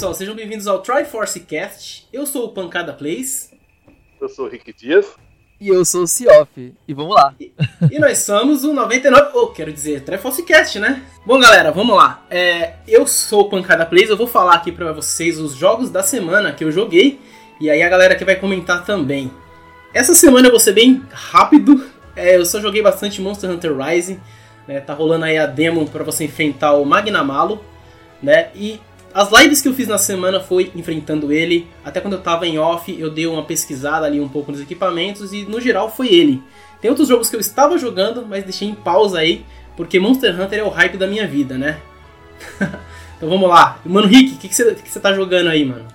pessoal, 0.00 0.14
sejam 0.14 0.34
bem-vindos 0.34 0.66
ao 0.66 0.78
Triforce 0.78 1.40
Cast. 1.40 2.08
Eu 2.10 2.24
sou 2.24 2.46
o 2.46 2.52
Pancada 2.52 2.90
Plays. 2.90 3.52
Eu 4.18 4.30
sou 4.30 4.46
o 4.46 4.48
Rick 4.48 4.72
Dias. 4.72 5.06
E 5.60 5.68
eu 5.68 5.84
sou 5.84 6.04
o 6.04 6.08
Cioff. 6.08 6.72
E 6.88 6.94
vamos 6.94 7.14
lá. 7.14 7.34
E, 7.38 7.52
e 7.90 7.98
nós 7.98 8.20
somos 8.20 8.64
o 8.64 8.72
99. 8.72 9.36
Ou, 9.36 9.42
oh, 9.42 9.46
quero 9.48 9.70
dizer, 9.70 10.02
Triforce 10.02 10.42
Cast, 10.42 10.78
né? 10.78 11.02
Bom, 11.26 11.38
galera, 11.38 11.70
vamos 11.70 11.94
lá. 11.94 12.24
É, 12.30 12.76
eu 12.88 13.06
sou 13.06 13.42
o 13.42 13.48
Pancada 13.50 13.84
Plays, 13.84 14.08
eu 14.08 14.16
vou 14.16 14.26
falar 14.26 14.54
aqui 14.54 14.72
pra 14.72 14.90
vocês 14.90 15.38
os 15.38 15.52
jogos 15.52 15.90
da 15.90 16.02
semana 16.02 16.50
que 16.50 16.64
eu 16.64 16.72
joguei. 16.72 17.20
E 17.60 17.68
aí 17.68 17.82
a 17.82 17.88
galera 17.90 18.14
que 18.14 18.24
vai 18.24 18.36
comentar 18.36 18.86
também. 18.86 19.30
Essa 19.92 20.14
semana 20.14 20.46
eu 20.46 20.50
vou 20.50 20.60
ser 20.60 20.72
bem 20.72 21.04
rápido. 21.12 21.86
É, 22.16 22.36
eu 22.36 22.46
só 22.46 22.58
joguei 22.58 22.80
bastante 22.80 23.20
Monster 23.20 23.50
Hunter 23.50 23.76
Rising. 23.76 24.18
Né? 24.66 24.80
Tá 24.80 24.94
rolando 24.94 25.26
aí 25.26 25.36
a 25.36 25.44
demo 25.44 25.86
para 25.86 26.04
você 26.04 26.24
enfrentar 26.24 26.72
o 26.72 26.86
Magnamalo. 26.86 27.62
Né? 28.22 28.48
E 28.54 28.80
as 29.12 29.30
lives 29.30 29.60
que 29.60 29.68
eu 29.68 29.74
fiz 29.74 29.88
na 29.88 29.98
semana 29.98 30.40
foi 30.40 30.70
enfrentando 30.74 31.32
ele. 31.32 31.66
Até 31.84 32.00
quando 32.00 32.14
eu 32.14 32.20
tava 32.20 32.46
em 32.46 32.58
off, 32.58 32.94
eu 32.98 33.10
dei 33.10 33.26
uma 33.26 33.44
pesquisada 33.44 34.06
ali 34.06 34.20
um 34.20 34.28
pouco 34.28 34.52
nos 34.52 34.60
equipamentos 34.60 35.32
e 35.32 35.44
no 35.44 35.60
geral 35.60 35.90
foi 35.90 36.08
ele. 36.08 36.42
Tem 36.80 36.90
outros 36.90 37.08
jogos 37.08 37.28
que 37.28 37.36
eu 37.36 37.40
estava 37.40 37.76
jogando, 37.76 38.24
mas 38.26 38.44
deixei 38.44 38.68
em 38.68 38.74
pausa 38.74 39.18
aí, 39.18 39.44
porque 39.76 40.00
Monster 40.00 40.40
Hunter 40.40 40.60
é 40.60 40.62
o 40.62 40.68
hype 40.68 40.96
da 40.96 41.06
minha 41.06 41.26
vida, 41.26 41.58
né? 41.58 41.80
então 43.16 43.28
vamos 43.28 43.48
lá. 43.48 43.78
Mano, 43.84 44.06
Rick, 44.06 44.34
o 44.34 44.38
que, 44.38 44.48
que, 44.48 44.54
você, 44.54 44.74
que 44.74 44.88
você 44.88 45.00
tá 45.00 45.12
jogando 45.12 45.48
aí, 45.48 45.64
mano? 45.64 45.86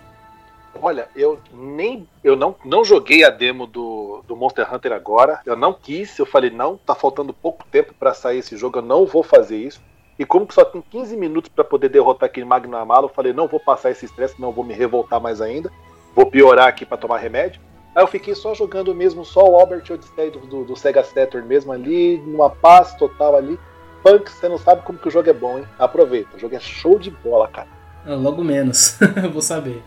Olha, 0.81 1.07
eu 1.15 1.39
nem. 1.53 2.07
Eu 2.23 2.35
não, 2.35 2.55
não 2.63 2.83
joguei 2.83 3.23
a 3.23 3.29
demo 3.29 3.65
do, 3.65 4.23
do 4.27 4.35
Monster 4.35 4.71
Hunter 4.71 4.91
agora. 4.91 5.39
Eu 5.45 5.55
não 5.55 5.73
quis, 5.73 6.17
eu 6.19 6.25
falei, 6.25 6.49
não, 6.49 6.77
tá 6.77 6.93
faltando 6.93 7.33
pouco 7.33 7.65
tempo 7.71 7.93
para 7.97 8.13
sair 8.13 8.39
esse 8.39 8.57
jogo, 8.57 8.79
eu 8.79 8.83
não 8.83 9.05
vou 9.05 9.23
fazer 9.23 9.57
isso. 9.57 9.81
E 10.17 10.25
como 10.25 10.47
só 10.51 10.63
tem 10.63 10.81
15 10.81 11.17
minutos 11.17 11.51
para 11.53 11.63
poder 11.63 11.89
derrotar 11.89 12.27
aquele 12.27 12.45
Magno 12.45 12.77
Amalo, 12.77 13.05
eu 13.05 13.13
falei, 13.13 13.33
não 13.33 13.47
vou 13.47 13.59
passar 13.59 13.91
esse 13.91 14.05
estresse, 14.05 14.39
não 14.39 14.51
vou 14.51 14.63
me 14.63 14.73
revoltar 14.73 15.19
mais 15.19 15.41
ainda. 15.41 15.71
Vou 16.15 16.25
piorar 16.25 16.67
aqui 16.67 16.85
para 16.85 16.97
tomar 16.97 17.17
remédio. 17.17 17.59
Aí 17.93 18.03
eu 18.03 18.07
fiquei 18.07 18.33
só 18.35 18.53
jogando 18.53 18.95
mesmo, 18.95 19.25
só 19.25 19.43
o 19.43 19.59
Albert 19.59 19.83
Odyssey 19.89 20.31
do, 20.31 20.39
do, 20.39 20.65
do 20.65 20.75
Sega 20.75 21.03
Saturn 21.03 21.47
mesmo 21.47 21.71
ali, 21.71 22.17
numa 22.17 22.49
paz 22.49 22.93
total 22.95 23.35
ali. 23.35 23.59
Punk, 24.03 24.29
você 24.29 24.47
não 24.47 24.57
sabe 24.57 24.83
como 24.83 24.99
que 24.99 25.07
o 25.07 25.11
jogo 25.11 25.29
é 25.29 25.33
bom, 25.33 25.57
hein? 25.57 25.65
Aproveita, 25.79 26.35
o 26.35 26.39
jogo 26.39 26.55
é 26.55 26.59
show 26.59 26.99
de 26.99 27.09
bola, 27.09 27.47
cara. 27.47 27.67
Ah, 28.05 28.15
logo 28.15 28.43
menos, 28.43 28.99
vou 29.33 29.41
saber. 29.41 29.81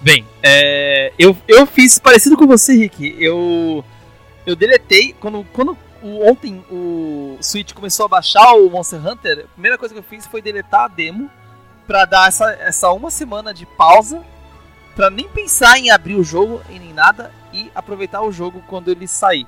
Bem, 0.00 0.26
é, 0.42 1.12
eu, 1.18 1.36
eu 1.46 1.66
fiz 1.66 1.98
parecido 1.98 2.36
com 2.36 2.46
você, 2.46 2.74
Rick. 2.74 3.16
Eu, 3.18 3.84
eu 4.46 4.56
deletei, 4.56 5.14
quando, 5.20 5.46
quando 5.52 5.76
o, 6.02 6.28
ontem 6.28 6.64
o 6.70 7.38
Switch 7.40 7.72
começou 7.72 8.06
a 8.06 8.08
baixar 8.08 8.54
o 8.54 8.70
Monster 8.70 9.04
Hunter, 9.06 9.44
a 9.44 9.52
primeira 9.52 9.78
coisa 9.78 9.94
que 9.94 10.00
eu 10.00 10.04
fiz 10.04 10.26
foi 10.26 10.40
deletar 10.40 10.82
a 10.82 10.88
demo 10.88 11.30
pra 11.86 12.04
dar 12.04 12.28
essa, 12.28 12.52
essa 12.52 12.90
uma 12.92 13.10
semana 13.10 13.52
de 13.52 13.66
pausa 13.66 14.24
pra 14.94 15.10
nem 15.10 15.28
pensar 15.28 15.78
em 15.78 15.90
abrir 15.90 16.14
o 16.14 16.24
jogo 16.24 16.62
e 16.70 16.78
nem 16.78 16.92
nada 16.92 17.32
e 17.52 17.70
aproveitar 17.74 18.22
o 18.22 18.32
jogo 18.32 18.62
quando 18.68 18.90
ele 18.90 19.06
sair, 19.06 19.46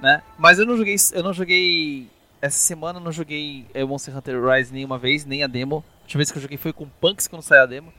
né? 0.00 0.22
Mas 0.38 0.58
eu 0.58 0.66
não 0.66 0.76
joguei, 0.76 0.96
eu 1.12 1.22
não 1.22 1.32
joguei 1.32 2.08
essa 2.40 2.58
semana 2.58 3.00
não 3.00 3.12
joguei 3.12 3.66
é, 3.74 3.84
Monster 3.84 4.16
Hunter 4.16 4.42
Rise 4.42 4.72
nenhuma 4.72 4.98
vez, 4.98 5.24
nem 5.24 5.42
a 5.42 5.46
demo. 5.46 5.84
A 6.00 6.02
última 6.02 6.18
vez 6.18 6.30
que 6.30 6.38
eu 6.38 6.42
joguei 6.42 6.56
foi 6.56 6.72
com 6.72 6.86
Punks 7.00 7.26
quando 7.26 7.42
saiu 7.42 7.62
a 7.62 7.66
demo. 7.66 7.92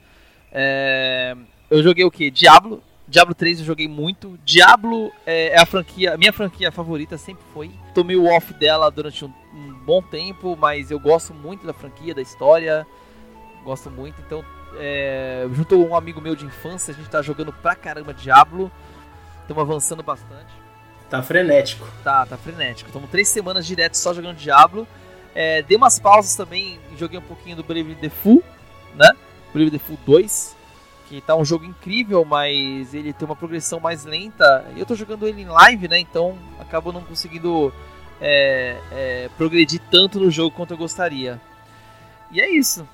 É, 0.52 1.36
eu 1.70 1.84
joguei 1.84 2.06
o 2.06 2.12
que? 2.12 2.32
Diablo. 2.32 2.82
Diablo 3.09 3.34
3 3.34 3.59
eu 3.59 3.66
joguei 3.66 3.88
muito. 3.88 4.40
Diablo 4.46 5.12
é, 5.25 5.47
é 5.50 5.59
a 5.59 5.66
franquia, 5.66 6.14
a 6.14 6.18
minha 6.18 6.31
franquia 6.31 6.72
favorita 6.72 7.18
sempre 7.18 7.44
foi. 7.53 7.72
Tomei 7.94 8.16
o 8.16 8.25
off 8.25 8.53
dela 8.53 8.90
durante 8.92 9.25
um, 9.25 9.34
um, 9.53 9.74
bom 9.84 10.02
tempo, 10.02 10.56
mas 10.56 10.92
eu 10.92 11.00
gosto 11.00 11.34
muito 11.34 11.66
da 11.66 11.74
franquia, 11.74 12.14
da 12.14 12.22
história. 12.22 12.86
Gosto 13.64 13.90
muito, 13.90 14.22
então 14.22 14.46
é, 14.78 15.47
junto 15.52 15.75
com 15.75 15.90
um 15.90 15.96
amigo 15.96 16.22
meu 16.22 16.36
de 16.36 16.46
infância, 16.46 16.94
a 16.94 16.97
gente 16.97 17.09
tá 17.09 17.22
jogando 17.22 17.52
pra 17.52 17.75
caramba 17.75 18.14
Diablo. 18.14 18.72
Estamos 19.41 19.64
avançando 19.64 20.03
bastante. 20.03 20.53
Tá 21.09 21.24
frenético. 21.24 21.88
Tá, 22.03 22.28
tá 22.28 22.38
frenético. 22.38 22.90
Estamos 22.90 23.09
três 23.09 23.28
semanas 23.28 23.66
direto 23.66 23.96
só 23.96 24.14
jogando 24.14 24.38
Diablo. 24.38 24.88
É, 25.34 25.64
dei 25.64 25.76
umas 25.76 26.00
pausas 26.00 26.36
também, 26.36 26.80
joguei 26.96 27.18
um 27.18 27.24
pouquinho 27.24 27.56
do 27.56 27.64
Brave 27.64 27.96
the 27.96 28.09
Fool, 28.09 28.44
né? 28.96 29.12
Brave 29.52 29.72
the 29.72 29.80
Fool 29.80 29.97
2 30.06 30.59
que 31.09 31.20
tá 31.20 31.36
um 31.36 31.44
jogo 31.44 31.66
incrível, 31.66 32.24
mas 32.24 32.94
ele 32.94 33.12
tem 33.12 33.25
uma 33.25 33.36
progressão 33.36 33.80
mais 33.80 34.06
lenta. 34.06 34.64
Eu 34.78 34.86
tô 34.86 34.94
jogando 34.94 35.28
ele 35.28 35.42
em 35.42 35.47
live, 35.47 35.88
né? 35.88 35.97
Então 35.97 36.38
acabo 36.59 36.92
não 36.92 37.02
conseguindo 37.02 37.74
é, 38.22 38.78
é, 38.92 39.30
progredir 39.36 39.81
tanto 39.90 40.20
no 40.20 40.30
jogo 40.30 40.56
quanto 40.56 40.72
eu 40.72 40.78
gostaria. 40.78 41.42
E 42.31 42.40
é 42.40 42.47
isso. 42.47 42.88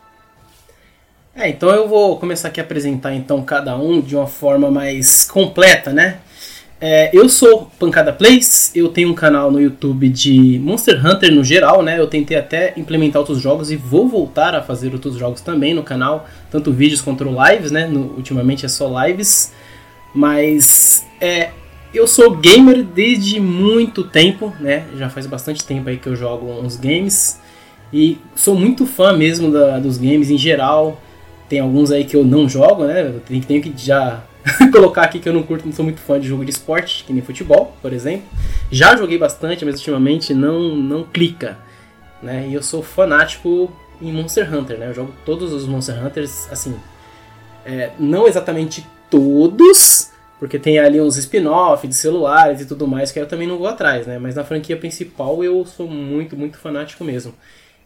É, 1.36 1.50
então 1.50 1.70
eu 1.70 1.90
vou 1.90 2.18
começar 2.18 2.48
aqui 2.48 2.62
a 2.62 2.64
apresentar 2.64 3.14
então 3.14 3.44
cada 3.44 3.76
um 3.76 4.00
de 4.00 4.16
uma 4.16 4.28
forma 4.28 4.72
mais 4.72 5.26
completa, 5.30 5.92
né? 5.92 6.20
É, 6.88 7.10
eu 7.12 7.28
sou 7.28 7.72
Pancada 7.80 8.14
Plays, 8.14 8.72
eu 8.76 8.90
tenho 8.90 9.10
um 9.10 9.16
canal 9.16 9.50
no 9.50 9.60
YouTube 9.60 10.08
de 10.08 10.60
Monster 10.60 11.04
Hunter 11.04 11.34
no 11.34 11.44
geral, 11.44 11.82
né? 11.82 12.00
Eu 12.00 12.06
tentei 12.06 12.38
até 12.38 12.76
implementar 12.78 13.20
outros 13.20 13.42
jogos 13.42 13.72
e 13.72 13.76
vou 13.76 14.08
voltar 14.08 14.54
a 14.54 14.62
fazer 14.62 14.94
outros 14.94 15.16
jogos 15.16 15.42
também 15.42 15.74
no 15.74 15.82
canal, 15.82 16.28
tanto 16.52 16.72
vídeos 16.72 17.02
quanto 17.02 17.24
lives, 17.24 17.72
né? 17.72 17.88
No, 17.88 18.14
ultimamente 18.16 18.68
é 18.68 18.70
só 18.70 19.04
lives, 19.04 19.52
mas 20.14 21.04
é, 21.20 21.50
eu 21.92 22.06
sou 22.06 22.38
gamer 22.38 22.84
desde 22.84 23.40
muito 23.40 24.04
tempo, 24.04 24.54
né? 24.60 24.86
Já 24.96 25.10
faz 25.10 25.26
bastante 25.26 25.66
tempo 25.66 25.90
aí 25.90 25.98
que 25.98 26.06
eu 26.06 26.16
jogo 26.16 26.46
uns 26.62 26.76
games 26.76 27.42
e 27.92 28.20
sou 28.36 28.54
muito 28.54 28.86
fã 28.86 29.12
mesmo 29.12 29.52
da, 29.52 29.80
dos 29.80 29.98
games 29.98 30.30
em 30.30 30.38
geral. 30.38 31.02
Tem 31.50 31.60
alguns 31.60 31.90
aí 31.90 32.06
que 32.06 32.16
eu 32.16 32.24
não 32.24 32.48
jogo, 32.48 32.86
né? 32.86 33.12
Tenho 33.48 33.64
que 33.64 33.74
já 33.76 34.24
colocar 34.72 35.04
aqui 35.04 35.20
que 35.20 35.28
eu 35.28 35.34
não 35.34 35.44
curto, 35.44 35.66
não 35.66 35.74
sou 35.74 35.84
muito 35.84 36.00
fã 36.00 36.20
de 36.20 36.28
jogo 36.28 36.46
de 36.46 36.52
esporte, 36.52 37.04
que 37.04 37.14
nem 37.14 37.22
futebol, 37.22 37.76
por 37.82 37.92
exemplo. 37.92 38.28
Já 38.72 38.96
joguei 38.96 39.18
bastante, 39.18 39.66
mas 39.66 39.76
ultimamente 39.76 40.34
não, 40.34 40.76
não 40.76 41.04
clica. 41.04 41.58
Né? 42.22 42.48
E 42.48 42.54
eu 42.54 42.62
sou 42.62 42.84
fanático 42.84 43.72
em 44.02 44.12
Monster 44.12 44.54
Hunter, 44.54 44.78
né? 44.78 44.90
Eu 44.90 44.94
jogo 44.94 45.14
todos 45.26 45.52
os 45.54 45.66
Monster 45.66 46.04
Hunters, 46.04 46.52
assim, 46.52 46.76
é, 47.66 47.92
não 48.00 48.28
exatamente 48.28 48.86
todos, 49.10 50.12
porque 50.40 50.60
tem 50.60 50.78
ali 50.80 51.00
uns 51.00 51.18
spin-off 51.18 51.88
de 51.88 51.96
celulares 51.96 52.62
e 52.62 52.66
tudo 52.66 52.88
mais 52.88 53.12
que 53.12 53.20
eu 53.20 53.28
também 53.28 53.48
não 53.48 53.58
vou 53.58 53.68
atrás, 53.68 54.06
né? 54.06 54.20
Mas 54.20 54.36
na 54.36 54.44
franquia 54.44 54.78
principal 54.78 55.44
eu 55.44 55.66
sou 55.66 55.88
muito, 55.88 56.36
muito 56.36 56.58
fanático 56.58 57.04
mesmo. 57.04 57.34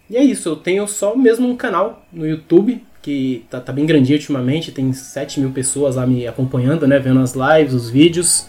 E 0.10 0.18
é 0.18 0.24
isso, 0.24 0.50
eu 0.50 0.56
tenho 0.56 0.88
só 0.88 1.16
mesmo 1.16 1.48
um 1.48 1.56
canal 1.56 2.04
no 2.12 2.28
YouTube, 2.28 2.84
que 3.02 3.46
tá, 3.50 3.60
tá 3.60 3.72
bem 3.72 3.86
grandinho 3.86 4.18
ultimamente, 4.18 4.72
tem 4.72 4.92
7 4.92 5.40
mil 5.40 5.52
pessoas 5.52 5.96
lá 5.96 6.06
me 6.06 6.28
acompanhando, 6.28 6.88
né, 6.88 7.00
vendo 7.00 7.20
as 7.20 7.34
lives, 7.34 7.74
os 7.74 7.90
vídeos. 7.90 8.48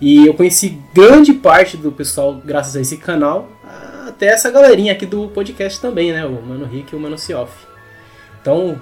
E 0.00 0.26
eu 0.26 0.34
conheci 0.34 0.78
grande 0.92 1.32
parte 1.32 1.76
do 1.76 1.92
pessoal 1.92 2.40
graças 2.44 2.76
a 2.76 2.80
esse 2.80 2.96
canal, 2.96 3.48
até 4.08 4.26
essa 4.26 4.50
galerinha 4.50 4.92
aqui 4.92 5.06
do 5.06 5.28
podcast 5.28 5.80
também, 5.80 6.12
né, 6.12 6.26
o 6.26 6.42
Mano 6.42 6.66
Rick 6.66 6.92
e 6.92 6.96
o 6.96 7.00
Mano 7.00 7.16
Cioff. 7.16 7.52
Então, 8.40 8.80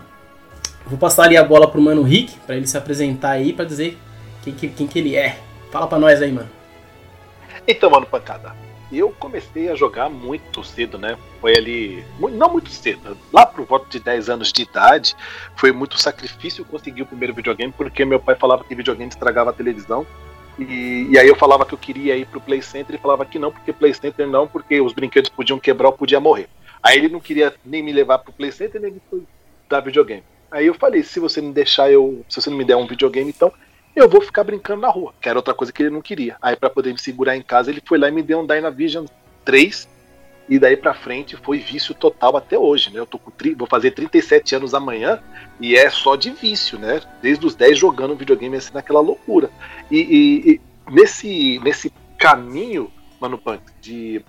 vou 0.87 0.99
passar 0.99 1.25
ali 1.25 1.37
a 1.37 1.45
bola 1.45 1.71
pro 1.71 1.81
Mano 1.81 2.03
Rick, 2.03 2.39
para 2.47 2.57
ele 2.57 2.67
se 2.67 2.77
apresentar 2.77 3.33
aí, 3.33 3.53
para 3.53 3.65
dizer 3.65 3.99
quem 4.43 4.53
que, 4.55 4.69
quem 4.69 4.87
que 4.87 4.99
ele 4.99 5.15
é. 5.15 5.39
Fala 5.71 5.87
pra 5.87 5.99
nós 5.99 6.21
aí, 6.21 6.33
mano. 6.33 6.51
Então, 7.67 7.89
mano, 7.91 8.07
pancada 8.07 8.62
eu 8.99 9.11
comecei 9.11 9.69
a 9.69 9.75
jogar 9.75 10.09
muito 10.09 10.63
cedo, 10.63 10.99
né? 10.99 11.17
Foi 11.41 11.57
ali, 11.57 12.05
não 12.19 12.51
muito 12.51 12.71
cedo, 12.71 13.17
lá 13.33 13.47
pro 13.47 13.65
voto 13.65 13.89
de 13.89 13.99
10 13.99 14.29
anos 14.29 14.53
de 14.53 14.63
idade, 14.63 15.15
foi 15.57 15.73
muito 15.73 15.99
sacrifício 15.99 16.65
conseguir 16.65 17.03
o 17.03 17.07
primeiro 17.07 17.35
videogame, 17.35 17.73
porque 17.77 18.05
meu 18.05 18.21
pai 18.21 18.35
falava 18.35 18.65
que 18.65 18.75
videogame 18.75 19.11
estragava 19.11 19.51
a 19.51 19.55
televisão. 19.55 20.07
E, 20.59 21.09
e 21.11 21.19
aí 21.19 21.27
eu 21.27 21.37
falava 21.37 21.65
que 21.65 21.73
eu 21.73 21.79
queria 21.79 22.17
ir 22.17 22.27
pro 22.27 22.41
Play 22.41 22.61
Center 22.61 22.95
e 22.95 22.99
falava 22.99 23.25
que 23.25 23.39
não, 23.39 23.51
porque 23.51 23.73
Play 23.73 23.95
Center 23.95 24.27
não, 24.27 24.47
porque 24.47 24.81
os 24.81 24.93
brinquedos 24.93 25.31
podiam 25.31 25.59
quebrar 25.59 25.89
ou 25.89 25.95
podia 25.95 26.21
morrer. 26.21 26.49
Aí 26.83 26.99
ele 26.99 27.09
não 27.09 27.21
queria 27.21 27.55
nem 27.65 27.83
me 27.83 27.93
levar 27.93 28.19
pro 28.19 28.33
Play 28.33 28.53
Center 28.53 28.81
nem 28.81 28.93
me 28.93 29.01
dar 29.69 29.81
videogame. 29.81 30.25
Aí 30.51 30.67
eu 30.67 30.75
falei, 30.75 31.03
se 31.03 31.19
você 31.19 31.41
me 31.41 31.51
deixar 31.51 31.91
eu, 31.91 32.23
se 32.29 32.41
você 32.41 32.51
não 32.51 32.59
me 32.59 32.65
der 32.65 32.77
um 32.77 32.87
videogame, 32.87 33.31
então 33.31 33.51
eu 33.95 34.09
vou 34.09 34.21
ficar 34.21 34.45
brincando 34.45 34.81
na 34.81 34.89
rua, 34.89 35.13
que 35.21 35.29
era 35.29 35.39
outra 35.39 35.55
coisa 35.55 35.73
que 35.73 35.83
ele 35.83 35.91
não 35.91 36.01
queria. 36.01 36.37
Aí, 36.41 36.57
para 36.57 36.71
poder 36.71 36.93
me 36.93 36.99
segurar 36.99 37.37
em 37.37 37.43
casa, 37.43 37.71
ele 37.71 37.83
foi 37.85 37.99
lá 37.99 38.09
e 38.09 38.13
me 38.13 38.23
deu 38.23 38.41
um 38.41 38.47
Dynavision 38.47 39.07
3. 39.45 39.89
E 40.49 40.59
daí 40.59 40.77
pra 40.77 40.93
frente 40.93 41.37
foi 41.37 41.59
vício 41.59 41.95
total 41.95 42.37
até 42.37 42.59
hoje, 42.59 42.93
né? 42.93 42.99
Eu 42.99 43.07
tô 43.07 43.19
com 43.19 43.31
tri... 43.31 43.55
vou 43.55 43.67
fazer 43.67 43.93
37 43.93 44.57
anos 44.57 44.75
amanhã 44.75 45.23
e 45.61 45.77
é 45.77 45.89
só 45.89 46.17
de 46.17 46.31
vício, 46.31 46.79
né? 46.79 47.01
Desde 47.23 47.47
os 47.47 47.55
10 47.55 47.79
jogando 47.79 48.17
videogame 48.17 48.57
assim 48.57 48.75
naquela 48.75 49.01
loucura. 49.01 49.51
E, 49.91 49.99
e, 49.99 50.51
e 50.53 50.61
nesse, 50.91 51.61
nesse 51.63 51.93
caminho, 52.19 52.93
Mano 53.21 53.39
Punk, 53.39 53.63
de 53.81 54.25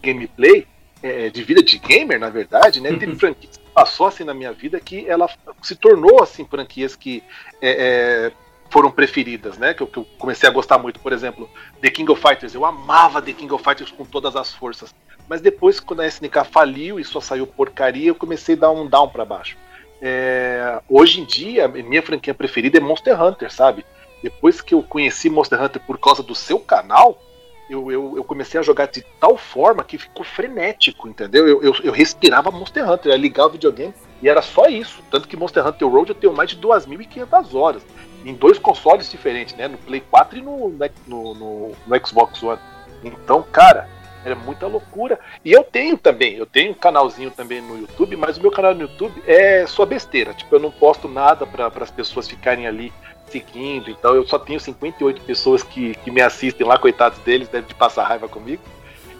gameplay, 0.00 0.66
é, 1.02 1.28
de 1.28 1.42
vida 1.42 1.62
de 1.62 1.78
gamer, 1.78 2.18
na 2.18 2.30
verdade, 2.30 2.80
né? 2.80 2.90
Teve 2.90 3.12
uhum. 3.12 3.18
franquias 3.18 3.56
que 3.56 3.68
passou 3.70 4.06
assim 4.06 4.24
na 4.24 4.34
minha 4.34 4.52
vida 4.52 4.80
que 4.80 5.08
ela 5.08 5.28
se 5.62 5.76
tornou 5.76 6.22
assim 6.22 6.44
franquias 6.44 6.96
que 6.96 7.22
é, 7.60 7.70
é, 7.70 8.32
foram 8.70 8.90
preferidas, 8.90 9.56
né? 9.58 9.74
Que 9.74 9.82
eu, 9.82 9.86
que 9.86 9.98
eu, 9.98 10.06
comecei 10.18 10.48
a 10.48 10.52
gostar 10.52 10.78
muito, 10.78 11.00
por 11.00 11.12
exemplo, 11.12 11.48
The 11.80 11.90
King 11.90 12.10
of 12.10 12.20
Fighters. 12.20 12.54
Eu 12.54 12.64
amava 12.64 13.22
The 13.22 13.32
King 13.32 13.52
of 13.52 13.64
Fighters 13.64 13.90
com 13.90 14.04
todas 14.04 14.36
as 14.36 14.52
forças. 14.52 14.94
Mas 15.28 15.40
depois, 15.40 15.80
quando 15.80 16.00
a 16.00 16.06
SNK 16.06 16.44
faliu 16.50 16.98
e 16.98 17.04
só 17.04 17.20
saiu 17.20 17.46
porcaria, 17.46 18.08
eu 18.08 18.14
comecei 18.14 18.54
a 18.54 18.58
dar 18.58 18.70
um 18.70 18.86
down 18.86 19.08
para 19.08 19.24
baixo. 19.24 19.56
é, 20.00 20.80
hoje 20.88 21.20
em 21.20 21.24
dia, 21.24 21.66
minha 21.68 22.02
franquia 22.02 22.32
preferida 22.32 22.78
é 22.78 22.80
Monster 22.80 23.20
Hunter, 23.20 23.52
sabe? 23.52 23.84
Depois 24.22 24.60
que 24.60 24.74
eu 24.74 24.82
conheci 24.82 25.28
Monster 25.28 25.60
Hunter 25.62 25.82
por 25.86 25.98
causa 25.98 26.22
do 26.22 26.34
seu 26.34 26.58
canal, 26.58 27.20
eu, 27.68 27.92
eu, 27.92 28.14
eu, 28.16 28.24
comecei 28.24 28.58
a 28.58 28.62
jogar 28.62 28.86
de 28.86 29.04
tal 29.20 29.36
forma 29.36 29.84
que 29.84 29.98
ficou 29.98 30.24
frenético, 30.24 31.06
entendeu? 31.06 31.46
Eu, 31.46 31.62
eu, 31.62 31.74
eu 31.84 31.92
respirava 31.92 32.50
Monster 32.50 32.90
Hunter, 32.90 33.12
eu 33.12 33.18
ligava 33.18 33.50
o 33.50 33.52
videogame 33.52 33.92
e 34.22 34.28
era 34.28 34.40
só 34.40 34.66
isso. 34.66 35.02
Tanto 35.10 35.28
que 35.28 35.36
Monster 35.36 35.66
Hunter 35.66 35.86
Road 35.86 36.08
eu 36.08 36.14
tenho 36.14 36.32
mais 36.32 36.50
de 36.50 36.56
2.500 36.56 37.54
horas. 37.54 37.82
Em 38.24 38.34
dois 38.34 38.58
consoles 38.58 39.10
diferentes, 39.10 39.54
né? 39.54 39.68
No 39.68 39.78
Play 39.78 40.00
4 40.00 40.38
e 40.38 40.42
no, 40.42 40.68
no, 41.06 41.34
no, 41.34 41.72
no 41.86 42.06
Xbox 42.06 42.42
One. 42.42 42.60
Então, 43.02 43.42
cara, 43.42 43.88
era 44.24 44.34
muita 44.34 44.66
loucura. 44.66 45.18
E 45.44 45.52
eu 45.52 45.64
tenho 45.64 45.96
também, 45.96 46.34
eu 46.34 46.46
tenho 46.46 46.72
um 46.72 46.74
canalzinho 46.74 47.30
também 47.30 47.60
no 47.60 47.78
YouTube, 47.78 48.16
mas 48.16 48.36
o 48.36 48.42
meu 48.42 48.50
canal 48.50 48.74
no 48.74 48.82
YouTube 48.82 49.22
é 49.26 49.66
só 49.66 49.86
besteira. 49.86 50.34
Tipo, 50.34 50.56
eu 50.56 50.60
não 50.60 50.70
posto 50.70 51.08
nada 51.08 51.46
para 51.46 51.68
as 51.82 51.90
pessoas 51.90 52.28
ficarem 52.28 52.66
ali 52.66 52.92
seguindo. 53.30 53.90
Então 53.90 54.14
eu 54.14 54.26
só 54.26 54.38
tenho 54.38 54.58
58 54.58 55.22
pessoas 55.22 55.62
que, 55.62 55.94
que 55.96 56.10
me 56.10 56.20
assistem 56.20 56.66
lá, 56.66 56.78
coitados 56.78 57.18
deles, 57.20 57.48
devem 57.48 57.68
de 57.68 57.74
passar 57.74 58.04
raiva 58.04 58.28
comigo. 58.28 58.62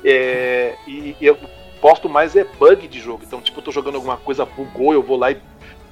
É, 0.05 0.75
e, 0.87 1.17
e, 1.21 1.27
eu 1.27 1.37
posto 1.81 2.09
mais 2.09 2.37
é 2.37 2.45
bug 2.45 2.87
de 2.89 3.00
jogo. 3.00 3.23
Então, 3.27 3.41
tipo, 3.41 3.59
eu 3.59 3.65
tô 3.65 3.71
jogando 3.71 3.97
alguma 3.97 4.17
coisa, 4.17 4.45
bugou, 4.45 4.93
eu 4.93 5.03
vou 5.03 5.17
lá 5.17 5.31
e 5.31 5.41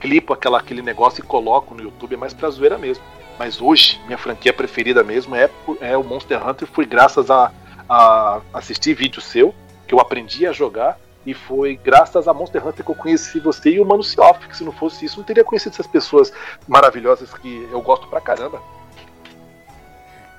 clipo 0.06 0.32
aquela, 0.32 0.58
aquele 0.58 0.82
negócio 0.82 1.20
e 1.20 1.26
coloco 1.26 1.74
no 1.74 1.82
YouTube, 1.82 2.14
é 2.14 2.16
mais 2.16 2.32
pra 2.32 2.48
zoeira 2.48 2.78
mesmo. 2.78 3.02
Mas 3.36 3.60
hoje, 3.60 4.00
minha 4.06 4.16
franquia 4.16 4.52
preferida 4.52 5.02
mesmo 5.02 5.34
é, 5.34 5.50
é 5.80 5.96
o 5.96 6.04
Monster 6.04 6.46
Hunter. 6.46 6.68
Foi 6.68 6.86
graças 6.86 7.28
a, 7.28 7.50
a 7.88 8.40
assistir 8.54 8.94
vídeo 8.94 9.20
seu 9.20 9.52
que 9.86 9.92
eu 9.92 9.98
aprendi 9.98 10.46
a 10.46 10.52
jogar 10.52 10.96
e 11.26 11.34
foi 11.34 11.76
graças 11.76 12.28
a 12.28 12.32
Monster 12.32 12.64
Hunter 12.64 12.84
que 12.84 12.90
eu 12.90 12.94
conheci 12.94 13.40
você 13.40 13.70
e 13.70 13.80
o 13.80 13.84
Mano 13.84 14.02
Sioff, 14.02 14.46
que 14.46 14.56
se 14.56 14.62
não 14.62 14.70
fosse 14.70 15.04
isso, 15.04 15.18
não 15.18 15.24
teria 15.24 15.42
conhecido 15.42 15.72
essas 15.72 15.88
pessoas 15.88 16.32
maravilhosas 16.68 17.34
que 17.34 17.68
eu 17.72 17.82
gosto 17.82 18.06
pra 18.06 18.20
caramba. 18.20 18.62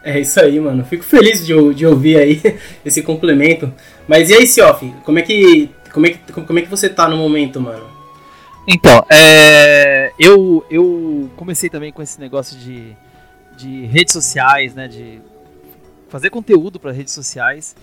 É 0.02 0.18
isso 0.18 0.40
aí, 0.40 0.58
mano. 0.62 0.86
Fico 0.86 1.04
feliz 1.04 1.46
de, 1.46 1.74
de 1.74 1.86
ouvir 1.86 2.18
aí 2.18 2.42
esse 2.86 3.04
complemento. 3.04 3.72
Mas 4.08 4.30
e 4.30 4.34
aí, 4.34 4.48
Sioff, 4.48 4.90
como 5.04 5.20
é 5.20 5.22
que. 5.22 5.70
Como 5.92 6.06
é 6.06 6.12
que, 6.12 6.32
como 6.32 6.60
é 6.60 6.62
que 6.62 6.70
você 6.70 6.88
tá 6.88 7.08
no 7.08 7.18
momento, 7.18 7.60
mano? 7.60 7.97
Então, 8.68 9.06
é, 9.10 10.12
eu, 10.20 10.66
eu 10.70 11.32
comecei 11.38 11.70
também 11.70 11.92
com 11.92 12.02
esse 12.02 12.20
negócio 12.20 12.58
de, 12.58 12.96
de 13.56 13.86
redes 13.86 14.12
sociais, 14.12 14.76
né? 14.76 14.88
De 14.88 15.22
fazer 16.10 16.30
conteúdo 16.30 16.80
para 16.80 16.92
redes 16.92 17.14
sociais 17.14 17.76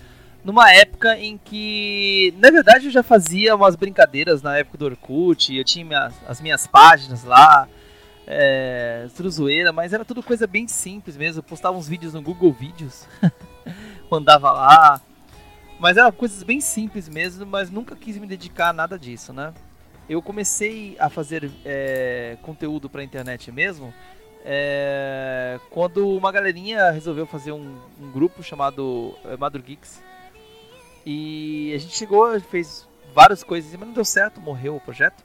numa 0.45 0.71
época 0.71 1.17
em 1.17 1.39
que, 1.39 2.31
na 2.37 2.51
verdade, 2.51 2.85
eu 2.85 2.91
já 2.91 3.01
fazia 3.01 3.55
umas 3.55 3.75
brincadeiras 3.75 4.43
na 4.43 4.55
época 4.55 4.77
do 4.77 4.85
Orkut, 4.85 5.55
eu 5.55 5.63
tinha 5.63 6.13
as 6.27 6.39
minhas 6.39 6.67
páginas 6.67 7.23
lá, 7.23 7.67
é, 8.27 9.07
tudo 9.17 9.31
zoeira, 9.31 9.73
mas 9.73 9.91
era 9.91 10.05
tudo 10.05 10.21
coisa 10.21 10.45
bem 10.45 10.67
simples 10.67 11.17
mesmo. 11.17 11.39
Eu 11.39 11.43
postava 11.43 11.75
uns 11.75 11.87
vídeos 11.87 12.13
no 12.13 12.21
Google 12.21 12.53
Vídeos, 12.53 13.07
mandava 14.09 14.51
lá, 14.51 15.01
mas 15.79 15.97
eram 15.97 16.11
coisas 16.11 16.43
bem 16.43 16.61
simples 16.61 17.09
mesmo, 17.09 17.43
mas 17.43 17.71
nunca 17.71 17.95
quis 17.95 18.15
me 18.19 18.27
dedicar 18.27 18.69
a 18.69 18.73
nada 18.73 18.99
disso, 18.99 19.33
né? 19.33 19.51
Eu 20.07 20.21
comecei 20.21 20.95
a 20.99 21.09
fazer 21.09 21.49
é, 21.63 22.37
conteúdo 22.41 22.89
para 22.89 23.03
internet 23.03 23.51
mesmo 23.51 23.93
é, 24.43 25.59
quando 25.71 26.07
uma 26.07 26.31
galerinha 26.31 26.91
resolveu 26.91 27.25
fazer 27.25 27.51
um, 27.51 27.77
um 27.99 28.11
grupo 28.11 28.43
chamado 28.43 29.17
é, 29.25 29.35
Madrugeeks 29.35 30.03
e 31.05 31.71
a 31.73 31.77
gente 31.79 31.95
chegou, 31.95 32.39
fez 32.41 32.87
várias 33.13 33.43
coisas, 33.43 33.71
mas 33.71 33.87
não 33.87 33.93
deu 33.93 34.05
certo, 34.05 34.39
morreu 34.41 34.75
o 34.75 34.81
projeto. 34.81 35.23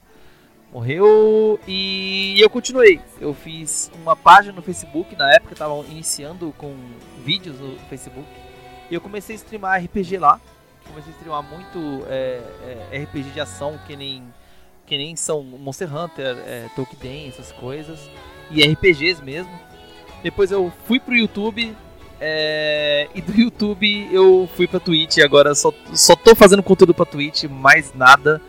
Morreu 0.71 1.59
e 1.67 2.39
eu 2.39 2.49
continuei. 2.49 3.01
Eu 3.19 3.33
fiz 3.33 3.91
uma 4.01 4.15
página 4.15 4.53
no 4.53 4.61
Facebook, 4.61 5.15
na 5.17 5.33
época 5.33 5.53
estava 5.53 5.73
iniciando 5.89 6.53
com 6.57 6.73
vídeos 7.25 7.59
no 7.59 7.77
Facebook. 7.89 8.29
E 8.89 8.93
eu 8.93 9.01
comecei 9.01 9.35
a 9.35 9.37
streamar 9.37 9.83
RPG 9.83 10.17
lá. 10.17 10.39
Comecei 10.87 11.11
a 11.11 11.15
streamar 11.15 11.43
muito 11.43 12.05
é, 12.07 12.41
é, 12.91 13.03
RPG 13.03 13.31
de 13.31 13.41
ação, 13.41 13.77
que 13.85 13.95
nem, 13.95 14.23
que 14.91 14.97
nem 14.97 15.15
são 15.15 15.41
Monster 15.41 15.87
Hunter, 15.95 16.37
é, 16.45 16.67
Tolkien, 16.75 17.29
essas 17.29 17.49
coisas. 17.53 17.97
E 18.49 18.61
RPGs 18.61 19.23
mesmo. 19.23 19.57
Depois 20.21 20.51
eu 20.51 20.69
fui 20.85 20.99
pro 20.99 21.15
YouTube, 21.15 21.73
é, 22.19 23.07
e 23.15 23.21
do 23.21 23.31
YouTube 23.39 24.09
eu 24.11 24.49
fui 24.53 24.67
pra 24.67 24.81
Twitch 24.81 25.19
agora 25.19 25.55
só, 25.55 25.73
só 25.93 26.13
tô 26.13 26.35
fazendo 26.35 26.61
conteúdo 26.61 26.93
pra 26.93 27.05
Twitch, 27.05 27.45
mais 27.45 27.93
nada. 27.93 28.41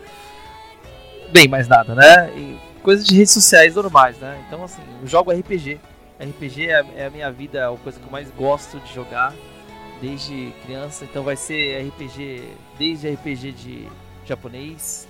Bem, 1.31 1.47
mais 1.47 1.69
nada, 1.69 1.95
né? 1.95 2.29
E 2.35 2.59
coisas 2.81 3.07
de 3.07 3.15
redes 3.15 3.31
sociais 3.31 3.75
normais, 3.75 4.17
né? 4.17 4.43
Então, 4.45 4.65
assim, 4.65 4.81
eu 5.01 5.07
jogo 5.07 5.31
RPG. 5.31 5.79
RPG 6.19 6.69
é, 6.69 6.85
é 6.97 7.05
a 7.05 7.09
minha 7.09 7.31
vida, 7.31 7.59
é 7.59 7.63
a 7.63 7.77
coisa 7.77 7.97
que 7.97 8.05
eu 8.05 8.11
mais 8.11 8.29
gosto 8.31 8.81
de 8.81 8.93
jogar 8.93 9.33
desde 10.01 10.51
criança. 10.65 11.05
Então, 11.05 11.23
vai 11.23 11.37
ser 11.37 11.87
RPG, 11.87 12.49
desde 12.77 13.09
RPG 13.09 13.53
de 13.53 13.87
japonês, 14.25 15.07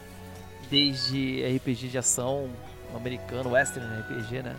desde 0.70 1.44
RPG 1.56 1.88
de 1.90 1.98
ação 1.98 2.48
americano, 2.96 3.52
western 3.52 3.88
RPG, 4.00 4.44
né? 4.44 4.56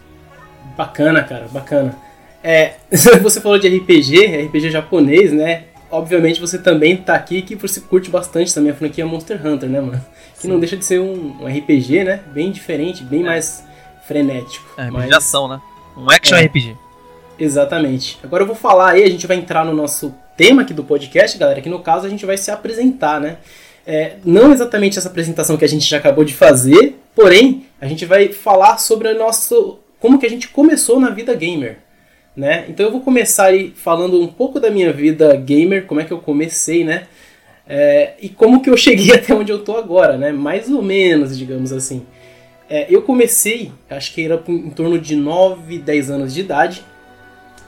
Bacana, 0.77 1.23
cara, 1.23 1.47
bacana. 1.49 1.97
É, 2.43 2.75
você 3.23 3.41
falou 3.41 3.59
de 3.59 3.69
RPG, 3.69 4.47
RPG 4.47 4.71
japonês, 4.71 5.33
né? 5.33 5.65
Obviamente 5.91 6.41
você 6.41 6.59
também 6.59 6.97
tá 6.97 7.15
aqui 7.15 7.41
que 7.43 7.55
você 7.55 7.81
curte 7.81 8.11
bastante 8.11 8.53
também 8.53 8.73
a 8.73 8.75
franquia 8.75 9.07
Monster 9.07 9.47
Hunter, 9.47 9.69
né, 9.69 9.81
mano? 9.81 10.05
Que 10.35 10.43
Sim. 10.43 10.49
não 10.49 10.59
deixa 10.59 10.77
de 10.77 10.85
ser 10.85 11.01
um, 11.01 11.43
um, 11.43 11.47
RPG, 11.47 12.05
né? 12.05 12.21
Bem 12.33 12.51
diferente, 12.51 13.05
bem 13.05 13.21
é. 13.21 13.27
mais 13.27 13.65
frenético. 14.07 14.67
É, 14.77 14.91
mas... 14.91 15.09
de 15.09 15.15
ação, 15.15 15.49
né? 15.49 15.61
Um 15.97 16.11
action 16.11 16.37
é, 16.37 16.45
RPG. 16.45 16.77
Exatamente. 17.39 18.19
Agora 18.23 18.43
eu 18.43 18.47
vou 18.47 18.57
falar 18.57 18.91
aí, 18.91 19.05
a 19.05 19.09
gente 19.09 19.27
vai 19.27 19.37
entrar 19.37 19.65
no 19.65 19.73
nosso 19.73 20.15
tema 20.37 20.63
aqui 20.63 20.75
do 20.75 20.85
podcast, 20.85 21.39
galera, 21.39 21.61
que 21.61 21.69
no 21.69 21.81
caso 21.81 22.07
a 22.07 22.09
gente 22.09 22.27
vai 22.27 22.37
se 22.37 22.51
apresentar, 22.51 23.21
né? 23.21 23.39
É, 23.87 24.17
não 24.25 24.53
exatamente 24.53 24.99
essa 24.99 25.09
apresentação 25.09 25.57
que 25.57 25.65
a 25.65 25.69
gente 25.69 25.85
já 25.85 25.99
acabou 25.99 26.25
de 26.25 26.35
fazer, 26.35 26.97
porém, 27.15 27.67
a 27.81 27.87
gente 27.87 28.07
vai 28.07 28.33
falar 28.33 28.79
sobre 28.79 29.09
o 29.09 29.19
nosso. 29.19 29.79
como 30.01 30.19
que 30.19 30.27
a 30.27 30.31
gente 30.31 30.49
começou 30.49 30.99
na 30.99 31.11
vida 31.11 31.35
gamer 31.35 31.85
né? 32.37 32.65
Então 32.69 32.87
eu 32.87 32.93
vou 32.93 33.01
começar 33.01 33.53
falando 33.75 34.21
um 34.21 34.27
pouco 34.27 34.59
da 34.59 34.71
minha 34.71 34.93
vida 34.93 35.35
gamer, 35.37 35.87
como 35.87 36.01
é 36.01 36.05
que 36.05 36.13
eu 36.13 36.19
comecei, 36.19 36.85
né? 36.85 37.07
É, 37.67 38.15
e 38.21 38.29
como 38.29 38.61
que 38.61 38.69
eu 38.69 38.77
cheguei 38.77 39.13
até 39.15 39.33
onde 39.35 39.53
eu 39.53 39.61
tô 39.61 39.77
agora, 39.77 40.17
né? 40.17 40.33
Mais 40.33 40.69
ou 40.71 40.83
menos, 40.83 41.37
digamos 41.39 41.73
assim. 41.73 42.05
É, 42.69 42.87
eu 42.91 43.03
comecei, 43.03 43.71
acho 43.89 44.13
que 44.13 44.25
era 44.25 44.43
em 44.49 44.71
torno 44.71 44.99
de 44.99 45.15
9, 45.15 45.79
10 45.79 46.11
anos 46.11 46.35
de 46.35 46.41
idade. 46.41 46.83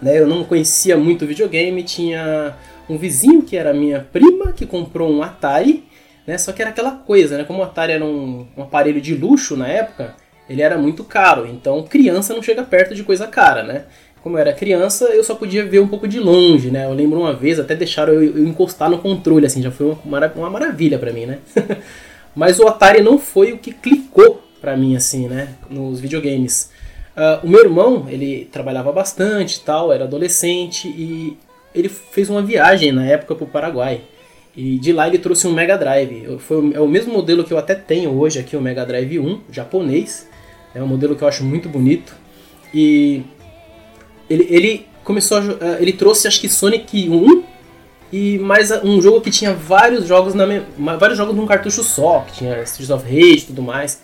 Né? 0.01 0.19
Eu 0.19 0.27
não 0.27 0.45
conhecia 0.45 0.97
muito 0.97 1.27
videogame, 1.27 1.83
tinha 1.83 2.55
um 2.89 2.97
vizinho 2.97 3.43
que 3.43 3.57
era 3.57 3.73
minha 3.73 4.07
prima 4.13 4.53
que 4.53 4.67
comprou 4.67 5.11
um 5.11 5.23
Atari, 5.23 5.85
né? 6.27 6.37
Só 6.39 6.53
que 6.53 6.61
era 6.61 6.71
aquela 6.71 6.93
coisa, 6.93 7.39
né? 7.39 7.45
Como 7.45 7.61
o 7.61 7.63
Atari 7.63 7.93
era 7.93 8.05
um, 8.05 8.47
um 8.57 8.63
aparelho 8.63 9.01
de 9.01 9.15
luxo 9.15 9.57
na 9.57 9.69
época, 9.69 10.15
ele 10.49 10.63
era 10.63 10.77
muito 10.77 11.05
caro. 11.05 11.47
Então 11.47 11.83
criança 11.83 12.35
não 12.35 12.43
chega 12.43 12.63
perto 12.63 12.95
de 12.95 13.05
coisa 13.05 13.27
cara, 13.27 13.63
né? 13.63 13.85
como 14.27 14.37
eu 14.37 14.41
era 14.41 14.53
criança, 14.53 15.05
eu 15.05 15.23
só 15.23 15.37
podia 15.37 15.65
ver 15.65 15.79
um 15.79 15.87
pouco 15.87 16.09
de 16.09 16.19
longe, 16.19 16.69
né? 16.69 16.85
Eu 16.85 16.93
lembro 16.93 17.21
uma 17.21 17.33
vez, 17.33 17.61
até 17.61 17.77
deixaram 17.77 18.13
eu, 18.13 18.37
eu 18.39 18.45
encostar 18.45 18.91
no 18.91 18.99
controle, 18.99 19.47
assim, 19.47 19.63
já 19.63 19.71
foi 19.71 19.97
uma, 20.05 20.33
uma 20.35 20.51
maravilha 20.51 20.99
para 20.99 21.13
mim, 21.13 21.27
né? 21.27 21.39
Mas 22.35 22.59
o 22.59 22.67
Atari 22.67 23.03
não 23.03 23.21
foi 23.21 23.53
o 23.53 23.59
que 23.59 23.73
clicou 23.73 24.43
para 24.61 24.77
mim, 24.77 24.97
assim, 24.97 25.29
né? 25.29 25.51
Nos 25.71 26.01
videogames. 26.01 26.73
Uh, 27.17 27.47
o 27.47 27.49
meu 27.49 27.61
irmão, 27.61 28.07
ele 28.09 28.49
trabalhava 28.51 28.91
bastante 28.91 29.61
tal, 29.61 29.93
era 29.93 30.03
adolescente 30.03 30.89
e 30.89 31.39
ele 31.73 31.89
fez 31.89 32.29
uma 32.29 32.43
viagem 32.43 32.91
na 32.91 33.07
época 33.07 33.37
pro 33.37 33.47
Paraguai. 33.47 34.01
E 34.57 34.79
de 34.79 34.93
lá 34.93 35.07
ele 35.07 35.19
trouxe 35.19 35.47
um 35.47 35.53
Mega 35.53 35.77
Drive. 35.77 36.39
Foi, 36.39 36.73
é 36.73 36.81
o 36.81 36.89
mesmo 36.89 37.13
modelo 37.13 37.45
que 37.45 37.53
eu 37.53 37.59
até 37.59 37.75
tenho 37.75 38.11
hoje 38.19 38.39
aqui, 38.39 38.57
o 38.57 38.61
Mega 38.61 38.87
Drive 38.87 39.19
1, 39.19 39.41
japonês. 39.53 40.27
É 40.75 40.83
um 40.83 40.87
modelo 40.87 41.15
que 41.15 41.23
eu 41.23 41.29
acho 41.29 41.45
muito 41.45 41.69
bonito. 41.69 42.15
E 42.73 43.23
ele, 44.31 44.47
ele 44.49 44.87
começou 45.05 45.39
a, 45.39 45.43
eh, 45.43 45.79
ele 45.81 45.93
trouxe 45.93 46.27
acho 46.27 46.41
que 46.41 46.49
Sonic 46.49 47.09
1 47.09 47.45
e 48.13 48.39
mais 48.39 48.71
um 48.83 49.01
jogo 49.01 49.21
que 49.21 49.31
tinha 49.31 49.53
vários 49.53 50.07
jogos 50.07 50.33
na 50.35 50.47
vários 50.97 51.19
jogos 51.19 51.35
num 51.35 51.47
cartucho 51.47 51.83
só, 51.83 52.21
que 52.21 52.35
tinha 52.35 52.63
Streets 52.63 52.91
of 52.91 53.05
Rage 53.05 53.39
e 53.39 53.47
tudo 53.47 53.63
mais. 53.63 54.01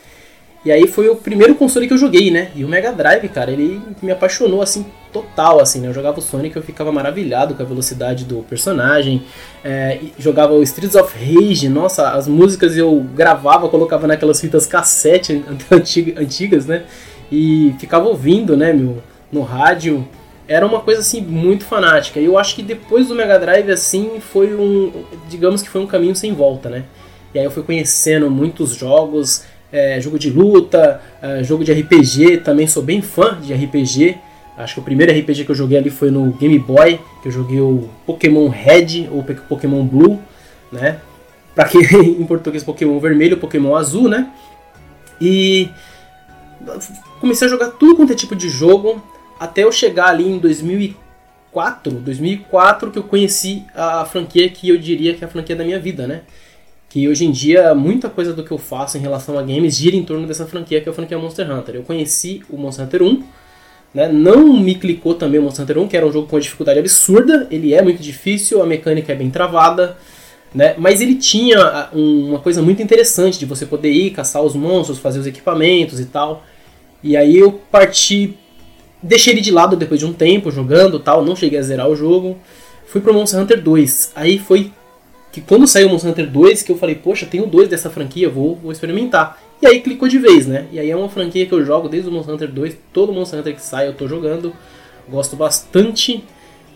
E 0.64 0.70
aí 0.70 0.86
foi 0.86 1.08
o 1.08 1.16
primeiro 1.16 1.56
console 1.56 1.88
que 1.88 1.92
eu 1.92 1.98
joguei, 1.98 2.30
né? 2.30 2.52
E 2.54 2.64
o 2.64 2.68
Mega 2.68 2.92
Drive, 2.92 3.28
cara, 3.28 3.50
ele 3.50 3.80
me 4.00 4.12
apaixonou 4.12 4.62
assim 4.62 4.86
total, 5.12 5.60
assim, 5.60 5.80
né? 5.80 5.88
Eu 5.88 5.92
jogava 5.92 6.20
o 6.20 6.22
Sonic, 6.22 6.54
eu 6.54 6.62
ficava 6.62 6.92
maravilhado 6.92 7.54
com 7.54 7.62
a 7.62 7.66
velocidade 7.66 8.24
do 8.24 8.44
personagem. 8.44 9.24
É, 9.64 9.98
jogava 10.18 10.52
o 10.52 10.62
Streets 10.62 10.94
of 10.94 11.12
Rage, 11.18 11.68
nossa, 11.68 12.10
as 12.10 12.28
músicas 12.28 12.76
eu 12.76 13.04
gravava, 13.14 13.68
colocava 13.68 14.06
naquelas 14.06 14.40
fitas 14.40 14.64
cassete 14.64 15.44
antigas, 16.16 16.66
né? 16.66 16.84
E 17.30 17.74
ficava 17.80 18.06
ouvindo, 18.06 18.56
né, 18.56 18.72
meu, 18.72 19.02
no 19.32 19.42
rádio, 19.42 20.06
era 20.46 20.64
uma 20.66 20.80
coisa 20.80 21.00
assim 21.00 21.20
muito 21.20 21.64
fanática. 21.64 22.20
E 22.20 22.24
eu 22.24 22.38
acho 22.38 22.54
que 22.54 22.62
depois 22.62 23.08
do 23.08 23.16
Mega 23.16 23.38
Drive 23.38 23.70
assim 23.70 24.20
foi 24.20 24.54
um, 24.54 24.92
digamos 25.28 25.60
que 25.60 25.68
foi 25.68 25.80
um 25.80 25.86
caminho 25.86 26.14
sem 26.14 26.32
volta, 26.32 26.68
né? 26.68 26.84
E 27.34 27.38
aí 27.38 27.44
eu 27.44 27.50
fui 27.50 27.62
conhecendo 27.62 28.30
muitos 28.30 28.74
jogos, 28.74 29.44
é, 29.72 29.98
jogo 30.00 30.18
de 30.18 30.28
luta, 30.28 31.00
é, 31.20 31.42
jogo 31.42 31.64
de 31.64 31.72
RPG, 31.72 32.38
também 32.38 32.66
sou 32.66 32.82
bem 32.82 33.00
fã 33.00 33.40
de 33.40 33.54
RPG. 33.54 34.18
Acho 34.56 34.74
que 34.74 34.80
o 34.80 34.82
primeiro 34.82 35.10
RPG 35.18 35.44
que 35.46 35.50
eu 35.50 35.54
joguei 35.54 35.78
ali 35.78 35.88
foi 35.88 36.10
no 36.10 36.30
Game 36.32 36.58
Boy, 36.58 37.00
que 37.22 37.28
eu 37.28 37.32
joguei 37.32 37.58
o 37.58 37.88
Pokémon 38.04 38.48
Red 38.48 39.08
ou 39.10 39.24
Pokémon 39.48 39.82
Blue, 39.84 40.20
né? 40.70 40.98
Pra 41.54 41.64
quem 41.64 41.80
em 42.20 42.26
português 42.26 42.62
Pokémon 42.62 42.98
Vermelho, 43.00 43.38
Pokémon 43.38 43.74
Azul, 43.74 44.08
né? 44.08 44.30
E 45.18 45.70
comecei 47.18 47.46
a 47.46 47.50
jogar 47.50 47.70
tudo 47.70 47.96
quanto 47.96 48.12
é 48.12 48.16
tipo 48.16 48.36
de 48.36 48.48
jogo, 48.48 49.02
até 49.40 49.64
eu 49.64 49.72
chegar 49.72 50.08
ali 50.08 50.28
em 50.28 50.38
2004, 50.38 51.92
2004 51.92 52.90
que 52.90 52.98
eu 52.98 53.02
conheci 53.02 53.64
a 53.74 54.04
franquia 54.04 54.48
que 54.48 54.68
eu 54.68 54.76
diria 54.76 55.14
que 55.14 55.24
é 55.24 55.26
a 55.26 55.30
franquia 55.30 55.56
da 55.56 55.64
minha 55.64 55.80
vida, 55.80 56.06
né? 56.06 56.22
Que 56.92 57.08
hoje 57.08 57.24
em 57.24 57.30
dia 57.30 57.74
muita 57.74 58.10
coisa 58.10 58.34
do 58.34 58.44
que 58.44 58.50
eu 58.50 58.58
faço 58.58 58.98
em 58.98 59.00
relação 59.00 59.38
a 59.38 59.42
games 59.42 59.74
gira 59.78 59.96
em 59.96 60.04
torno 60.04 60.26
dessa 60.26 60.44
franquia 60.44 60.78
que 60.78 60.90
é 60.90 60.92
a 60.92 60.94
franquia 60.94 61.16
Monster 61.16 61.50
Hunter. 61.50 61.76
Eu 61.76 61.84
conheci 61.84 62.42
o 62.50 62.58
Monster 62.58 62.84
Hunter 62.84 63.02
1, 63.02 63.22
né? 63.94 64.08
Não 64.12 64.52
me 64.60 64.74
clicou 64.74 65.14
também 65.14 65.40
o 65.40 65.42
Monster 65.42 65.62
Hunter 65.62 65.78
1, 65.78 65.88
que 65.88 65.96
era 65.96 66.06
um 66.06 66.12
jogo 66.12 66.28
com 66.28 66.36
uma 66.36 66.42
dificuldade 66.42 66.78
absurda, 66.78 67.46
ele 67.50 67.72
é 67.72 67.80
muito 67.80 68.02
difícil, 68.02 68.60
a 68.60 68.66
mecânica 68.66 69.10
é 69.10 69.14
bem 69.14 69.30
travada, 69.30 69.96
né? 70.54 70.74
Mas 70.76 71.00
ele 71.00 71.14
tinha 71.14 71.88
uma 71.94 72.40
coisa 72.40 72.60
muito 72.60 72.82
interessante 72.82 73.38
de 73.38 73.46
você 73.46 73.64
poder 73.64 73.90
ir 73.90 74.10
caçar 74.10 74.42
os 74.42 74.54
monstros, 74.54 74.98
fazer 74.98 75.18
os 75.18 75.26
equipamentos 75.26 75.98
e 75.98 76.04
tal. 76.04 76.44
E 77.02 77.16
aí 77.16 77.38
eu 77.38 77.52
parti, 77.70 78.36
deixei 79.02 79.32
ele 79.32 79.40
de 79.40 79.50
lado 79.50 79.76
depois 79.76 79.98
de 79.98 80.04
um 80.04 80.12
tempo 80.12 80.50
jogando, 80.50 80.98
tal, 80.98 81.24
não 81.24 81.34
cheguei 81.34 81.58
a 81.58 81.62
zerar 81.62 81.88
o 81.88 81.96
jogo. 81.96 82.36
Fui 82.86 83.00
pro 83.00 83.14
Monster 83.14 83.40
Hunter 83.40 83.62
2. 83.62 84.12
Aí 84.14 84.38
foi 84.38 84.70
que 85.32 85.40
quando 85.40 85.66
saiu 85.66 85.88
o 85.88 85.90
Monster 85.90 86.10
Hunter 86.10 86.30
2 86.30 86.62
que 86.62 86.70
eu 86.70 86.76
falei, 86.76 86.94
poxa, 86.94 87.24
tenho 87.24 87.46
dois 87.46 87.66
dessa 87.66 87.88
franquia, 87.88 88.28
vou, 88.28 88.54
vou 88.56 88.70
experimentar. 88.70 89.42
E 89.62 89.66
aí 89.66 89.80
clicou 89.80 90.06
de 90.06 90.18
vez, 90.18 90.46
né? 90.46 90.66
E 90.70 90.78
aí 90.78 90.90
é 90.90 90.96
uma 90.96 91.08
franquia 91.08 91.46
que 91.46 91.52
eu 91.52 91.64
jogo 91.64 91.88
desde 91.88 92.10
o 92.10 92.12
Monster 92.12 92.34
Hunter 92.34 92.52
2, 92.52 92.76
todo 92.92 93.12
Monster 93.12 93.40
Hunter 93.40 93.54
que 93.54 93.62
sai 93.62 93.88
eu 93.88 93.94
tô 93.94 94.06
jogando. 94.06 94.52
Gosto 95.08 95.34
bastante, 95.34 96.22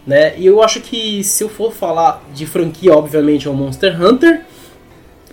né? 0.06 0.38
E 0.38 0.46
eu 0.46 0.62
acho 0.62 0.80
que 0.80 1.22
se 1.22 1.44
eu 1.44 1.48
for 1.48 1.70
falar 1.70 2.24
de 2.32 2.46
franquia, 2.46 2.94
obviamente 2.94 3.46
é 3.46 3.50
o 3.50 3.54
Monster 3.54 4.00
Hunter. 4.02 4.42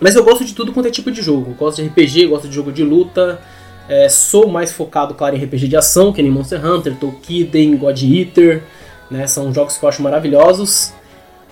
Mas 0.01 0.15
eu 0.15 0.23
gosto 0.23 0.43
de 0.43 0.53
tudo 0.53 0.73
quanto 0.73 0.87
é 0.87 0.91
tipo 0.91 1.09
de 1.09 1.21
jogo. 1.21 1.55
gosto 1.57 1.81
de 1.81 1.87
RPG, 1.87 2.27
gosto 2.27 2.49
de 2.49 2.55
jogo 2.55 2.71
de 2.71 2.83
luta. 2.83 3.39
É, 3.87 4.09
sou 4.09 4.47
mais 4.47 4.71
focado, 4.71 5.13
claro, 5.13 5.35
em 5.35 5.43
RPG 5.43 5.67
de 5.67 5.77
ação, 5.77 6.11
que 6.11 6.21
nem 6.21 6.31
Monster 6.31 6.65
Hunter, 6.65 6.95
Tolkien, 6.97 7.77
God 7.77 8.01
Eater. 8.01 8.63
Né? 9.09 9.27
São 9.27 9.53
jogos 9.53 9.77
que 9.77 9.85
eu 9.85 9.87
acho 9.87 10.01
maravilhosos. 10.01 10.93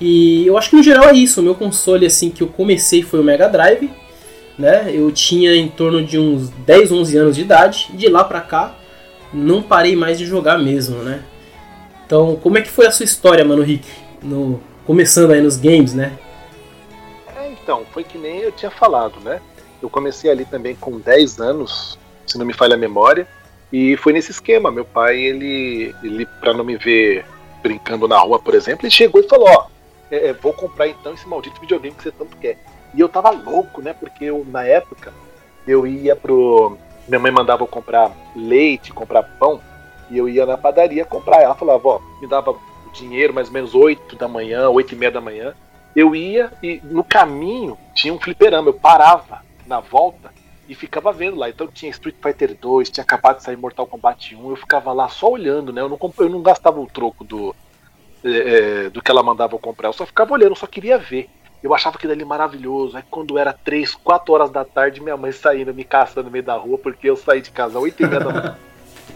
E 0.02 0.46
eu 0.48 0.58
acho 0.58 0.72
que 0.72 0.76
no 0.76 0.84
geral 0.84 1.06
é 1.06 1.14
isso. 1.14 1.40
O 1.40 1.44
meu 1.44 1.56
console 1.56 2.06
assim 2.06 2.30
que 2.30 2.44
eu 2.44 2.48
comecei 2.48 3.04
foi 3.04 3.20
o 3.20 3.24
Mega 3.24 3.48
Drive 3.48 3.90
né? 4.62 4.92
Eu 4.94 5.12
tinha 5.12 5.56
em 5.56 5.68
torno 5.68 6.06
de 6.06 6.18
uns 6.18 6.50
10, 6.50 6.92
11 6.92 7.18
anos 7.18 7.36
de 7.36 7.42
idade, 7.42 7.90
de 7.94 8.08
lá 8.08 8.24
pra 8.24 8.42
cá 8.42 8.76
não 9.34 9.62
parei 9.62 9.96
mais 9.96 10.18
de 10.18 10.26
jogar 10.26 10.58
mesmo, 10.58 10.98
né? 10.98 11.24
Então, 12.06 12.36
como 12.36 12.58
é 12.58 12.62
que 12.62 12.70
foi 12.70 12.86
a 12.86 12.92
sua 12.92 13.06
história, 13.06 13.46
mano, 13.46 13.64
Rick? 13.64 13.88
No, 14.22 14.62
começando 14.86 15.32
aí 15.32 15.42
nos 15.42 15.56
games, 15.56 15.94
né? 15.94 16.18
É, 17.38 17.50
então, 17.50 17.86
foi 17.94 18.04
que 18.04 18.18
nem 18.18 18.40
eu 18.40 18.52
tinha 18.52 18.70
falado, 18.70 19.22
né? 19.22 19.40
Eu 19.82 19.90
comecei 19.90 20.30
ali 20.30 20.44
também 20.44 20.76
com 20.76 21.00
10 21.00 21.40
anos, 21.40 21.98
se 22.28 22.38
não 22.38 22.46
me 22.46 22.54
falha 22.54 22.76
a 22.76 22.78
memória, 22.78 23.26
e 23.72 23.96
foi 23.96 24.12
nesse 24.12 24.32
esquema. 24.32 24.70
Meu 24.70 24.84
pai, 24.84 25.18
ele, 25.18 25.96
ele 26.04 26.26
para 26.26 26.54
não 26.54 26.66
me 26.66 26.76
ver 26.76 27.26
brincando 27.64 28.10
na 28.10 28.20
rua, 28.20 28.38
por 28.38 28.54
exemplo, 28.54 28.86
ele 28.86 28.92
chegou 28.92 29.22
e 29.22 29.30
falou: 29.30 29.48
Ó, 29.48 29.68
é, 30.12 30.28
é, 30.28 30.34
vou 30.34 30.54
comprar 30.54 30.90
então 30.90 31.14
esse 31.14 31.28
maldito 31.28 31.60
videogame 31.62 31.96
que 31.96 32.04
você 32.04 32.12
tanto 32.12 32.36
quer. 32.38 32.58
E 32.94 33.00
eu 33.00 33.08
tava 33.08 33.30
louco, 33.32 33.82
né? 33.82 33.94
Porque 33.94 34.26
eu, 34.26 34.46
na 34.48 34.66
época 34.66 35.14
eu 35.66 35.88
ia 35.88 36.16
pro. 36.16 36.78
Minha 37.08 37.20
mãe 37.20 37.32
mandava 37.32 37.64
eu 37.64 37.68
comprar 37.68 38.12
leite, 38.36 38.94
comprar 38.94 39.24
pão, 39.24 39.62
e 40.10 40.18
eu 40.18 40.28
ia 40.28 40.46
na 40.46 40.58
padaria 40.58 41.06
comprar. 41.06 41.42
Ela 41.42 41.56
falava, 41.56 41.88
ó, 41.88 42.02
me 42.20 42.28
dava 42.28 42.56
dinheiro 42.94 43.34
mais 43.34 43.48
ou 43.48 43.54
menos 43.54 43.74
8 43.74 44.18
da 44.18 44.28
manhã, 44.28 44.70
8 44.70 44.94
e 44.94 44.98
meia 44.98 45.12
da 45.12 45.22
manhã. 45.22 45.56
Eu 45.96 46.16
ia 46.16 46.52
e 46.62 46.82
no 46.84 47.04
caminho 47.04 47.78
tinha 47.96 48.14
um 48.14 48.20
fliperama, 48.20 48.70
eu 48.70 48.74
parava 48.74 49.42
na 49.66 49.80
volta 49.80 50.32
e 50.68 50.76
ficava 50.76 51.12
vendo 51.12 51.38
lá. 51.38 51.50
Então 51.50 51.68
tinha 51.68 51.90
Street 51.90 52.16
Fighter 52.22 52.56
2, 52.56 52.90
tinha 52.90 53.04
acabado 53.04 53.38
de 53.38 53.44
sair 53.44 53.58
Mortal 53.58 53.88
Kombat 53.88 54.36
1, 54.36 54.50
eu 54.50 54.56
ficava 54.56 54.92
lá 54.94 55.08
só 55.10 55.30
olhando, 55.30 55.74
né? 55.74 55.82
Eu 55.82 55.90
não, 55.90 56.00
eu 56.20 56.30
não 56.30 56.42
gastava 56.42 56.80
o 56.80 56.88
troco 56.88 57.24
do, 57.24 57.56
é, 58.24 58.90
do 58.90 59.02
que 59.02 59.12
ela 59.12 59.24
mandava 59.24 59.56
eu 59.56 59.60
comprar, 59.60 59.90
eu 59.90 59.94
só 59.94 60.06
ficava 60.06 60.34
olhando, 60.34 60.52
eu 60.52 60.56
só 60.56 60.68
queria 60.68 60.98
ver. 60.98 61.30
Eu 61.64 61.76
achava 61.76 61.96
aquilo 61.96 62.14
ali 62.14 62.26
maravilhoso. 62.26 62.98
Aí 62.98 63.04
quando 63.10 63.38
era 63.38 63.54
3, 63.54 63.94
4 63.96 64.34
horas 64.34 64.50
da 64.50 64.66
tarde, 64.66 65.02
minha 65.02 65.16
mãe 65.16 65.32
saindo 65.32 65.74
me 65.74 65.84
caçando 65.84 66.26
no 66.26 66.32
meio 66.32 66.44
da 66.44 66.56
rua, 66.56 66.78
porque 66.78 67.10
eu 67.10 67.16
saí 67.16 67.42
de 67.42 67.52
casa 67.52 67.78
às 67.78 67.84
8 67.84 68.02
e 68.02 68.08
meia 68.08 68.20
da 68.20 68.34
manhã. 68.34 68.58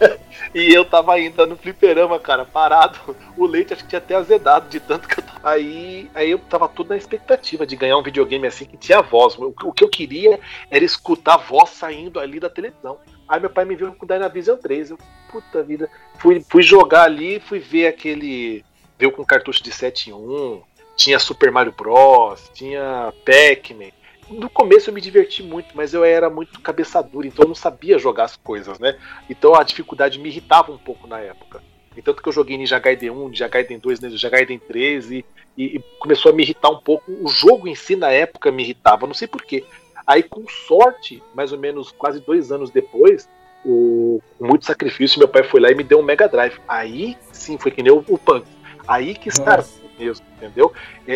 e 0.54 0.72
eu 0.72 0.84
tava 0.84 1.14
ainda 1.14 1.46
no 1.46 1.56
fliperama, 1.56 2.18
cara, 2.18 2.44
parado. 2.44 3.16
O 3.36 3.46
leite 3.46 3.72
acho 3.72 3.82
que 3.82 3.88
tinha 3.88 3.98
até 3.98 4.14
azedado 4.14 4.68
de 4.68 4.78
tanto 4.78 5.08
que 5.08 5.18
eu 5.18 5.24
tava. 5.24 5.40
Aí, 5.42 6.10
aí 6.14 6.30
eu 6.30 6.38
tava 6.38 6.68
tudo 6.68 6.90
na 6.90 6.96
expectativa 6.96 7.66
de 7.66 7.76
ganhar 7.76 7.96
um 7.96 8.02
videogame 8.02 8.46
assim 8.46 8.64
que 8.64 8.76
tinha 8.76 9.02
voz. 9.02 9.36
O, 9.36 9.52
o 9.64 9.72
que 9.72 9.82
eu 9.82 9.88
queria 9.88 10.38
era 10.70 10.84
escutar 10.84 11.34
a 11.34 11.38
voz 11.38 11.70
saindo 11.70 12.20
ali 12.20 12.38
da 12.38 12.50
televisão. 12.50 12.98
Aí 13.28 13.40
meu 13.40 13.50
pai 13.50 13.64
me 13.64 13.74
viu 13.74 13.92
com 13.92 14.04
o 14.04 14.08
Dynavision 14.08 14.56
3. 14.56 14.90
Eu, 14.90 14.98
puta 15.30 15.62
vida. 15.62 15.90
Fui, 16.18 16.44
fui 16.48 16.62
jogar 16.62 17.04
ali, 17.04 17.40
fui 17.40 17.58
ver 17.58 17.88
aquele. 17.88 18.64
Veio 18.98 19.12
com 19.12 19.24
cartucho 19.24 19.62
de 19.62 19.72
7 19.72 20.10
em 20.10 20.12
1 20.12 20.62
tinha 20.96 21.18
Super 21.18 21.52
Mario 21.52 21.72
Bros, 21.76 22.50
tinha 22.54 23.12
Pac-Man. 23.24 23.92
No 24.28 24.50
começo 24.50 24.90
eu 24.90 24.94
me 24.94 25.00
diverti 25.00 25.42
muito, 25.42 25.76
mas 25.76 25.94
eu 25.94 26.02
era 26.02 26.28
muito 26.28 26.60
cabeça 26.60 27.00
dura, 27.00 27.28
então 27.28 27.44
eu 27.44 27.48
não 27.48 27.54
sabia 27.54 27.98
jogar 27.98 28.24
as 28.24 28.36
coisas, 28.36 28.78
né? 28.80 28.98
Então 29.30 29.54
a 29.54 29.62
dificuldade 29.62 30.18
me 30.18 30.28
irritava 30.28 30.72
um 30.72 30.78
pouco 30.78 31.06
na 31.06 31.20
época. 31.20 31.62
Então 31.96 32.12
que 32.12 32.26
eu 32.26 32.32
joguei 32.32 32.56
Ninja 32.56 32.78
Gaiden 32.78 33.10
1, 33.10 33.28
Ninja 33.28 33.46
Gaiden 33.46 33.78
2, 33.78 34.00
Ninja 34.00 34.28
Gaiden 34.28 34.58
3 34.58 35.12
e, 35.12 35.24
e, 35.56 35.80
começou 36.00 36.32
a 36.32 36.34
me 36.34 36.42
irritar 36.42 36.70
um 36.70 36.78
pouco. 36.78 37.12
O 37.22 37.28
jogo 37.28 37.68
em 37.68 37.74
si 37.74 37.94
na 37.94 38.10
época 38.10 38.50
me 38.50 38.64
irritava, 38.64 39.06
não 39.06 39.14
sei 39.14 39.28
porquê. 39.28 39.64
Aí 40.04 40.22
com 40.22 40.44
sorte, 40.48 41.22
mais 41.34 41.52
ou 41.52 41.58
menos 41.58 41.92
quase 41.92 42.20
dois 42.20 42.50
anos 42.50 42.70
depois, 42.70 43.28
o, 43.64 44.20
com 44.38 44.46
muito 44.46 44.64
sacrifício, 44.64 45.18
meu 45.18 45.28
pai 45.28 45.42
foi 45.44 45.60
lá 45.60 45.70
e 45.70 45.74
me 45.74 45.84
deu 45.84 46.00
um 46.00 46.02
Mega 46.02 46.28
Drive. 46.28 46.58
Aí 46.66 47.16
sim, 47.32 47.56
foi 47.58 47.70
que 47.70 47.82
nem 47.82 47.92
o, 47.92 48.04
o 48.08 48.18
Punk. 48.18 48.55
Aí 48.86 49.14
que 49.14 49.28
está 49.28 49.64
mesmo, 49.98 50.24
entendeu? 50.36 50.72
É, 51.06 51.14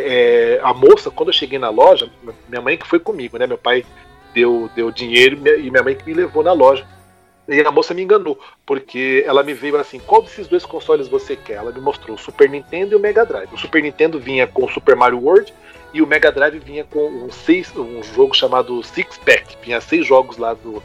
é, 0.58 0.60
a 0.62 0.72
moça, 0.72 1.10
quando 1.10 1.28
eu 1.28 1.34
cheguei 1.34 1.58
na 1.58 1.68
loja, 1.68 2.10
minha 2.48 2.62
mãe 2.62 2.76
que 2.76 2.86
foi 2.86 2.98
comigo, 2.98 3.38
né? 3.38 3.46
Meu 3.46 3.58
pai 3.58 3.84
deu, 4.34 4.70
deu 4.74 4.90
dinheiro 4.90 5.36
e 5.58 5.70
minha 5.70 5.82
mãe 5.82 5.94
que 5.94 6.06
me 6.06 6.14
levou 6.14 6.42
na 6.42 6.52
loja. 6.52 6.86
E 7.48 7.60
a 7.60 7.70
moça 7.70 7.92
me 7.92 8.02
enganou, 8.02 8.38
porque 8.64 9.24
ela 9.26 9.42
me 9.42 9.52
veio 9.52 9.76
assim: 9.76 9.98
qual 9.98 10.22
desses 10.22 10.46
dois 10.46 10.64
consoles 10.64 11.08
você 11.08 11.34
quer? 11.34 11.54
Ela 11.54 11.72
me 11.72 11.80
mostrou 11.80 12.16
o 12.16 12.18
Super 12.18 12.48
Nintendo 12.48 12.92
e 12.92 12.96
o 12.96 13.00
Mega 13.00 13.26
Drive. 13.26 13.52
O 13.52 13.58
Super 13.58 13.82
Nintendo 13.82 14.20
vinha 14.20 14.46
com 14.46 14.64
o 14.64 14.70
Super 14.70 14.94
Mario 14.94 15.18
World 15.18 15.52
e 15.92 16.00
o 16.00 16.06
Mega 16.06 16.30
Drive 16.30 16.58
vinha 16.60 16.84
com 16.84 17.08
um, 17.08 17.30
seis, 17.30 17.74
um 17.76 18.02
jogo 18.02 18.34
chamado 18.34 18.82
Six 18.84 19.18
Pack. 19.18 19.56
Vinha 19.62 19.80
seis 19.80 20.06
jogos 20.06 20.36
lá 20.36 20.54
do, 20.54 20.80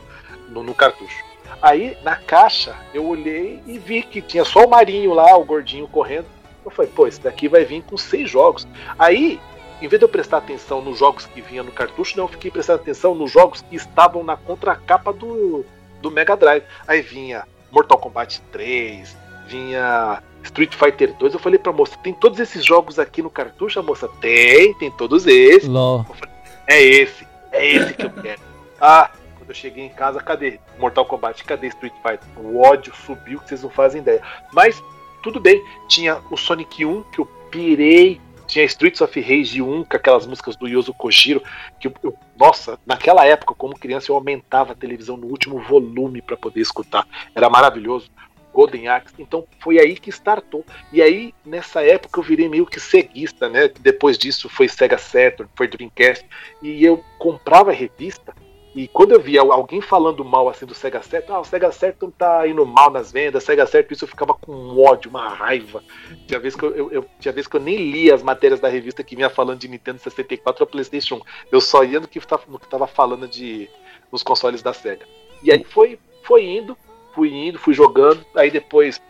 no, 0.50 0.63
no 0.63 0.74
cartucho. 0.74 1.24
Aí 1.62 1.96
na 2.04 2.15
caixa 2.15 2.75
eu 2.94 3.06
olhei 3.06 3.62
e 3.68 3.77
vi 3.77 4.01
que 4.01 4.22
tinha 4.22 4.44
só 4.44 4.65
o 4.65 4.70
Marinho 4.70 5.13
lá, 5.13 5.38
o 5.38 5.46
gordinho 5.46 5.88
correndo. 5.88 6.35
Eu 6.65 6.72
falei, 6.72 6.91
pô, 6.93 7.05
esse 7.05 7.22
daqui 7.22 7.48
vai 7.48 7.63
vir 7.63 7.84
com 7.84 7.95
seis 7.95 8.29
jogos. 8.29 8.67
Aí, 8.98 9.39
em 9.81 9.88
vez 9.88 10.00
de 10.00 10.05
eu 10.05 10.10
prestar 10.10 10.38
atenção 10.38 10.81
nos 10.81 10.98
jogos 10.98 11.27
que 11.27 11.41
vinha 11.41 11.62
no 11.62 11.72
cartucho, 11.72 12.17
não, 12.17 12.25
eu 12.25 12.29
fiquei 12.29 12.50
prestando 12.50 12.81
atenção 12.81 13.13
nos 13.13 13.31
jogos 13.31 13.62
que 13.62 13.75
estavam 13.75 14.24
na 14.24 14.36
contracapa 14.36 15.13
do, 15.13 15.63
do 16.01 16.10
Mega 16.10 16.36
Drive. 16.36 16.63
Aí 16.88 17.01
vinha 17.01 17.43
Mortal 17.72 18.00
Kombat 18.00 18.41
3, 18.51 19.15
vinha 19.48 20.24
Street 20.43 20.74
Fighter 20.74 21.13
2. 21.13 21.34
Eu 21.34 21.39
falei 21.39 21.60
pra 21.60 21.72
moça, 21.72 21.98
tem 22.01 22.13
todos 22.13 22.39
esses 22.39 22.65
jogos 22.65 22.98
aqui 22.98 23.22
no 23.22 23.29
cartucho? 23.29 23.79
A 23.79 23.84
moça, 23.84 24.07
tem, 24.19 24.74
tem 24.75 24.89
todos 24.89 25.27
esses. 25.27 25.67
Falei, 26.05 26.36
é 26.67 26.84
esse, 26.84 27.27
é 27.51 27.67
esse 27.67 27.93
que 27.93 28.05
eu 28.05 28.12
quero. 28.12 28.41
Ah, 28.77 29.10
quando 29.38 29.50
eu 29.50 29.55
cheguei 29.55 29.86
em 29.86 29.89
casa, 29.89 30.19
cadê 30.19 30.60
Mortal 30.77 31.05
Kombat? 31.05 31.41
Cadê 31.45 31.67
Street 31.67 31.93
Fighter? 32.03 32.27
O 32.36 32.60
ódio 32.60 32.93
subiu 32.93 33.39
que 33.39 33.48
vocês 33.48 33.63
não 33.63 33.69
fazem 33.69 34.01
ideia. 34.01 34.22
Mas 34.51 34.84
tudo 35.25 35.39
bem. 35.39 35.65
Tinha 35.88 36.22
o 36.29 36.38
Sonic 36.38 36.86
1, 36.86 37.01
que 37.12 37.17
eu 37.17 37.25
pirei. 37.50 38.22
Tinha 38.46 38.63
Streets 38.63 39.01
of 39.01 39.20
Rage 39.20 39.60
1, 39.60 39.84
com 39.84 39.98
aquelas 39.98 40.27
músicas 40.27 40.55
do 40.55 40.67
Yoso 40.67 40.94
Kojiro. 40.94 41.41
Que 41.79 41.88
eu, 41.88 42.15
nossa, 42.38 42.79
naquela 42.86 43.25
época, 43.25 43.55
como 43.55 43.74
criança, 43.74 44.12
eu 44.12 44.15
aumentava 44.15 44.74
a 44.74 44.75
televisão 44.75 45.17
no 45.17 45.25
último 45.25 45.60
volume 45.60 46.22
para 46.22 46.38
poder 46.38 46.62
escutar. 46.62 47.08
Era 47.34 47.50
maravilhoso. 47.50 48.08
Golden 48.53 48.88
Axe. 48.88 49.15
Então 49.17 49.46
foi 49.60 49.79
aí 49.79 49.98
que 49.98 50.12
startou. 50.12 50.63
E 50.94 51.01
aí, 51.01 51.34
nessa 51.44 51.82
época, 51.82 52.20
eu 52.20 52.24
virei 52.24 52.48
meio 52.48 52.67
que 52.67 52.79
ceguista, 52.79 53.50
né? 53.50 53.67
Depois 53.79 54.20
disso 54.20 54.48
foi 54.48 54.70
Sega 54.70 54.98
Saturn, 55.00 55.51
foi 55.55 55.67
Dreamcast. 55.67 56.24
E 56.62 56.86
eu 56.86 57.03
comprava 57.17 57.72
a 57.72 57.74
revista 57.74 58.32
e 58.75 58.89
quando 58.89 59.13
eu 59.13 59.22
via 59.22 59.39
alguém 59.39 59.79
falando 59.79 60.25
mal 60.25 60.50
assim 60.50 60.65
do 60.65 60.75
Sega 60.75 61.01
Saturn, 61.01 61.32
ah, 61.32 61.39
o 61.39 61.46
Sega 61.46 61.72
Saturn 61.72 62.13
tá 62.17 62.46
indo 62.46 62.65
mal 62.65 62.91
nas 62.91 63.10
vendas, 63.10 63.46
Sega 63.46 63.65
Saturn, 63.65 63.94
isso 63.94 64.03
eu 64.03 64.10
ficava 64.10 64.34
com 64.34 64.77
ódio, 64.77 65.10
uma 65.10 65.29
raiva. 65.29 65.82
Tinha 66.27 66.38
vez 66.41 66.58
que 66.58 66.65
eu, 66.65 66.75
eu, 66.75 66.91
eu, 66.91 67.05
tinha 67.17 67.32
vez 67.32 67.48
que 67.48 67.55
eu 67.55 67.62
nem 67.62 67.77
lia 67.89 68.13
as 68.13 68.22
matérias 68.22 68.60
da 68.60 68.67
revista 68.67 69.01
que 69.01 69.15
vinha 69.15 69.29
falando 69.29 69.60
de 69.60 69.70
Nintendo 69.70 70.00
64 70.00 70.62
ou 70.62 70.67
PlayStation 70.67 71.15
1. 71.15 71.22
Eu 71.53 71.62
só 71.62 71.86
ia 71.86 72.01
no 72.01 72.08
que, 72.08 72.20
no 72.50 72.60
que 72.60 72.67
tava 72.67 72.86
falando 72.86 73.29
de 73.29 73.70
nos 74.12 74.22
consoles 74.22 74.62
da 74.62 74.74
SEGA. 74.74 75.05
E 75.41 75.53
aí 75.53 75.63
foi, 75.63 75.98
foi 76.24 76.44
indo, 76.46 76.77
fui 77.13 77.34
indo, 77.34 77.58
fui 77.58 77.74
jogando. 77.74 78.25
Aí 78.36 78.51
depois, 78.51 79.01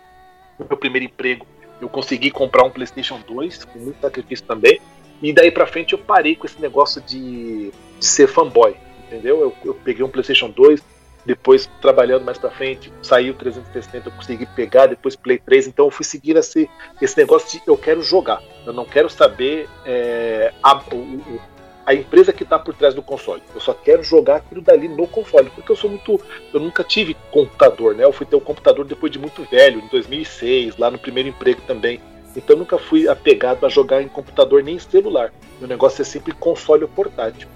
no 0.59 0.67
meu 0.69 0.77
primeiro 0.77 1.07
emprego, 1.07 1.47
eu 1.81 1.89
consegui 1.89 2.29
comprar 2.29 2.63
um 2.65 2.69
PlayStation 2.69 3.19
2, 3.27 3.65
com 3.65 3.79
muito 3.79 3.99
sacrifício 3.99 4.45
também. 4.45 4.79
E 5.23 5.33
daí 5.33 5.49
pra 5.49 5.65
frente 5.65 5.93
eu 5.93 5.99
parei 5.99 6.35
com 6.35 6.45
esse 6.45 6.61
negócio 6.61 7.01
de, 7.01 7.71
de 7.99 8.05
ser 8.05 8.27
fanboy, 8.27 8.75
entendeu? 9.15 9.41
Eu, 9.41 9.55
eu, 9.63 9.73
peguei 9.73 10.03
um 10.03 10.09
PlayStation 10.09 10.49
2, 10.49 10.81
depois 11.25 11.69
trabalhando 11.81 12.23
mais 12.23 12.37
pra 12.37 12.51
frente, 12.51 12.91
saiu 13.01 13.33
360, 13.33 14.09
eu 14.09 14.11
consegui 14.11 14.45
pegar, 14.45 14.87
depois 14.87 15.15
Play 15.15 15.39
3, 15.39 15.67
então 15.67 15.85
eu 15.85 15.91
fui 15.91 16.05
seguir 16.05 16.35
esse, 16.35 16.69
esse 17.01 17.17
negócio 17.17 17.59
de 17.59 17.65
eu 17.65 17.77
quero 17.77 18.01
jogar, 18.03 18.41
eu 18.65 18.73
não 18.73 18.85
quero 18.85 19.09
saber 19.09 19.67
é, 19.85 20.53
a, 20.61 20.75
o, 20.93 21.39
a 21.85 21.93
empresa 21.93 22.31
que 22.33 22.43
está 22.43 22.59
por 22.59 22.75
trás 22.75 22.93
do 22.93 23.01
console. 23.01 23.41
Eu 23.53 23.61
só 23.61 23.73
quero 23.73 24.03
jogar 24.03 24.37
aquilo 24.37 24.61
dali 24.61 24.87
no 24.87 25.07
console, 25.07 25.49
porque 25.49 25.71
eu 25.71 25.75
sou 25.75 25.89
muito, 25.89 26.19
eu 26.53 26.59
nunca 26.59 26.83
tive 26.83 27.15
computador, 27.31 27.95
né? 27.95 28.03
Eu 28.03 28.13
fui 28.13 28.25
ter 28.25 28.35
um 28.35 28.41
computador 28.41 28.85
depois 28.85 29.11
de 29.11 29.17
muito 29.17 29.43
velho, 29.45 29.79
em 29.79 29.87
2006, 29.87 30.77
lá 30.77 30.91
no 30.91 30.97
primeiro 30.97 31.29
emprego 31.29 31.61
também. 31.61 31.99
Então 32.35 32.55
eu 32.55 32.59
nunca 32.59 32.77
fui 32.77 33.07
apegado 33.07 33.65
a 33.65 33.69
jogar 33.69 34.01
em 34.01 34.09
computador 34.09 34.61
nem 34.61 34.75
em 34.75 34.79
celular. 34.79 35.31
Meu 35.59 35.69
negócio 35.69 36.01
é 36.01 36.05
sempre 36.05 36.33
console 36.33 36.83
ou 36.83 36.89
portátil. 36.89 37.47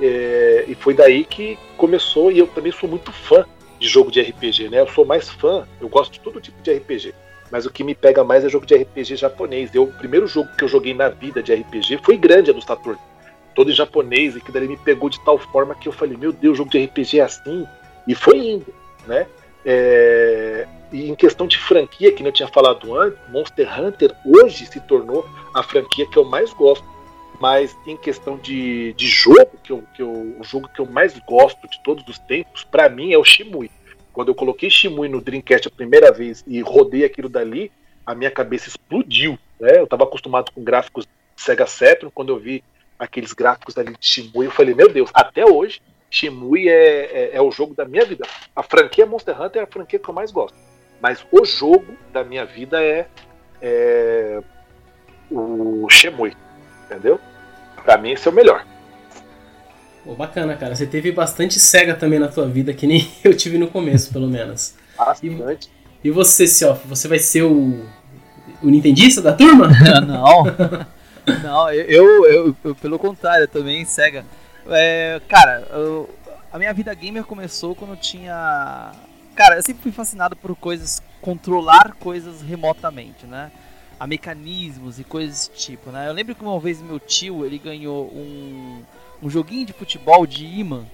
É, 0.00 0.64
e 0.68 0.74
foi 0.74 0.94
daí 0.94 1.24
que 1.24 1.58
começou, 1.76 2.30
e 2.30 2.38
eu 2.38 2.46
também 2.46 2.72
sou 2.72 2.88
muito 2.88 3.12
fã 3.12 3.44
de 3.78 3.88
jogo 3.88 4.10
de 4.10 4.20
RPG, 4.20 4.68
né? 4.68 4.80
Eu 4.80 4.88
sou 4.88 5.04
mais 5.04 5.28
fã, 5.28 5.66
eu 5.80 5.88
gosto 5.88 6.12
de 6.12 6.20
todo 6.20 6.40
tipo 6.40 6.60
de 6.62 6.72
RPG. 6.72 7.14
Mas 7.50 7.64
o 7.64 7.70
que 7.70 7.82
me 7.82 7.94
pega 7.94 8.22
mais 8.22 8.44
é 8.44 8.48
jogo 8.48 8.66
de 8.66 8.74
RPG 8.74 9.16
japonês. 9.16 9.74
Eu, 9.74 9.84
o 9.84 9.92
primeiro 9.92 10.26
jogo 10.26 10.50
que 10.56 10.64
eu 10.64 10.68
joguei 10.68 10.92
na 10.92 11.08
vida 11.08 11.42
de 11.42 11.54
RPG 11.54 12.00
foi 12.02 12.16
grande, 12.16 12.52
do 12.52 12.60
Saturno 12.60 12.98
todo 13.58 13.72
em 13.72 13.74
japonês 13.74 14.36
e 14.36 14.40
que 14.40 14.52
daí 14.52 14.68
me 14.68 14.76
pegou 14.76 15.10
de 15.10 15.18
tal 15.24 15.36
forma 15.36 15.74
que 15.74 15.88
eu 15.88 15.92
falei, 15.92 16.16
meu 16.16 16.32
Deus, 16.32 16.56
jogo 16.56 16.70
de 16.70 16.84
RPG 16.84 17.18
é 17.18 17.24
assim. 17.24 17.66
E 18.06 18.14
foi 18.14 18.38
indo, 18.38 18.72
né? 19.04 19.26
É... 19.66 20.64
E 20.92 21.10
em 21.10 21.14
questão 21.16 21.44
de 21.44 21.58
franquia, 21.58 22.12
que 22.12 22.22
eu 22.22 22.30
tinha 22.30 22.46
falado 22.46 22.96
antes, 22.96 23.18
Monster 23.30 23.68
Hunter 23.80 24.14
hoje 24.24 24.64
se 24.64 24.78
tornou 24.82 25.28
a 25.52 25.60
franquia 25.64 26.06
que 26.06 26.16
eu 26.16 26.24
mais 26.24 26.52
gosto. 26.52 26.86
Mas 27.40 27.76
em 27.86 27.96
questão 27.96 28.36
de, 28.36 28.92
de 28.94 29.06
jogo, 29.06 29.58
que 29.62 29.72
eu, 29.72 29.84
que 29.94 30.02
eu, 30.02 30.36
o 30.38 30.42
jogo 30.42 30.68
que 30.68 30.80
eu 30.80 30.86
mais 30.86 31.16
gosto 31.20 31.68
de 31.68 31.80
todos 31.82 32.06
os 32.08 32.18
tempos, 32.18 32.64
para 32.64 32.88
mim 32.88 33.12
é 33.12 33.18
o 33.18 33.24
Shimui. 33.24 33.70
Quando 34.12 34.28
eu 34.28 34.34
coloquei 34.34 34.68
Shimui 34.68 35.08
no 35.08 35.20
Dreamcast 35.20 35.68
a 35.68 35.70
primeira 35.70 36.10
vez 36.10 36.42
e 36.46 36.60
rodei 36.60 37.04
aquilo 37.04 37.28
dali, 37.28 37.70
a 38.04 38.14
minha 38.14 38.30
cabeça 38.30 38.68
explodiu. 38.68 39.38
Né? 39.60 39.78
Eu 39.78 39.84
estava 39.84 40.04
acostumado 40.04 40.50
com 40.50 40.64
gráficos 40.64 41.06
Sega 41.36 41.66
Saturn, 41.66 42.10
quando 42.12 42.30
eu 42.30 42.38
vi 42.38 42.64
aqueles 42.98 43.32
gráficos 43.32 43.78
ali 43.78 43.96
de 43.96 44.04
Shimui, 44.06 44.46
eu 44.46 44.50
falei, 44.50 44.74
meu 44.74 44.92
Deus, 44.92 45.08
até 45.14 45.46
hoje, 45.46 45.80
Shimui 46.10 46.68
é, 46.68 47.04
é, 47.04 47.36
é, 47.36 47.40
o 47.40 47.50
jogo 47.52 47.74
da 47.74 47.84
minha 47.84 48.04
vida. 48.04 48.26
A 48.56 48.62
franquia 48.62 49.06
Monster 49.06 49.40
Hunter 49.40 49.62
é 49.62 49.64
a 49.64 49.68
franquia 49.68 49.98
que 49.98 50.08
eu 50.08 50.14
mais 50.14 50.32
gosto. 50.32 50.56
Mas 51.00 51.24
o 51.30 51.44
jogo 51.44 51.96
da 52.12 52.24
minha 52.24 52.44
vida 52.44 52.82
é, 52.82 53.06
é 53.62 54.40
o 55.30 55.88
Shimui, 55.88 56.36
entendeu? 56.86 57.20
Pra 57.84 57.96
mim 57.96 58.12
esse 58.12 58.26
é 58.26 58.30
o 58.30 58.34
melhor. 58.34 58.64
Pô, 60.04 60.14
bacana, 60.14 60.56
cara. 60.56 60.74
Você 60.74 60.86
teve 60.86 61.12
bastante 61.12 61.58
SEGA 61.58 61.94
também 61.94 62.18
na 62.18 62.28
tua 62.28 62.48
vida, 62.48 62.72
que 62.72 62.86
nem 62.86 63.10
eu 63.22 63.36
tive 63.36 63.58
no 63.58 63.68
começo, 63.68 64.12
pelo 64.12 64.28
menos. 64.28 64.74
Bastante. 64.96 65.70
E, 66.02 66.08
e 66.08 66.10
você, 66.10 66.46
Siof, 66.46 66.86
você 66.86 67.06
vai 67.08 67.18
ser 67.18 67.42
o, 67.42 67.86
o 68.62 68.68
Nintendista 68.68 69.20
da 69.20 69.32
turma? 69.32 69.68
Não. 70.06 70.44
Não, 71.42 71.70
eu, 71.70 72.24
eu, 72.26 72.56
eu, 72.64 72.74
pelo 72.74 72.98
contrário, 72.98 73.44
eu 73.44 73.48
também 73.48 73.84
cega. 73.84 74.24
É, 74.70 75.20
cara, 75.28 75.66
eu, 75.72 76.08
a 76.52 76.58
minha 76.58 76.72
vida 76.72 76.92
gamer 76.94 77.24
começou 77.24 77.74
quando 77.74 77.92
eu 77.92 77.96
tinha. 77.96 78.92
Cara, 79.34 79.56
eu 79.56 79.62
sempre 79.62 79.82
fui 79.82 79.92
fascinado 79.92 80.34
por 80.34 80.56
coisas, 80.56 81.02
controlar 81.20 81.94
coisas 82.00 82.42
remotamente, 82.42 83.26
né? 83.26 83.50
A 83.98 84.06
mecanismos 84.06 84.98
e 84.98 85.04
coisas 85.04 85.48
desse 85.48 85.50
tipo, 85.50 85.90
né? 85.90 86.08
Eu 86.08 86.12
lembro 86.12 86.34
que 86.34 86.42
uma 86.42 86.58
vez 86.60 86.80
meu 86.80 87.00
tio, 87.00 87.44
ele 87.44 87.58
ganhou 87.58 88.06
um, 88.06 88.82
um 89.22 89.28
joguinho 89.28 89.66
de 89.66 89.72
futebol 89.72 90.26
de 90.26 90.46
imã, 90.46 90.84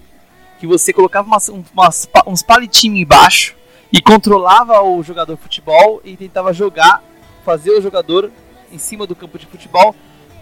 que 0.58 0.66
você 0.66 0.92
colocava 0.92 1.28
umas, 1.28 1.48
umas, 1.48 2.08
uns 2.26 2.42
palitinhos 2.42 3.00
embaixo 3.00 3.54
e 3.92 4.00
controlava 4.00 4.82
o 4.82 5.02
jogador 5.02 5.36
de 5.36 5.42
futebol 5.42 6.00
e 6.04 6.16
tentava 6.16 6.52
jogar, 6.52 7.02
fazer 7.44 7.72
o 7.72 7.82
jogador 7.82 8.30
em 8.72 8.78
cima 8.78 9.06
do 9.06 9.14
campo 9.14 9.38
de 9.38 9.46
futebol 9.46 9.94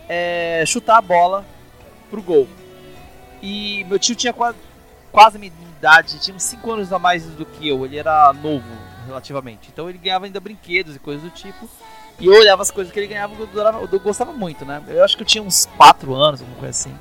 é, 0.09 0.65
chutar 0.67 0.99
a 0.99 1.03
bola 1.03 1.45
pro 2.11 2.23
gol. 2.23 2.49
E 3.43 3.85
meu 3.85 3.99
tio 3.99 4.15
tinha 4.15 4.33
quase, 4.33 4.59
quase 5.11 5.37
a 5.37 5.41
minha 5.41 5.53
idade, 5.77 6.21
tinha 6.21 6.37
uns 6.37 6.43
5 6.45 6.71
anos 6.71 6.93
a 6.93 6.99
mais 6.99 7.25
do 7.25 7.45
que 7.45 7.69
eu, 7.69 7.85
ele 7.85 7.97
era 7.97 8.33
novo 8.33 8.65
relativamente. 9.07 9.69
Então 9.73 9.89
ele 9.89 9.99
ganhava 9.99 10.27
ainda 10.27 10.39
brinquedos 10.39 10.95
e 10.95 10.99
coisas 10.99 11.23
do 11.23 11.31
tipo. 11.31 11.69
E 12.23 12.27
eu 12.27 12.35
olhava 12.35 12.63
as 12.63 12.71
coisas 12.71 12.93
que 12.93 13.01
ele 13.01 13.09
ganhava 13.09 13.35
eu, 13.35 13.43
adorava, 13.43 13.89
eu 13.91 13.99
gostava 13.99 14.33
muito, 14.33 14.65
né? 14.65 14.81
Eu 14.87 15.03
acho 15.03 15.17
que 15.17 15.25
eu 15.25 15.27
tinha 15.27 15.43
uns 15.43 15.67
4 15.77 16.15
anos, 16.15 16.41
alguma 16.41 16.57
coisa 16.57 16.71
assim. 16.71 16.95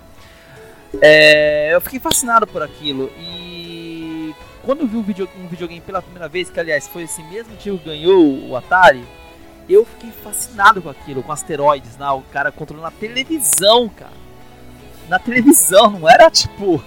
É, 0.99 1.75
eu 1.75 1.79
fiquei 1.79 1.99
fascinado 1.99 2.47
por 2.47 2.63
aquilo. 2.63 3.12
E 3.19 4.34
quando 4.63 4.81
eu 4.81 4.88
vi 4.88 4.97
um, 4.97 5.03
video, 5.03 5.29
um 5.38 5.47
videogame 5.47 5.79
pela 5.79 6.01
primeira 6.01 6.27
vez, 6.27 6.49
que 6.49 6.60
aliás 6.60 6.88
foi 6.88 7.03
esse 7.03 7.21
mesmo 7.21 7.55
tio 7.57 7.77
que 7.77 7.86
ganhou 7.86 8.49
o 8.49 8.57
Atari, 8.57 9.05
eu 9.69 9.86
fiquei 9.86 10.10
fascinado 10.10 10.81
com 10.81 10.89
aquilo, 10.89 11.21
com 11.21 11.31
asteroides, 11.31 11.97
né? 11.97 12.10
o 12.10 12.23
cara 12.23 12.51
controlando 12.51 12.89
na 12.89 12.99
televisão, 12.99 13.88
cara. 13.89 14.19
Na 15.07 15.19
televisão, 15.19 15.91
não 15.91 16.10
era 16.10 16.31
tipo 16.31 16.84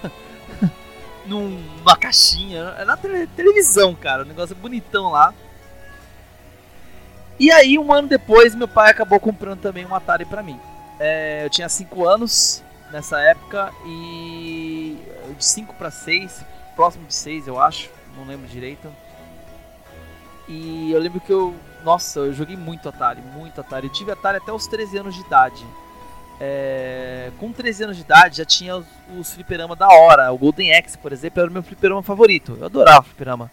numa 1.25 1.95
caixinha, 1.95 2.73
era 2.75 2.83
na 2.83 2.97
tele 2.97 3.27
televisão, 3.27 3.95
cara, 3.95 4.23
um 4.23 4.27
negócio 4.27 4.53
bonitão 4.57 5.11
lá. 5.11 5.33
E 7.39 7.51
aí, 7.51 7.77
um 7.77 7.91
ano 7.91 8.07
depois, 8.07 8.55
meu 8.55 8.67
pai 8.67 8.91
acabou 8.91 9.19
comprando 9.19 9.59
também 9.59 9.85
um 9.85 9.93
Atari 9.93 10.25
pra 10.25 10.41
mim. 10.41 10.59
É, 10.99 11.45
eu 11.45 11.49
tinha 11.49 11.67
5 11.67 12.07
anos 12.07 12.63
nessa 12.91 13.19
época 13.19 13.71
e 13.85 14.97
de 15.37 15.45
5 15.45 15.73
para 15.73 15.91
6, 15.91 16.45
próximo 16.75 17.05
de 17.05 17.13
6 17.13 17.47
eu 17.47 17.59
acho, 17.59 17.89
não 18.15 18.25
lembro 18.25 18.47
direito. 18.47 18.87
E 20.47 20.91
eu 20.91 20.99
lembro 20.99 21.19
que 21.19 21.31
eu 21.31 21.53
nossa, 21.85 22.19
eu 22.19 22.33
joguei 22.33 22.57
muito 22.57 22.89
Atari, 22.89 23.21
muito 23.21 23.61
Atari. 23.61 23.85
Eu 23.85 23.93
tive 23.93 24.11
Atari 24.11 24.37
até 24.37 24.51
os 24.51 24.65
13 24.65 24.97
anos 24.97 25.13
de 25.13 25.21
idade. 25.21 25.63
É... 26.41 27.31
Com 27.37 27.51
13 27.51 27.83
anos 27.83 27.95
de 27.95 28.01
idade 28.01 28.37
já 28.37 28.45
tinha 28.45 28.75
os, 28.75 28.85
os 29.15 29.33
fliperama 29.33 29.75
da 29.75 29.87
hora. 29.87 30.33
O 30.33 30.37
Golden 30.37 30.75
Axe, 30.75 30.97
por 30.97 31.13
exemplo, 31.13 31.41
era 31.41 31.49
o 31.49 31.53
meu 31.53 31.61
fliperama 31.61 32.01
favorito. 32.01 32.57
Eu 32.59 32.65
adorava 32.65 33.01
o 33.01 33.03
fliperama. 33.03 33.51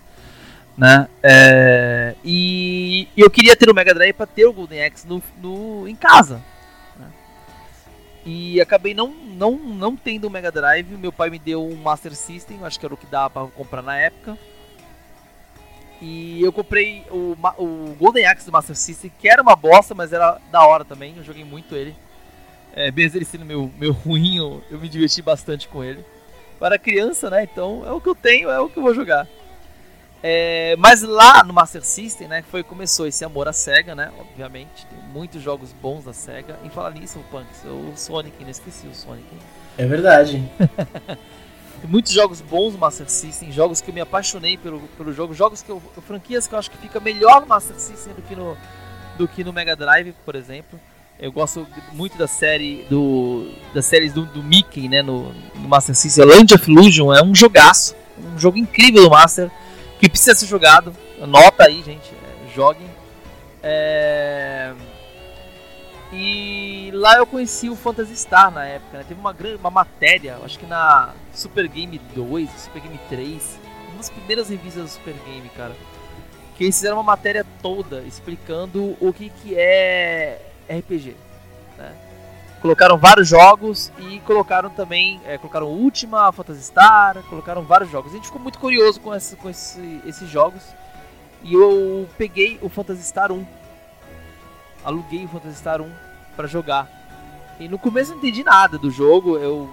Né? 0.77 1.09
É... 1.23 2.15
E... 2.25 3.09
eu 3.17 3.31
queria 3.31 3.57
ter 3.57 3.69
o 3.69 3.75
Mega 3.75 3.95
Drive 3.95 4.15
para 4.15 4.27
ter 4.27 4.47
o 4.47 4.53
Golden 4.53 4.85
Axe 4.85 5.07
no, 5.07 5.23
no... 5.41 5.87
em 5.87 5.95
casa. 5.95 6.43
Né? 6.99 7.07
E 8.25 8.61
acabei 8.61 8.95
não, 8.95 9.09
não, 9.09 9.53
não 9.53 9.97
tendo 9.97 10.27
o 10.27 10.31
Mega 10.31 10.51
Drive. 10.51 10.97
Meu 10.97 11.13
pai 11.13 11.31
me 11.31 11.39
deu 11.39 11.67
um 11.67 11.77
Master 11.77 12.15
System, 12.15 12.65
acho 12.65 12.81
que 12.81 12.87
era 12.87 12.95
o 12.95 12.99
que 12.99 13.07
dava 13.07 13.31
para 13.31 13.47
comprar 13.49 13.83
na 13.83 13.97
época. 13.97 14.39
E 16.01 16.43
eu 16.43 16.53
comprei 16.53 17.05
o, 17.11 17.37
o 17.59 17.95
Golden 17.97 18.27
Axe 18.27 18.47
do 18.47 18.51
Master 18.51 18.75
System, 18.75 19.13
que 19.21 19.29
era 19.29 19.41
uma 19.41 19.55
bosta, 19.55 19.95
mas 19.95 20.13
era 20.13 20.41
da 20.51 20.67
hora 20.67 20.85
também. 20.85 21.15
Eu 21.17 21.23
joguei 21.23 21.45
muito 21.45 21.77
ele. 21.77 21.95
É, 22.75 22.91
mesmo 22.91 23.19
ele 23.19 23.25
sendo 23.25 23.45
meu, 23.45 23.71
meu 23.79 23.93
ruim, 23.93 24.39
eu, 24.39 24.65
eu 24.71 24.81
me 24.81 24.89
diverti 24.89 25.23
bastante 25.23 25.69
com 25.69 25.85
ele. 25.85 26.05
Para 26.59 26.79
criança, 26.79 27.31
né? 27.31 27.45
Então 27.45 27.85
é 27.87 27.93
o 27.93 28.01
que 28.01 28.09
eu 28.09 28.15
tenho, 28.15 28.51
é 28.51 28.59
o 28.59 28.69
que 28.69 28.79
eu 28.79 28.83
vou 28.83 28.95
jogar. 28.95 29.29
É, 30.23 30.77
mas 30.79 31.03
lá 31.03 31.43
no 31.43 31.53
Master 31.53 31.83
System, 31.83 32.29
né, 32.29 32.45
foi 32.49 32.63
começou 32.63 33.09
esse 33.09 33.25
amor 33.25 33.49
à 33.49 33.53
SEGA, 33.53 33.95
né? 33.95 34.13
Obviamente, 34.21 34.87
tem 34.87 34.99
muitos 35.13 35.43
jogos 35.43 35.73
bons 35.73 36.05
da 36.05 36.13
SEGA. 36.13 36.59
E 36.65 36.69
falar 36.71 36.93
nisso, 36.93 37.19
o 37.19 37.25
Punks, 37.25 37.65
o 37.65 37.93
Sonic, 37.97 38.41
não 38.43 38.51
esqueci 38.51 38.87
o 38.87 38.95
Sonic. 38.95 39.27
É 39.77 39.85
verdade. 39.85 40.49
Tem 40.57 41.89
muitos 41.91 42.13
jogos 42.13 42.41
bons 42.41 42.75
no 42.75 42.79
Master 42.79 43.11
System, 43.11 43.51
jogos 43.51 43.81
que 43.81 43.91
eu 43.91 43.95
me 43.95 44.01
apaixonei 44.01 44.57
pelo, 44.57 44.81
pelo 44.97 45.13
jogo, 45.13 45.35
jogos 45.35 45.61
que 45.61 45.71
eu, 45.71 45.83
franquias 46.07 46.47
que 46.47 46.55
eu 46.55 46.59
acho 46.59 46.71
que 46.71 46.79
fica 46.79 47.01
melhor 47.01 47.41
no 47.41 47.49
Master 47.49 47.77
System 47.77 48.15
do 48.15 48.23
que 48.23 48.37
no, 48.37 48.57
do 49.19 49.27
que 49.27 49.43
no 49.43 49.53
Mega 49.53 49.75
Drive, 49.75 50.15
por 50.25 50.37
exemplo. 50.37 50.79
Eu 51.19 51.33
gosto 51.33 51.67
muito 51.93 52.17
da 52.17 52.27
série 52.27 52.87
do 52.89 53.51
das 53.75 53.87
séries 53.87 54.13
do, 54.13 54.25
do 54.25 54.43
Mickey, 54.43 54.89
né, 54.89 55.03
no, 55.03 55.33
no 55.33 55.69
Master 55.69 55.97
System. 55.97 56.25
Land 56.27 56.55
of 56.55 56.71
Illusion 56.71 57.13
é 57.13 57.23
um 57.23 57.35
jogaço, 57.35 57.97
um 58.35 58.39
jogo 58.39 58.57
incrível 58.57 59.03
do 59.03 59.11
Master 59.11 59.51
que 60.03 60.11
precisa 60.11 60.35
ser 60.35 60.47
jogado. 60.47 60.93
Anota 61.21 61.65
aí, 61.65 61.81
gente, 61.81 62.11
é, 62.13 62.53
joguem. 62.53 62.91
É... 63.63 64.75
E 66.13 66.91
lá 66.93 67.17
eu 67.19 67.27
conheci 67.27 67.71
o 67.71 67.77
Phantasy 67.77 68.17
Star 68.17 68.51
na 68.51 68.67
época, 68.67 68.99
né? 68.99 69.05
Teve 69.07 69.21
uma 69.21 69.33
grande 69.33 69.57
uma 69.57 69.71
matéria, 69.71 70.39
acho 70.45 70.59
que 70.59 70.67
na 70.67 71.15
Super 71.33 71.69
Game 71.69 71.99
2, 72.17 72.51
Super 72.51 72.83
Game 72.83 72.99
3, 73.09 73.59
uma 73.89 73.99
das 73.99 74.11
primeiras 74.11 74.49
revistas 74.49 74.83
do 74.83 74.89
Super 74.89 75.15
Game, 75.25 75.49
cara. 75.51 75.75
Que 76.57 76.65
eles 76.65 76.75
fizeram 76.75 76.97
uma 76.97 77.05
matéria 77.05 77.47
toda 77.63 78.01
explicando 78.01 78.97
o 79.01 79.13
que, 79.13 79.31
que 79.31 79.55
é 79.55 80.51
RPG. 80.69 81.17
Né? 81.79 81.95
Colocaram 82.63 82.97
vários 82.97 83.27
jogos 83.27 83.93
e 83.99 84.21
colocaram 84.21 84.71
também, 84.71 85.21
é, 85.27 85.37
colocaram 85.37 85.67
Ultima, 85.67 86.31
Phantasy 86.31 86.63
Star, 86.63 87.21
colocaram 87.29 87.63
vários 87.65 87.91
jogos. 87.91 88.13
A 88.13 88.15
gente 88.15 88.27
ficou 88.27 88.41
muito 88.41 88.61
curioso 88.61 89.01
com, 89.01 89.13
esse, 89.13 89.35
com 89.35 89.51
esse, 89.51 90.01
esses 90.07 90.31
jogos. 90.31 90.63
E 91.43 91.55
eu 91.55 92.09
peguei 92.17 92.61
o 92.63 92.69
Phantasy 92.69 93.03
Star 93.03 93.33
1. 93.33 93.45
Aluguei 94.85 95.25
o 95.25 95.29
Phantasy 95.29 95.57
Star 95.57 95.83
1 95.83 95.91
para 96.37 96.47
jogar. 96.47 96.89
E 97.59 97.69
no 97.69 97.81
começo 97.81 98.13
eu 98.13 98.15
não 98.15 98.23
entendi 98.23 98.45
nada 98.45 98.79
do 98.79 98.93
jogo, 98.93 99.37
eu 99.39 99.69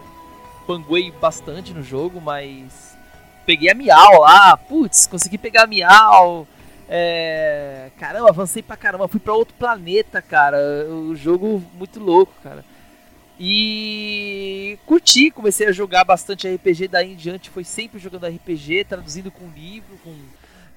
panguei 0.65 1.11
bastante 1.11 1.71
no 1.75 1.83
jogo, 1.83 2.19
mas 2.19 2.97
peguei 3.45 3.69
a 3.69 3.75
Miau 3.75 4.21
lá, 4.21 4.57
putz, 4.57 5.05
consegui 5.05 5.37
pegar 5.37 5.65
a 5.65 5.67
Miau. 5.67 6.47
É... 6.89 7.91
Caramba, 7.99 8.29
avancei 8.29 8.63
pra 8.63 8.75
caramba, 8.75 9.07
fui 9.07 9.19
pra 9.19 9.35
outro 9.35 9.53
planeta, 9.59 10.23
cara. 10.23 10.57
O 10.89 11.15
jogo 11.15 11.63
muito 11.75 11.99
louco, 11.99 12.33
cara. 12.41 12.65
E 13.39 14.77
curti, 14.85 15.31
comecei 15.31 15.65
a 15.67 15.71
jogar 15.71 16.03
bastante 16.03 16.53
RPG 16.53 16.89
daí 16.89 17.13
em 17.13 17.15
diante, 17.15 17.49
foi 17.49 17.63
sempre 17.63 17.97
jogando 17.97 18.27
RPG, 18.27 18.83
traduzindo 18.83 19.31
com 19.31 19.47
livro, 19.55 19.97
com, 20.03 20.13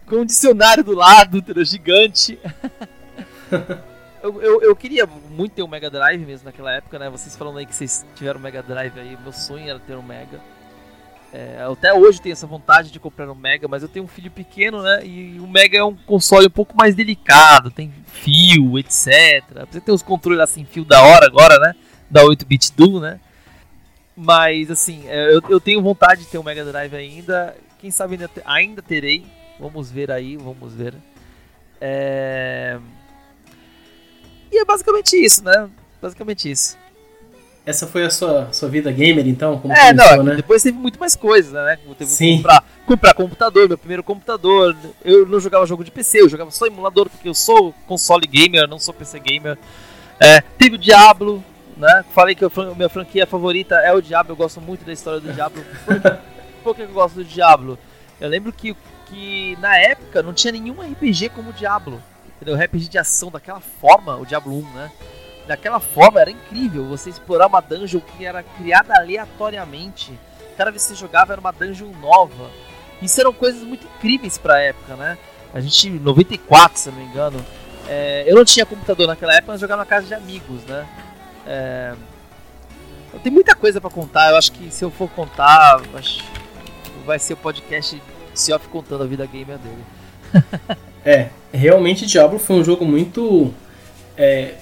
com 0.07 0.17
um 0.21 0.25
dicionário 0.25 0.85
do 0.85 0.95
lado, 0.95 1.43
gigante. 1.65 2.39
eu, 4.23 4.41
eu, 4.41 4.63
eu, 4.63 4.77
queria 4.77 5.05
muito 5.07 5.55
ter 5.55 5.63
um 5.65 5.69
Mega 5.69 5.91
Drive 5.91 6.25
mesmo 6.25 6.45
naquela 6.45 6.73
época, 6.73 7.01
né? 7.01 7.11
Vocês 7.11 7.37
falando 7.37 7.59
aí 7.59 7.67
que 7.67 7.75
vocês 7.75 8.07
tiveram 8.15 8.39
um 8.39 8.43
Mega 8.45 8.63
Drive 8.63 8.97
aí, 8.97 9.19
meu 9.21 9.33
sonho 9.33 9.69
era 9.69 9.81
ter 9.81 9.97
um 9.97 10.03
Mega. 10.03 10.41
É, 11.33 11.67
até 11.69 11.93
hoje 11.93 12.21
tenho 12.21 12.35
essa 12.35 12.47
vontade 12.47 12.93
de 12.93 13.01
comprar 13.01 13.29
um 13.29 13.35
Mega, 13.35 13.67
mas 13.67 13.83
eu 13.83 13.89
tenho 13.89 14.05
um 14.05 14.09
filho 14.09 14.31
pequeno, 14.31 14.83
né? 14.83 15.05
E 15.05 15.41
o 15.41 15.49
Mega 15.49 15.79
é 15.79 15.85
um 15.85 15.97
console 15.97 16.47
um 16.47 16.51
pouco 16.51 16.77
mais 16.77 16.95
delicado, 16.95 17.73
tem 17.73 17.93
fio, 18.07 18.79
etc. 18.79 19.43
Você 19.69 19.81
tem 19.81 19.93
os 19.93 20.03
controles 20.03 20.39
assim, 20.41 20.65
fio 20.65 20.85
da 20.85 21.03
hora 21.03 21.27
agora, 21.27 21.59
né? 21.59 21.75
Da 22.13 22.23
8-bit 22.23 22.73
do, 22.77 23.01
né? 23.01 23.19
Mas 24.15 24.71
assim, 24.71 25.05
é, 25.09 25.35
eu, 25.35 25.43
eu, 25.49 25.59
tenho 25.59 25.81
vontade 25.81 26.21
de 26.21 26.27
ter 26.27 26.39
um 26.39 26.43
Mega 26.43 26.65
Drive 26.65 26.95
ainda. 26.95 27.57
Quem 27.81 27.91
sabe 27.91 28.15
ainda, 28.15 28.31
ainda 28.45 28.83
terei. 28.83 29.25
Vamos 29.59 29.91
ver 29.91 30.11
aí, 30.11 30.37
vamos 30.37 30.75
ver. 30.75 30.95
É... 31.81 32.79
E 34.51 34.61
é 34.61 34.65
basicamente 34.65 35.17
isso, 35.17 35.43
né? 35.43 35.69
Basicamente 36.01 36.51
isso. 36.51 36.77
Essa 37.65 37.87
foi 37.87 38.05
a 38.05 38.11
sua, 38.11 38.53
sua 38.53 38.69
vida 38.69 38.91
gamer, 38.91 39.27
então? 39.27 39.59
Como 39.59 39.73
é, 39.73 39.91
começou, 39.91 40.17
não, 40.17 40.25
né? 40.25 40.35
depois 40.35 40.63
teve 40.63 40.77
muito 40.77 40.99
mais 40.99 41.15
coisas, 41.15 41.53
né? 41.53 41.79
Teve 41.97 42.11
Sim. 42.11 42.37
Comprar, 42.39 42.65
comprar 42.85 43.15
computador, 43.15 43.69
meu 43.69 43.79
primeiro 43.79 44.03
computador. 44.03 44.77
Eu 45.05 45.27
não 45.27 45.39
jogava 45.39 45.65
jogo 45.65 45.85
de 45.85 45.91
PC, 45.91 46.23
eu 46.23 46.29
jogava 46.29 46.51
só 46.51 46.67
emulador, 46.67 47.09
porque 47.09 47.29
eu 47.29 47.35
sou 47.35 47.73
console 47.87 48.27
gamer, 48.27 48.69
não 48.69 48.81
sou 48.81 48.93
PC 48.93 49.21
gamer. 49.21 49.57
É, 50.19 50.41
teve 50.41 50.75
o 50.75 50.79
Diablo, 50.79 51.43
né? 51.77 52.05
Falei 52.15 52.35
que 52.35 52.45
a 52.45 52.51
minha 52.77 52.89
franquia 52.89 53.27
favorita 53.27 53.77
é 53.77 53.93
o 53.93 54.01
Diablo, 54.01 54.33
eu 54.33 54.37
gosto 54.37 54.61
muito 54.61 54.85
da 54.85 54.93
história 54.93 55.21
do 55.21 55.33
Diablo. 55.33 55.65
Por, 55.85 56.01
por 56.63 56.77
que 56.77 56.83
eu 56.83 56.89
gosto 56.89 57.17
do 57.17 57.25
Diablo? 57.25 57.79
Eu 58.21 58.29
lembro 58.29 58.53
que, 58.53 58.77
que 59.07 59.57
na 59.61 59.77
época 59.77 60.23
não 60.23 60.33
tinha 60.33 60.53
nenhum 60.53 60.81
RPG 60.81 61.31
como 61.31 61.51
o 61.51 61.53
Diablo. 61.53 62.03
Entendeu? 62.37 62.57
RPG 62.57 62.89
de 62.89 62.99
ação 62.99 63.31
daquela 63.31 63.61
forma, 63.61 64.17
o 64.17 64.27
Diablo 64.27 64.53
1, 64.53 64.73
né? 64.75 64.93
Daquela 65.47 65.81
forma 65.81 66.21
era 66.21 66.31
incrível. 66.31 66.85
Você 66.87 67.11
explorar 67.11 67.47
uma 67.47 67.61
dungeon 67.61 68.01
que 68.01 68.25
era 68.25 68.43
criada 68.43 68.95
aleatoriamente. 68.95 70.13
Cada 70.57 70.71
vez 70.71 70.83
que 70.83 70.91
você 70.91 70.95
jogava 70.95 71.33
era 71.33 71.41
uma 71.41 71.53
dungeon 71.53 71.91
nova. 72.01 72.51
Isso 73.01 73.21
eram 73.21 73.33
coisas 73.33 73.63
muito 73.63 73.87
incríveis 73.87 74.39
pra 74.39 74.61
época, 74.61 74.95
né? 74.95 75.19
A 75.53 75.61
gente, 75.61 75.89
em 75.89 75.99
94, 75.99 76.79
se 76.79 76.89
eu 76.89 76.93
não 76.93 77.01
me 77.01 77.07
engano, 77.07 77.45
é, 77.89 78.25
eu 78.27 78.37
não 78.37 78.45
tinha 78.45 78.65
computador 78.65 79.07
naquela 79.07 79.35
época, 79.35 79.53
mas 79.53 79.61
jogava 79.61 79.83
na 79.83 79.87
casa 79.87 80.07
de 80.07 80.15
amigos, 80.15 80.65
né? 80.65 80.87
É... 81.47 81.95
Tem 83.23 83.33
muita 83.33 83.55
coisa 83.55 83.81
para 83.81 83.91
contar. 83.91 84.31
Eu 84.31 84.37
acho 84.37 84.53
que 84.53 84.71
se 84.71 84.85
eu 84.85 84.91
for 84.91 85.09
contar, 85.11 85.83
vai 87.05 87.19
ser 87.19 87.35
o 87.35 87.37
podcast 87.37 88.01
Seoff 88.35 88.69
contando 88.69 89.05
a 89.05 89.07
vida 89.07 89.27
gamer 89.27 89.59
dele. 89.59 89.85
é, 91.05 91.29
realmente 91.53 92.07
Diablo 92.07 92.39
foi 92.39 92.57
um 92.57 92.65
jogo 92.65 92.85
muito. 92.85 93.53
É, 94.17 94.55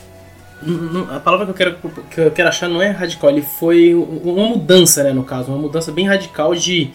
a 1.11 1.21
palavra 1.21 1.47
que 1.47 1.53
eu, 1.53 1.55
quero, 1.55 1.77
que 2.11 2.21
eu 2.21 2.31
quero 2.31 2.49
achar 2.49 2.69
não 2.69 2.83
é 2.83 2.91
radical, 2.91 3.31
ele 3.31 3.43
foi 3.43 3.95
uma 3.95 4.49
mudança, 4.49 5.03
né, 5.03 5.13
no 5.13 5.25
caso, 5.25 5.51
uma 5.51 5.59
mudança 5.59 5.91
bem 5.91 6.07
radical 6.07 6.55
de 6.55 6.91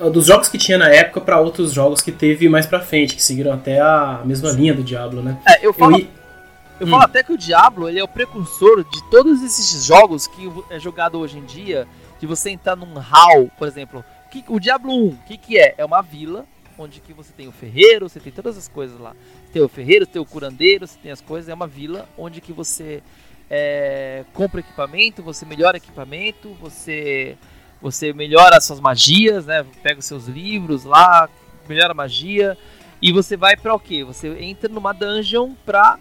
ah, 0.00 0.08
dos 0.08 0.26
jogos 0.26 0.48
que 0.48 0.56
tinha 0.56 0.78
na 0.78 0.88
época 0.88 1.20
para 1.20 1.40
outros 1.40 1.72
jogos 1.72 2.00
que 2.00 2.12
teve 2.12 2.48
mais 2.48 2.66
para 2.66 2.80
frente, 2.80 3.16
que 3.16 3.22
seguiram 3.22 3.52
até 3.52 3.80
a 3.80 4.20
mesma 4.24 4.50
linha 4.50 4.74
do 4.74 4.82
Diablo, 4.82 5.22
né? 5.22 5.36
É, 5.46 5.66
eu 5.66 5.72
falo, 5.72 5.98
eu, 5.98 6.06
eu 6.82 6.88
hum. 6.88 6.90
falo 6.90 7.04
até 7.04 7.22
que 7.22 7.32
o 7.32 7.38
Diablo 7.38 7.88
ele 7.88 8.00
é 8.00 8.02
o 8.02 8.08
precursor 8.08 8.82
de 8.82 9.00
todos 9.08 9.40
esses 9.40 9.84
jogos 9.84 10.26
que 10.26 10.52
é 10.68 10.80
jogado 10.80 11.16
hoje 11.16 11.38
em 11.38 11.44
dia, 11.44 11.86
de 12.18 12.26
você 12.26 12.50
entrar 12.50 12.74
num 12.74 12.94
hall, 12.94 13.48
por 13.56 13.68
exemplo. 13.68 14.04
Que, 14.32 14.44
o 14.48 14.58
Diablo 14.58 14.92
1, 14.92 15.06
o 15.06 15.18
que, 15.24 15.36
que 15.36 15.58
é? 15.58 15.76
É 15.78 15.84
uma 15.84 16.02
vila 16.02 16.44
onde 16.76 16.98
que 16.98 17.12
você 17.12 17.32
tem 17.32 17.46
o 17.46 17.52
ferreiro, 17.52 18.08
você 18.08 18.18
tem 18.18 18.32
todas 18.32 18.58
as 18.58 18.66
coisas 18.66 18.98
lá. 18.98 19.14
Você 19.44 19.52
tem 19.52 19.62
o 19.62 19.68
ferreiro, 19.68 20.06
tem 20.06 20.20
o 20.20 20.26
curandeiro, 20.26 20.84
você 20.84 20.98
tem 21.00 21.12
as 21.12 21.20
coisas. 21.20 21.48
É 21.48 21.54
uma 21.54 21.68
vila 21.68 22.08
onde 22.18 22.40
que 22.40 22.52
você 22.52 23.00
é, 23.48 24.24
compra 24.32 24.58
equipamento, 24.58 25.22
você 25.22 25.46
melhora 25.46 25.76
equipamento, 25.76 26.52
você 26.60 27.36
você 27.80 28.12
melhora 28.12 28.56
as 28.56 28.64
suas 28.64 28.80
magias, 28.80 29.46
né? 29.46 29.64
Pega 29.84 30.00
os 30.00 30.06
seus 30.06 30.26
livros 30.26 30.82
lá, 30.82 31.28
melhora 31.68 31.92
a 31.92 31.94
magia 31.94 32.58
e 33.00 33.12
você 33.12 33.36
vai 33.36 33.56
para 33.56 33.72
o 33.72 33.78
quê? 33.78 34.02
Você 34.02 34.28
entra 34.40 34.68
numa 34.68 34.92
dungeon 34.92 35.52
pra 35.64 36.00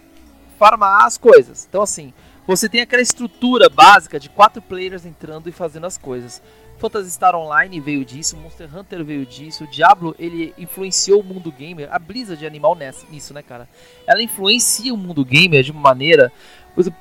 farmar 0.62 1.06
as 1.06 1.18
coisas. 1.18 1.66
Então, 1.68 1.82
assim, 1.82 2.14
você 2.46 2.70
tem 2.70 2.82
aquela 2.82 3.02
estrutura 3.02 3.68
básica 3.68 4.20
de 4.20 4.30
quatro 4.30 4.62
players 4.62 5.08
entrando 5.08 5.50
e 5.50 5.52
fazendo 5.52 5.88
as 5.88 5.98
coisas. 5.98 6.40
Phantasy 6.78 7.10
Star 7.10 7.36
Online 7.36 7.80
veio 7.80 8.06
disso, 8.06 8.38
Monster 8.38 8.70
Hunter 8.78 9.04
veio 9.04 9.26
disso, 9.26 9.64
o 9.64 9.68
Diablo 9.68 10.16
ele 10.20 10.54
influenciou 10.60 11.22
o 11.22 11.24
mundo 11.24 11.52
gamer, 11.52 11.90
a 11.92 11.98
Blizzard 11.98 12.40
de 12.40 12.46
animal 12.46 12.76
nessa, 12.76 13.08
nisso, 13.10 13.34
né, 13.34 13.42
cara? 13.42 13.68
Ela 14.06 14.22
influencia 14.22 14.94
o 14.94 14.98
mundo 14.98 15.26
gamer 15.26 15.64
de 15.64 15.72
uma 15.72 15.82
maneira. 15.82 16.32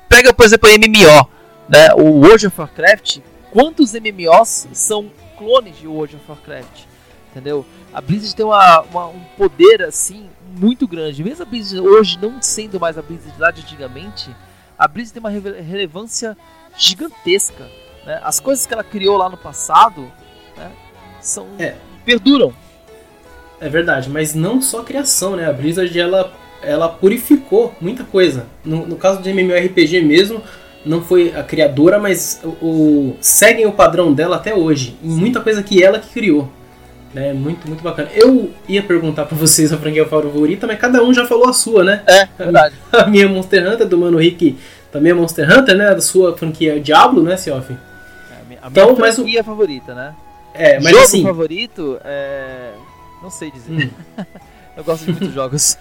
Pega, 0.09 0.33
por 0.33 0.43
exemplo, 0.43 0.67
a 0.67 0.73
MMO, 0.73 1.29
né? 1.69 1.93
O 1.93 2.19
World 2.19 2.47
of 2.47 2.59
Warcraft. 2.59 3.19
Quantos 3.51 3.93
MMOs 3.93 4.69
são 4.73 5.11
clones 5.37 5.77
de 5.77 5.87
World 5.87 6.15
of 6.15 6.25
Warcraft? 6.27 6.85
Entendeu? 7.29 7.63
A 7.93 8.01
Blizzard 8.01 8.35
tem 8.35 8.45
uma, 8.45 8.81
uma, 8.81 9.07
um 9.07 9.19
poder 9.37 9.83
assim 9.83 10.29
muito 10.51 10.87
grande. 10.87 11.23
Mesmo 11.23 11.43
a 11.43 11.45
Blizzard 11.45 11.87
hoje 11.87 12.19
não 12.21 12.41
sendo 12.41 12.79
mais 12.79 12.97
a 12.97 13.01
Blizzard 13.01 13.33
lá 13.39 13.51
de 13.51 13.61
antigamente, 13.61 14.35
a 14.77 14.87
Blizzard 14.87 15.13
tem 15.13 15.19
uma 15.19 15.61
relevância 15.61 16.37
gigantesca. 16.77 17.67
Né? 18.05 18.19
As 18.23 18.39
coisas 18.39 18.65
que 18.65 18.73
ela 18.73 18.83
criou 18.83 19.17
lá 19.17 19.29
no 19.29 19.37
passado 19.37 20.11
né, 20.57 20.71
são 21.19 21.47
é. 21.59 21.75
perduram. 22.05 22.53
É 23.59 23.69
verdade, 23.69 24.09
mas 24.09 24.33
não 24.33 24.61
só 24.61 24.79
a 24.79 24.83
criação, 24.83 25.35
né? 25.35 25.47
A 25.47 25.53
Blizzard 25.53 25.97
ela, 25.99 26.33
ela 26.63 26.89
purificou 26.89 27.75
muita 27.79 28.03
coisa. 28.03 28.47
No, 28.65 28.87
no 28.87 28.95
caso 28.95 29.21
de 29.21 29.29
MMORPG 29.29 30.01
mesmo, 30.01 30.41
não 30.83 31.03
foi 31.03 31.31
a 31.35 31.43
criadora, 31.43 31.99
mas 31.99 32.41
o, 32.43 32.47
o, 32.47 33.17
seguem 33.21 33.67
o 33.67 33.71
padrão 33.71 34.11
dela 34.11 34.37
até 34.37 34.55
hoje. 34.55 34.97
Em 35.03 35.09
muita 35.09 35.39
coisa 35.39 35.61
que 35.61 35.83
ela 35.83 35.99
que 35.99 36.09
criou. 36.09 36.51
É 37.15 37.33
muito, 37.33 37.67
muito 37.67 37.83
bacana. 37.83 38.09
Eu 38.13 38.51
ia 38.67 38.81
perguntar 38.81 39.25
pra 39.25 39.37
vocês 39.37 39.73
a 39.73 39.77
franquia 39.77 40.05
favorita, 40.05 40.65
mas 40.65 40.79
cada 40.79 41.03
um 41.03 41.13
já 41.13 41.25
falou 41.25 41.49
a 41.49 41.53
sua, 41.53 41.83
né? 41.83 42.03
É, 42.07 42.27
verdade. 42.41 42.75
A 42.91 43.05
minha 43.05 43.27
Monster 43.27 43.67
Hunter, 43.67 43.87
do 43.87 43.97
Mano 43.97 44.17
Rick, 44.17 44.57
também 44.91 45.11
é 45.11 45.15
Monster 45.15 45.49
Hunter, 45.49 45.75
né? 45.75 45.93
Da 45.93 46.01
sua 46.01 46.37
franquia 46.37 46.79
Diablo, 46.79 47.21
né, 47.21 47.35
Seoff? 47.35 47.73
É, 47.73 48.41
a 48.41 48.45
minha 48.45 48.59
então, 48.65 48.95
franquia 48.95 49.05
mas 49.05 49.17
o... 49.19 49.43
favorita, 49.43 49.93
né? 49.93 50.15
É, 50.53 50.79
mas 50.79 50.91
Jogo 50.91 51.03
assim... 51.03 51.23
favorito, 51.23 51.99
é... 52.03 52.71
Não 53.21 53.29
sei 53.29 53.51
dizer. 53.51 53.71
Hum. 53.71 53.89
eu 54.75 54.83
gosto 54.83 55.05
de 55.05 55.11
muitos 55.11 55.33
jogos. 55.33 55.77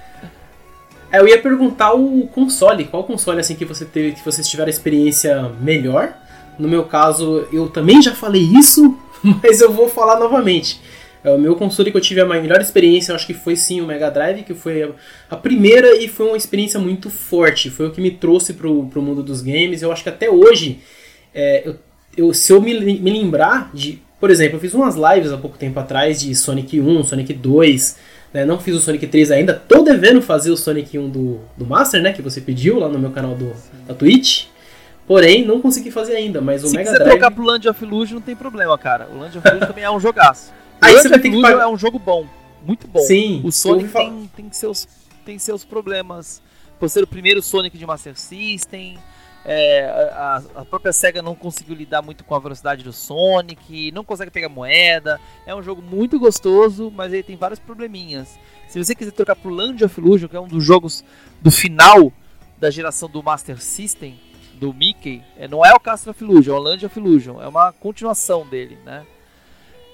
É, 1.13 1.19
eu 1.19 1.27
ia 1.27 1.41
perguntar 1.41 1.93
o 1.93 2.27
console. 2.29 2.85
Qual 2.85 3.05
console, 3.05 3.41
assim, 3.41 3.55
que 3.55 3.65
você 3.65 3.85
teve, 3.85 4.13
que 4.13 4.25
vocês 4.25 4.49
tiveram 4.49 4.71
experiência 4.71 5.51
melhor? 5.61 6.13
No 6.59 6.69
meu 6.69 6.85
caso, 6.85 7.47
eu 7.53 7.69
também 7.69 8.03
já 8.03 8.15
falei 8.15 8.43
isso, 8.43 8.97
mas 9.43 9.61
eu 9.61 9.73
vou 9.73 9.89
falar 9.89 10.19
novamente. 10.19 10.81
É, 11.23 11.31
o 11.31 11.39
meu 11.39 11.55
console 11.55 11.91
que 11.91 11.97
eu 11.97 12.01
tive 12.01 12.21
a 12.21 12.25
melhor 12.25 12.61
experiência, 12.61 13.15
acho 13.15 13.27
que 13.27 13.35
foi 13.35 13.55
sim 13.55 13.81
o 13.81 13.87
Mega 13.87 14.11
Drive, 14.11 14.43
que 14.43 14.55
foi 14.55 14.93
a 15.29 15.37
primeira 15.37 15.97
e 15.97 16.09
foi 16.09 16.27
uma 16.27 16.37
experiência 16.37 16.81
muito 16.81 17.11
forte. 17.11 17.71
Foi 17.71 17.87
o 17.87 17.91
que 17.91 18.01
me 18.01 18.11
trouxe 18.11 18.55
pro, 18.55 18.87
pro 18.87 19.03
mundo 19.03 19.23
dos 19.23 19.43
games. 19.43 19.83
Eu 19.83 19.93
acho 19.93 20.03
que 20.03 20.09
até 20.09 20.31
hoje, 20.31 20.81
é, 21.35 21.63
eu, 21.67 21.77
eu, 22.17 22.35
se 22.35 22.53
eu 22.53 22.61
me, 22.61 22.75
me 22.75 23.11
lembrar 23.11 23.71
de. 23.75 24.01
Por 24.19 24.31
exemplo, 24.31 24.57
eu 24.57 24.61
fiz 24.61 24.75
umas 24.75 24.97
lives 24.97 25.33
há 25.33 25.39
pouco 25.39 25.57
tempo 25.57 25.79
atrás 25.81 26.21
de 26.21 26.35
Sonic 26.35 26.81
1, 26.81 27.05
Sonic 27.05 27.33
2. 27.33 27.97
Né, 28.33 28.45
não 28.45 28.61
fiz 28.61 28.77
o 28.77 28.81
Sonic 28.81 29.07
3 29.07 29.31
ainda. 29.33 29.55
Tô 29.55 29.83
devendo 29.83 30.23
fazer 30.23 30.51
o 30.51 30.57
Sonic 30.57 30.99
1 30.99 31.09
do, 31.09 31.41
do 31.57 31.67
Master, 31.67 32.01
né? 32.01 32.13
Que 32.13 32.23
você 32.23 32.41
pediu 32.41 32.79
lá 32.79 32.89
no 32.89 32.99
meu 32.99 33.11
canal 33.11 33.35
do, 33.35 33.53
da 33.87 33.95
Twitch. 33.95 34.45
Porém, 35.07 35.45
não 35.45 35.61
consegui 35.61 35.91
fazer 35.91 36.15
ainda, 36.15 36.41
mas 36.41 36.63
o 36.63 36.69
Se 36.69 36.77
Mega 36.77 36.93
Drive... 36.93 36.99
Se 36.99 37.05
quiser 37.05 37.19
trocar 37.19 37.35
pro 37.35 37.45
Land 37.45 37.69
of 37.69 37.85
Illusion, 37.85 38.15
não 38.15 38.23
tem 38.23 38.37
problema, 38.37 38.79
cara. 38.79 39.09
O 39.13 39.19
Land 39.19 39.37
of 39.39 39.49
Illusion 39.49 39.67
também 39.67 39.83
é 39.83 39.91
um 39.91 39.99
jogaço. 39.99 40.53
Aí 40.81 40.95
você 40.95 41.09
vai 41.09 41.19
ter 41.19 41.31
que 41.31 41.41
pagar... 41.43 41.63
é 41.63 41.69
um 41.69 41.77
jogo 41.77 41.99
bom, 41.99 42.27
muito 42.65 42.87
bom. 42.87 43.01
Sim. 43.01 43.41
O 43.45 43.53
Sonic 43.53 43.93
tem, 43.93 44.31
tem, 44.37 44.53
seus, 44.53 44.89
tem 45.25 45.39
seus 45.39 45.65
problemas. 45.65 46.43
Por 46.79 46.89
ser 46.89 47.03
o 47.03 47.07
primeiro 47.07 47.43
Sonic 47.43 47.77
de 47.77 47.87
Master 47.87 48.19
System, 48.19 48.99
É, 49.45 49.87
a, 50.13 50.43
a, 50.57 50.65
própria 50.67 50.93
SEGA 50.93 51.23
não 51.23 51.35
conseguiu 51.35 51.75
lidar 51.75 52.03
muito 52.03 52.23
com 52.25 52.35
a 52.35 52.39
velocidade 52.39 52.85
do 52.85 52.93
Sonic, 52.93 53.91
não 53.91 54.05
consegue 54.05 54.31
pegar 54.31 54.51
moeda. 54.51 55.19
É 55.47 55.55
um 55.55 55.63
jogo 55.63 55.81
muito 55.81 56.19
gostoso, 56.19 56.93
mas 56.95 57.13
ele 57.13 57.23
tem 57.23 57.37
vários 57.37 57.59
probleminhas. 57.59 58.39
Se 58.69 58.83
você 58.83 58.95
quiser 58.95 59.13
trocar 59.13 59.37
pro 59.37 59.51
Land 59.51 59.83
of 59.83 59.99
Illusion, 59.99 60.29
que 60.29 60.37
é 60.37 60.41
um 60.41 60.47
dos 60.47 60.63
jogos 60.63 61.03
do 61.41 61.51
final 61.51 62.13
da 62.59 62.71
geração 62.71 63.09
do 63.09 63.23
Master 63.23 63.61
System, 63.61 64.21
do 64.55 64.75
Mickey, 64.75 65.23
é, 65.39 65.49
não 65.49 65.65
é 65.65 65.73
o 65.73 65.81
Castle 65.81 66.11
of 66.11 66.23
Illusion, 66.23 66.55
é 66.55 66.59
o 66.59 66.63
Land 66.63 66.85
of 66.85 66.99
Illusion, 66.99 67.41
é 67.41 67.49
uma 67.49 67.73
continuação 67.73 68.47
dele, 68.47 68.79
né? 68.85 69.07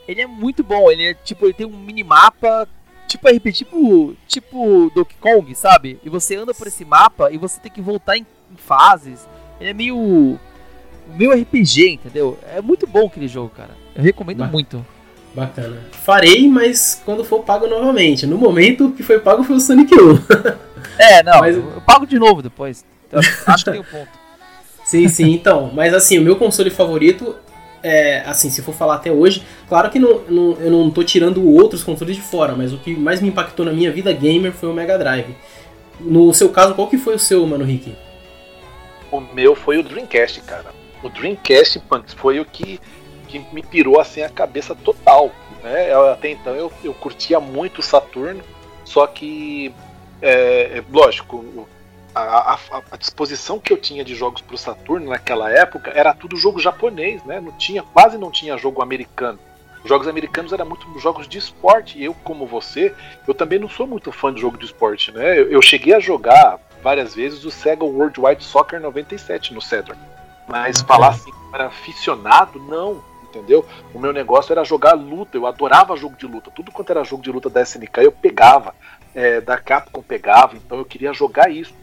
Ele 0.07 0.21
é 0.21 0.27
muito 0.27 0.63
bom, 0.63 0.91
ele 0.91 1.05
é 1.05 1.15
tipo, 1.15 1.47
ele 1.47 1.55
tem 1.55 1.67
um 1.67 1.77
minimapa 1.77 2.69
tipo 3.07 3.29
RPG, 3.29 3.53
tipo, 3.53 4.17
tipo 4.27 4.91
Donkey 4.95 5.17
Kong, 5.21 5.55
sabe? 5.55 5.99
E 6.05 6.09
você 6.11 6.37
anda 6.37 6.53
por 6.53 6.67
esse 6.67 6.85
mapa 6.85 7.31
e 7.31 7.39
você 7.39 7.61
tem 7.61 7.71
que 7.71 7.81
voltar 7.81 8.17
em, 8.17 8.27
em 8.53 8.57
fases. 8.57 9.27
Ele 9.61 9.71
é 9.71 9.75
meio 9.75 10.39
meio 11.15 11.33
RPG, 11.33 11.91
entendeu? 11.91 12.39
É 12.55 12.61
muito 12.61 12.87
bom 12.87 13.07
aquele 13.07 13.29
jogo, 13.29 13.51
cara. 13.51 13.71
Eu 13.95 14.03
recomendo 14.03 14.45
muito. 14.47 14.85
Bacana. 15.35 15.77
Farei, 15.93 16.49
mas 16.49 17.01
quando 17.05 17.23
for 17.23 17.43
pago 17.43 17.67
novamente. 17.67 18.27
No 18.27 18.39
momento 18.39 18.93
que 18.93 19.03
foi 19.03 19.19
pago 19.19 19.45
foi 19.45 19.57
o 19.57 19.61
Sonic 19.61 19.95
1. 19.95 19.99
é, 20.99 21.23
não, 21.23 21.41
mas... 21.41 21.57
eu 21.57 21.83
pago 21.85 22.07
de 22.07 22.19
novo 22.19 22.43
depois. 22.43 22.85
Então, 23.07 23.21
acho 23.21 23.65
que 23.65 23.71
tem 23.71 23.81
um 23.81 23.85
ponto. 23.85 24.09
sim, 24.85 25.07
sim, 25.09 25.33
então. 25.33 25.71
Mas 25.75 25.93
assim, 25.93 26.19
o 26.19 26.23
meu 26.23 26.37
console 26.37 26.71
favorito 26.71 27.37
é, 27.87 28.25
assim, 28.27 28.51
se 28.51 28.61
for 28.63 28.75
falar 28.75 28.97
até 28.97 29.13
hoje, 29.13 29.45
claro 29.69 29.89
que 29.91 29.99
eu 29.99 30.27
não 30.29 30.91
tô 30.91 31.05
tirando 31.05 31.49
outros 31.49 31.85
consoles 31.85 32.17
de 32.17 32.23
fora, 32.23 32.57
mas 32.57 32.73
o 32.73 32.79
que 32.79 32.97
mais 32.97 33.21
me 33.21 33.29
impactou 33.29 33.65
na 33.65 33.73
minha 33.73 33.93
vida 33.93 34.13
gamer 34.13 34.51
foi 34.53 34.69
o 34.69 34.73
Mega 34.73 34.99
Drive. 34.99 35.37
No 36.01 36.35
seu 36.35 36.49
caso, 36.49 36.75
qual 36.75 36.89
que 36.89 36.99
foi 36.99 37.15
o 37.15 37.19
seu, 37.19 37.47
mano, 37.47 37.65
Rick? 37.65 37.95
O 39.13 39.21
meu 39.21 39.55
foi 39.55 39.79
o 39.79 39.85
Dreamcast, 39.85 40.41
cara. 40.41 40.75
O 41.01 41.09
Dreamcast, 41.09 41.79
Punks, 41.79 42.13
foi 42.13 42.41
o 42.41 42.45
que, 42.45 42.81
que 43.29 43.39
me 43.53 43.63
pirou 43.63 44.01
assim 44.01 44.21
a 44.23 44.29
cabeça 44.29 44.75
total. 44.75 45.31
Né? 45.63 45.95
Até 46.13 46.31
então 46.31 46.57
eu, 46.57 46.73
eu 46.83 46.93
curtia 46.93 47.39
muito 47.39 47.79
o 47.79 47.85
Saturno, 47.85 48.43
só 48.85 49.07
que, 49.07 49.73
é, 50.21 50.79
é 50.79 50.85
lógico, 50.93 51.69
a, 52.17 52.55
a, 52.55 52.83
a, 52.93 52.97
disposição 52.97 53.59
que 53.59 53.71
eu 53.71 53.77
tinha 53.77 54.03
de 54.03 54.15
jogos 54.15 54.41
para 54.41 54.55
o 54.55 54.59
Saturno 54.59 55.11
naquela 55.11 55.51
época 55.51 55.93
era 55.95 56.15
tudo 56.15 56.35
jogo 56.37 56.59
japonês, 56.59 57.23
né? 57.25 57.41
Não 57.41 57.53
tinha, 57.53 57.83
quase 57.83 58.17
não 58.17 58.31
tinha 58.31 58.57
jogo 58.57 58.83
americano. 58.83 59.39
Os 59.85 59.89
jogos 59.89 60.09
americanos 60.09 60.53
eram 60.53 60.65
muito 60.65 60.99
jogos 60.99 61.29
de 61.29 61.37
esporte. 61.37 61.99
E 61.99 62.05
eu, 62.05 62.15
como 62.25 62.47
você, 62.47 62.95
eu 63.29 63.35
também 63.35 63.59
não 63.59 63.69
sou 63.69 63.87
muito 63.87 64.11
fã 64.11 64.33
de 64.33 64.41
jogo 64.41 64.57
de 64.57 64.65
esporte, 64.65 65.13
né? 65.13 65.39
Eu, 65.39 65.51
eu 65.51 65.61
cheguei 65.61 65.93
a 65.93 66.01
jogar 66.01 66.59
várias 66.83 67.15
vezes 67.15 67.45
o 67.45 67.51
Sega 67.51 67.85
World 67.85 68.19
Wide 68.19 68.43
Soccer 68.43 68.81
97 68.81 69.53
no 69.53 69.61
Saturn. 69.61 70.01
Mas 70.49 70.81
uhum. 70.81 70.87
falar 70.87 71.09
assim, 71.09 71.31
era 71.53 71.67
aficionado, 71.67 72.59
não, 72.61 73.05
entendeu? 73.25 73.67
O 73.93 73.99
meu 73.99 74.13
negócio 74.13 74.53
era 74.53 74.65
jogar 74.65 74.95
luta, 74.95 75.37
eu 75.37 75.47
adorava 75.47 75.97
jogo 75.97 76.17
de 76.17 76.27
luta. 76.27 76.51
Tudo 76.51 76.73
quanto 76.73 76.91
era 76.91 77.05
jogo 77.05 77.23
de 77.23 77.31
luta 77.31 77.51
da 77.51 77.61
SNK 77.61 77.99
eu 77.99 78.13
pegava, 78.13 78.75
é, 79.15 79.41
da 79.41 79.59
Capcom 79.59 80.03
pegava, 80.03 80.57
então 80.57 80.79
eu 80.79 80.85
queria 80.85 81.13
jogar 81.13 81.51
isso 81.51 81.75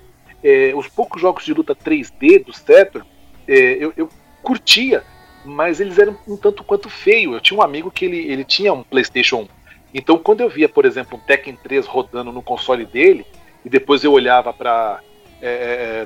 é, 0.43 0.73
os 0.75 0.87
poucos 0.87 1.21
jogos 1.21 1.45
de 1.45 1.53
luta 1.53 1.75
3D 1.75 2.43
do 2.43 2.53
Saturn, 2.53 3.07
é, 3.47 3.77
eu, 3.79 3.93
eu, 3.95 4.09
curtia, 4.41 5.03
mas 5.45 5.79
eles 5.79 5.97
eram 5.97 6.17
um 6.27 6.35
tanto 6.35 6.63
quanto 6.63 6.89
feio. 6.89 7.33
Eu 7.33 7.39
tinha 7.39 7.57
um 7.57 7.63
amigo 7.63 7.89
que 7.89 8.05
ele, 8.05 8.17
ele 8.17 8.43
tinha 8.43 8.73
um 8.73 8.83
PlayStation 8.83 9.41
1. 9.41 9.47
Então, 9.93 10.17
quando 10.17 10.41
eu 10.41 10.49
via, 10.49 10.67
por 10.67 10.85
exemplo, 10.85 11.17
um 11.17 11.25
Tekken 11.25 11.55
3 11.55 11.85
rodando 11.85 12.31
no 12.31 12.41
console 12.41 12.85
dele, 12.85 13.25
e 13.63 13.69
depois 13.69 14.03
eu 14.03 14.11
olhava 14.11 14.51
para, 14.51 14.99
é, 15.41 16.05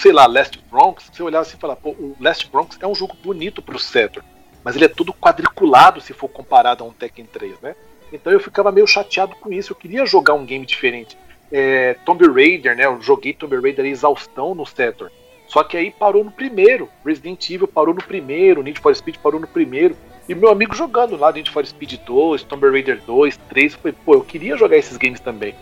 sei 0.00 0.12
lá, 0.12 0.26
Last 0.26 0.62
Bronx, 0.70 1.10
você 1.10 1.22
olhava 1.22 1.42
assim 1.42 1.56
e 1.56 1.60
falava, 1.60 1.80
pô, 1.80 1.90
o 1.90 2.16
Last 2.20 2.50
Bronx 2.50 2.76
é 2.80 2.86
um 2.86 2.94
jogo 2.94 3.16
bonito 3.22 3.62
para 3.62 3.76
o 3.76 3.78
Saturn, 3.78 4.26
mas 4.62 4.76
ele 4.76 4.84
é 4.84 4.88
todo 4.88 5.14
quadriculado 5.14 6.00
se 6.00 6.12
for 6.12 6.28
comparado 6.28 6.84
a 6.84 6.86
um 6.86 6.92
Tekken 6.92 7.24
3, 7.26 7.60
né? 7.60 7.74
Então 8.12 8.32
eu 8.32 8.40
ficava 8.40 8.70
meio 8.70 8.86
chateado 8.86 9.34
com 9.36 9.52
isso. 9.52 9.72
Eu 9.72 9.76
queria 9.76 10.04
jogar 10.06 10.34
um 10.34 10.44
game 10.44 10.64
diferente 10.66 11.16
é, 11.50 11.94
Tomb 12.04 12.26
Raider, 12.26 12.76
né? 12.76 12.86
Eu 12.86 13.00
joguei 13.00 13.32
Tomb 13.32 13.56
Raider 13.56 13.86
exaustão 13.86 14.54
no 14.54 14.66
Saturn. 14.66 15.12
Só 15.46 15.62
que 15.62 15.76
aí 15.76 15.90
parou 15.90 16.24
no 16.24 16.30
primeiro. 16.30 16.88
Resident 17.04 17.48
Evil 17.50 17.68
parou 17.68 17.94
no 17.94 18.02
primeiro, 18.02 18.62
Need 18.62 18.80
for 18.80 18.94
Speed 18.94 19.16
parou 19.18 19.40
no 19.40 19.46
primeiro. 19.46 19.96
E 20.28 20.34
meu 20.34 20.50
amigo 20.50 20.74
jogando 20.74 21.16
lá 21.16 21.30
Need 21.30 21.50
for 21.50 21.64
Speed 21.64 22.00
2, 22.04 22.42
Tomb 22.42 22.68
Raider 22.68 23.00
2, 23.06 23.36
3, 23.48 23.72
eu 23.72 23.78
falei, 23.78 23.96
pô, 24.04 24.14
eu 24.14 24.22
queria 24.22 24.56
jogar 24.56 24.76
esses 24.76 24.96
games 24.96 25.20
também. 25.20 25.54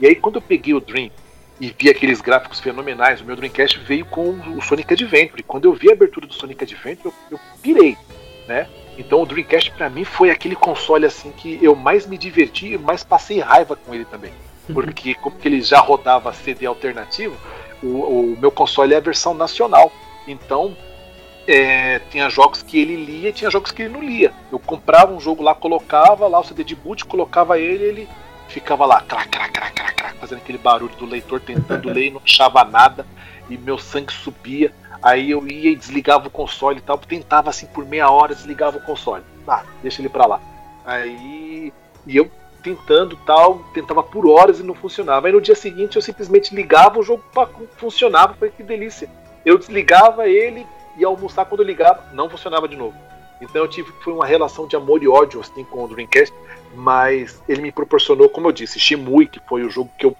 E 0.00 0.06
aí 0.06 0.14
quando 0.14 0.36
eu 0.36 0.42
peguei 0.42 0.74
o 0.74 0.80
Dream 0.80 1.10
e 1.58 1.74
vi 1.78 1.88
aqueles 1.88 2.20
gráficos 2.20 2.60
fenomenais, 2.60 3.20
o 3.20 3.24
meu 3.24 3.36
Dreamcast 3.36 3.78
veio 3.80 4.04
com 4.04 4.30
o 4.56 4.62
Sonic 4.62 4.92
Adventure. 4.92 5.40
E 5.40 5.42
quando 5.42 5.64
eu 5.64 5.72
vi 5.72 5.88
a 5.88 5.92
abertura 5.92 6.26
do 6.26 6.34
Sonic 6.34 6.64
Adventure, 6.64 7.06
eu, 7.30 7.38
eu 7.38 7.40
pirei, 7.62 7.96
né? 8.46 8.68
Então 8.98 9.22
o 9.22 9.26
Dreamcast 9.26 9.70
para 9.70 9.88
mim 9.88 10.04
foi 10.04 10.30
aquele 10.30 10.54
console 10.54 11.06
assim 11.06 11.32
que 11.32 11.58
eu 11.62 11.74
mais 11.74 12.06
me 12.06 12.18
diverti 12.18 12.74
e 12.74 12.78
mais 12.78 13.02
passei 13.02 13.40
raiva 13.40 13.74
com 13.74 13.94
ele 13.94 14.04
também 14.04 14.32
porque 14.72 15.14
como 15.14 15.36
que 15.36 15.48
ele 15.48 15.60
já 15.60 15.80
rodava 15.80 16.32
CD 16.32 16.66
alternativo, 16.66 17.36
o, 17.82 17.86
o 17.86 18.36
meu 18.38 18.50
console 18.50 18.94
é 18.94 18.96
a 18.96 19.00
versão 19.00 19.34
nacional. 19.34 19.92
Então 20.26 20.76
é, 21.46 21.98
tinha 22.10 22.28
jogos 22.30 22.62
que 22.62 22.78
ele 22.78 22.96
lia 22.96 23.30
e 23.30 23.32
tinha 23.32 23.50
jogos 23.50 23.72
que 23.72 23.82
ele 23.82 23.92
não 23.92 24.02
lia. 24.02 24.32
Eu 24.52 24.58
comprava 24.58 25.12
um 25.12 25.20
jogo 25.20 25.42
lá, 25.42 25.54
colocava 25.54 26.26
lá 26.28 26.38
o 26.38 26.44
CD 26.44 26.62
de 26.62 26.76
boot, 26.76 27.04
colocava 27.04 27.58
ele 27.58 27.84
ele 27.84 28.08
ficava 28.48 28.84
lá, 28.84 29.00
crac, 29.00 29.28
crac, 29.28 29.52
crac, 29.52 29.72
crac, 29.72 29.94
crac, 29.94 30.16
fazendo 30.18 30.38
aquele 30.38 30.58
barulho 30.58 30.94
do 30.96 31.06
leitor 31.06 31.40
tentando 31.40 31.88
ler 31.90 32.06
e 32.06 32.10
não 32.10 32.20
achava 32.24 32.64
nada, 32.64 33.06
e 33.48 33.56
meu 33.56 33.78
sangue 33.78 34.12
subia. 34.12 34.72
Aí 35.02 35.30
eu 35.30 35.46
ia 35.48 35.70
e 35.70 35.76
desligava 35.76 36.28
o 36.28 36.30
console 36.30 36.78
e 36.78 36.82
tal, 36.82 36.98
tentava 36.98 37.48
assim 37.48 37.66
por 37.66 37.86
meia 37.86 38.10
hora, 38.10 38.34
desligava 38.34 38.76
o 38.76 38.82
console. 38.82 39.24
Ah, 39.48 39.64
deixa 39.82 40.02
ele 40.02 40.08
pra 40.08 40.26
lá. 40.26 40.40
Aí. 40.84 41.72
E 42.06 42.16
eu 42.16 42.30
tentando 42.60 43.16
tal, 43.26 43.64
tentava 43.74 44.02
por 44.02 44.26
horas 44.26 44.60
e 44.60 44.62
não 44.62 44.74
funcionava. 44.74 45.26
Aí 45.26 45.32
no 45.32 45.40
dia 45.40 45.54
seguinte 45.54 45.96
eu 45.96 46.02
simplesmente 46.02 46.54
ligava, 46.54 46.98
o 46.98 47.02
jogo 47.02 47.22
funcionava, 47.76 48.34
foi 48.34 48.50
que 48.50 48.62
delícia. 48.62 49.08
Eu 49.44 49.58
desligava 49.58 50.28
ele 50.28 50.66
e 50.96 51.04
almoçar 51.04 51.44
quando 51.46 51.62
eu 51.62 51.66
ligava, 51.66 52.04
não 52.12 52.28
funcionava 52.28 52.68
de 52.68 52.76
novo. 52.76 52.96
Então 53.40 53.62
eu 53.62 53.68
tive 53.68 53.90
foi 54.02 54.12
uma 54.12 54.26
relação 54.26 54.66
de 54.66 54.76
amor 54.76 55.02
e 55.02 55.08
ódio 55.08 55.40
assim 55.40 55.64
com 55.64 55.84
o 55.84 55.88
Dreamcast, 55.88 56.34
mas 56.74 57.42
ele 57.48 57.62
me 57.62 57.72
proporcionou, 57.72 58.28
como 58.28 58.48
eu 58.48 58.52
disse, 58.52 58.78
Shemui, 58.78 59.26
que 59.26 59.40
foi 59.48 59.62
o 59.64 59.70
jogo 59.70 59.90
que 59.98 60.04
eu, 60.04 60.16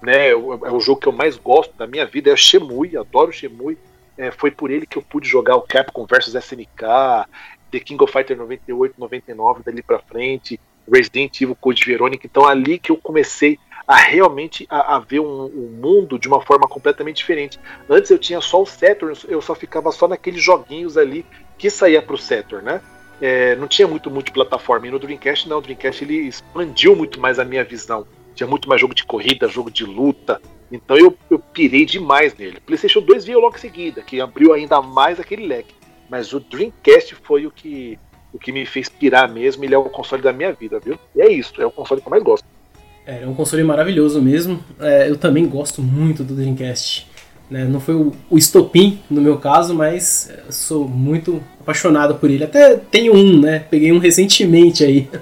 né, 0.00 0.30
é 0.30 0.36
o 0.36 0.80
jogo 0.80 1.00
que 1.00 1.08
eu 1.08 1.12
mais 1.12 1.36
gosto 1.36 1.76
da 1.76 1.86
minha 1.86 2.06
vida, 2.06 2.30
é 2.30 2.36
Shemui, 2.36 2.96
adoro 2.96 3.32
Shemui. 3.32 3.76
É, 4.16 4.30
foi 4.30 4.50
por 4.50 4.70
ele 4.70 4.86
que 4.86 4.98
eu 4.98 5.02
pude 5.02 5.26
jogar 5.26 5.56
o 5.56 5.62
Capcom 5.62 6.06
vs 6.06 6.34
SNK, 6.34 7.26
The 7.70 7.80
King 7.80 8.04
of 8.04 8.12
Fighter 8.12 8.36
98, 8.36 8.94
99, 8.98 9.62
dali 9.64 9.82
pra 9.82 9.98
frente, 9.98 10.60
Resident 10.90 11.40
Evil 11.40 11.56
Code 11.56 11.84
Verônica. 11.84 12.26
Então 12.26 12.46
ali 12.46 12.78
que 12.78 12.90
eu 12.90 12.96
comecei 12.96 13.58
a 13.86 13.96
realmente 13.96 14.66
a, 14.70 14.96
a 14.96 14.98
ver 14.98 15.20
um, 15.20 15.44
um, 15.44 15.78
mundo 15.80 16.18
de 16.18 16.28
uma 16.28 16.40
forma 16.40 16.68
completamente 16.68 17.16
diferente. 17.16 17.58
Antes 17.88 18.10
eu 18.10 18.18
tinha 18.18 18.40
só 18.40 18.62
o 18.62 18.66
Saturn, 18.66 19.16
eu 19.28 19.42
só 19.42 19.54
ficava 19.54 19.90
só 19.90 20.06
naqueles 20.06 20.42
joguinhos 20.42 20.96
ali 20.96 21.26
que 21.58 21.68
saía 21.68 22.00
para 22.00 22.14
o 22.14 22.18
Saturn, 22.18 22.64
né? 22.64 22.80
É, 23.20 23.54
não 23.56 23.68
tinha 23.68 23.86
muito 23.86 24.10
multiplataforma. 24.10 24.86
E 24.86 24.90
no 24.90 24.98
Dreamcast 24.98 25.48
não, 25.48 25.58
o 25.58 25.60
Dreamcast 25.60 26.02
ele 26.02 26.26
expandiu 26.26 26.96
muito 26.96 27.20
mais 27.20 27.38
a 27.38 27.44
minha 27.44 27.62
visão. 27.62 28.06
Tinha 28.34 28.46
muito 28.46 28.68
mais 28.68 28.80
jogo 28.80 28.94
de 28.94 29.04
corrida, 29.04 29.46
jogo 29.46 29.70
de 29.70 29.84
luta. 29.84 30.40
Então 30.70 30.96
eu, 30.96 31.16
eu 31.30 31.38
pirei 31.38 31.84
demais 31.84 32.34
nele. 32.34 32.60
PlayStation 32.60 33.00
2 33.00 33.24
veio 33.24 33.40
logo 33.40 33.56
em 33.56 33.60
seguida, 33.60 34.02
que 34.02 34.20
abriu 34.20 34.52
ainda 34.52 34.80
mais 34.80 35.20
aquele 35.20 35.46
leque. 35.46 35.74
Mas 36.08 36.32
o 36.32 36.40
Dreamcast 36.40 37.14
foi 37.22 37.46
o 37.46 37.50
que 37.50 37.98
o 38.32 38.38
que 38.38 38.52
me 38.52 38.64
fez 38.64 38.88
pirar 38.88 39.30
mesmo, 39.30 39.64
ele 39.64 39.74
é 39.74 39.78
o 39.78 39.84
console 39.84 40.22
da 40.22 40.32
minha 40.32 40.52
vida, 40.52 40.80
viu? 40.80 40.98
E 41.14 41.20
é 41.20 41.30
isso, 41.30 41.60
é 41.60 41.66
o 41.66 41.70
console 41.70 42.00
que 42.00 42.06
eu 42.06 42.10
mais 42.10 42.22
gosto. 42.22 42.44
É, 43.06 43.22
é 43.22 43.26
um 43.26 43.34
console 43.34 43.62
maravilhoso 43.64 44.22
mesmo. 44.22 44.62
É, 44.80 45.08
eu 45.08 45.16
também 45.16 45.46
gosto 45.46 45.82
muito 45.82 46.22
do 46.22 46.34
Dreamcast. 46.34 47.10
Né? 47.50 47.64
Não 47.64 47.80
foi 47.80 47.94
o, 47.94 48.12
o 48.30 48.38
estopim 48.38 49.00
no 49.10 49.20
meu 49.20 49.36
caso, 49.36 49.74
mas 49.74 50.32
sou 50.48 50.88
muito 50.88 51.42
apaixonado 51.60 52.14
por 52.14 52.30
ele. 52.30 52.44
Até 52.44 52.76
tenho 52.76 53.14
um, 53.14 53.40
né? 53.40 53.58
Peguei 53.70 53.92
um 53.92 53.98
recentemente 53.98 54.84
aí. 54.84 55.08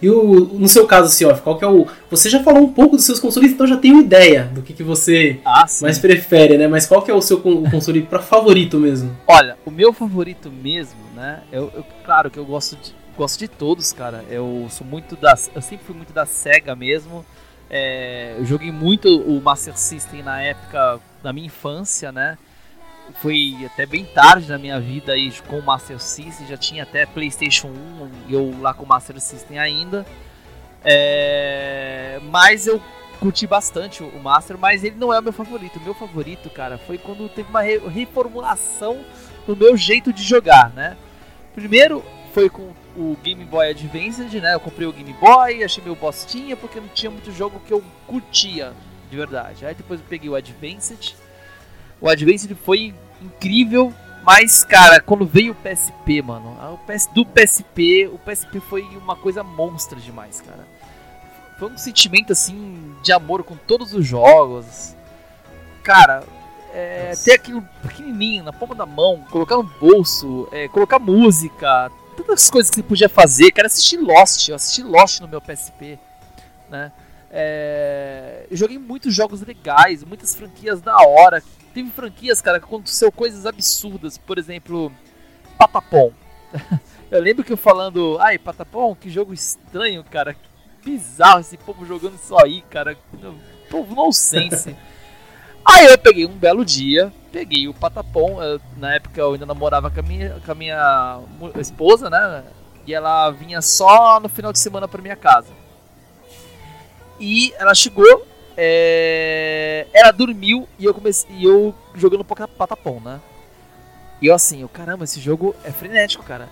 E 0.00 0.10
o, 0.10 0.40
no 0.52 0.68
seu 0.68 0.86
caso, 0.86 1.10
Siof, 1.10 1.40
qual 1.40 1.58
que 1.58 1.64
é 1.64 1.68
o. 1.68 1.86
Você 2.10 2.28
já 2.28 2.42
falou 2.42 2.62
um 2.62 2.72
pouco 2.72 2.96
dos 2.96 3.04
seus 3.06 3.18
consoles, 3.18 3.52
então 3.52 3.66
já 3.66 3.78
tenho 3.78 3.98
ideia 3.98 4.44
do 4.54 4.60
que, 4.60 4.74
que 4.74 4.82
você 4.82 5.38
ah, 5.44 5.64
mais 5.80 5.98
prefere, 5.98 6.58
né? 6.58 6.68
Mas 6.68 6.86
qual 6.86 7.00
que 7.00 7.10
é 7.10 7.14
o 7.14 7.22
seu 7.22 7.40
console 7.40 8.02
pra 8.02 8.18
favorito 8.18 8.78
mesmo? 8.78 9.16
Olha, 9.26 9.56
o 9.64 9.70
meu 9.70 9.92
favorito 9.92 10.50
mesmo, 10.50 10.98
né? 11.16 11.42
Eu, 11.50 11.72
eu, 11.74 11.84
claro 12.04 12.30
que 12.30 12.38
eu 12.38 12.44
gosto 12.44 12.76
de, 12.76 12.94
gosto 13.16 13.38
de 13.38 13.48
todos, 13.48 13.92
cara. 13.92 14.24
Eu 14.28 14.68
sou 14.70 14.86
muito 14.86 15.16
da. 15.16 15.34
Eu 15.54 15.62
sempre 15.62 15.84
fui 15.84 15.96
muito 15.96 16.12
da 16.12 16.26
SEGA 16.26 16.76
mesmo. 16.76 17.24
É, 17.68 18.36
eu 18.38 18.44
joguei 18.44 18.70
muito 18.70 19.08
o 19.08 19.40
Master 19.40 19.76
System 19.76 20.22
na 20.22 20.40
época 20.40 21.00
da 21.22 21.32
minha 21.32 21.46
infância, 21.46 22.12
né? 22.12 22.38
foi 23.14 23.56
até 23.64 23.86
bem 23.86 24.04
tarde 24.04 24.48
na 24.48 24.58
minha 24.58 24.80
vida 24.80 25.12
aí 25.12 25.32
com 25.46 25.58
o 25.58 25.62
Master 25.62 26.00
System, 26.00 26.46
já 26.46 26.56
tinha 26.56 26.82
até 26.82 27.06
PlayStation 27.06 27.68
1 27.68 28.10
e 28.28 28.34
eu 28.34 28.54
lá 28.60 28.74
com 28.74 28.84
o 28.84 28.88
Master 28.88 29.20
System 29.20 29.58
ainda. 29.58 30.04
É, 30.84 32.20
mas 32.30 32.66
eu 32.66 32.80
curti 33.18 33.46
bastante 33.46 34.02
o 34.02 34.20
Master, 34.20 34.58
mas 34.58 34.84
ele 34.84 34.96
não 34.96 35.12
é 35.12 35.18
o 35.18 35.22
meu 35.22 35.32
favorito. 35.32 35.78
O 35.78 35.82
meu 35.82 35.94
favorito, 35.94 36.50
cara, 36.50 36.78
foi 36.78 36.98
quando 36.98 37.28
teve 37.28 37.48
uma 37.48 37.62
re 37.62 37.78
reformulação 37.78 39.00
no 39.46 39.56
meu 39.56 39.76
jeito 39.76 40.12
de 40.12 40.22
jogar, 40.22 40.70
né? 40.70 40.96
Primeiro 41.56 42.04
foi 42.34 42.50
com 42.50 42.74
o 42.94 43.16
Game 43.22 43.42
Boy 43.46 43.70
Advance, 43.70 44.22
né? 44.40 44.54
Eu 44.54 44.60
comprei 44.60 44.86
o 44.86 44.92
Game 44.92 45.14
Boy, 45.14 45.64
achei 45.64 45.82
meio 45.82 45.96
bostinha 45.96 46.54
porque 46.54 46.78
não 46.78 46.88
tinha 46.88 47.10
muito 47.10 47.32
jogo 47.32 47.58
que 47.66 47.72
eu 47.72 47.82
curtia 48.06 48.74
de 49.10 49.16
verdade. 49.16 49.64
Aí 49.64 49.74
depois 49.74 49.98
eu 49.98 50.06
peguei 50.06 50.28
o 50.28 50.34
Advanced. 50.34 51.16
O 51.98 52.10
Advanced 52.10 52.54
foi 52.62 52.94
incrível, 53.22 53.90
mas 54.22 54.64
cara, 54.64 55.00
quando 55.00 55.24
veio 55.24 55.52
o 55.52 55.54
PSP, 55.54 56.20
mano, 56.20 56.58
o 56.74 56.78
PS, 56.86 57.06
do 57.06 57.24
PSP, 57.24 58.10
o 58.12 58.18
PSP 58.18 58.60
foi 58.60 58.82
uma 58.82 59.16
coisa 59.16 59.42
monstra 59.42 59.98
demais, 59.98 60.42
cara. 60.42 60.68
Foi 61.58 61.70
um 61.70 61.78
sentimento 61.78 62.32
assim 62.32 62.94
de 63.02 63.12
amor 63.12 63.42
com 63.44 63.56
todos 63.56 63.94
os 63.94 64.06
jogos. 64.06 64.94
Cara, 65.82 66.22
é, 66.76 67.14
ter 67.24 67.32
aquilo 67.32 67.66
pequenininho 67.80 68.44
na 68.44 68.52
palma 68.52 68.74
da 68.74 68.84
mão, 68.84 69.24
colocar 69.30 69.56
no 69.56 69.62
bolso, 69.62 70.46
é, 70.52 70.68
colocar 70.68 70.98
música, 70.98 71.90
tantas 72.14 72.50
coisas 72.50 72.68
que 72.68 72.76
você 72.76 72.82
podia 72.82 73.08
fazer. 73.08 73.50
Cara, 73.50 73.66
assistir 73.66 73.96
Lost, 73.96 74.50
eu 74.50 74.56
assisti 74.56 74.82
Lost 74.82 75.20
no 75.20 75.28
meu 75.28 75.40
PSP, 75.40 75.98
né? 76.68 76.92
É, 77.30 78.46
eu 78.50 78.56
joguei 78.58 78.78
muitos 78.78 79.14
jogos 79.14 79.40
legais, 79.40 80.04
muitas 80.04 80.34
franquias 80.36 80.82
da 80.82 80.98
hora. 80.98 81.42
Teve 81.72 81.90
franquias, 81.90 82.42
cara, 82.42 82.58
que 82.60 82.66
aconteceu 82.66 83.10
coisas 83.10 83.46
absurdas. 83.46 84.18
Por 84.18 84.36
exemplo, 84.36 84.92
Patapom. 85.58 86.12
eu 87.10 87.22
lembro 87.22 87.42
que 87.42 87.54
eu 87.54 87.56
falando, 87.56 88.18
ai, 88.20 88.38
Patapom, 88.38 88.94
que 88.94 89.08
jogo 89.08 89.32
estranho, 89.32 90.04
cara. 90.04 90.36
bizarro 90.84 91.40
esse 91.40 91.56
povo 91.56 91.86
jogando 91.86 92.16
isso 92.16 92.36
aí, 92.38 92.60
cara. 92.68 92.98
Povo 93.70 93.94
nonsense. 93.94 94.76
Aí 95.68 95.86
eu 95.86 95.98
peguei 95.98 96.24
um 96.24 96.36
belo 96.36 96.64
dia, 96.64 97.12
peguei 97.32 97.66
o 97.66 97.74
Patapom, 97.74 98.40
eu, 98.40 98.60
na 98.76 98.94
época 98.94 99.20
eu 99.20 99.32
ainda 99.32 99.44
namorava 99.44 99.90
com 99.90 99.98
a, 99.98 100.02
minha, 100.02 100.40
com 100.44 100.52
a 100.52 100.54
minha 100.54 101.20
esposa, 101.58 102.08
né? 102.08 102.44
E 102.86 102.94
ela 102.94 103.30
vinha 103.30 103.60
só 103.60 104.20
no 104.20 104.28
final 104.28 104.52
de 104.52 104.60
semana 104.60 104.86
pra 104.86 105.02
minha 105.02 105.16
casa. 105.16 105.48
E 107.18 107.52
ela 107.58 107.74
chegou, 107.74 108.24
é, 108.56 109.88
ela 109.92 110.12
dormiu 110.12 110.68
e 110.78 110.84
eu 110.84 110.94
comecei 110.94 111.28
e 111.34 111.44
eu 111.44 111.74
jogando 111.94 112.24
Patapom, 112.24 113.00
né? 113.00 113.20
E 114.22 114.26
eu 114.28 114.34
assim, 114.34 114.62
eu, 114.62 114.68
caramba, 114.68 115.04
esse 115.04 115.20
jogo 115.20 115.54
é 115.64 115.72
frenético, 115.72 116.22
cara. 116.22 116.48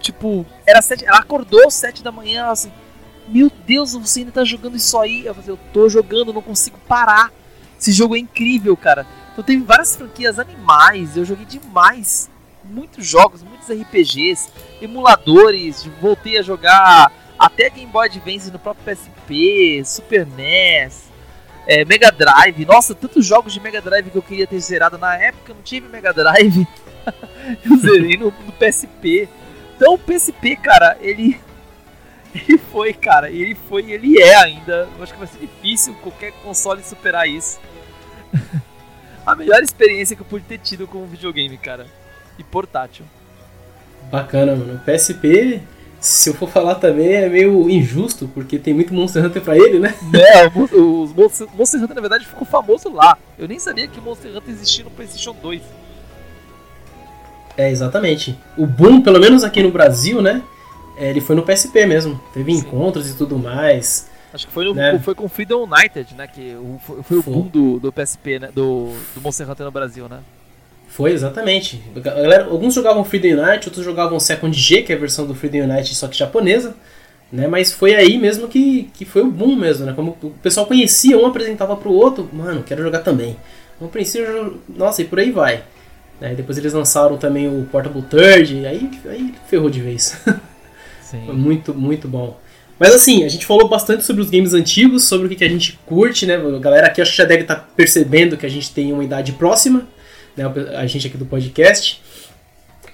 Tipo, 0.00 0.46
era 0.64 0.80
sete, 0.80 1.04
ela 1.04 1.18
acordou 1.18 1.68
sete 1.70 2.02
da 2.02 2.12
manhã, 2.12 2.42
ela 2.42 2.52
assim, 2.52 2.72
meu 3.26 3.50
Deus, 3.66 3.92
você 3.92 4.20
ainda 4.20 4.32
tá 4.32 4.44
jogando 4.44 4.76
isso 4.76 4.98
aí? 4.98 5.26
Eu 5.26 5.34
falei, 5.34 5.50
eu 5.50 5.58
tô 5.72 5.88
jogando, 5.88 6.32
não 6.32 6.42
consigo 6.42 6.78
parar. 6.86 7.32
Esse 7.82 7.90
jogo 7.90 8.14
é 8.14 8.18
incrível, 8.20 8.76
cara. 8.76 9.04
Então 9.32 9.42
teve 9.42 9.64
várias 9.64 9.96
franquias 9.96 10.38
animais, 10.38 11.16
eu 11.16 11.24
joguei 11.24 11.44
demais. 11.44 12.30
Muitos 12.62 13.04
jogos, 13.04 13.42
muitos 13.42 13.68
RPGs, 13.68 14.50
emuladores, 14.80 15.84
voltei 16.00 16.38
a 16.38 16.42
jogar 16.42 17.10
até 17.36 17.68
Game 17.68 17.90
Boy 17.90 18.06
Advance 18.06 18.52
no 18.52 18.58
próprio 18.60 18.84
PSP, 18.84 19.82
Super 19.84 20.24
NES, 20.24 21.10
é, 21.66 21.84
Mega 21.84 22.12
Drive. 22.12 22.64
Nossa, 22.64 22.94
tantos 22.94 23.26
jogos 23.26 23.52
de 23.52 23.58
Mega 23.58 23.80
Drive 23.80 24.10
que 24.10 24.16
eu 24.16 24.22
queria 24.22 24.46
ter 24.46 24.60
zerado 24.60 24.96
na 24.96 25.16
época, 25.16 25.50
eu 25.50 25.56
não 25.56 25.62
tive 25.62 25.88
Mega 25.88 26.12
Drive. 26.12 26.64
eu 27.68 27.76
zerei 27.78 28.16
no, 28.16 28.26
no 28.26 28.52
PSP. 28.52 29.28
Então 29.74 29.94
o 29.94 29.98
PSP, 29.98 30.54
cara, 30.54 30.96
ele 31.00 31.36
ele 32.32 32.58
foi, 32.58 32.92
cara, 32.92 33.28
ele 33.28 33.56
foi 33.68 33.86
e 33.86 33.92
ele 33.92 34.22
é 34.22 34.36
ainda. 34.36 34.88
Eu 34.96 35.02
acho 35.02 35.12
que 35.12 35.18
vai 35.18 35.26
ser 35.26 35.40
difícil 35.40 35.94
qualquer 35.94 36.30
console 36.44 36.80
superar 36.84 37.28
isso. 37.28 37.58
a 39.26 39.34
melhor 39.34 39.62
experiência 39.62 40.16
que 40.16 40.22
eu 40.22 40.26
pude 40.26 40.44
ter 40.44 40.58
tido 40.58 40.86
com 40.86 40.98
um 40.98 41.06
videogame, 41.06 41.56
cara. 41.56 41.86
E 42.38 42.44
portátil. 42.44 43.04
Bacana, 44.10 44.56
mano. 44.56 44.74
O 44.74 44.78
PSP, 44.78 45.60
se 46.00 46.30
eu 46.30 46.34
for 46.34 46.48
falar 46.48 46.76
também, 46.76 47.12
é 47.14 47.28
meio 47.28 47.68
injusto, 47.70 48.28
porque 48.28 48.58
tem 48.58 48.74
muito 48.74 48.92
Monster 48.92 49.24
Hunter 49.24 49.42
pra 49.42 49.56
ele, 49.56 49.78
né? 49.78 49.94
É, 50.14 50.46
o, 50.48 51.04
o 51.04 51.14
Monster, 51.14 51.46
Monster 51.54 51.82
Hunter 51.82 51.94
na 51.94 52.00
verdade 52.00 52.26
ficou 52.26 52.46
famoso 52.46 52.92
lá. 52.92 53.16
Eu 53.38 53.46
nem 53.46 53.58
sabia 53.58 53.86
que 53.86 54.00
Monster 54.00 54.36
Hunter 54.36 54.52
existia 54.52 54.84
no 54.84 54.90
PlayStation 54.90 55.34
2. 55.40 55.62
É, 57.56 57.70
exatamente. 57.70 58.38
O 58.56 58.66
boom, 58.66 59.02
pelo 59.02 59.20
menos 59.20 59.44
aqui 59.44 59.62
no 59.62 59.70
Brasil, 59.70 60.22
né? 60.22 60.42
É, 60.96 61.10
ele 61.10 61.20
foi 61.20 61.36
no 61.36 61.42
PSP 61.42 61.86
mesmo. 61.86 62.20
Teve 62.32 62.52
Sim. 62.52 62.60
encontros 62.60 63.10
e 63.10 63.14
tudo 63.14 63.38
mais. 63.38 64.10
Acho 64.32 64.46
que 64.46 64.52
foi, 64.52 64.64
no, 64.64 64.74
né? 64.74 64.98
foi 64.98 65.14
com 65.14 65.28
Freedom 65.28 65.64
United, 65.64 66.14
né? 66.14 66.26
Que 66.26 66.56
foi, 66.80 67.02
foi 67.02 67.18
o 67.18 67.22
boom 67.22 67.48
do, 67.48 67.78
do 67.78 67.92
PSP, 67.92 68.38
né? 68.38 68.48
Do, 68.54 68.92
do 69.14 69.20
Monster 69.20 69.50
Hunter 69.50 69.66
no 69.66 69.72
Brasil, 69.72 70.08
né? 70.08 70.20
Foi, 70.88 71.12
exatamente. 71.12 71.82
Galera, 71.96 72.44
alguns 72.44 72.74
jogavam 72.74 73.04
Freedom 73.04 73.42
United, 73.42 73.66
outros 73.66 73.84
jogavam 73.84 74.18
Second 74.18 74.58
G, 74.58 74.82
que 74.82 74.92
é 74.92 74.96
a 74.96 74.98
versão 74.98 75.26
do 75.26 75.34
Freedom 75.34 75.64
United, 75.64 75.94
só 75.94 76.08
que 76.08 76.16
japonesa. 76.16 76.74
Né? 77.30 77.46
Mas 77.46 77.72
foi 77.72 77.94
aí 77.94 78.18
mesmo 78.18 78.46
que, 78.46 78.90
que 78.92 79.06
foi 79.06 79.22
o 79.22 79.30
boom 79.30 79.56
mesmo, 79.56 79.86
né? 79.86 79.94
Como 79.94 80.16
o 80.22 80.30
pessoal 80.42 80.66
conhecia, 80.66 81.16
um 81.16 81.26
apresentava 81.26 81.76
pro 81.76 81.90
outro, 81.90 82.28
mano, 82.32 82.62
quero 82.62 82.82
jogar 82.82 83.00
também. 83.00 83.36
No 83.80 83.88
princípio, 83.88 84.60
nossa, 84.68 85.00
e 85.00 85.06
por 85.06 85.18
aí 85.18 85.30
vai. 85.30 85.64
Né? 86.20 86.34
Depois 86.34 86.58
eles 86.58 86.72
lançaram 86.72 87.16
também 87.16 87.48
o 87.48 87.66
Portable 87.72 88.02
Third, 88.02 88.66
aí, 88.66 88.90
aí 89.06 89.34
ferrou 89.48 89.70
de 89.70 89.80
vez. 89.80 90.20
Sim. 91.00 91.22
Foi 91.26 91.34
muito, 91.34 91.74
muito 91.74 92.06
bom. 92.06 92.38
Mas 92.82 92.96
assim, 92.96 93.22
a 93.22 93.28
gente 93.28 93.46
falou 93.46 93.68
bastante 93.68 94.02
sobre 94.02 94.20
os 94.22 94.28
games 94.28 94.54
antigos, 94.54 95.04
sobre 95.04 95.26
o 95.26 95.30
que, 95.30 95.36
que 95.36 95.44
a 95.44 95.48
gente 95.48 95.78
curte, 95.86 96.26
né? 96.26 96.34
A 96.34 96.58
galera 96.58 96.88
aqui 96.88 97.00
acho 97.00 97.12
que 97.12 97.16
já 97.16 97.24
deve 97.24 97.42
estar 97.42 97.54
tá 97.54 97.68
percebendo 97.76 98.36
que 98.36 98.44
a 98.44 98.48
gente 98.48 98.72
tem 98.72 98.92
uma 98.92 99.04
idade 99.04 99.30
próxima, 99.34 99.86
né? 100.36 100.44
A 100.76 100.84
gente 100.84 101.06
aqui 101.06 101.16
do 101.16 101.24
podcast. 101.24 102.02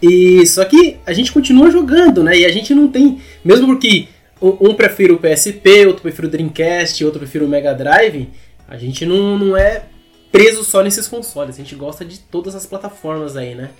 E 0.02 0.46
só 0.46 0.62
que 0.66 0.98
a 1.06 1.14
gente 1.14 1.32
continua 1.32 1.70
jogando, 1.70 2.22
né? 2.22 2.36
E 2.36 2.44
a 2.44 2.50
gente 2.50 2.74
não 2.74 2.88
tem, 2.88 3.22
mesmo 3.42 3.66
porque 3.66 4.08
um, 4.42 4.74
prefere 4.74 5.10
o 5.10 5.18
PSP, 5.18 5.86
outro 5.86 6.02
prefere 6.02 6.28
o 6.28 6.30
Dreamcast, 6.30 7.02
outro 7.02 7.20
prefere 7.20 7.46
o 7.46 7.48
Mega 7.48 7.72
Drive, 7.72 8.28
a 8.68 8.76
gente 8.76 9.06
não, 9.06 9.38
não 9.38 9.56
é 9.56 9.84
preso 10.30 10.64
só 10.64 10.82
nesses 10.82 11.08
consoles, 11.08 11.54
a 11.54 11.62
gente 11.62 11.74
gosta 11.74 12.04
de 12.04 12.18
todas 12.18 12.54
as 12.54 12.66
plataformas 12.66 13.38
aí, 13.38 13.54
né? 13.54 13.70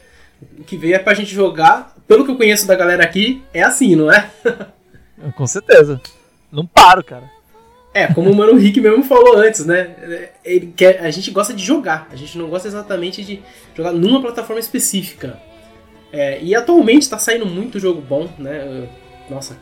O 0.59 0.65
que 0.65 0.79
veio 0.79 0.95
é 0.95 0.99
pra 0.99 1.13
gente 1.13 1.35
jogar, 1.35 1.95
pelo 2.09 2.25
que 2.25 2.31
eu 2.31 2.37
conheço 2.37 2.67
da 2.67 2.75
galera 2.75 3.05
aqui, 3.05 3.43
é 3.53 3.63
assim, 3.63 3.95
não 3.95 4.11
é? 4.11 4.31
Com 5.37 5.47
certeza. 5.47 6.01
Não 6.51 6.67
paro, 6.67 7.05
cara. 7.05 7.31
É, 7.93 8.07
como 8.13 8.31
o 8.31 8.37
Mano 8.37 8.57
Rick 8.57 8.81
mesmo 8.81 9.03
falou 9.03 9.37
antes, 9.39 9.65
né? 9.65 10.31
Ele 10.45 10.73
quer, 10.77 11.01
a 11.01 11.11
gente 11.11 11.31
gosta 11.31 11.53
de 11.55 11.65
jogar, 11.65 12.07
a 12.13 12.17
gente 12.17 12.37
não 12.37 12.49
gosta 12.49 12.69
exatamente 12.69 13.25
de 13.25 13.43
jogar 13.75 13.93
numa 13.93 14.21
plataforma 14.21 14.61
específica. 14.61 15.41
É, 16.13 16.41
e 16.41 16.55
atualmente 16.55 17.03
está 17.03 17.19
saindo 17.19 17.45
muito 17.45 17.81
jogo 17.81 18.01
bom, 18.01 18.29
né? 18.39 18.89
Nossa, 19.29 19.59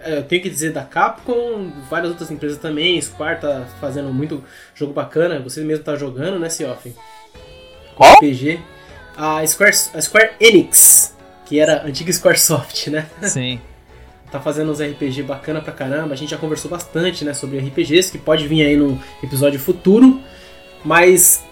é, 0.00 0.18
eu 0.18 0.24
tenho 0.24 0.42
que 0.42 0.50
dizer 0.50 0.72
da 0.72 0.82
Capcom, 0.82 1.70
várias 1.90 2.10
outras 2.10 2.30
empresas 2.30 2.58
também, 2.58 3.00
Square 3.00 3.40
tá 3.40 3.66
fazendo 3.80 4.12
muito 4.12 4.42
jogo 4.74 4.92
bacana, 4.92 5.40
você 5.40 5.62
mesmo 5.62 5.84
tá 5.84 5.94
jogando, 5.96 6.38
né, 6.38 6.48
Seoff? 6.48 6.94
Qual? 7.94 8.14
RPG. 8.14 8.60
A 9.16 9.46
Square, 9.46 9.76
a 9.94 10.00
Square 10.00 10.32
Enix, 10.40 11.14
que 11.44 11.60
era 11.60 11.82
a 11.82 11.86
antiga 11.86 12.12
Squaresoft, 12.12 12.88
né? 12.88 13.06
Sim 13.22 13.60
tá 14.34 14.40
fazendo 14.40 14.72
uns 14.72 14.80
RPG 14.80 15.22
bacana 15.22 15.60
pra 15.60 15.72
caramba. 15.72 16.12
A 16.12 16.16
gente 16.16 16.30
já 16.30 16.36
conversou 16.36 16.68
bastante, 16.68 17.24
né, 17.24 17.32
sobre 17.32 17.58
RPGs, 17.58 18.10
que 18.10 18.18
pode 18.18 18.48
vir 18.48 18.66
aí 18.66 18.76
no 18.76 19.00
episódio 19.22 19.60
futuro. 19.60 20.20
Mas 20.84 21.44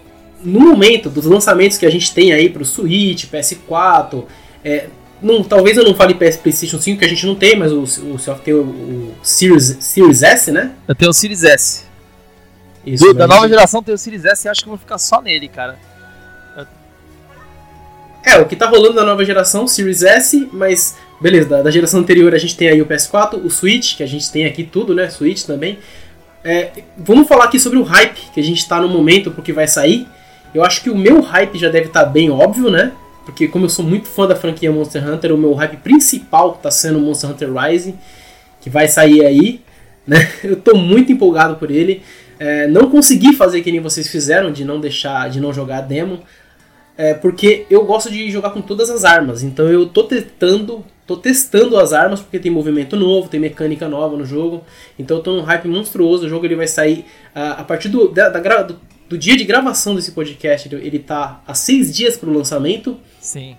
no 0.43 0.59
momento 0.59 1.09
dos 1.09 1.25
lançamentos 1.25 1.79
que 1.79 1.87
a 1.87 1.91
gente 1.91 2.13
tem 2.13 2.33
aí 2.33 2.49
pro 2.49 2.65
Switch, 2.65 3.27
PS4, 3.27 4.25
é, 4.65 4.89
não, 5.23 5.45
talvez 5.45 5.77
eu 5.77 5.85
não 5.85 5.95
fale 5.95 6.15
PS 6.15 6.39
PlayStation 6.39 6.81
5 6.81 6.99
que 6.99 7.05
a 7.05 7.09
gente 7.09 7.25
não 7.25 7.37
tem, 7.37 7.57
mas 7.57 7.71
o, 7.71 7.83
o 7.83 8.19
Self 8.19 8.43
tem 8.43 8.53
o, 8.53 8.63
o, 8.63 9.15
Series, 9.23 9.77
Series 9.79 10.23
S, 10.25 10.51
né? 10.51 10.73
Eu 10.89 10.95
tenho 10.97 11.13
o 11.13 11.15
Series 11.15 11.45
S. 11.45 11.85
Isso, 12.85 13.05
Do, 13.05 13.15
da 13.15 13.29
nova 13.29 13.43
gente... 13.43 13.51
geração 13.51 13.81
tem 13.81 13.95
o 13.95 13.99
Series 13.99 14.25
S 14.25 14.49
e 14.49 14.51
acho 14.51 14.63
que 14.63 14.69
eu 14.69 14.73
vou 14.73 14.79
ficar 14.79 14.99
só 14.99 15.23
nele, 15.23 15.47
cara. 15.47 15.79
É, 18.25 18.39
o 18.39 18.47
que 18.47 18.57
tá 18.57 18.69
rolando 18.69 18.95
da 18.95 19.05
nova 19.05 19.25
geração, 19.25 19.69
Series 19.69 20.03
S, 20.03 20.49
mas 20.53 20.97
beleza, 21.23 21.49
da, 21.49 21.63
da, 21.63 21.71
geração 21.71 22.01
anterior 22.01 22.35
a 22.35 22.39
gente 22.39 22.57
tem 22.57 22.69
aí 22.69 22.83
o 22.83 22.87
PS4, 22.87 23.41
o 23.43 23.49
Switch, 23.49 23.97
que 23.97 24.03
a 24.03 24.07
gente 24.07 24.31
tem 24.31 24.45
aqui 24.45 24.65
tudo, 24.65 24.95
né? 24.95 25.09
Switch 25.09 25.45
também. 25.45 25.79
É, 26.45 26.71
vamos 26.99 27.29
falar 27.29 27.45
aqui 27.45 27.61
sobre 27.61 27.79
o 27.79 27.83
hype 27.83 28.31
que 28.35 28.41
a 28.41 28.43
gente 28.43 28.59
está 28.59 28.81
no 28.81 28.89
momento 28.89 29.31
porque 29.31 29.53
vai 29.53 29.69
sair. 29.69 30.07
Eu 30.53 30.65
acho 30.65 30.83
que 30.83 30.91
o 30.91 30.99
meu 30.99 31.21
hype 31.21 31.57
já 31.57 31.69
deve 31.69 31.87
estar 31.87 32.05
tá 32.05 32.11
bem 32.11 32.31
óbvio, 32.31 32.71
né? 32.71 32.93
Porque 33.25 33.47
como 33.47 33.67
eu 33.67 33.69
sou 33.69 33.85
muito 33.85 34.09
fã 34.09 34.27
da 34.27 34.35
franquia 34.35 34.73
Monster 34.73 35.09
Hunter, 35.09 35.33
o 35.33 35.39
meu 35.39 35.55
hype 35.55 35.77
principal 35.77 36.55
está 36.57 36.71
sendo 36.71 36.99
Monster 36.99 37.31
Hunter 37.31 37.49
Rise, 37.53 37.95
que 38.61 38.69
vai 38.69 38.89
sair 38.89 39.25
aí, 39.25 39.61
né? 40.07 40.29
Eu 40.43 40.55
estou 40.55 40.77
muito 40.77 41.13
empolgado 41.13 41.55
por 41.57 41.71
ele. 41.71 42.03
É, 42.39 42.67
não 42.67 42.91
consegui 42.91 43.35
fazer 43.35 43.63
que 43.63 43.71
nem 43.71 43.81
vocês 43.81 44.09
fizeram 44.09 44.51
de 44.51 44.65
não 44.65 44.81
deixar, 44.81 45.31
de 45.31 45.41
não 45.41 45.53
jogar 45.53 45.79
a 45.79 45.83
demo. 45.83 46.21
É, 46.97 47.15
porque 47.15 47.67
eu 47.71 47.85
gosto 47.85 48.11
de 48.11 48.31
jogar 48.31 48.51
com 48.51 48.61
todas 48.61 48.91
as 48.91 49.05
armas. 49.05 49.43
Então 49.43 49.67
eu 49.67 49.87
tô 49.87 50.05
testando, 50.05 50.85
tô 51.07 51.17
testando 51.17 51.79
as 51.79 51.93
armas 51.93 52.21
porque 52.21 52.39
tem 52.39 52.51
movimento 52.51 52.97
novo, 52.97 53.29
tem 53.29 53.41
mecânica 53.41 53.89
nova 53.89 54.17
no 54.17 54.25
jogo. 54.25 54.65
Então 54.99 55.17
eu 55.17 55.23
tô 55.23 55.33
num 55.33 55.43
hype 55.43 55.69
monstruoso. 55.69 56.27
O 56.27 56.29
jogo 56.29 56.45
ele 56.45 56.57
vai 56.57 56.69
sair 56.69 57.07
uh, 57.35 57.61
a 57.61 57.65
partir 57.65 57.89
do, 57.89 58.09
da, 58.09 58.29
da, 58.29 58.63
do, 58.63 58.79
do, 59.09 59.17
dia 59.17 59.37
de 59.37 59.45
gravação 59.45 59.95
desse 59.95 60.13
podcast. 60.13 60.73
Ele 60.75 60.99
tá 60.99 61.43
há 61.47 61.55
seis 61.55 61.95
dias 61.95 62.17
para 62.17 62.29
o 62.29 62.33
lançamento. 62.33 62.99
Sim. 63.21 63.57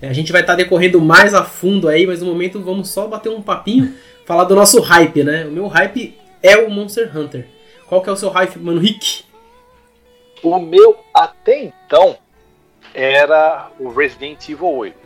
É, 0.00 0.08
a 0.08 0.12
gente 0.12 0.30
vai 0.30 0.42
estar 0.42 0.52
tá 0.52 0.58
decorrendo 0.58 1.00
mais 1.00 1.34
a 1.34 1.44
fundo 1.44 1.88
aí, 1.88 2.06
mas 2.06 2.20
no 2.20 2.26
momento 2.26 2.60
vamos 2.60 2.90
só 2.90 3.08
bater 3.08 3.30
um 3.30 3.42
papinho, 3.42 3.94
falar 4.24 4.44
do 4.44 4.54
nosso 4.54 4.80
hype, 4.80 5.24
né? 5.24 5.46
O 5.46 5.50
meu 5.50 5.66
hype 5.66 6.16
é 6.42 6.56
o 6.58 6.70
Monster 6.70 7.16
Hunter. 7.16 7.48
Qual 7.88 8.02
que 8.02 8.10
é 8.10 8.12
o 8.12 8.16
seu 8.16 8.28
hype, 8.28 8.58
mano, 8.58 8.78
Rick? 8.78 9.24
O 10.42 10.60
meu 10.60 10.98
até 11.12 11.64
então 11.64 12.16
era 12.94 13.70
o 13.78 13.90
Resident 13.90 14.48
Evil 14.48 14.68
8. 14.68 14.96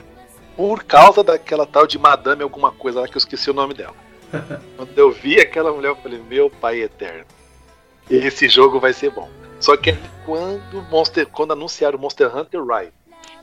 Por 0.57 0.85
causa 0.85 1.23
daquela 1.23 1.67
tal 1.67 1.87
de 1.87 1.99
Madame 1.99 2.43
alguma 2.43 2.71
coisa 2.71 3.01
lá 3.01 3.09
que 3.09 3.17
eu 3.17 3.19
esqueci 3.19 3.51
o 3.51 3.55
nome 3.55 3.75
dela. 3.75 3.95
Quando 4.77 4.99
eu 4.99 5.11
vi 5.11 5.41
aquela 5.41 5.73
mulher, 5.73 5.89
eu 5.89 5.97
falei, 5.97 6.21
meu 6.29 6.51
pai 6.51 6.81
eterno, 6.83 7.27
esse 8.11 8.49
jogo 8.49 8.81
vai 8.81 8.93
ser 8.93 9.11
bom. 9.11 9.29
Só 9.61 9.77
que 9.77 9.97
quando, 10.27 10.83
Monster, 10.91 11.27
quando 11.29 11.53
anunciaram 11.53 11.99
Monster 11.99 12.37
Hunter 12.37 12.63
Rise, 12.65 12.93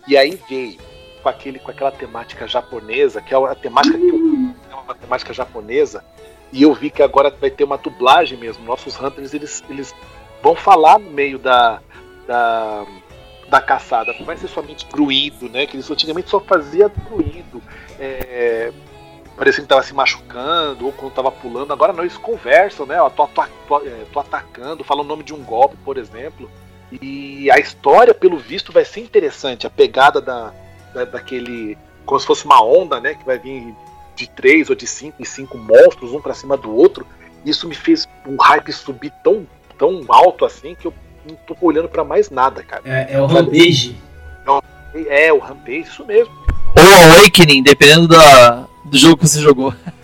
e 0.07 0.17
aí 0.17 0.37
veio 0.49 0.77
com, 1.23 1.29
aquele, 1.29 1.59
com 1.59 1.71
aquela 1.71 1.91
temática 1.91 2.47
japonesa, 2.47 3.21
que 3.21 3.33
é 3.33 3.37
a 3.37 3.55
temática 3.55 3.97
que 3.97 4.09
eu, 4.09 4.53
é 4.69 4.75
uma 4.75 4.95
temática 4.95 5.33
japonesa, 5.33 6.03
e 6.51 6.63
eu 6.63 6.73
vi 6.73 6.89
que 6.89 7.01
agora 7.01 7.29
vai 7.29 7.49
ter 7.49 7.63
uma 7.63 7.77
dublagem 7.77 8.37
mesmo. 8.37 8.65
Nossos 8.65 8.99
Hunters 8.99 9.33
eles, 9.33 9.63
eles 9.69 9.95
vão 10.41 10.55
falar 10.55 10.99
no 10.99 11.09
meio 11.09 11.39
da, 11.39 11.79
da, 12.27 12.85
da 13.49 13.59
caçada. 13.59 14.13
Não 14.17 14.25
vai 14.25 14.37
ser 14.37 14.47
somente 14.47 14.87
druido, 14.87 15.49
né? 15.49 15.65
Que 15.65 15.75
eles 15.75 15.89
antigamente 15.89 16.29
só 16.29 16.39
fazia 16.39 16.89
druido. 16.89 17.61
É, 17.99 18.71
parecia 19.35 19.61
que 19.61 19.65
estava 19.65 19.83
se 19.83 19.93
machucando 19.93 20.85
ou 20.85 20.91
quando 20.91 21.09
estava 21.09 21.31
pulando. 21.31 21.73
Agora 21.73 21.91
não, 21.91 22.03
eles 22.03 22.17
conversam, 22.17 22.85
né? 22.85 23.01
Ó, 23.01 23.09
tô, 23.09 23.27
tô, 23.27 23.43
tô, 23.67 23.77
é, 23.85 24.05
tô 24.11 24.19
atacando, 24.19 24.83
falam 24.83 25.03
o 25.03 25.07
nome 25.07 25.23
de 25.23 25.33
um 25.33 25.43
golpe, 25.43 25.75
por 25.83 25.97
exemplo. 25.97 26.49
E 27.01 27.49
a 27.51 27.59
história, 27.59 28.13
pelo 28.13 28.37
visto, 28.37 28.71
vai 28.71 28.85
ser 28.85 29.01
interessante. 29.01 29.67
A 29.67 29.69
pegada 29.69 30.21
da, 30.21 30.53
da, 30.93 31.05
daquele. 31.05 31.77
Como 32.05 32.19
se 32.19 32.25
fosse 32.25 32.45
uma 32.45 32.63
onda, 32.63 32.99
né? 32.99 33.13
Que 33.15 33.25
vai 33.25 33.37
vir 33.37 33.75
de 34.15 34.27
três 34.29 34.69
ou 34.69 34.75
de 34.75 34.85
cinco 34.85 35.21
em 35.21 35.25
cinco 35.25 35.57
monstros, 35.57 36.13
um 36.13 36.21
para 36.21 36.33
cima 36.33 36.57
do 36.57 36.75
outro. 36.75 37.05
Isso 37.45 37.67
me 37.67 37.75
fez 37.75 38.07
um 38.27 38.35
hype 38.35 38.71
subir 38.73 39.13
tão, 39.23 39.47
tão 39.77 40.03
alto 40.09 40.43
assim 40.43 40.75
que 40.75 40.87
eu 40.87 40.93
não 41.25 41.35
tô 41.35 41.55
olhando 41.61 41.89
para 41.89 42.03
mais 42.03 42.29
nada, 42.29 42.63
cara. 42.63 42.81
É, 42.85 43.13
é 43.13 43.21
o 43.21 43.25
Rampage. 43.25 43.95
É, 44.93 45.27
é, 45.27 45.33
o 45.33 45.39
Rampage, 45.39 45.79
isso 45.81 46.05
mesmo. 46.05 46.33
Ou 46.75 47.13
Awakening, 47.13 47.63
dependendo 47.63 48.07
da, 48.07 48.67
do 48.85 48.97
jogo 48.97 49.17
que 49.17 49.27
você 49.27 49.41
jogou. 49.41 49.73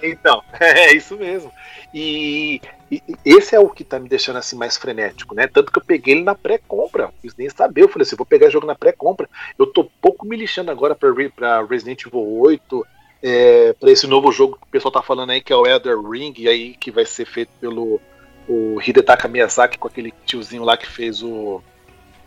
é, 0.00 0.08
então, 0.08 0.42
é 0.58 0.94
isso 0.94 1.16
mesmo. 1.16 1.50
E, 1.92 2.60
e, 2.90 3.02
esse 3.24 3.54
é 3.54 3.60
o 3.60 3.68
que 3.68 3.84
tá 3.84 3.98
me 3.98 4.08
deixando 4.08 4.38
assim 4.38 4.56
mais 4.56 4.76
frenético, 4.76 5.34
né? 5.34 5.46
Tanto 5.46 5.70
que 5.70 5.78
eu 5.78 5.84
peguei 5.84 6.14
ele 6.14 6.24
na 6.24 6.34
pré-compra, 6.34 7.12
quis 7.20 7.34
nem 7.36 7.48
saber. 7.50 7.82
Eu 7.82 7.88
falei 7.88 8.06
assim, 8.06 8.16
vou 8.16 8.26
pegar 8.26 8.50
jogo 8.50 8.66
na 8.66 8.74
pré-compra. 8.74 9.28
Eu 9.58 9.66
tô 9.66 9.90
pouco 10.00 10.26
me 10.26 10.36
lixando 10.36 10.70
agora 10.70 10.94
pra, 10.94 11.10
pra 11.34 11.64
Resident 11.64 12.06
Evil 12.06 12.38
8, 12.38 12.86
é, 13.22 13.72
para 13.78 13.90
esse 13.90 14.06
novo 14.06 14.32
jogo 14.32 14.56
que 14.56 14.64
o 14.64 14.70
pessoal 14.70 14.92
tá 14.92 15.02
falando 15.02 15.30
aí, 15.30 15.40
que 15.40 15.52
é 15.52 15.56
o 15.56 15.66
Elder 15.66 16.00
Ring, 16.00 16.34
e 16.38 16.48
aí 16.48 16.74
que 16.74 16.90
vai 16.90 17.04
ser 17.04 17.24
feito 17.24 17.50
pelo 17.60 18.00
o 18.48 18.80
Hidetaka 18.80 19.28
Miyazaki, 19.28 19.78
com 19.78 19.88
aquele 19.88 20.12
tiozinho 20.24 20.64
lá 20.64 20.76
que 20.76 20.86
fez 20.86 21.22
o, 21.22 21.62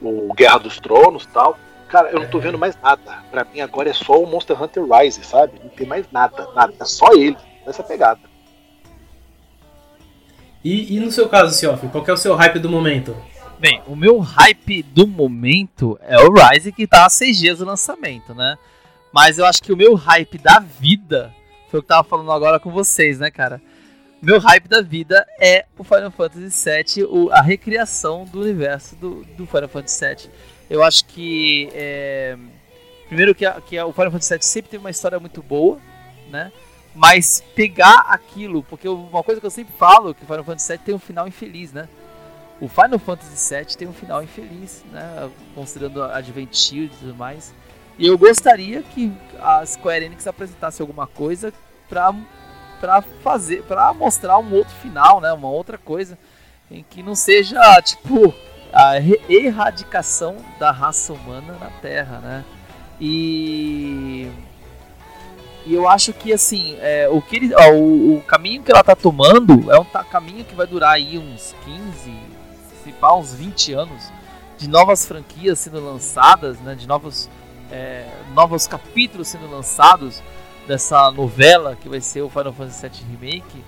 o 0.01 0.33
Guerra 0.33 0.59
dos 0.59 0.79
Tronos 0.79 1.25
tal. 1.25 1.57
Cara, 1.87 2.09
eu 2.09 2.19
não 2.19 2.27
tô 2.27 2.39
vendo 2.39 2.57
mais 2.57 2.75
nada. 2.81 3.23
Pra 3.29 3.45
mim 3.45 3.61
agora 3.61 3.89
é 3.89 3.93
só 3.93 4.21
o 4.21 4.27
Monster 4.27 4.61
Hunter 4.61 4.83
Rise, 4.83 5.23
sabe? 5.23 5.53
Não 5.63 5.69
tem 5.69 5.87
mais 5.87 6.05
nada, 6.11 6.47
nada. 6.53 6.73
É 6.79 6.85
só 6.85 7.13
ele, 7.13 7.37
nessa 7.65 7.83
pegada. 7.83 8.19
E, 10.63 10.95
e 10.95 10.99
no 10.99 11.11
seu 11.11 11.29
caso, 11.29 11.53
Siof, 11.53 11.87
qual 11.89 12.03
é 12.07 12.11
o 12.11 12.17
seu 12.17 12.35
hype 12.35 12.57
do 12.57 12.69
momento? 12.69 13.15
Bem, 13.59 13.81
o 13.87 13.95
meu 13.95 14.19
hype 14.19 14.83
do 14.83 15.07
momento 15.07 15.97
é 16.01 16.17
o 16.19 16.33
Rise 16.33 16.71
que 16.71 16.87
tá 16.87 17.05
há 17.05 17.09
seis 17.09 17.37
dias 17.37 17.59
do 17.59 17.65
lançamento, 17.65 18.33
né? 18.33 18.57
Mas 19.13 19.37
eu 19.37 19.45
acho 19.45 19.61
que 19.61 19.71
o 19.71 19.77
meu 19.77 19.93
hype 19.93 20.37
da 20.37 20.59
vida 20.59 21.33
foi 21.69 21.79
o 21.79 21.83
que 21.83 21.85
eu 21.85 21.95
tava 21.95 22.03
falando 22.03 22.31
agora 22.31 22.59
com 22.59 22.71
vocês, 22.71 23.19
né, 23.19 23.31
cara? 23.31 23.61
Meu 24.25 24.39
hype 24.39 24.67
da 24.67 24.81
vida 24.81 25.23
é 25.39 25.65
o 25.77 25.83
Final 25.83 26.09
Fantasy 26.09 26.67
VII, 26.67 27.03
o, 27.03 27.29
a 27.29 27.43
recriação 27.43 28.25
do 28.25 28.41
universo 28.41 28.95
do, 28.95 29.23
do 29.37 29.45
Final 29.45 29.69
Fantasy 29.69 30.03
VII. 30.03 30.31
Eu 30.67 30.83
acho 30.83 31.05
que. 31.05 31.69
É, 31.73 32.35
primeiro, 33.05 33.35
que, 33.35 33.45
que 33.67 33.79
o 33.79 33.93
Final 33.93 34.09
Fantasy 34.09 34.33
VII 34.33 34.41
sempre 34.41 34.71
teve 34.71 34.81
uma 34.81 34.89
história 34.89 35.19
muito 35.19 35.43
boa, 35.43 35.77
né? 36.31 36.51
Mas 36.95 37.43
pegar 37.53 38.07
aquilo, 38.09 38.63
porque 38.63 38.89
uma 38.89 39.21
coisa 39.21 39.39
que 39.39 39.45
eu 39.45 39.51
sempre 39.51 39.75
falo 39.77 40.15
que 40.15 40.23
o 40.23 40.25
Final 40.25 40.43
Fantasy 40.43 40.73
VII 40.73 40.81
tem 40.83 40.95
um 40.95 40.99
final 40.99 41.27
infeliz, 41.27 41.71
né? 41.71 41.87
O 42.59 42.67
Final 42.67 42.97
Fantasy 42.97 43.55
VII 43.55 43.77
tem 43.77 43.87
um 43.87 43.93
final 43.93 44.23
infeliz, 44.23 44.83
né? 44.91 45.29
Considerando 45.53 46.01
a 46.01 46.17
Advent 46.17 46.51
Shield 46.51 46.91
e 46.95 46.97
tudo 46.97 47.13
mais. 47.13 47.53
E 47.99 48.07
eu 48.07 48.17
gostaria 48.17 48.81
que 48.81 49.11
a 49.39 49.63
Square 49.67 50.03
Enix 50.03 50.25
apresentasse 50.25 50.81
alguma 50.81 51.05
coisa 51.05 51.53
para 51.87 52.11
para 52.79 53.01
fazer, 53.01 53.63
para 53.63 53.93
mostrar 53.93 54.37
um 54.37 54.53
outro 54.53 54.73
final, 54.75 55.19
né, 55.21 55.31
uma 55.33 55.49
outra 55.49 55.77
coisa 55.77 56.17
em 56.69 56.83
que 56.89 57.03
não 57.03 57.15
seja 57.15 57.59
tipo 57.81 58.33
a 58.73 58.99
erradicação 59.29 60.37
da 60.59 60.71
raça 60.71 61.13
humana 61.13 61.53
na 61.59 61.69
Terra, 61.81 62.19
né? 62.19 62.45
E 62.99 64.29
e 65.65 65.73
eu 65.73 65.89
acho 65.89 66.13
que 66.13 66.31
assim, 66.31 66.77
é, 66.79 67.09
o, 67.09 67.19
que 67.21 67.37
ele, 67.37 67.55
ó, 67.55 67.71
o, 67.71 68.17
o, 68.17 68.21
caminho 68.21 68.61
que 68.61 68.71
ela 68.71 68.83
tá 68.83 68.95
tomando 68.95 69.71
é 69.71 69.79
um 69.79 69.85
caminho 69.85 70.45
que 70.45 70.53
vai 70.53 70.67
durar 70.67 70.91
aí 70.91 71.17
uns 71.17 71.55
15, 71.65 72.13
se 72.83 72.91
pá, 72.91 73.15
uns 73.15 73.33
20 73.33 73.73
anos 73.73 74.11
de 74.59 74.69
novas 74.69 75.07
franquias 75.07 75.57
sendo 75.57 75.83
lançadas, 75.83 76.59
né, 76.59 76.75
de 76.75 76.87
novos 76.87 77.29
é, 77.71 78.07
novos 78.35 78.67
capítulos 78.67 79.27
sendo 79.27 79.49
lançados 79.49 80.21
dessa 80.67 81.11
novela 81.11 81.77
que 81.79 81.89
vai 81.89 82.01
ser 82.01 82.21
o 82.21 82.29
Final 82.29 82.53
Fantasy 82.53 82.87
VII 82.87 83.05
Remake. 83.11 83.63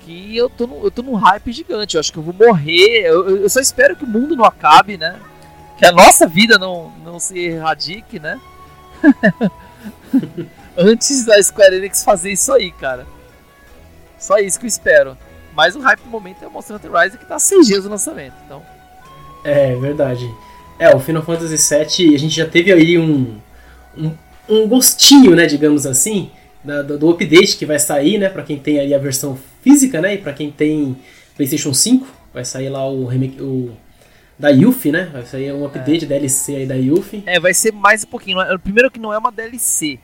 Que 0.00 0.36
eu 0.36 0.50
tô, 0.50 0.66
no, 0.66 0.84
eu 0.84 0.90
tô 0.90 1.02
num 1.02 1.14
hype 1.14 1.52
gigante. 1.52 1.96
Eu 1.96 2.00
acho 2.00 2.12
que 2.12 2.18
eu 2.18 2.22
vou 2.22 2.34
morrer. 2.34 3.06
Eu, 3.06 3.42
eu 3.42 3.48
só 3.48 3.60
espero 3.60 3.96
que 3.96 4.04
o 4.04 4.08
mundo 4.08 4.36
não 4.36 4.44
acabe, 4.44 4.96
né? 4.96 5.18
Que 5.78 5.86
a 5.86 5.92
nossa 5.92 6.26
vida 6.26 6.58
não, 6.58 6.90
não 7.04 7.18
se 7.18 7.38
erradique, 7.38 8.20
né? 8.20 8.40
Antes 10.76 11.24
da 11.24 11.42
Square 11.42 11.76
Enix 11.76 12.04
fazer 12.04 12.32
isso 12.32 12.52
aí, 12.52 12.70
cara. 12.72 13.06
Só 14.18 14.38
isso 14.38 14.58
que 14.58 14.66
eu 14.66 14.68
espero. 14.68 15.16
Mas 15.54 15.76
o 15.76 15.80
hype 15.80 16.00
do 16.00 16.10
momento 16.10 16.42
é 16.42 16.48
o 16.48 16.50
Monster 16.50 16.76
Hunter 16.76 16.92
Rise 16.92 17.18
que 17.18 17.26
tá 17.26 17.38
6 17.38 17.66
dias 17.66 17.84
do 17.84 17.90
lançamento. 17.90 18.34
Então. 18.44 18.62
É, 19.44 19.74
verdade. 19.76 20.28
É, 20.78 20.94
o 20.94 20.98
Final 20.98 21.22
Fantasy 21.22 21.56
VII, 21.56 22.14
a 22.14 22.18
gente 22.18 22.34
já 22.34 22.46
teve 22.46 22.72
aí 22.72 22.98
um, 22.98 23.38
um, 23.96 24.10
um 24.48 24.68
gostinho, 24.68 25.34
né, 25.34 25.46
digamos 25.46 25.86
assim, 25.86 26.30
da, 26.62 26.82
do, 26.82 26.98
do, 26.98 27.10
update 27.10 27.56
que 27.56 27.66
vai 27.66 27.78
sair, 27.78 28.18
né, 28.18 28.28
para 28.28 28.42
quem 28.42 28.58
tem 28.58 28.78
aí 28.78 28.94
a 28.94 28.98
versão 28.98 29.38
física, 29.62 30.00
né, 30.00 30.14
e 30.14 30.18
para 30.18 30.32
quem 30.32 30.50
tem 30.50 30.96
PlayStation 31.36 31.72
5, 31.72 32.06
vai 32.32 32.44
sair 32.44 32.68
lá 32.68 32.88
o 32.88 33.06
remake, 33.06 33.40
o 33.40 33.74
da 34.38 34.48
Yuffie, 34.48 34.90
né? 34.90 35.08
Vai 35.12 35.24
sair 35.24 35.52
um 35.52 35.64
update 35.64 36.04
é. 36.04 36.08
DLC 36.08 36.56
aí 36.56 36.66
da 36.66 36.74
Yuffie. 36.74 37.22
É, 37.26 37.38
vai 37.38 37.54
ser 37.54 37.72
mais 37.72 38.04
um 38.04 38.08
pouquinho. 38.08 38.40
É, 38.40 38.58
primeiro 38.58 38.90
que 38.90 38.98
não 38.98 39.12
é 39.12 39.18
uma 39.18 39.30
DLC. 39.30 39.98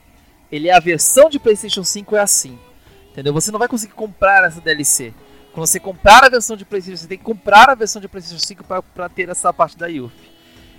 Ele 0.51 0.69
é 0.69 0.73
a 0.73 0.79
versão 0.79 1.29
de 1.29 1.39
PlayStation 1.39 1.83
5 1.83 2.15
é 2.15 2.19
assim. 2.19 2.57
Entendeu? 3.11 3.33
Você 3.33 3.51
não 3.51 3.59
vai 3.59 3.67
conseguir 3.67 3.93
comprar 3.93 4.45
essa 4.45 4.61
DLC. 4.61 5.13
Quando 5.53 5.67
você 5.67 5.79
comprar 5.79 6.23
a 6.23 6.29
versão 6.29 6.55
de 6.55 6.63
PlayStation, 6.63 7.01
você 7.01 7.07
tem 7.07 7.17
que 7.17 7.23
comprar 7.23 7.69
a 7.69 7.75
versão 7.75 8.01
de 8.01 8.07
PlayStation 8.07 8.45
5 8.45 8.63
para 8.63 9.09
ter 9.09 9.27
essa 9.27 9.51
parte 9.51 9.77
da 9.77 9.87
Yuffie. 9.87 10.30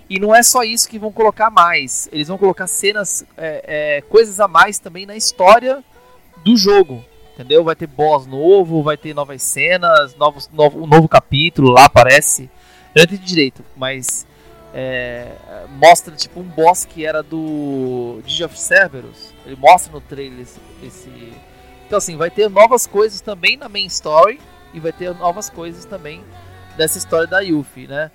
E 0.09 0.19
não 0.19 0.35
é 0.35 0.43
só 0.43 0.63
isso 0.63 0.89
que 0.89 0.99
vão 0.99 1.11
colocar 1.11 1.49
mais. 1.49 2.09
Eles 2.11 2.27
vão 2.27 2.37
colocar 2.37 2.67
cenas, 2.67 3.25
é, 3.37 3.97
é, 3.97 4.01
coisas 4.01 4.39
a 4.39 4.47
mais 4.47 4.79
também 4.79 5.05
na 5.05 5.15
história 5.15 5.83
do 6.43 6.57
jogo. 6.57 7.03
Entendeu? 7.33 7.63
Vai 7.63 7.75
ter 7.75 7.87
boss 7.87 8.27
novo, 8.27 8.83
vai 8.83 8.95
ter 8.95 9.13
novas 9.13 9.41
cenas, 9.41 10.15
novos, 10.15 10.49
novo, 10.53 10.83
um 10.83 10.87
novo 10.87 11.07
capítulo 11.07 11.71
lá 11.71 11.85
aparece. 11.85 12.49
Eu 12.93 12.99
não 12.99 13.03
entendi 13.05 13.25
direito, 13.25 13.65
mas 13.75 14.27
é, 14.73 15.31
mostra 15.69 16.15
tipo 16.15 16.39
um 16.39 16.43
boss 16.43 16.85
que 16.85 17.05
era 17.05 17.23
do 17.23 18.21
Digi 18.25 18.43
of 18.43 18.59
Cerberus. 18.59 19.33
Ele 19.45 19.55
mostra 19.55 19.91
no 19.91 20.01
trailer 20.01 20.41
esse, 20.41 20.59
esse, 20.83 21.33
Então 21.87 21.97
assim, 21.97 22.17
vai 22.17 22.29
ter 22.29 22.49
novas 22.49 22.85
coisas 22.85 23.19
também 23.19 23.57
na 23.57 23.67
main 23.67 23.85
story 23.85 24.39
e 24.73 24.79
vai 24.79 24.91
ter 24.91 25.13
novas 25.15 25.49
coisas 25.49 25.85
também 25.85 26.23
dessa 26.77 26.97
história 26.97 27.27
da 27.27 27.39
Yuffie, 27.39 27.87
né? 27.87 28.11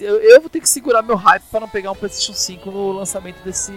Eu, 0.00 0.20
eu 0.20 0.40
vou 0.40 0.48
ter 0.48 0.60
que 0.60 0.68
segurar 0.68 1.02
meu 1.02 1.16
hype 1.16 1.42
para 1.50 1.60
não 1.60 1.68
pegar 1.68 1.90
um 1.90 1.94
PlayStation 1.94 2.32
5 2.32 2.70
no 2.70 2.92
lançamento 2.92 3.42
desse 3.42 3.72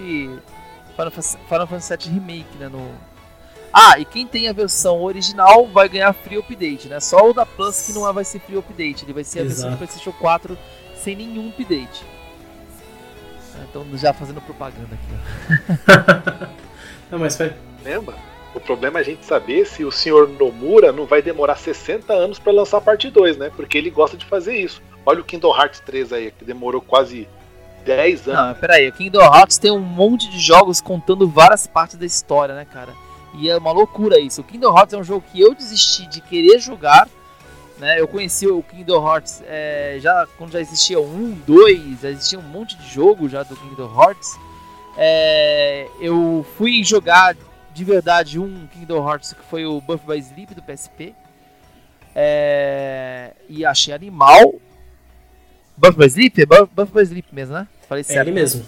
Final 0.96 1.12
Fantasy, 1.12 1.38
Final 1.50 1.68
Fantasy 1.68 1.98
VII 1.98 2.14
Remake, 2.14 2.58
né? 2.58 2.70
No... 2.70 2.90
Ah, 3.74 4.00
e 4.00 4.06
quem 4.06 4.26
tem 4.26 4.48
a 4.48 4.54
versão 4.54 5.02
original 5.04 5.68
vai 5.68 5.90
ganhar 5.90 6.14
free 6.14 6.38
update, 6.38 6.88
né? 6.88 7.00
Só 7.00 7.30
o 7.30 7.34
da 7.34 7.46
Plus 7.46 7.88
que 7.88 7.94
não 7.94 8.12
vai 8.14 8.24
ser 8.24 8.40
free 8.40 8.58
update, 8.58 9.04
ele 9.04 9.14
vai 9.14 9.24
ser 9.24 9.40
a 9.40 9.42
Exato. 9.44 9.56
versão 9.56 9.72
do 9.72 9.78
PlayStation 9.78 10.12
4 10.14 10.58
sem 10.96 11.16
nenhum 11.16 11.50
update. 11.50 12.06
Então 13.70 13.86
já 13.98 14.14
fazendo 14.14 14.42
propaganda 14.42 14.90
aqui. 14.96 16.52
não, 17.12 17.20
mas 17.20 17.36
foi. 17.36 17.54
Lembra? 17.84 18.16
O 18.54 18.60
problema 18.60 19.00
é 19.00 19.02
a 19.02 19.06
gente 19.06 19.26
saber 19.26 19.66
se 19.66 19.84
o 19.84 19.92
senhor 19.92 20.30
Nomura 20.30 20.94
não 20.94 21.06
vai 21.06 21.22
demorar 21.22 21.58
60 21.58 22.14
anos 22.14 22.40
para 22.40 22.54
lançar 22.54 22.78
a 22.78 22.82
parte 22.82 23.10
2, 23.10 23.38
né? 23.38 23.52
Porque 23.54 23.78
ele 23.78 23.90
gosta 23.90 24.16
de 24.16 24.26
fazer 24.26 24.56
isso. 24.56 24.82
Olha 25.06 25.22
o 25.22 25.24
Kingdom 25.24 25.56
Hearts 25.56 25.80
3 25.82 26.14
aí, 26.14 26.32
que 26.32 26.44
demorou 26.44 26.82
quase 26.82 27.28
10 27.86 28.28
anos. 28.28 28.42
Não, 28.42 28.56
peraí, 28.56 28.90
o 28.90 28.94
Kingdom 28.94 29.22
Hearts 29.22 29.58
tem 29.58 29.72
um 29.72 29.80
monte 29.80 30.30
de 30.30 30.40
jogos 30.40 30.82
contando 30.82 31.28
várias 31.28 31.68
partes 31.68 31.96
da 31.96 32.06
história, 32.06 32.56
né, 32.56 32.66
cara? 32.66 32.94
E 33.38 33.50
é 33.50 33.58
uma 33.58 33.72
loucura 33.72 34.20
isso. 34.20 34.42
O 34.42 34.44
Kingdom 34.44 34.76
Hearts 34.76 34.94
é 34.94 34.98
um 34.98 35.04
jogo 35.04 35.24
que 35.32 35.40
eu 35.40 35.54
desisti 35.54 36.08
de 36.08 36.22
querer 36.22 36.60
jogar. 36.60 37.08
Né? 37.78 38.00
Eu 38.00 38.08
conheci 38.08 38.48
o 38.48 38.64
Kingdom 38.64 39.06
Hearts 39.06 39.44
é, 39.46 39.98
já 40.00 40.26
quando 40.38 40.54
já 40.54 40.62
existia 40.62 41.00
um, 41.00 41.38
dois, 41.46 42.02
já 42.02 42.10
existia 42.10 42.40
um 42.40 42.44
monte 42.44 42.78
de 42.78 42.88
jogo 42.88 43.28
já 43.28 43.44
do 43.44 43.56
Kingdom 43.56 43.94
Hearts. 44.02 44.40
É, 44.98 45.88
eu 46.00 46.46
fui 46.58 46.84
jogar 46.84 47.36
de 47.74 47.84
verdade 47.84 48.40
um 48.40 48.66
Kingdom 48.68 49.08
Hearts 49.08 49.34
que 49.34 49.44
foi 49.44 49.66
o 49.66 49.82
Buff 49.82 50.06
by 50.08 50.18
Sleep 50.18 50.56
do 50.56 50.64
PSP. 50.64 51.14
É, 52.16 53.34
e 53.50 53.66
achei 53.66 53.94
animal. 53.94 54.56
Buff 55.78 55.98
by 55.98 56.06
Sleep? 56.06 56.42
É 56.42 56.46
Buff 56.46 56.92
by 56.94 57.02
Sleep 57.02 57.28
mesmo, 57.32 57.56
né? 57.56 57.68
Falei 57.88 58.02
é 58.02 58.04
certo. 58.04 58.18
É 58.18 58.22
ele 58.22 58.32
mesmo. 58.32 58.66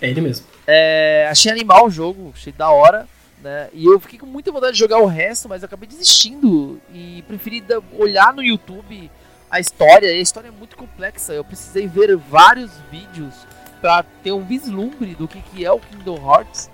É 0.00 0.10
ele 0.10 0.20
mesmo. 0.20 0.46
É, 0.66 1.28
achei 1.30 1.50
animal 1.50 1.86
o 1.86 1.90
jogo, 1.90 2.32
achei 2.34 2.52
da 2.52 2.70
hora. 2.70 3.08
Né? 3.42 3.68
E 3.74 3.84
eu 3.84 4.00
fiquei 4.00 4.18
com 4.18 4.26
muita 4.26 4.50
vontade 4.50 4.72
de 4.72 4.78
jogar 4.78 4.98
o 4.98 5.06
resto, 5.06 5.48
mas 5.48 5.62
eu 5.62 5.66
acabei 5.66 5.88
desistindo 5.88 6.80
e 6.92 7.22
preferi 7.26 7.62
olhar 7.98 8.32
no 8.32 8.42
YouTube 8.42 9.10
a 9.50 9.60
história. 9.60 10.06
E 10.06 10.18
a 10.18 10.20
história 10.20 10.48
é 10.48 10.50
muito 10.50 10.76
complexa. 10.76 11.32
Eu 11.32 11.44
precisei 11.44 11.86
ver 11.86 12.16
vários 12.16 12.70
vídeos 12.90 13.34
para 13.80 14.02
ter 14.02 14.32
um 14.32 14.44
vislumbre 14.44 15.14
do 15.14 15.28
que, 15.28 15.42
que 15.42 15.64
é 15.64 15.70
o 15.70 15.78
Kingdom 15.78 16.16
Hearts. 16.16 16.70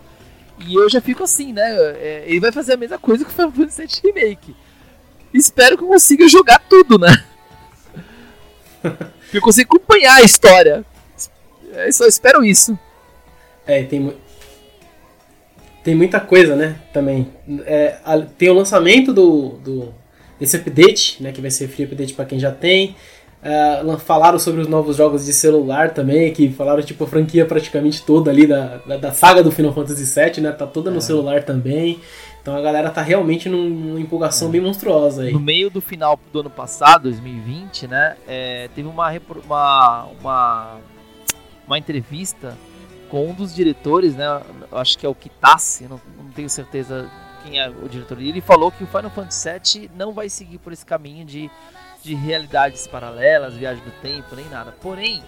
E 0.58 0.74
eu 0.74 0.88
já 0.88 1.00
fico 1.00 1.24
assim, 1.24 1.52
né? 1.52 1.62
É, 1.96 2.24
ele 2.26 2.40
vai 2.40 2.52
fazer 2.52 2.74
a 2.74 2.76
mesma 2.76 2.98
coisa 2.98 3.24
que 3.24 3.30
o 3.30 3.34
Final 3.34 3.50
Fantasy 3.50 3.86
VII 3.86 4.12
Remake. 4.12 4.56
Espero 5.32 5.76
que 5.76 5.84
eu 5.84 5.88
consiga 5.88 6.28
jogar 6.28 6.60
tudo, 6.68 6.98
né? 6.98 7.24
eu 9.32 9.40
consiga 9.40 9.68
acompanhar 9.68 10.16
a 10.16 10.22
história. 10.22 10.84
Eu 11.72 11.92
só 11.92 12.06
espero 12.06 12.44
isso. 12.44 12.78
É, 13.66 13.82
tem, 13.84 14.12
tem 15.84 15.94
muita 15.94 16.20
coisa, 16.20 16.56
né? 16.56 16.76
Também. 16.92 17.28
É, 17.64 17.96
tem 18.36 18.48
o 18.48 18.54
lançamento 18.54 19.12
do, 19.12 19.50
do 19.62 19.94
desse 20.38 20.56
update, 20.56 21.22
né? 21.22 21.32
Que 21.32 21.40
vai 21.40 21.50
ser 21.50 21.68
free 21.68 21.84
update 21.84 22.14
para 22.14 22.24
quem 22.24 22.38
já 22.38 22.50
tem. 22.50 22.96
Uh, 23.42 23.96
falaram 23.96 24.38
sobre 24.38 24.60
os 24.60 24.68
novos 24.68 24.96
jogos 24.96 25.24
de 25.24 25.32
celular 25.32 25.94
também, 25.94 26.30
que 26.30 26.50
falaram 26.50 26.82
tipo 26.82 27.04
a 27.04 27.06
franquia 27.06 27.46
praticamente 27.46 28.02
toda 28.02 28.30
ali 28.30 28.46
da, 28.46 28.76
da, 28.86 28.96
da 28.98 29.12
saga 29.12 29.42
do 29.42 29.50
Final 29.50 29.72
Fantasy 29.72 30.04
VII, 30.04 30.42
né? 30.42 30.52
Tá 30.52 30.66
toda 30.66 30.90
no 30.90 30.98
é. 30.98 31.00
celular 31.00 31.42
também. 31.42 32.00
Então 32.40 32.56
a 32.56 32.60
galera 32.60 32.90
tá 32.90 33.02
realmente 33.02 33.48
numa 33.48 34.00
empolgação 34.00 34.48
é. 34.48 34.52
bem 34.52 34.60
monstruosa 34.60 35.22
aí. 35.24 35.32
No 35.32 35.40
meio 35.40 35.70
do 35.70 35.80
final 35.80 36.18
do 36.32 36.40
ano 36.40 36.50
passado, 36.50 37.02
2020, 37.04 37.86
né? 37.86 38.16
É, 38.26 38.68
teve 38.74 38.88
uma, 38.88 39.10
uma, 39.44 40.04
uma, 40.20 40.76
uma 41.66 41.78
entrevista 41.78 42.56
com 43.10 43.28
um 43.28 43.34
dos 43.34 43.54
diretores, 43.54 44.14
né? 44.14 44.40
Acho 44.72 44.98
que 44.98 45.04
é 45.04 45.08
o 45.08 45.14
Kitase, 45.14 45.86
não, 45.88 46.00
não 46.16 46.30
tenho 46.30 46.48
certeza 46.48 47.10
quem 47.42 47.58
é 47.58 47.68
o 47.68 47.88
diretor. 47.88 48.20
E 48.20 48.28
ele 48.28 48.40
falou 48.40 48.70
que 48.70 48.84
o 48.84 48.86
Final 48.86 49.10
Fantasy 49.10 49.78
VII 49.80 49.90
não 49.94 50.12
vai 50.12 50.28
seguir 50.28 50.58
por 50.58 50.72
esse 50.72 50.86
caminho 50.86 51.24
de, 51.24 51.50
de 52.02 52.14
realidades 52.14 52.86
paralelas, 52.86 53.54
viagem 53.54 53.82
do 53.84 53.90
tempo, 54.00 54.34
nem 54.34 54.48
nada. 54.48 54.72
Porém, 54.80 55.22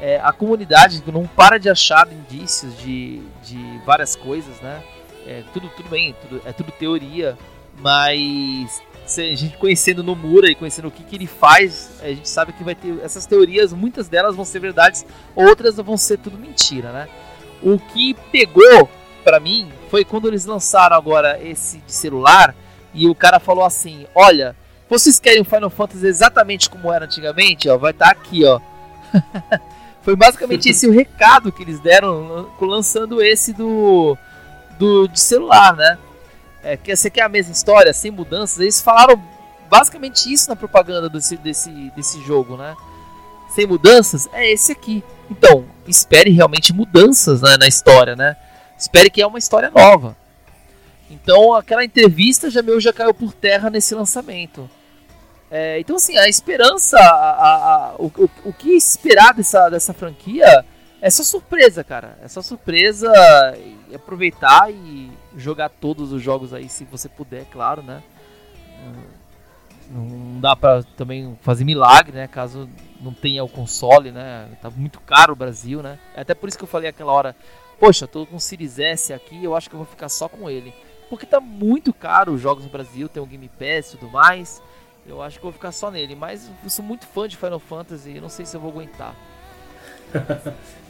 é, 0.00 0.20
a 0.20 0.32
comunidade 0.32 1.02
não 1.06 1.26
para 1.26 1.58
de 1.58 1.70
achar 1.70 2.10
indícios 2.12 2.76
de, 2.78 3.22
de 3.42 3.80
várias 3.86 4.16
coisas, 4.16 4.60
né? 4.60 4.82
É, 5.26 5.42
tudo, 5.52 5.68
tudo 5.76 5.88
bem, 5.88 6.14
tudo, 6.20 6.42
é 6.44 6.52
tudo 6.52 6.72
teoria, 6.72 7.36
mas 7.78 8.82
a 9.04 9.34
gente 9.34 9.56
conhecendo 9.58 10.02
Nomura 10.02 10.50
e 10.50 10.54
conhecendo 10.54 10.88
o 10.88 10.90
que, 10.90 11.02
que 11.02 11.16
ele 11.16 11.26
faz, 11.26 11.90
a 12.00 12.08
gente 12.08 12.28
sabe 12.28 12.52
que 12.52 12.64
vai 12.64 12.74
ter 12.74 12.98
essas 13.02 13.26
teorias, 13.26 13.72
muitas 13.72 14.08
delas 14.08 14.34
vão 14.34 14.44
ser 14.44 14.60
verdades, 14.60 15.04
outras 15.34 15.76
vão 15.76 15.96
ser 15.96 16.18
tudo 16.18 16.38
mentira, 16.38 16.92
né? 16.92 17.08
O 17.62 17.78
que 17.78 18.14
pegou 18.30 18.88
para 19.22 19.38
mim 19.38 19.70
foi 19.90 20.04
quando 20.04 20.28
eles 20.28 20.44
lançaram 20.44 20.96
agora 20.96 21.38
esse 21.42 21.78
de 21.78 21.92
celular 21.92 22.54
e 22.94 23.08
o 23.08 23.14
cara 23.14 23.38
falou 23.38 23.64
assim: 23.64 24.06
"Olha, 24.14 24.56
vocês 24.88 25.20
querem 25.20 25.42
o 25.42 25.44
Final 25.44 25.70
Fantasy 25.70 26.06
exatamente 26.06 26.70
como 26.70 26.92
era 26.92 27.04
antigamente, 27.04 27.68
ó, 27.68 27.76
vai 27.76 27.92
estar 27.92 28.06
tá 28.06 28.12
aqui, 28.12 28.44
ó". 28.44 28.60
foi 30.02 30.16
basicamente 30.16 30.68
esse 30.70 30.86
o 30.86 30.92
recado 30.92 31.52
que 31.52 31.62
eles 31.62 31.80
deram 31.80 32.48
lançando 32.60 33.22
esse 33.22 33.52
do 33.52 34.16
do 34.78 35.08
celular, 35.14 35.76
né? 35.76 35.98
é, 36.62 36.76
que 36.76 36.94
você 36.94 37.10
quer 37.10 37.22
a 37.22 37.28
mesma 37.28 37.52
história, 37.52 37.92
sem 37.92 38.10
mudanças. 38.10 38.60
Eles 38.60 38.80
falaram 38.80 39.20
basicamente 39.68 40.32
isso 40.32 40.48
na 40.48 40.56
propaganda 40.56 41.08
desse, 41.08 41.36
desse, 41.36 41.70
desse 41.96 42.22
jogo, 42.22 42.56
né? 42.56 42.76
Sem 43.54 43.66
mudanças, 43.66 44.28
é 44.32 44.50
esse 44.50 44.72
aqui. 44.72 45.04
Então, 45.30 45.64
espere 45.86 46.30
realmente 46.30 46.72
mudanças 46.72 47.42
né, 47.42 47.56
na 47.58 47.66
história, 47.66 48.16
né? 48.16 48.36
Espere 48.78 49.10
que 49.10 49.20
é 49.20 49.26
uma 49.26 49.38
história 49.38 49.70
nova. 49.70 50.16
Então, 51.10 51.52
aquela 51.52 51.84
entrevista 51.84 52.48
já 52.48 52.62
meu 52.62 52.80
já 52.80 52.92
caiu 52.92 53.12
por 53.12 53.34
terra 53.34 53.68
nesse 53.68 53.94
lançamento. 53.94 54.70
É, 55.50 55.78
então, 55.80 55.96
assim, 55.96 56.16
a 56.16 56.28
esperança, 56.28 56.96
a, 56.98 57.54
a, 57.54 57.94
o, 57.98 58.06
o, 58.06 58.30
o 58.46 58.52
que 58.54 58.70
esperar 58.70 59.34
dessa, 59.34 59.68
dessa 59.68 59.92
franquia 59.92 60.64
é 61.02 61.10
só 61.10 61.22
surpresa, 61.22 61.84
cara. 61.84 62.16
É 62.24 62.28
só 62.28 62.40
surpresa 62.40 63.12
aproveitar 63.94 64.70
e 64.70 65.10
jogar 65.36 65.68
todos 65.68 66.12
os 66.12 66.22
jogos 66.22 66.52
aí, 66.52 66.68
se 66.68 66.84
você 66.84 67.08
puder, 67.08 67.44
claro, 67.46 67.82
né? 67.82 68.02
Não 69.90 70.40
dá 70.40 70.56
pra 70.56 70.82
também 70.96 71.36
fazer 71.42 71.64
milagre, 71.64 72.12
né? 72.12 72.26
Caso 72.26 72.68
não 73.00 73.12
tenha 73.12 73.44
o 73.44 73.48
console, 73.48 74.10
né? 74.10 74.48
Tá 74.60 74.70
muito 74.70 75.00
caro 75.00 75.32
o 75.32 75.36
Brasil, 75.36 75.82
né? 75.82 75.98
É 76.14 76.22
até 76.22 76.34
por 76.34 76.48
isso 76.48 76.56
que 76.56 76.64
eu 76.64 76.68
falei 76.68 76.88
aquela 76.88 77.12
hora, 77.12 77.36
poxa, 77.78 78.06
tô 78.06 78.24
com 78.24 78.36
o 78.36 78.40
Series 78.40 78.78
S 78.78 79.12
aqui, 79.12 79.42
eu 79.44 79.54
acho 79.54 79.68
que 79.68 79.74
eu 79.74 79.78
vou 79.78 79.86
ficar 79.86 80.08
só 80.08 80.28
com 80.28 80.48
ele. 80.48 80.72
Porque 81.10 81.26
tá 81.26 81.40
muito 81.40 81.92
caro 81.92 82.32
os 82.32 82.40
jogos 82.40 82.64
no 82.64 82.70
Brasil, 82.70 83.06
tem 83.08 83.22
o 83.22 83.26
Game 83.26 83.48
Pass 83.48 83.92
e 83.92 83.98
tudo 83.98 84.10
mais. 84.10 84.62
Eu 85.06 85.20
acho 85.20 85.38
que 85.38 85.44
eu 85.44 85.50
vou 85.50 85.52
ficar 85.52 85.72
só 85.72 85.90
nele. 85.90 86.14
Mas 86.14 86.50
eu 86.64 86.70
sou 86.70 86.82
muito 86.82 87.06
fã 87.06 87.28
de 87.28 87.36
Final 87.36 87.58
Fantasy, 87.58 88.18
não 88.20 88.30
sei 88.30 88.46
se 88.46 88.56
eu 88.56 88.60
vou 88.60 88.70
aguentar. 88.70 89.14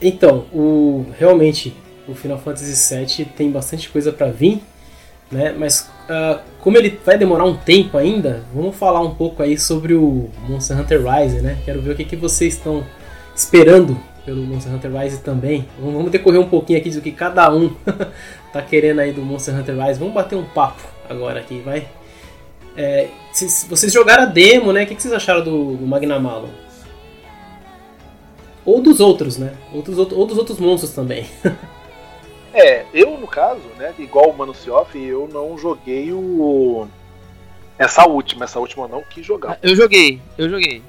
Então, 0.00 0.46
o 0.52 1.06
realmente 1.18 1.74
o 2.06 2.14
Final 2.14 2.38
Fantasy 2.38 2.94
VII 2.94 3.24
tem 3.36 3.50
bastante 3.50 3.88
coisa 3.88 4.12
para 4.12 4.30
vir, 4.30 4.62
né? 5.30 5.54
Mas 5.58 5.90
uh, 6.08 6.40
como 6.60 6.76
ele 6.76 6.98
vai 7.04 7.18
demorar 7.18 7.44
um 7.44 7.56
tempo 7.56 7.98
ainda, 7.98 8.44
vamos 8.54 8.76
falar 8.76 9.00
um 9.00 9.14
pouco 9.14 9.42
aí 9.42 9.58
sobre 9.58 9.94
o 9.94 10.30
Monster 10.48 10.78
Hunter 10.78 11.00
Rise, 11.02 11.40
né? 11.40 11.58
Quero 11.64 11.80
ver 11.80 11.92
o 11.92 11.96
que, 11.96 12.04
que 12.04 12.16
vocês 12.16 12.54
estão 12.54 12.84
esperando 13.34 13.98
pelo 14.24 14.42
Monster 14.42 14.74
Hunter 14.74 14.90
Rise 14.92 15.18
também. 15.18 15.66
Vamos 15.80 16.10
decorrer 16.10 16.40
um 16.40 16.48
pouquinho 16.48 16.78
aqui 16.78 16.90
do 16.90 17.00
que 17.00 17.12
cada 17.12 17.52
um 17.52 17.74
tá 18.52 18.62
querendo 18.62 19.00
aí 19.00 19.12
do 19.12 19.22
Monster 19.22 19.54
Hunter 19.54 19.76
Rise. 19.76 19.98
Vamos 19.98 20.14
bater 20.14 20.36
um 20.36 20.44
papo 20.44 20.82
agora 21.08 21.40
aqui, 21.40 21.60
vai. 21.64 21.86
É, 22.76 23.08
vocês 23.32 23.92
jogaram 23.92 24.24
a 24.24 24.26
demo, 24.26 24.72
né? 24.72 24.84
O 24.84 24.86
que, 24.86 24.94
que 24.94 25.02
vocês 25.02 25.14
acharam 25.14 25.42
do, 25.42 25.76
do 25.76 25.86
Magnamalo? 25.86 26.48
Ou 28.66 28.82
dos 28.82 28.98
outros, 28.98 29.38
né? 29.38 29.56
Outros, 29.72 29.96
ou 29.96 30.26
dos 30.26 30.36
outros 30.36 30.58
monstros 30.58 30.92
também. 30.92 31.24
é, 32.52 32.84
eu 32.92 33.16
no 33.16 33.28
caso, 33.28 33.62
né? 33.78 33.94
Igual 33.96 34.30
o 34.30 34.36
Manucioff, 34.36 34.98
eu 34.98 35.28
não 35.32 35.56
joguei 35.56 36.12
o. 36.12 36.88
Essa 37.78 38.06
última, 38.06 38.44
essa 38.44 38.58
última 38.58 38.88
não 38.88 39.02
quis 39.02 39.24
jogar. 39.24 39.58
Eu 39.62 39.76
joguei, 39.76 40.20
eu 40.36 40.50
joguei. 40.50 40.82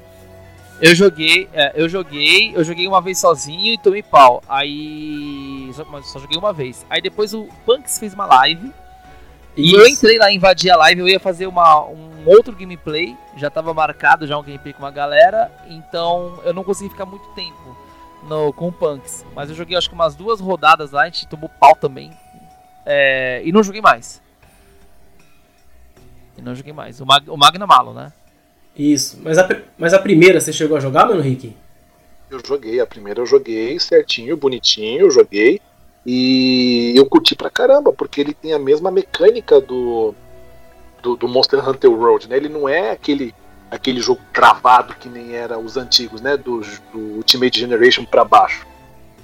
Eu 0.80 0.94
joguei, 0.94 1.48
é, 1.52 1.72
eu 1.74 1.88
joguei, 1.88 2.52
eu 2.54 2.62
joguei 2.62 2.86
uma 2.86 3.00
vez 3.00 3.18
sozinho 3.18 3.74
e 3.74 3.78
tomei 3.78 4.02
pau. 4.02 4.42
Aí. 4.48 5.70
Só, 5.72 5.84
só 6.02 6.18
joguei 6.18 6.38
uma 6.38 6.52
vez. 6.52 6.84
Aí 6.90 7.00
depois 7.00 7.32
o 7.32 7.48
Punks 7.64 7.98
fez 7.98 8.12
uma 8.12 8.26
live. 8.26 8.72
Isso. 9.56 9.74
E 9.76 9.78
eu 9.78 9.86
entrei 9.86 10.18
lá, 10.18 10.32
invadi 10.32 10.70
a 10.70 10.76
live, 10.76 11.00
eu 11.00 11.08
ia 11.08 11.20
fazer 11.20 11.46
uma, 11.46 11.84
um 11.84 12.07
outro 12.26 12.54
gameplay, 12.54 13.16
já 13.36 13.48
estava 13.48 13.72
marcado 13.74 14.26
já 14.26 14.38
um 14.38 14.42
gameplay 14.42 14.72
com 14.72 14.80
uma 14.80 14.90
galera, 14.90 15.50
então 15.68 16.40
eu 16.44 16.52
não 16.52 16.64
consegui 16.64 16.90
ficar 16.90 17.06
muito 17.06 17.28
tempo 17.34 17.76
no, 18.24 18.52
com 18.52 18.68
o 18.68 18.72
Punks. 18.72 19.24
Mas 19.34 19.50
eu 19.50 19.56
joguei 19.56 19.76
acho 19.76 19.88
que 19.88 19.94
umas 19.94 20.14
duas 20.14 20.40
rodadas 20.40 20.90
lá, 20.90 21.02
a 21.02 21.04
gente 21.06 21.26
tomou 21.26 21.48
pau 21.48 21.76
também. 21.76 22.10
É, 22.84 23.42
e 23.44 23.52
não 23.52 23.62
joguei 23.62 23.80
mais. 23.80 24.20
E 26.36 26.42
não 26.42 26.54
joguei 26.54 26.72
mais. 26.72 27.00
O, 27.00 27.06
Mag, 27.06 27.28
o 27.28 27.36
Magna 27.36 27.66
Malo, 27.66 27.92
né? 27.92 28.12
Isso. 28.76 29.18
Mas 29.22 29.38
a, 29.38 29.48
mas 29.76 29.92
a 29.92 29.98
primeira 29.98 30.40
você 30.40 30.52
chegou 30.52 30.76
a 30.76 30.80
jogar, 30.80 31.06
mano, 31.06 31.20
Rick? 31.20 31.54
Eu 32.30 32.40
joguei. 32.44 32.80
A 32.80 32.86
primeira 32.86 33.20
eu 33.20 33.26
joguei 33.26 33.78
certinho, 33.78 34.36
bonitinho, 34.36 35.00
eu 35.00 35.10
joguei. 35.10 35.60
E 36.06 36.94
eu 36.96 37.04
curti 37.06 37.34
pra 37.34 37.50
caramba, 37.50 37.92
porque 37.92 38.20
ele 38.20 38.32
tem 38.32 38.54
a 38.54 38.58
mesma 38.58 38.90
mecânica 38.90 39.60
do, 39.60 40.14
do, 41.02 41.16
do, 41.16 41.28
Monster 41.28 41.66
Hunter 41.66 41.90
World, 41.90 42.28
né? 42.28 42.36
Ele 42.36 42.48
não 42.48 42.68
é 42.68 42.90
aquele 42.90 43.34
aquele 43.70 44.00
jogo 44.00 44.20
travado 44.32 44.94
que 44.94 45.08
nem 45.08 45.34
era 45.34 45.58
os 45.58 45.76
antigos, 45.76 46.20
né? 46.20 46.36
Do, 46.36 46.60
do 46.92 46.98
Ultimate 47.16 47.58
Generation 47.58 48.04
para 48.04 48.24
baixo. 48.24 48.66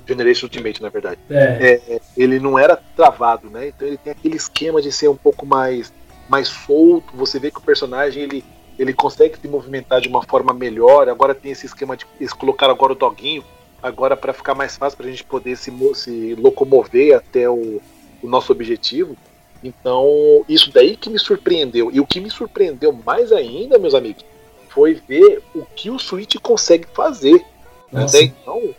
Generation 0.06 0.46
Ultimate, 0.46 0.82
na 0.82 0.88
verdade. 0.88 1.18
É. 1.30 1.80
É, 1.88 2.00
ele 2.16 2.38
não 2.38 2.58
era 2.58 2.76
travado, 2.76 3.48
né? 3.48 3.68
Então 3.68 3.88
ele 3.88 3.96
tem 3.96 4.12
aquele 4.12 4.36
esquema 4.36 4.82
de 4.82 4.92
ser 4.92 5.08
um 5.08 5.16
pouco 5.16 5.46
mais, 5.46 5.92
mais 6.28 6.48
solto. 6.48 7.16
Você 7.16 7.38
vê 7.38 7.50
que 7.50 7.58
o 7.58 7.62
personagem 7.62 8.22
ele, 8.22 8.44
ele 8.78 8.92
consegue 8.92 9.38
se 9.40 9.48
movimentar 9.48 10.00
de 10.00 10.08
uma 10.08 10.22
forma 10.22 10.52
melhor. 10.52 11.08
Agora 11.08 11.34
tem 11.34 11.52
esse 11.52 11.66
esquema 11.66 11.96
de 11.96 12.06
eles 12.20 12.32
colocaram 12.32 12.74
agora 12.74 12.92
o 12.92 12.96
doguinho, 12.96 13.42
agora 13.82 14.16
para 14.16 14.32
ficar 14.32 14.54
mais 14.54 14.76
fácil 14.76 14.98
para 14.98 15.06
a 15.06 15.10
gente 15.10 15.24
poder 15.24 15.56
se, 15.56 15.72
se 15.94 16.34
locomover 16.34 17.16
até 17.16 17.48
o, 17.48 17.80
o 18.22 18.28
nosso 18.28 18.52
objetivo. 18.52 19.16
Então, 19.64 20.44
isso 20.46 20.70
daí 20.70 20.94
que 20.94 21.08
me 21.08 21.18
surpreendeu. 21.18 21.90
E 21.90 21.98
o 21.98 22.06
que 22.06 22.20
me 22.20 22.30
surpreendeu 22.30 22.92
mais 22.92 23.32
ainda, 23.32 23.78
meus 23.78 23.94
amigos, 23.94 24.22
foi 24.68 24.94
ver 24.94 25.42
o 25.54 25.64
que 25.64 25.90
o 25.90 25.98
Switch 25.98 26.36
consegue 26.36 26.86
fazer. 26.92 27.42
Até 27.90 28.24
então, 28.24 28.74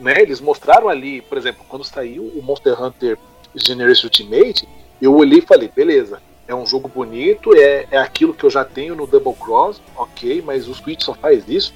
né, 0.00 0.20
eles 0.20 0.40
mostraram 0.40 0.88
ali, 0.88 1.20
por 1.20 1.38
exemplo, 1.38 1.64
quando 1.68 1.84
saiu 1.84 2.24
o 2.24 2.42
Monster 2.42 2.82
Hunter 2.82 3.16
Generation 3.54 4.06
Ultimate, 4.06 4.66
eu 5.00 5.14
olhei 5.14 5.38
e 5.38 5.42
falei, 5.42 5.68
beleza, 5.68 6.20
é 6.48 6.54
um 6.54 6.66
jogo 6.66 6.88
bonito, 6.88 7.54
é, 7.54 7.86
é 7.90 7.98
aquilo 7.98 8.34
que 8.34 8.44
eu 8.44 8.50
já 8.50 8.64
tenho 8.64 8.96
no 8.96 9.06
Double 9.06 9.34
Cross, 9.34 9.80
ok, 9.96 10.42
mas 10.44 10.66
o 10.66 10.74
Switch 10.74 11.02
só 11.02 11.14
faz 11.14 11.48
isso, 11.48 11.72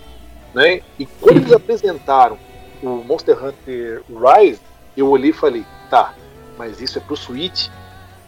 né? 0.53 0.83
E 0.99 1.07
quando 1.07 1.37
eles 1.37 1.53
apresentaram 1.55 2.39
o 2.83 2.89
Monster 2.89 3.37
Hunter 3.45 4.03
Rise, 4.09 4.61
eu 4.97 5.09
olhei 5.09 5.31
e 5.31 5.35
falei, 5.35 5.65
tá, 5.89 6.15
mas 6.57 6.81
isso 6.81 6.99
é 6.99 7.01
pro 7.01 7.17
Switch, 7.17 7.69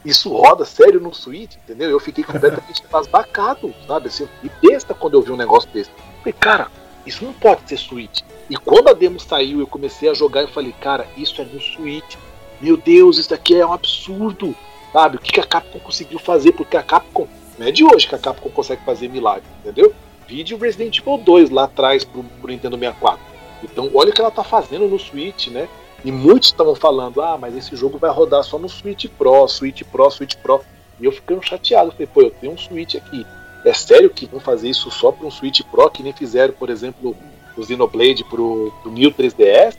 isso 0.04 0.30
roda 0.34 0.64
sério 0.64 1.00
no 1.00 1.14
Switch, 1.14 1.56
entendeu? 1.56 1.90
Eu 1.90 2.00
fiquei 2.00 2.24
completamente 2.24 2.82
embasbacado, 2.86 3.74
sabe? 3.86 4.08
Assim, 4.08 4.28
e 4.42 4.50
besta 4.66 4.94
quando 4.94 5.14
eu 5.14 5.22
vi 5.22 5.30
um 5.30 5.36
negócio 5.36 5.68
desse. 5.70 5.90
falei, 6.20 6.32
cara, 6.32 6.68
isso 7.06 7.24
não 7.24 7.32
pode 7.32 7.68
ser 7.68 7.76
Switch. 7.76 8.22
E 8.48 8.56
quando 8.56 8.88
a 8.88 8.92
demo 8.92 9.20
saiu, 9.20 9.60
eu 9.60 9.66
comecei 9.66 10.08
a 10.08 10.14
jogar 10.14 10.42
e 10.42 10.52
falei, 10.52 10.72
cara, 10.80 11.06
isso 11.16 11.40
é 11.40 11.44
no 11.44 11.60
Switch. 11.60 12.16
Meu 12.60 12.76
Deus, 12.76 13.18
isso 13.18 13.30
daqui 13.30 13.54
é 13.54 13.64
um 13.64 13.72
absurdo. 13.72 14.54
Sabe? 14.92 15.16
O 15.16 15.20
que, 15.20 15.32
que 15.32 15.40
a 15.40 15.46
Capcom 15.46 15.78
conseguiu 15.78 16.18
fazer? 16.18 16.52
Porque 16.52 16.76
a 16.76 16.82
Capcom, 16.82 17.28
não 17.58 17.66
é 17.66 17.70
de 17.70 17.84
hoje 17.84 18.08
que 18.08 18.14
a 18.14 18.18
Capcom 18.18 18.50
consegue 18.50 18.84
fazer 18.84 19.08
milagre, 19.08 19.44
entendeu? 19.60 19.94
Vídeo 20.26 20.58
Resident 20.58 20.98
Evil 20.98 21.18
2 21.18 21.50
lá 21.50 21.64
atrás 21.64 22.04
pro, 22.04 22.24
pro 22.24 22.50
Nintendo 22.50 22.76
64. 22.76 23.20
Então, 23.62 23.90
olha 23.94 24.10
o 24.10 24.12
que 24.12 24.20
ela 24.20 24.30
tá 24.30 24.42
fazendo 24.42 24.88
no 24.88 24.98
Switch, 24.98 25.48
né? 25.48 25.68
E 26.04 26.10
muitos 26.10 26.48
estavam 26.48 26.74
falando, 26.74 27.20
ah, 27.20 27.36
mas 27.38 27.54
esse 27.56 27.76
jogo 27.76 27.98
vai 27.98 28.10
rodar 28.10 28.42
só 28.42 28.58
no 28.58 28.68
Switch 28.68 29.06
Pro, 29.18 29.46
Switch 29.48 29.82
Pro, 29.84 30.10
Switch 30.10 30.36
Pro. 30.36 30.62
E 30.98 31.04
eu 31.04 31.12
fiquei 31.12 31.38
chateado, 31.42 31.92
falei, 31.92 32.06
pô, 32.06 32.22
eu 32.22 32.30
tenho 32.30 32.52
um 32.52 32.58
Switch 32.58 32.94
aqui. 32.94 33.26
É 33.64 33.74
sério 33.74 34.08
que 34.08 34.26
vão 34.26 34.40
fazer 34.40 34.68
isso 34.68 34.90
só 34.90 35.12
para 35.12 35.26
um 35.26 35.30
Switch 35.30 35.60
Pro, 35.70 35.90
que 35.90 36.02
nem 36.02 36.12
fizeram, 36.12 36.54
por 36.54 36.70
exemplo, 36.70 37.14
o 37.56 37.62
Xenoblade 37.62 38.24
pro, 38.24 38.72
pro 38.82 38.90
New 38.90 39.10
3DS? 39.12 39.76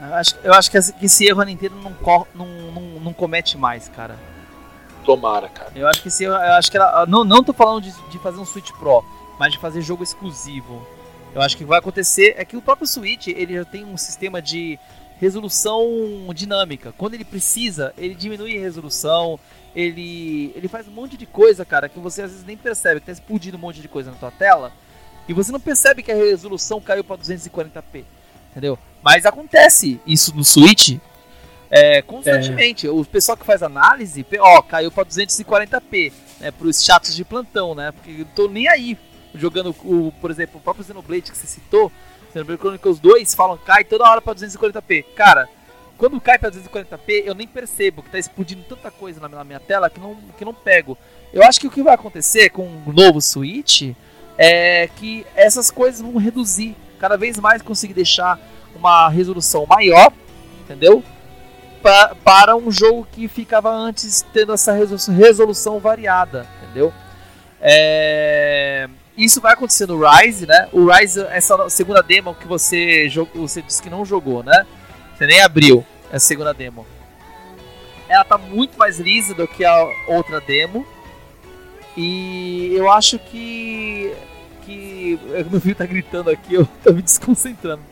Eu 0.00 0.14
acho, 0.14 0.34
eu 0.44 0.52
acho 0.54 0.70
que 0.70 0.78
esse 0.78 1.26
erro 1.26 1.40
a 1.40 1.44
Nintendo 1.44 1.74
não, 1.76 2.26
não, 2.34 2.46
não, 2.46 2.82
não 3.00 3.12
comete 3.12 3.58
mais, 3.58 3.88
cara. 3.88 4.16
Tomara, 5.04 5.48
cara. 5.48 5.72
Eu 5.74 5.88
acho 5.88 6.00
que 6.02 6.08
esse 6.08 6.24
erro, 6.24 6.34
eu 6.34 6.52
acho 6.52 6.70
que 6.70 6.76
ela. 6.76 7.04
Não, 7.06 7.24
não 7.24 7.42
tô 7.42 7.52
falando 7.52 7.82
de, 7.82 7.92
de 8.08 8.18
fazer 8.18 8.38
um 8.38 8.44
Switch 8.44 8.70
Pro, 8.72 9.04
mas 9.38 9.52
de 9.52 9.58
fazer 9.58 9.82
jogo 9.82 10.02
exclusivo. 10.02 10.86
Eu 11.34 11.42
acho 11.42 11.56
que 11.56 11.64
vai 11.64 11.78
acontecer 11.78 12.34
é 12.38 12.44
que 12.44 12.56
o 12.56 12.62
próprio 12.62 12.86
Switch 12.86 13.28
ele 13.28 13.54
já 13.54 13.64
tem 13.64 13.84
um 13.84 13.96
sistema 13.96 14.40
de 14.40 14.78
resolução 15.20 15.86
dinâmica. 16.34 16.92
Quando 16.96 17.14
ele 17.14 17.24
precisa, 17.24 17.92
ele 17.98 18.14
diminui 18.14 18.56
a 18.56 18.60
resolução, 18.60 19.38
ele, 19.74 20.52
ele 20.54 20.68
faz 20.68 20.88
um 20.88 20.92
monte 20.92 21.16
de 21.16 21.26
coisa, 21.26 21.64
cara, 21.64 21.88
que 21.88 21.98
você 21.98 22.22
às 22.22 22.30
vezes 22.30 22.46
nem 22.46 22.56
percebe, 22.56 23.00
que 23.00 23.06
tá 23.06 23.12
explodindo 23.12 23.56
um 23.56 23.60
monte 23.60 23.80
de 23.80 23.88
coisa 23.88 24.10
na 24.10 24.16
tua 24.16 24.30
tela, 24.30 24.72
e 25.28 25.32
você 25.32 25.52
não 25.52 25.60
percebe 25.60 26.02
que 26.02 26.10
a 26.10 26.16
resolução 26.16 26.80
caiu 26.80 27.04
para 27.04 27.18
240p, 27.18 28.04
entendeu? 28.50 28.78
Mas 29.02 29.26
acontece 29.26 30.00
isso 30.06 30.34
no 30.34 30.44
Switch 30.44 30.98
é, 31.70 32.00
constantemente. 32.02 32.86
É. 32.86 32.90
O 32.90 33.04
pessoal 33.04 33.36
que 33.36 33.44
faz 33.44 33.62
análise, 33.62 34.24
ó, 34.40 34.62
caiu 34.62 34.90
para 34.90 35.04
240p, 35.04 36.12
né, 36.40 36.50
para 36.50 36.66
os 36.66 36.82
chatos 36.82 37.14
de 37.14 37.24
plantão, 37.24 37.74
né? 37.74 37.92
Porque 37.92 38.22
eu 38.22 38.26
tô 38.34 38.48
nem 38.48 38.68
aí 38.68 38.96
jogando 39.34 39.74
o, 39.84 40.12
por 40.20 40.30
exemplo, 40.30 40.58
o 40.58 40.60
próprio 40.60 40.84
Xenoblade 40.84 41.30
que 41.30 41.36
você 41.36 41.46
citou, 41.46 41.92
Xenoblade 42.32 42.60
Chronicles 42.60 42.98
2 43.00 43.34
falam 43.34 43.58
cai 43.58 43.84
toda 43.84 44.08
hora 44.08 44.20
para 44.20 44.34
240p. 44.34 45.04
Cara, 45.14 45.48
quando 45.96 46.20
cai 46.20 46.38
para 46.38 46.50
240p, 46.50 47.24
eu 47.24 47.34
nem 47.34 47.46
percebo 47.46 48.02
que 48.02 48.10
tá 48.10 48.18
explodindo 48.18 48.62
tanta 48.68 48.90
coisa 48.90 49.20
na 49.28 49.44
minha 49.44 49.60
tela 49.60 49.90
que 49.90 49.98
não, 49.98 50.16
que 50.36 50.44
não 50.44 50.54
pego. 50.54 50.96
Eu 51.32 51.42
acho 51.42 51.58
que 51.60 51.66
o 51.66 51.70
que 51.70 51.82
vai 51.82 51.94
acontecer 51.94 52.50
com 52.50 52.62
o 52.86 52.92
novo 52.92 53.20
Switch 53.20 53.94
é 54.38 54.88
que 54.96 55.26
essas 55.34 55.70
coisas 55.70 56.00
vão 56.00 56.16
reduzir. 56.16 56.76
Cada 57.00 57.16
vez 57.16 57.38
mais 57.38 57.62
conseguir 57.62 57.94
deixar 57.94 58.38
uma 58.74 59.08
resolução 59.08 59.66
maior, 59.66 60.12
entendeu? 60.60 61.02
Pa 61.82 62.14
para 62.24 62.56
um 62.56 62.70
jogo 62.70 63.06
que 63.10 63.28
ficava 63.28 63.70
antes 63.70 64.24
tendo 64.32 64.52
essa 64.52 64.72
resolução 64.72 65.80
variada, 65.80 66.46
entendeu? 66.62 66.92
É... 67.60 68.88
Isso 69.18 69.40
vai 69.40 69.54
acontecer 69.54 69.88
no 69.88 69.98
Rise, 69.98 70.46
né? 70.46 70.68
O 70.72 70.88
Rise, 70.88 71.20
essa 71.30 71.68
segunda 71.68 72.00
demo 72.00 72.36
que 72.36 72.46
você 72.46 73.08
jogou, 73.08 73.48
você 73.48 73.60
disse 73.60 73.82
que 73.82 73.90
não 73.90 74.04
jogou, 74.04 74.44
né? 74.44 74.64
Você 75.16 75.26
nem 75.26 75.40
abriu 75.40 75.84
essa 76.08 76.24
segunda 76.24 76.54
demo. 76.54 76.86
Ela 78.08 78.22
tá 78.22 78.38
muito 78.38 78.78
mais 78.78 79.00
lisa 79.00 79.34
do 79.34 79.48
que 79.48 79.64
a 79.64 79.92
outra 80.06 80.40
demo. 80.40 80.86
E 81.96 82.72
eu 82.76 82.88
acho 82.92 83.18
que. 83.18 84.14
que. 84.64 85.18
Meu 85.50 85.60
filho 85.60 85.74
tá 85.74 85.84
gritando 85.84 86.30
aqui, 86.30 86.54
eu 86.54 86.68
tô 86.84 86.92
me 86.92 87.02
desconcentrando. 87.02 87.82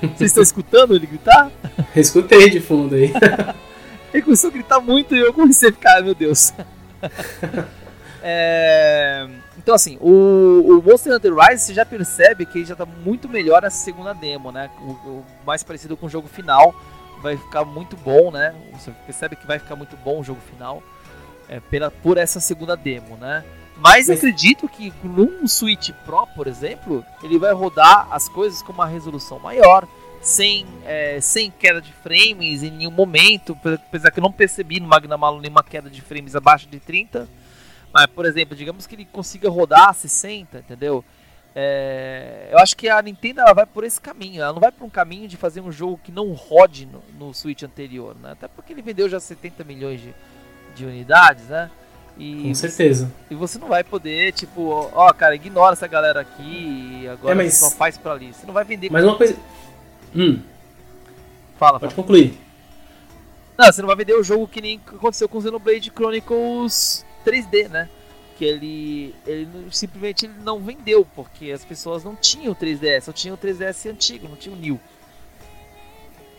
Vocês 0.00 0.30
estão 0.30 0.42
escutando 0.42 0.96
ele 0.96 1.06
gritar? 1.06 1.50
escutei 1.94 2.48
de 2.48 2.60
fundo 2.60 2.94
aí. 2.94 3.12
ele 4.12 4.22
começou 4.22 4.48
a 4.48 4.52
gritar 4.54 4.80
muito 4.80 5.14
e 5.14 5.18
eu 5.20 5.34
comecei 5.34 5.68
a 5.68 5.72
ficar, 5.72 6.02
meu 6.02 6.14
Deus. 6.14 6.54
é... 8.22 9.28
Então, 9.62 9.76
assim, 9.76 9.96
o, 10.00 10.78
o 10.78 10.82
Monster 10.82 11.14
Hunter 11.14 11.32
Rise 11.34 11.66
você 11.66 11.74
já 11.74 11.86
percebe 11.86 12.44
que 12.44 12.58
ele 12.58 12.64
já 12.64 12.74
tá 12.74 12.84
muito 12.84 13.28
melhor 13.28 13.62
essa 13.62 13.76
segunda 13.76 14.12
demo, 14.12 14.50
né? 14.50 14.68
O, 14.80 14.90
o, 14.90 15.24
mais 15.46 15.62
parecido 15.62 15.96
com 15.96 16.06
o 16.06 16.10
jogo 16.10 16.26
final. 16.26 16.74
Vai 17.22 17.36
ficar 17.36 17.64
muito 17.64 17.96
bom, 17.96 18.32
né? 18.32 18.52
Você 18.72 18.90
percebe 19.06 19.36
que 19.36 19.46
vai 19.46 19.60
ficar 19.60 19.76
muito 19.76 19.96
bom 19.98 20.18
o 20.18 20.24
jogo 20.24 20.40
final 20.40 20.82
é, 21.48 21.60
pela, 21.60 21.92
por 21.92 22.18
essa 22.18 22.40
segunda 22.40 22.76
demo, 22.76 23.16
né? 23.16 23.44
Mas, 23.76 24.08
Mas 24.08 24.18
acredito 24.18 24.68
que 24.68 24.92
num 25.04 25.46
Switch 25.46 25.90
Pro, 26.04 26.26
por 26.34 26.48
exemplo, 26.48 27.04
ele 27.22 27.38
vai 27.38 27.52
rodar 27.52 28.08
as 28.10 28.28
coisas 28.28 28.62
com 28.62 28.72
uma 28.72 28.86
resolução 28.86 29.38
maior, 29.38 29.86
sem, 30.20 30.66
é, 30.84 31.20
sem 31.20 31.52
queda 31.52 31.80
de 31.80 31.92
frames 31.92 32.64
em 32.64 32.70
nenhum 32.70 32.90
momento, 32.90 33.56
apesar 33.64 34.10
que 34.10 34.18
eu 34.18 34.22
não 34.22 34.32
percebi 34.32 34.80
no 34.80 34.88
Magnamalo 34.88 35.40
nenhuma 35.40 35.62
queda 35.62 35.88
de 35.88 36.02
frames 36.02 36.34
abaixo 36.34 36.68
de 36.68 36.80
30 36.80 37.28
mas, 37.92 38.06
por 38.06 38.24
exemplo, 38.24 38.56
digamos 38.56 38.86
que 38.86 38.94
ele 38.94 39.04
consiga 39.04 39.48
rodar 39.50 39.90
a 39.90 39.92
60, 39.92 40.58
entendeu? 40.58 41.04
É, 41.54 42.48
eu 42.50 42.58
acho 42.58 42.74
que 42.74 42.88
a 42.88 43.00
Nintendo 43.02 43.40
ela 43.40 43.52
vai 43.52 43.66
por 43.66 43.84
esse 43.84 44.00
caminho. 44.00 44.42
Ela 44.42 44.52
não 44.52 44.60
vai 44.60 44.72
por 44.72 44.84
um 44.84 44.90
caminho 44.90 45.28
de 45.28 45.36
fazer 45.36 45.60
um 45.60 45.70
jogo 45.70 46.00
que 46.02 46.10
não 46.10 46.32
rode 46.32 46.86
no, 46.86 47.02
no 47.18 47.34
Switch 47.34 47.62
anterior, 47.62 48.16
né? 48.20 48.32
Até 48.32 48.48
porque 48.48 48.72
ele 48.72 48.80
vendeu 48.80 49.08
já 49.08 49.20
70 49.20 49.62
milhões 49.64 50.00
de, 50.00 50.14
de 50.74 50.86
unidades, 50.86 51.44
né? 51.48 51.70
E 52.16 52.48
Com 52.48 52.54
certeza. 52.54 53.06
Você, 53.06 53.34
e 53.34 53.36
você 53.36 53.58
não 53.58 53.68
vai 53.68 53.84
poder, 53.84 54.32
tipo, 54.32 54.90
ó, 54.92 55.12
cara, 55.12 55.34
ignora 55.34 55.74
essa 55.74 55.86
galera 55.86 56.20
aqui 56.20 57.02
e 57.02 57.08
agora 57.08 57.34
é, 57.34 57.36
mas... 57.36 57.54
só 57.54 57.70
faz 57.70 57.98
pra 57.98 58.12
ali. 58.12 58.32
Você 58.32 58.46
não 58.46 58.54
vai 58.54 58.64
vender. 58.64 58.90
Mas 58.90 59.04
uma 59.04 59.16
coisa. 59.16 59.36
Hum. 60.14 60.40
Fala. 61.58 61.78
Pode 61.78 61.94
fala. 61.94 62.02
concluir. 62.02 62.38
Não, 63.58 63.66
você 63.66 63.82
não 63.82 63.86
vai 63.86 63.96
vender 63.96 64.14
o 64.14 64.22
jogo 64.22 64.48
que 64.48 64.60
nem 64.60 64.80
aconteceu 64.86 65.28
com 65.28 65.40
Xenoblade 65.40 65.90
Chronicles 65.90 67.04
3D, 67.24 67.68
né? 67.68 67.88
Que 68.36 68.44
ele, 68.44 69.14
ele 69.26 69.48
simplesmente 69.70 70.28
não 70.42 70.58
vendeu, 70.58 71.06
porque 71.14 71.50
as 71.50 71.64
pessoas 71.64 72.04
não 72.04 72.16
tinham 72.16 72.54
3DS, 72.54 73.02
só 73.02 73.12
tinham 73.12 73.34
o 73.34 73.38
3DS 73.38 73.90
antigo, 73.90 74.28
não 74.28 74.36
tinham 74.36 74.56
o 74.56 74.60
New. 74.60 74.80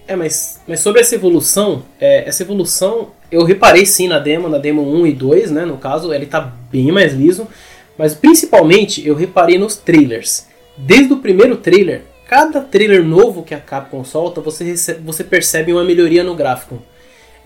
É, 0.07 0.15
mas, 0.15 0.61
mas 0.67 0.81
sobre 0.81 1.01
essa 1.01 1.15
evolução, 1.15 1.83
é, 1.99 2.27
essa 2.27 2.43
evolução 2.43 3.11
eu 3.31 3.43
reparei 3.43 3.85
sim 3.85 4.07
na 4.07 4.19
demo, 4.19 4.49
na 4.49 4.57
demo 4.57 4.81
1 4.81 5.07
e 5.07 5.13
2, 5.13 5.51
né? 5.51 5.65
No 5.65 5.77
caso, 5.77 6.13
ele 6.13 6.25
tá 6.25 6.41
bem 6.69 6.91
mais 6.91 7.13
liso. 7.13 7.47
Mas 7.97 8.13
principalmente 8.13 9.05
eu 9.07 9.15
reparei 9.15 9.57
nos 9.57 9.75
trailers. 9.75 10.47
Desde 10.77 11.13
o 11.13 11.17
primeiro 11.17 11.57
trailer, 11.57 12.01
cada 12.27 12.61
trailer 12.61 13.03
novo 13.03 13.43
que 13.43 13.53
a 13.53 13.59
Capcom 13.59 14.03
solta, 14.03 14.41
você, 14.41 14.63
recebe, 14.63 15.01
você 15.03 15.23
percebe 15.23 15.71
uma 15.71 15.83
melhoria 15.83 16.23
no 16.23 16.35
gráfico. 16.35 16.81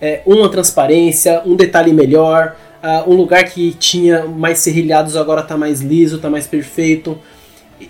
É, 0.00 0.22
uma 0.24 0.48
transparência, 0.48 1.42
um 1.44 1.56
detalhe 1.56 1.92
melhor, 1.92 2.56
Uh, 2.82 3.10
um 3.10 3.16
lugar 3.16 3.44
que 3.44 3.72
tinha 3.74 4.24
mais 4.24 4.58
serrilhados 4.60 5.16
agora 5.16 5.40
está 5.40 5.56
mais 5.56 5.80
liso, 5.80 6.16
está 6.16 6.30
mais 6.30 6.46
perfeito. 6.46 7.18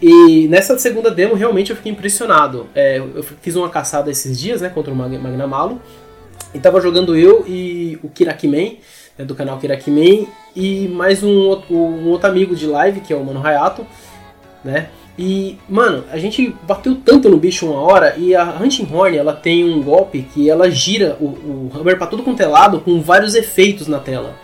E 0.03 0.47
nessa 0.49 0.79
segunda 0.79 1.11
demo 1.11 1.35
realmente 1.35 1.71
eu 1.71 1.77
fiquei 1.77 1.93
impressionado. 1.93 2.67
É, 2.75 2.99
eu 2.99 3.23
fiz 3.23 3.57
uma 3.57 3.69
caçada 3.69 4.11
esses 4.11 4.39
dias 4.39 4.61
né, 4.61 4.69
contra 4.69 4.93
o 4.93 4.97
Magnamalo. 4.97 5.81
E 6.55 6.59
tava 6.59 6.81
jogando 6.81 7.17
eu 7.17 7.45
e 7.47 7.99
o 8.03 8.09
Kirakimen, 8.09 8.79
né, 9.19 9.25
do 9.25 9.35
canal 9.35 9.59
Kirakimen, 9.59 10.29
e 10.57 10.89
mais 10.89 11.23
um 11.23 11.47
outro, 11.47 11.75
um 11.75 12.09
outro 12.09 12.29
amigo 12.29 12.57
de 12.57 12.67
live, 12.67 13.01
que 13.01 13.13
é 13.13 13.17
o 13.17 13.25
Mano 13.25 13.47
Hayato. 13.47 13.87
né? 14.65 14.89
E, 15.19 15.59
mano, 15.69 16.05
a 16.13 16.17
gente 16.17 16.55
bateu 16.63 16.95
tanto 17.05 17.29
no 17.29 17.37
bicho 17.37 17.67
uma 17.67 17.81
hora 17.81 18.15
e 18.17 18.37
a 18.37 18.57
Hunting 18.61 18.89
Horn, 18.91 19.17
ela 19.17 19.33
tem 19.33 19.65
um 19.65 19.83
golpe 19.83 20.23
que 20.33 20.49
ela 20.49 20.71
gira 20.71 21.17
o, 21.21 21.25
o 21.25 21.71
Hammer 21.75 21.99
pra 21.99 22.07
todo 22.07 22.23
quanto 22.23 22.41
é 22.41 22.47
lado 22.47 22.81
com 22.81 23.01
vários 23.03 23.35
efeitos 23.35 23.89
na 23.89 23.99
tela. 23.99 24.37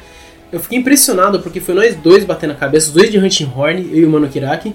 Eu 0.54 0.60
fiquei 0.60 0.78
impressionado 0.78 1.40
porque 1.40 1.60
foi 1.60 1.74
nós 1.74 1.96
dois 1.96 2.24
batendo 2.24 2.52
a 2.52 2.54
cabeça, 2.54 2.86
os 2.86 2.94
dois 2.94 3.10
de 3.10 3.18
Hunting 3.18 3.50
Horn, 3.56 3.90
eu 3.90 4.02
e 4.02 4.04
o 4.04 4.08
Mano 4.08 4.28
Kiraki, 4.28 4.72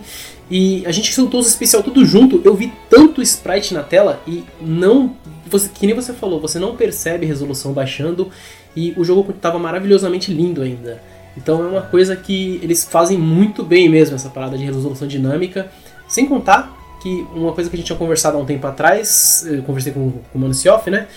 e 0.51 0.85
a 0.85 0.91
gente 0.91 1.13
soltou 1.13 1.39
os 1.39 1.47
especial 1.47 1.81
tudo 1.81 2.03
junto. 2.03 2.41
Eu 2.43 2.53
vi 2.53 2.73
tanto 2.89 3.21
sprite 3.21 3.73
na 3.73 3.81
tela 3.81 4.21
e 4.27 4.43
não. 4.59 5.15
Você, 5.47 5.69
que 5.73 5.85
nem 5.85 5.95
você 5.95 6.11
falou, 6.11 6.41
você 6.41 6.59
não 6.59 6.75
percebe 6.75 7.25
resolução 7.25 7.71
baixando 7.71 8.29
e 8.75 8.93
o 8.97 9.05
jogo 9.05 9.31
estava 9.31 9.57
maravilhosamente 9.57 10.33
lindo 10.33 10.61
ainda. 10.61 11.01
Então 11.37 11.63
é 11.63 11.67
uma 11.67 11.81
coisa 11.81 12.13
que 12.13 12.59
eles 12.61 12.83
fazem 12.83 13.17
muito 13.17 13.63
bem 13.63 13.87
mesmo, 13.87 14.17
essa 14.17 14.29
parada 14.29 14.57
de 14.57 14.65
resolução 14.65 15.07
dinâmica. 15.07 15.71
Sem 16.09 16.25
contar 16.25 16.75
que 17.01 17.25
uma 17.33 17.53
coisa 17.53 17.69
que 17.69 17.77
a 17.77 17.77
gente 17.77 17.85
tinha 17.85 17.97
conversado 17.97 18.35
há 18.37 18.41
um 18.41 18.45
tempo 18.45 18.67
atrás, 18.67 19.45
eu 19.49 19.63
conversei 19.63 19.93
com, 19.93 20.11
com 20.11 20.37
o 20.37 20.41
Mano 20.41 20.53
Sioff, 20.53 20.89
né? 20.91 21.07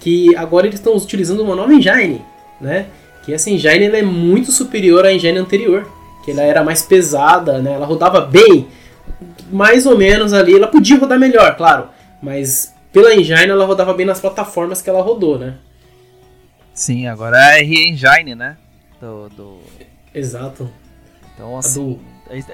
Que 0.00 0.34
agora 0.34 0.66
eles 0.66 0.80
estão 0.80 0.96
utilizando 0.96 1.42
uma 1.42 1.54
nova 1.54 1.74
engine, 1.74 2.22
né? 2.58 2.86
Que 3.28 3.34
essa 3.34 3.50
engine 3.50 3.84
é 3.84 4.00
muito 4.00 4.50
superior 4.50 5.04
à 5.04 5.12
engine 5.12 5.36
anterior. 5.36 5.86
Que 6.24 6.30
ela 6.30 6.40
era 6.40 6.64
mais 6.64 6.80
pesada, 6.80 7.58
né? 7.58 7.74
Ela 7.74 7.84
rodava 7.84 8.22
bem, 8.22 8.68
mais 9.52 9.84
ou 9.84 9.98
menos 9.98 10.32
ali. 10.32 10.54
Ela 10.54 10.66
podia 10.66 10.98
rodar 10.98 11.18
melhor, 11.18 11.54
claro. 11.54 11.90
Mas 12.22 12.74
pela 12.90 13.14
engine 13.14 13.50
ela 13.50 13.66
rodava 13.66 13.92
bem 13.92 14.06
nas 14.06 14.18
plataformas 14.18 14.80
que 14.80 14.88
ela 14.88 15.02
rodou, 15.02 15.38
né? 15.38 15.56
Sim, 16.72 17.06
agora 17.06 17.36
é 17.36 17.42
a 17.42 17.58
R-Engine, 17.58 18.34
né? 18.34 18.56
Do, 18.98 19.28
do... 19.28 19.58
Exato. 20.14 20.70
Então, 21.34 21.58
assim, 21.58 21.84
do... 21.84 22.00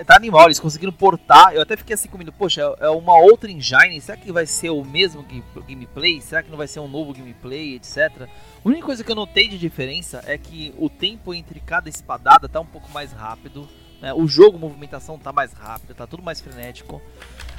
tá 0.07 0.17
animal, 0.17 0.47
eles 0.47 0.61
conseguiram 0.61 0.93
portar. 0.93 1.53
Eu 1.53 1.63
até 1.63 1.77
fiquei 1.77 1.95
assim 1.95 2.09
comigo, 2.09 2.33
poxa, 2.33 2.63
é 2.79 2.89
uma 2.89 3.19
outra 3.19 3.51
engine. 3.51 4.01
Será 4.01 4.17
que 4.17 4.31
vai 4.31 4.47
ser 4.47 4.71
o 4.71 4.85
mesmo 4.85 5.25
gameplay? 5.67 6.21
Será 6.21 6.43
que 6.43 6.51
não 6.51 6.57
vai 6.57 6.69
ser 6.69 6.81
um 6.81 6.89
novo 6.89 7.13
gameplay, 7.13 7.75
etc? 7.75 8.23
A 8.23 8.29
única 8.69 8.87
coisa 8.87 9.03
que 9.03 9.11
eu 9.11 9.17
notei 9.17 9.49
de 9.49 9.59
diferença 9.59 10.23
é 10.27 10.39
que 10.39 10.75
o 10.79 10.89
tempo 10.89 11.35
entre 11.35 11.61
cada 11.61 11.89
espadada 11.89 12.49
tá 12.49 12.61
um 12.61 12.67
pouco 12.67 12.91
mais 12.91 13.13
rápido. 13.13 13.69
Né? 14.01 14.13
O 14.15 14.27
jogo, 14.27 14.57
a 14.57 14.61
movimentação 14.61 15.19
tá 15.19 15.33
mais 15.33 15.53
rápida, 15.53 15.95
tá 15.95 16.07
tudo 16.07 16.23
mais 16.23 16.41
frenético. 16.41 17.03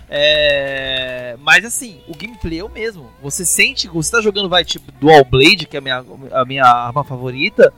É... 0.08 1.36
Mas 1.40 1.66
assim, 1.66 2.02
o 2.08 2.16
gameplay 2.16 2.60
é 2.60 2.64
o 2.64 2.70
mesmo. 2.70 3.10
Você 3.22 3.44
sente, 3.44 3.88
você 3.88 4.12
tá 4.12 4.22
jogando, 4.22 4.48
vai, 4.48 4.64
tipo, 4.64 4.92
Dual 4.94 5.26
Blade, 5.26 5.66
que 5.66 5.76
é 5.76 5.80
a 5.80 5.82
minha, 5.82 6.06
a 6.32 6.46
minha 6.46 6.66
arma 6.66 7.04
favorita. 7.04 7.74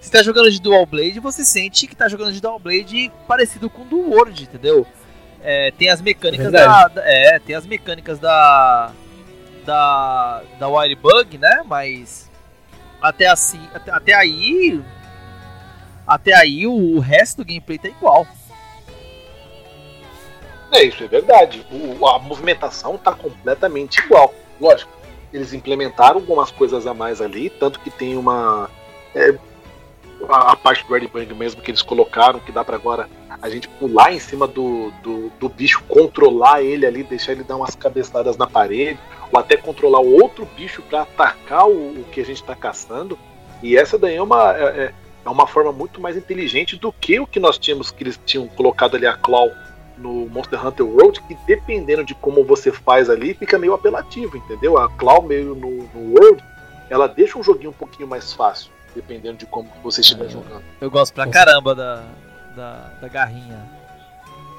Você 0.00 0.10
tá 0.10 0.22
jogando 0.22 0.50
de 0.50 0.60
Dual 0.60 0.86
Blade, 0.86 1.20
você 1.20 1.44
sente 1.44 1.86
que 1.86 1.96
tá 1.96 2.08
jogando 2.08 2.32
de 2.32 2.40
Dual 2.40 2.58
Blade 2.58 3.10
parecido 3.26 3.68
com 3.68 3.82
o 3.82 3.84
do 3.84 3.98
World, 3.98 4.44
entendeu? 4.44 4.86
É, 5.42 5.70
tem 5.72 5.88
as 5.88 6.00
mecânicas 6.00 6.48
é 6.48 6.50
da, 6.50 6.88
da, 6.88 7.02
É, 7.04 7.38
tem 7.38 7.54
as 7.54 7.66
mecânicas 7.66 8.18
da. 8.18 8.92
Da. 9.64 10.42
Da 10.58 10.68
Wirebug, 10.68 11.38
né? 11.38 11.62
Mas. 11.66 12.30
Até 13.00 13.26
assim. 13.26 13.60
Até, 13.74 13.90
até 13.90 14.14
aí. 14.14 14.82
Até 16.06 16.34
aí 16.34 16.66
o, 16.66 16.96
o 16.96 17.00
resto 17.00 17.38
do 17.38 17.44
gameplay 17.44 17.78
tá 17.78 17.88
igual. 17.88 18.26
É, 20.72 20.82
isso 20.84 21.02
é 21.02 21.08
verdade. 21.08 21.66
O, 21.70 22.06
a 22.06 22.18
movimentação 22.18 22.96
tá 22.96 23.12
completamente 23.12 24.00
igual. 24.00 24.34
Lógico, 24.60 24.90
eles 25.32 25.52
implementaram 25.52 26.16
algumas 26.16 26.50
coisas 26.50 26.86
a 26.86 26.94
mais 26.94 27.20
ali, 27.20 27.50
tanto 27.50 27.80
que 27.80 27.90
tem 27.90 28.16
uma. 28.16 28.70
É, 29.14 29.34
a, 30.28 30.52
a, 30.52 30.56
parte 30.56 30.86
do 30.86 30.92
Red 30.92 31.06
Bang 31.08 31.32
mesmo 31.34 31.62
que 31.62 31.70
eles 31.70 31.82
colocaram, 31.82 32.40
que 32.40 32.50
dá 32.50 32.64
para 32.64 32.76
agora 32.76 33.08
a 33.40 33.48
gente 33.48 33.68
pular 33.68 34.12
em 34.12 34.18
cima 34.18 34.46
do, 34.48 34.90
do, 35.02 35.30
do, 35.38 35.48
bicho, 35.48 35.82
controlar 35.86 36.62
ele 36.62 36.84
ali, 36.84 37.02
deixar 37.04 37.32
ele 37.32 37.44
dar 37.44 37.56
umas 37.56 37.76
cabeçadas 37.76 38.36
na 38.36 38.46
parede, 38.46 38.98
ou 39.30 39.38
até 39.38 39.56
controlar 39.56 40.00
o 40.00 40.20
outro 40.20 40.46
bicho 40.56 40.82
para 40.82 41.02
atacar 41.02 41.68
o, 41.68 42.00
o, 42.00 42.04
que 42.10 42.20
a 42.20 42.24
gente 42.24 42.40
está 42.40 42.54
caçando. 42.54 43.18
E 43.62 43.76
essa 43.76 43.98
daí 43.98 44.16
é 44.16 44.22
uma, 44.22 44.56
é, 44.56 44.62
é, 44.62 44.94
é 45.24 45.28
uma 45.28 45.46
forma 45.46 45.72
muito 45.72 46.00
mais 46.00 46.16
inteligente 46.16 46.76
do 46.76 46.92
que 46.92 47.20
o 47.20 47.26
que 47.26 47.38
nós 47.38 47.58
tínhamos, 47.58 47.90
que 47.90 48.02
eles 48.02 48.18
tinham 48.26 48.48
colocado 48.48 48.96
ali 48.96 49.06
a 49.06 49.14
Claw 49.14 49.52
no 49.96 50.28
Monster 50.28 50.64
Hunter 50.64 50.86
World, 50.86 51.20
que 51.22 51.36
dependendo 51.46 52.04
de 52.04 52.14
como 52.14 52.44
você 52.44 52.72
faz 52.72 53.10
ali, 53.10 53.34
fica 53.34 53.58
meio 53.58 53.74
apelativo, 53.74 54.36
entendeu? 54.36 54.78
A 54.78 54.88
Claw 54.90 55.22
meio 55.22 55.54
no, 55.54 55.84
no 55.94 56.14
World, 56.14 56.42
ela 56.90 57.06
deixa 57.06 57.38
um 57.38 57.42
joguinho 57.42 57.70
um 57.70 57.74
pouquinho 57.74 58.08
mais 58.08 58.32
fácil 58.32 58.77
dependendo 58.94 59.38
de 59.38 59.46
como 59.46 59.68
você 59.82 60.00
estiver 60.00 60.26
é, 60.26 60.28
jogando. 60.28 60.64
Eu 60.80 60.90
gosto 60.90 61.14
pra 61.14 61.26
caramba 61.26 61.74
da, 61.74 62.04
da, 62.54 62.90
da 63.00 63.08
garrinha. 63.08 63.64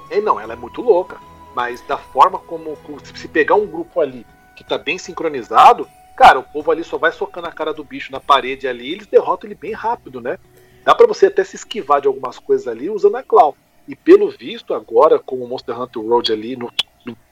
É, 0.10 0.20
não, 0.20 0.40
ela 0.40 0.54
é 0.54 0.56
muito 0.56 0.82
louca. 0.82 1.18
Mas 1.56 1.82
da 1.82 1.98
forma 1.98 2.40
como. 2.40 2.78
Se 3.16 3.28
pegar 3.28 3.56
um 3.56 3.68
grupo 3.68 4.00
ali 4.00 4.26
que 4.56 4.64
tá 4.64 4.78
bem 4.78 4.98
sincronizado, 4.98 5.88
cara, 6.16 6.40
o 6.40 6.44
povo 6.44 6.72
ali 6.72 6.84
só 6.84 6.98
vai 6.98 7.12
socando 7.12 7.48
a 7.48 7.52
cara 7.52 7.74
do 7.74 7.84
bicho 7.84 8.12
na 8.12 8.20
parede 8.20 8.68
ali 8.68 8.90
e 8.90 8.94
eles 8.94 9.08
derrotam 9.08 9.48
ele 9.48 9.56
bem 9.56 9.74
rápido, 9.74 10.22
né? 10.22 10.38
Dá 10.84 10.94
para 10.94 11.08
você 11.08 11.28
até 11.28 11.44
se 11.44 11.56
esquivar 11.56 12.02
de 12.02 12.08
algumas 12.08 12.40
coisas 12.40 12.68
ali 12.68 12.90
usando 12.90 13.18
a 13.18 13.24
Claw. 13.24 13.56
E 13.88 13.96
pelo 13.96 14.30
visto, 14.30 14.74
agora 14.74 15.18
com 15.18 15.38
o 15.38 15.48
Monster 15.48 15.80
Hunter 15.80 16.04
Road 16.04 16.32
ali 16.32 16.56
no. 16.56 16.72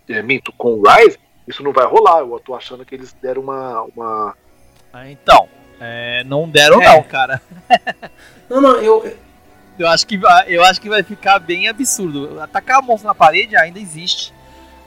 É, 0.10 0.22
minto, 0.22 0.54
com 0.54 0.76
o 0.76 0.84
Rise, 0.88 1.20
isso 1.48 1.62
não 1.62 1.74
vai 1.74 1.86
rolar. 1.86 2.20
Eu 2.20 2.40
tô 2.40 2.56
achando 2.56 2.86
que 2.86 2.96
eles 2.96 3.14
deram 3.14 3.44
uma. 3.44 3.84
uma... 3.84 4.38
Ah, 4.92 5.10
então, 5.10 5.48
é, 5.80 6.24
não 6.24 6.50
deram, 6.50 6.82
é. 6.82 6.86
não, 6.86 7.04
cara. 7.04 7.42
não, 8.50 8.62
não, 8.62 8.76
eu. 8.78 9.18
Eu 9.78 9.88
acho, 9.88 10.08
que, 10.08 10.20
eu 10.48 10.64
acho 10.64 10.82
que 10.82 10.90
vai 10.90 11.04
ficar 11.04 11.38
bem 11.38 11.68
absurdo. 11.68 12.42
Atacar 12.42 12.82
monstro 12.82 13.08
na 13.08 13.14
parede 13.14 13.56
ainda 13.56 13.78
existe. 13.78 14.34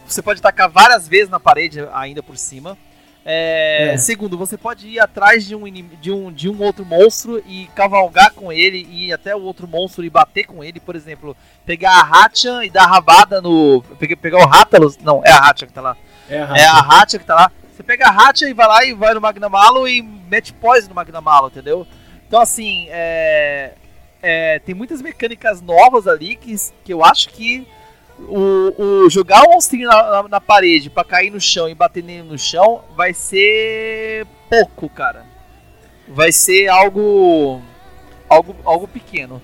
Você 0.04 0.20
pode 0.20 0.40
atacar 0.40 0.68
várias 0.68 1.06
vezes 1.06 1.28
na 1.28 1.38
parede 1.38 1.86
ainda 1.92 2.24
por 2.24 2.36
cima. 2.36 2.76
É, 3.24 3.92
é. 3.92 3.96
Segundo, 3.96 4.36
você 4.36 4.56
pode 4.56 4.88
ir 4.88 4.98
atrás 4.98 5.46
de 5.46 5.54
um, 5.54 5.70
de, 5.70 6.10
um, 6.10 6.32
de 6.32 6.48
um 6.48 6.60
outro 6.62 6.84
monstro 6.84 7.40
e 7.46 7.68
cavalgar 7.76 8.32
com 8.32 8.50
ele 8.50 8.84
e 8.90 9.08
ir 9.08 9.12
até 9.12 9.36
o 9.36 9.42
outro 9.42 9.68
monstro 9.68 10.04
e 10.04 10.10
bater 10.10 10.44
com 10.44 10.64
ele. 10.64 10.80
Por 10.80 10.96
exemplo, 10.96 11.36
pegar 11.64 11.92
a 11.92 12.24
Hatchan 12.24 12.64
e 12.64 12.70
dar 12.70 12.86
rabada 12.86 13.40
no. 13.40 13.84
Pegar 14.20 14.38
o 14.38 14.46
Rátalos. 14.46 14.98
Não, 14.98 15.22
é 15.24 15.30
a 15.30 15.38
Hatchan 15.38 15.66
que 15.66 15.72
tá 15.72 15.80
lá. 15.80 15.96
É 16.28 16.40
a 16.40 16.78
Hatchan 16.78 17.16
é 17.16 17.20
que 17.20 17.26
tá 17.26 17.34
lá. 17.34 17.52
Você 17.80 17.84
pega 17.84 18.08
a 18.08 18.10
Hatcha 18.10 18.46
e 18.46 18.52
vai 18.52 18.68
lá 18.68 18.84
e 18.84 18.92
vai 18.92 19.14
no 19.14 19.22
Magnamalo 19.22 19.88
e 19.88 20.02
mete 20.02 20.52
poison 20.52 20.90
no 20.90 20.94
Magnamalo, 20.94 21.46
entendeu? 21.46 21.86
Então, 22.28 22.38
assim, 22.38 22.86
é, 22.90 23.72
é, 24.22 24.58
tem 24.58 24.74
muitas 24.74 25.00
mecânicas 25.00 25.62
novas 25.62 26.06
ali 26.06 26.36
que, 26.36 26.54
que 26.84 26.92
eu 26.92 27.02
acho 27.02 27.30
que 27.30 27.66
o, 28.18 28.74
o 29.06 29.08
jogar 29.08 29.44
o 29.44 29.52
monstrinho 29.52 29.88
na, 29.88 30.22
na, 30.22 30.28
na, 30.28 30.40
parede 30.42 30.90
para 30.90 31.04
cair 31.04 31.30
no 31.30 31.40
chão 31.40 31.70
e 31.70 31.74
bater 31.74 32.04
nele 32.04 32.24
no 32.24 32.38
chão 32.38 32.84
vai 32.94 33.14
ser 33.14 34.26
pouco, 34.50 34.86
cara. 34.90 35.24
Vai 36.06 36.32
ser 36.32 36.68
algo 36.68 37.62
algo, 38.28 38.54
algo 38.62 38.86
pequeno. 38.86 39.40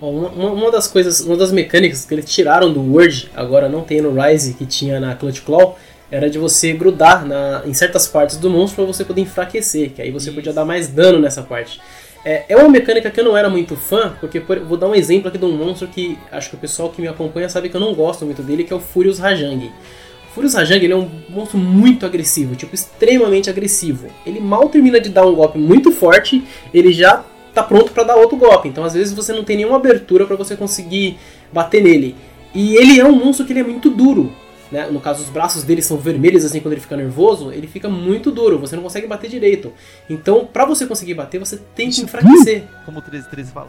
Uma, 0.00 0.28
uma 0.28 0.70
das 0.70 0.86
coisas, 0.86 1.20
uma 1.22 1.36
das 1.36 1.50
mecânicas 1.50 2.04
que 2.04 2.14
eles 2.14 2.32
tiraram 2.32 2.72
do 2.72 2.80
Word, 2.80 3.28
agora 3.34 3.68
não 3.68 3.82
tem 3.82 4.00
no 4.00 4.12
Rise 4.12 4.54
que 4.54 4.66
tinha 4.66 5.00
na 5.00 5.16
Clutch 5.16 5.40
Claw, 5.40 5.76
era 6.10 6.30
de 6.30 6.38
você 6.38 6.72
grudar 6.72 7.26
na, 7.26 7.62
em 7.66 7.74
certas 7.74 8.06
partes 8.06 8.36
do 8.36 8.48
monstro 8.48 8.84
para 8.84 8.92
você 8.92 9.04
poder 9.04 9.22
enfraquecer, 9.22 9.90
que 9.90 10.02
aí 10.02 10.10
você 10.10 10.28
Isso. 10.28 10.34
podia 10.34 10.52
dar 10.52 10.64
mais 10.64 10.88
dano 10.88 11.18
nessa 11.18 11.42
parte. 11.42 11.80
É, 12.24 12.44
é 12.48 12.56
uma 12.56 12.68
mecânica 12.68 13.10
que 13.10 13.20
eu 13.20 13.24
não 13.24 13.36
era 13.36 13.48
muito 13.48 13.76
fã, 13.76 14.14
porque 14.20 14.40
por, 14.40 14.58
vou 14.60 14.76
dar 14.76 14.88
um 14.88 14.94
exemplo 14.94 15.28
aqui 15.28 15.38
de 15.38 15.44
um 15.44 15.56
monstro 15.56 15.86
que 15.86 16.18
acho 16.30 16.50
que 16.50 16.56
o 16.56 16.58
pessoal 16.58 16.90
que 16.90 17.00
me 17.00 17.08
acompanha 17.08 17.48
sabe 17.48 17.68
que 17.68 17.76
eu 17.76 17.80
não 17.80 17.94
gosto 17.94 18.24
muito 18.24 18.42
dele, 18.42 18.64
que 18.64 18.72
é 18.72 18.76
o 18.76 18.80
Furious 18.80 19.18
Rajang. 19.18 19.66
O 19.66 20.34
Furious 20.34 20.54
Rajang 20.54 20.84
ele 20.84 20.92
é 20.92 20.96
um 20.96 21.08
monstro 21.28 21.58
muito 21.58 22.04
agressivo, 22.04 22.56
tipo 22.56 22.74
extremamente 22.74 23.48
agressivo. 23.48 24.08
Ele 24.24 24.40
mal 24.40 24.68
termina 24.68 25.00
de 25.00 25.08
dar 25.08 25.24
um 25.24 25.34
golpe 25.34 25.58
muito 25.58 25.92
forte, 25.92 26.44
ele 26.74 26.92
já 26.92 27.24
tá 27.54 27.62
pronto 27.62 27.92
para 27.92 28.02
dar 28.02 28.16
outro 28.16 28.36
golpe. 28.36 28.68
Então 28.68 28.84
às 28.84 28.94
vezes 28.94 29.12
você 29.14 29.32
não 29.32 29.44
tem 29.44 29.56
nenhuma 29.56 29.76
abertura 29.76 30.26
para 30.26 30.36
você 30.36 30.56
conseguir 30.56 31.18
bater 31.52 31.82
nele. 31.82 32.16
E 32.52 32.76
ele 32.76 32.98
é 32.98 33.04
um 33.04 33.12
monstro 33.12 33.46
que 33.46 33.52
ele 33.52 33.60
é 33.60 33.64
muito 33.64 33.88
duro 33.88 34.32
né? 34.76 34.88
No 34.90 35.00
caso, 35.00 35.22
os 35.22 35.30
braços 35.30 35.64
dele 35.64 35.80
são 35.80 35.96
vermelhos 35.96 36.44
assim 36.44 36.60
quando 36.60 36.72
ele 36.72 36.82
fica 36.82 36.94
nervoso, 36.94 37.50
ele 37.50 37.66
fica 37.66 37.88
muito 37.88 38.30
duro, 38.30 38.58
você 38.58 38.76
não 38.76 38.82
consegue 38.82 39.06
bater 39.06 39.30
direito. 39.30 39.72
Então, 40.08 40.44
para 40.44 40.66
você 40.66 40.84
conseguir 40.86 41.14
bater, 41.14 41.38
você 41.38 41.56
tem 41.74 41.88
que 41.88 42.02
enfraquecer. 42.02 42.64
Como 42.84 42.98
o 42.98 43.00
1313 43.00 43.52
fala. 43.52 43.68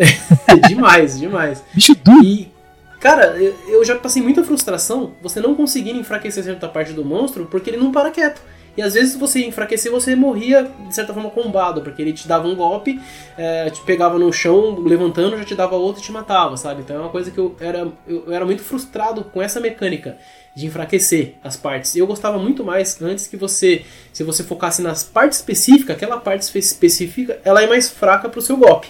demais, 0.66 1.20
demais. 1.20 1.62
Bicho 1.74 1.94
duro. 1.94 2.24
E, 2.24 2.50
cara, 2.98 3.36
eu 3.68 3.84
já 3.84 3.96
passei 3.96 4.22
muita 4.22 4.42
frustração 4.42 5.12
você 5.22 5.40
não 5.40 5.54
conseguindo 5.54 6.00
enfraquecer 6.00 6.42
certa 6.42 6.68
parte 6.68 6.94
do 6.94 7.04
monstro 7.04 7.44
porque 7.50 7.68
ele 7.68 7.76
não 7.76 7.92
para 7.92 8.10
quieto. 8.10 8.40
E 8.76 8.82
às 8.82 8.92
vezes 8.92 9.16
você 9.16 9.44
enfraquecer, 9.46 9.90
você 9.90 10.14
morria 10.14 10.70
de 10.86 10.94
certa 10.94 11.14
forma 11.14 11.30
combado, 11.30 11.80
porque 11.80 12.02
ele 12.02 12.12
te 12.12 12.28
dava 12.28 12.46
um 12.46 12.54
golpe, 12.54 13.00
é, 13.36 13.70
te 13.70 13.80
pegava 13.82 14.18
no 14.18 14.30
chão, 14.32 14.78
levantando, 14.80 15.38
já 15.38 15.44
te 15.44 15.54
dava 15.54 15.76
outro 15.76 16.02
e 16.02 16.04
te 16.04 16.12
matava, 16.12 16.56
sabe? 16.56 16.82
Então 16.82 16.96
é 16.96 17.00
uma 17.00 17.08
coisa 17.08 17.30
que 17.30 17.38
eu 17.38 17.56
era, 17.58 17.90
eu 18.06 18.30
era 18.30 18.44
muito 18.44 18.62
frustrado 18.62 19.24
com 19.24 19.40
essa 19.40 19.60
mecânica 19.60 20.18
de 20.56 20.64
enfraquecer 20.64 21.34
as 21.44 21.54
partes. 21.54 21.94
Eu 21.94 22.06
gostava 22.06 22.38
muito 22.38 22.64
mais 22.64 23.00
antes 23.02 23.26
que 23.26 23.36
você, 23.36 23.82
se 24.10 24.24
você 24.24 24.42
focasse 24.42 24.80
nas 24.80 25.04
partes 25.04 25.38
específicas, 25.38 25.94
aquela 25.94 26.16
parte 26.16 26.50
específica, 26.58 27.38
ela 27.44 27.62
é 27.62 27.66
mais 27.66 27.90
fraca 27.90 28.26
pro 28.26 28.40
seu 28.40 28.56
golpe. 28.56 28.88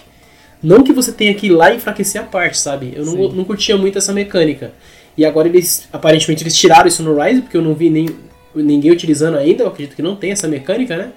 Não 0.63 0.81
que 0.81 0.93
você 0.93 1.11
tenha 1.11 1.33
que 1.33 1.47
ir 1.47 1.49
lá 1.49 1.73
enfraquecer 1.73 2.21
a 2.21 2.23
parte, 2.23 2.57
sabe? 2.57 2.93
Eu 2.95 3.05
não, 3.05 3.15
não 3.33 3.43
curtia 3.43 3.77
muito 3.77 3.97
essa 3.97 4.13
mecânica. 4.13 4.71
E 5.17 5.25
agora 5.25 5.49
eles, 5.49 5.89
aparentemente, 5.91 6.41
eles 6.41 6.55
tiraram 6.55 6.87
isso 6.87 7.03
no 7.03 7.21
Rise, 7.21 7.41
porque 7.41 7.57
eu 7.57 7.61
não 7.61 7.75
vi 7.75 7.89
nem, 7.89 8.07
ninguém 8.55 8.91
utilizando 8.91 9.37
ainda, 9.37 9.63
eu 9.63 9.67
acredito 9.67 9.93
que 9.93 10.01
não 10.01 10.15
tem 10.15 10.31
essa 10.31 10.47
mecânica, 10.47 10.95
né? 10.95 11.11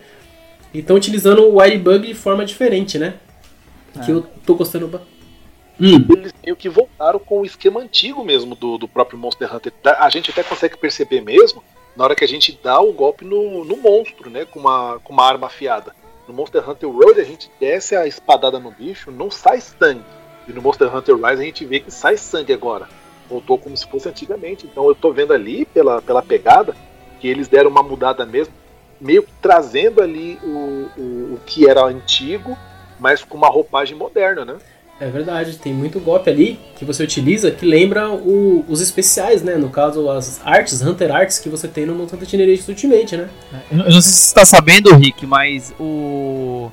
E 0.74 0.80
estão 0.80 0.96
utilizando 0.96 1.42
o 1.42 1.60
Wire 1.60 1.78
Bug 1.78 2.08
de 2.08 2.14
forma 2.14 2.44
diferente, 2.44 2.98
né? 2.98 3.14
É. 3.96 4.04
Que 4.04 4.10
eu 4.10 4.26
tô 4.44 4.56
gostando 4.56 5.00
Hum. 5.80 6.04
Eles 6.10 6.34
meio 6.44 6.56
que 6.56 6.68
voltaram 6.68 7.18
com 7.18 7.40
o 7.40 7.44
esquema 7.44 7.80
antigo 7.80 8.22
mesmo 8.22 8.54
do, 8.54 8.76
do 8.76 8.86
próprio 8.86 9.18
Monster 9.18 9.54
Hunter. 9.54 9.72
A 9.98 10.10
gente 10.10 10.30
até 10.30 10.42
consegue 10.42 10.76
perceber 10.76 11.22
mesmo 11.22 11.62
na 11.96 12.04
hora 12.04 12.14
que 12.14 12.24
a 12.24 12.28
gente 12.28 12.58
dá 12.62 12.80
o 12.80 12.92
golpe 12.92 13.24
no, 13.24 13.64
no 13.64 13.76
monstro, 13.76 14.28
né? 14.28 14.44
Com 14.44 14.60
uma, 14.60 15.00
com 15.02 15.12
uma 15.12 15.26
arma 15.26 15.46
afiada. 15.46 15.94
No 16.28 16.34
Monster 16.34 16.68
Hunter 16.68 16.88
World 16.88 17.20
a 17.20 17.24
gente 17.24 17.50
desce 17.58 17.96
a 17.96 18.06
espadada 18.06 18.60
no 18.60 18.70
bicho, 18.70 19.10
não 19.10 19.30
sai 19.30 19.60
sangue. 19.60 20.04
E 20.46 20.52
no 20.52 20.62
Monster 20.62 20.94
Hunter 20.94 21.16
Rise 21.16 21.42
a 21.42 21.44
gente 21.44 21.64
vê 21.64 21.80
que 21.80 21.90
sai 21.90 22.16
sangue 22.16 22.52
agora. 22.52 22.88
Voltou 23.28 23.58
como 23.58 23.76
se 23.76 23.88
fosse 23.88 24.08
antigamente. 24.08 24.66
Então 24.66 24.86
eu 24.86 24.94
tô 24.94 25.12
vendo 25.12 25.32
ali, 25.32 25.64
pela, 25.64 26.00
pela 26.02 26.22
pegada, 26.22 26.76
que 27.18 27.26
eles 27.26 27.48
deram 27.48 27.70
uma 27.70 27.82
mudada 27.82 28.24
mesmo, 28.24 28.54
meio 29.00 29.22
que 29.22 29.32
trazendo 29.40 30.02
ali 30.02 30.38
o, 30.42 30.90
o, 30.96 31.34
o 31.34 31.40
que 31.46 31.68
era 31.68 31.82
antigo, 31.82 32.56
mas 32.98 33.24
com 33.24 33.36
uma 33.36 33.48
roupagem 33.48 33.96
moderna, 33.96 34.44
né? 34.44 34.58
É 35.00 35.08
verdade, 35.08 35.56
tem 35.56 35.72
muito 35.72 35.98
golpe 35.98 36.28
ali 36.28 36.60
que 36.76 36.84
você 36.84 37.02
utiliza 37.02 37.50
que 37.50 37.64
lembra 37.64 38.10
o, 38.10 38.66
os 38.68 38.82
especiais, 38.82 39.42
né? 39.42 39.56
No 39.56 39.70
caso, 39.70 40.10
as 40.10 40.42
artes, 40.44 40.82
Hunter 40.82 41.10
Arts 41.10 41.38
que 41.38 41.48
você 41.48 41.66
tem 41.66 41.86
no 41.86 41.94
Monster 41.94 42.18
Hunter 42.18 42.28
Generations 42.28 42.68
Ultimate, 42.68 43.16
né? 43.16 43.30
Eu 43.72 43.78
não 43.78 43.90
sei 43.92 44.02
se 44.02 44.10
você 44.10 44.26
está 44.26 44.44
sabendo, 44.44 44.94
Rick, 44.94 45.24
mas 45.24 45.72
o. 45.80 46.70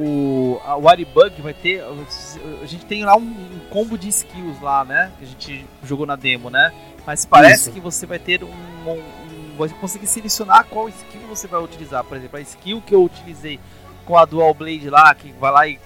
O. 0.00 0.60
A 0.66 0.74
Waribug 0.74 1.40
vai 1.40 1.54
ter. 1.54 1.84
A 2.60 2.66
gente 2.66 2.84
tem 2.86 3.04
lá 3.04 3.16
um, 3.16 3.20
um, 3.20 3.60
combo 3.70 3.96
de 3.96 4.08
skills 4.08 4.60
lá, 4.60 4.84
né? 4.84 5.12
Que 5.16 5.24
a 5.24 5.28
gente 5.28 5.66
jogou 5.84 6.06
na 6.06 6.16
demo, 6.16 6.50
né? 6.50 6.72
Mas 7.06 7.24
parece 7.24 7.68
Isso. 7.68 7.70
que 7.70 7.78
você 7.78 8.04
vai 8.04 8.18
ter 8.18 8.42
um, 8.42 8.48
um, 8.48 8.90
um. 8.90 9.56
Vai 9.56 9.68
conseguir 9.68 10.08
selecionar 10.08 10.66
qual 10.68 10.88
skill 10.88 11.20
você 11.28 11.46
vai 11.46 11.62
utilizar. 11.62 12.02
Por 12.02 12.16
exemplo, 12.16 12.36
a 12.36 12.42
skill 12.42 12.82
que 12.84 12.92
eu 12.96 13.04
utilizei 13.04 13.60
com 14.04 14.18
a 14.18 14.24
Dual 14.24 14.52
Blade 14.52 14.90
lá, 14.90 15.14
que 15.14 15.32
vai 15.38 15.52
lá 15.52 15.68
e 15.68 15.78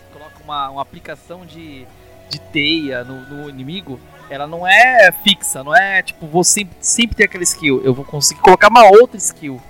uma, 0.49 0.71
uma 0.71 0.83
aplicação 0.83 1.45
de, 1.45 1.87
de 2.31 2.41
teia 2.41 3.05
no, 3.05 3.21
no, 3.21 3.49
inimigo, 3.51 4.01
ela 4.31 4.47
não 4.47 4.67
é 4.67 5.13
fixa, 5.23 5.63
não 5.63 5.77
é 5.77 6.03
tipo, 6.03 6.27
vou 6.27 6.43
sempre, 6.43 6.77
sempre 6.81 7.17
ter 7.17 7.25
aquela 7.25 7.45
skill. 7.45 7.83
Eu 7.85 7.93
vou 7.93 8.05
conseguir 8.05 8.41
colocar 8.41 8.69
uma 8.69 8.85
outra 8.85 9.17
skill. 9.19 9.61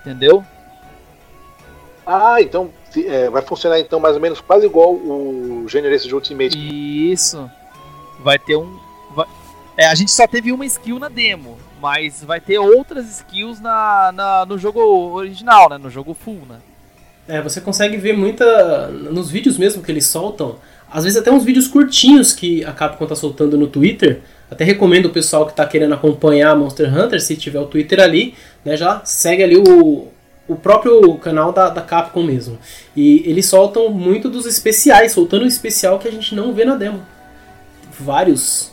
Entendeu? 0.00 0.44
Ah, 2.06 2.40
então 2.40 2.70
é, 2.96 3.28
vai 3.28 3.42
funcionar 3.42 3.78
então 3.78 4.00
mais 4.00 4.14
ou 4.14 4.20
menos 4.20 4.40
quase 4.40 4.66
igual 4.66 4.94
o 4.94 5.66
Generation 5.68 6.08
de 6.08 6.14
Ultimate. 6.14 7.12
Isso. 7.12 7.50
Vai 8.20 8.38
ter 8.38 8.56
um. 8.56 8.78
Vai, 9.14 9.26
é, 9.76 9.86
a 9.86 9.94
gente 9.94 10.10
só 10.10 10.26
teve 10.26 10.50
uma 10.50 10.64
skill 10.66 10.98
na 10.98 11.08
demo, 11.08 11.58
mas 11.80 12.24
vai 12.24 12.40
ter 12.40 12.58
outras 12.58 13.06
skills 13.10 13.60
na, 13.60 14.10
na, 14.12 14.46
no 14.46 14.58
jogo 14.58 14.80
original, 14.80 15.68
né? 15.68 15.78
No 15.78 15.90
jogo 15.90 16.14
full, 16.14 16.42
né? 16.48 16.60
É, 17.28 17.42
você 17.42 17.60
consegue 17.60 17.98
ver 17.98 18.16
muita. 18.16 18.88
Nos 18.88 19.30
vídeos 19.30 19.58
mesmo 19.58 19.82
que 19.82 19.92
eles 19.92 20.06
soltam, 20.06 20.56
às 20.90 21.04
vezes 21.04 21.18
até 21.18 21.30
uns 21.30 21.44
vídeos 21.44 21.68
curtinhos 21.68 22.32
que 22.32 22.64
a 22.64 22.72
Capcom 22.72 23.06
tá 23.06 23.14
soltando 23.14 23.58
no 23.58 23.66
Twitter. 23.66 24.22
Até 24.50 24.64
recomendo 24.64 25.06
o 25.06 25.10
pessoal 25.10 25.44
que 25.44 25.52
está 25.52 25.66
querendo 25.66 25.92
acompanhar 25.92 26.56
Monster 26.56 26.92
Hunter, 26.92 27.20
se 27.20 27.36
tiver 27.36 27.60
o 27.60 27.66
Twitter 27.66 28.00
ali, 28.00 28.34
né, 28.64 28.78
já 28.78 29.04
segue 29.04 29.42
ali 29.42 29.58
o, 29.58 30.08
o 30.48 30.56
próprio 30.56 31.18
canal 31.18 31.52
da, 31.52 31.68
da 31.68 31.82
Capcom 31.82 32.22
mesmo. 32.22 32.58
E 32.96 33.22
eles 33.28 33.44
soltam 33.44 33.90
muito 33.90 34.30
dos 34.30 34.46
especiais, 34.46 35.12
soltando 35.12 35.44
um 35.44 35.48
especial 35.48 35.98
que 35.98 36.08
a 36.08 36.10
gente 36.10 36.34
não 36.34 36.54
vê 36.54 36.64
na 36.64 36.76
demo. 36.76 37.04
Vários. 38.00 38.72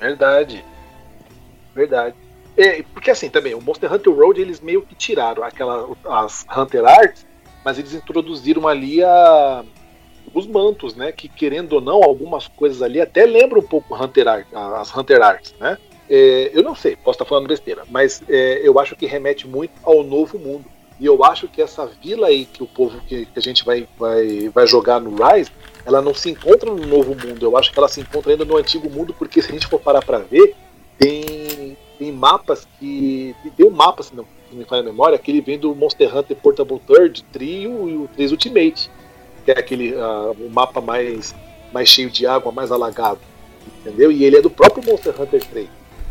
Verdade. 0.00 0.64
Verdade. 1.72 2.16
É, 2.56 2.82
porque 2.92 3.12
assim 3.12 3.30
também, 3.30 3.54
o 3.54 3.60
Monster 3.60 3.92
Hunter 3.92 4.12
Road 4.12 4.40
eles 4.40 4.60
meio 4.60 4.82
que 4.82 4.96
tiraram 4.96 5.44
aquela 5.44 5.88
as 6.04 6.44
Hunter 6.54 6.84
Arts 6.84 7.24
mas 7.64 7.78
eles 7.78 7.94
introduziram 7.94 8.66
ali 8.66 9.02
a, 9.02 9.64
os 10.34 10.46
mantos, 10.46 10.94
né? 10.94 11.12
Que 11.12 11.28
querendo 11.28 11.74
ou 11.74 11.80
não, 11.80 12.02
algumas 12.02 12.48
coisas 12.48 12.82
ali 12.82 13.00
até 13.00 13.24
lembram 13.24 13.60
um 13.60 13.66
pouco 13.66 13.94
Hunter 13.94 14.28
Art, 14.28 14.46
as 14.52 14.96
Hunter 14.96 15.22
Arts, 15.22 15.54
né? 15.58 15.78
É, 16.08 16.50
eu 16.52 16.62
não 16.62 16.74
sei, 16.74 16.96
posso 16.96 17.16
estar 17.16 17.24
falando 17.24 17.48
besteira, 17.48 17.84
mas 17.90 18.22
é, 18.28 18.60
eu 18.62 18.78
acho 18.78 18.96
que 18.96 19.06
remete 19.06 19.46
muito 19.46 19.72
ao 19.82 20.02
novo 20.02 20.38
mundo. 20.38 20.64
E 21.00 21.06
eu 21.06 21.24
acho 21.24 21.48
que 21.48 21.60
essa 21.60 21.86
vila 21.86 22.28
aí 22.28 22.44
que 22.44 22.62
o 22.62 22.66
povo 22.66 23.00
que, 23.08 23.26
que, 23.26 23.38
a 23.38 23.42
gente 23.42 23.64
vai, 23.64 23.88
vai, 23.98 24.48
vai 24.50 24.66
jogar 24.66 25.00
no 25.00 25.10
Rise, 25.10 25.50
ela 25.84 26.00
não 26.00 26.14
se 26.14 26.30
encontra 26.30 26.70
no 26.70 26.86
novo 26.86 27.10
mundo. 27.14 27.44
Eu 27.44 27.56
acho 27.56 27.72
que 27.72 27.78
ela 27.78 27.88
se 27.88 28.00
encontra 28.00 28.32
ainda 28.32 28.44
no 28.44 28.56
antigo 28.56 28.88
mundo, 28.88 29.12
porque 29.12 29.42
se 29.42 29.48
a 29.48 29.52
gente 29.52 29.66
for 29.66 29.80
parar 29.80 30.04
para 30.04 30.18
ver, 30.18 30.54
tem, 30.98 31.76
tem 31.98 32.12
mapas 32.12 32.68
que. 32.78 33.34
Tem 33.56 33.66
um 33.66 33.70
mapa, 33.70 34.04
não, 34.12 34.24
me 34.56 34.64
falha 34.64 34.80
a 34.80 34.84
memória, 34.84 35.18
que 35.18 35.30
ele 35.30 35.40
vem 35.40 35.58
do 35.58 35.74
Monster 35.74 36.16
Hunter 36.16 36.36
Portable 36.36 36.80
Third, 36.86 37.24
Trio 37.32 37.88
e 37.88 37.96
o 37.96 38.08
3 38.14 38.32
Ultimate, 38.32 38.90
que 39.44 39.50
é 39.50 39.58
aquele 39.58 39.94
uh, 39.94 40.50
mapa 40.50 40.80
mais, 40.80 41.34
mais 41.72 41.88
cheio 41.88 42.10
de 42.10 42.26
água, 42.26 42.52
mais 42.52 42.70
alagado, 42.70 43.20
entendeu? 43.80 44.10
E 44.10 44.24
ele 44.24 44.36
é 44.36 44.42
do 44.42 44.50
próprio 44.50 44.84
Monster 44.84 45.20
Hunter 45.20 45.44
3. 45.44 45.68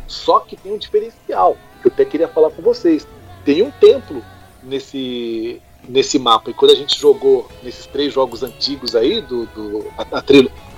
Só 0.07 0.39
que 0.39 0.55
tem 0.55 0.73
um 0.73 0.77
diferencial, 0.77 1.57
que 1.81 1.87
eu 1.87 1.91
até 1.93 2.03
queria 2.03 2.27
falar 2.27 2.51
com 2.51 2.61
vocês. 2.61 3.07
Tem 3.45 3.61
um 3.61 3.71
templo 3.71 4.23
nesse, 4.61 5.61
nesse 5.87 6.19
mapa, 6.19 6.51
e 6.51 6.53
quando 6.53 6.71
a 6.71 6.75
gente 6.75 6.99
jogou 6.99 7.49
nesses 7.63 7.85
três 7.85 8.13
jogos 8.13 8.43
antigos 8.43 8.95
aí, 8.95 9.21
do, 9.21 9.45
do 9.47 9.87
a, 9.97 10.03
a, 10.17 10.23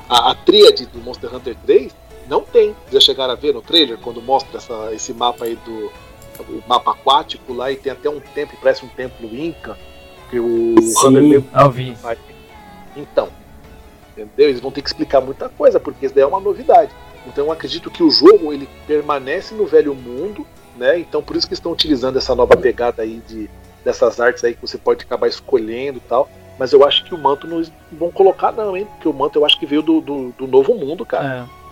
a, 0.10 0.32
a 0.32 0.36
tríade 0.36 0.86
do 0.86 1.00
Monster 1.00 1.34
Hunter 1.34 1.56
3, 1.66 1.94
não 2.28 2.42
tem. 2.42 2.76
Já 2.92 3.00
chegaram 3.00 3.34
a 3.34 3.36
ver 3.36 3.54
no 3.54 3.62
trailer, 3.62 3.98
quando 3.98 4.22
mostra 4.22 4.58
essa, 4.58 4.94
esse 4.94 5.14
mapa 5.14 5.46
aí 5.46 5.56
do, 5.66 5.92
o 6.42 6.64
mapa 6.68 6.92
aquático 6.92 7.54
lá 7.54 7.72
e 7.72 7.76
tem 7.76 7.92
até 7.92 8.10
um 8.10 8.20
templo, 8.20 8.58
parece 8.62 8.86
um 8.86 8.90
templo 8.90 9.28
inca. 9.36 9.78
Que 10.30 10.40
o 10.40 10.76
Sim, 10.82 10.94
vi. 11.70 11.96
Então, 12.96 13.30
entendeu? 14.12 14.50
Eles 14.50 14.60
vão 14.60 14.72
ter 14.72 14.82
que 14.82 14.90
explicar 14.90 15.22
muita 15.22 15.50
coisa, 15.50 15.80
porque 15.80 16.06
isso 16.06 16.16
daí 16.16 16.24
é 16.24 16.28
uma 16.28 16.40
novidade. 16.40 16.92
Então 17.28 17.46
eu 17.46 17.52
acredito 17.52 17.90
que 17.90 18.04
o 18.04 18.10
jogo 18.10 18.52
ele 18.52 18.68
permanece 18.88 19.54
no 19.54 19.66
velho 19.66 19.94
mundo, 19.94 20.46
né? 20.76 21.00
Então 21.00 21.22
por 21.22 21.36
isso 21.36 21.48
que 21.48 21.54
estão 21.54 21.72
utilizando 21.72 22.18
essa 22.18 22.36
nova 22.36 22.58
pegada 22.58 23.04
aí 23.04 23.22
de 23.28 23.50
dessas 23.84 24.20
artes 24.20 24.44
aí 24.44 24.54
que 24.54 24.62
você 24.62 24.78
pode 24.78 25.04
acabar 25.04 25.28
escolhendo 25.28 25.98
e 25.98 26.02
tal. 26.02 26.30
Mas 26.58 26.72
eu 26.72 26.86
acho 26.86 27.04
que 27.04 27.14
o 27.14 27.18
manto 27.18 27.48
não 27.48 27.64
vão 27.92 28.12
colocar 28.12 28.52
não, 28.52 28.78
hein? 28.78 28.86
Porque 28.86 29.08
o 29.08 29.14
manto 29.14 29.40
eu 29.40 29.46
acho 29.46 29.60
que 29.60 29.66
veio 29.66 29.82
do, 29.82 30.02
do, 30.02 30.32
do 30.38 30.48
novo 30.48 30.76
mundo, 30.76 31.06
cara. 31.06 31.48
É. 31.50 31.63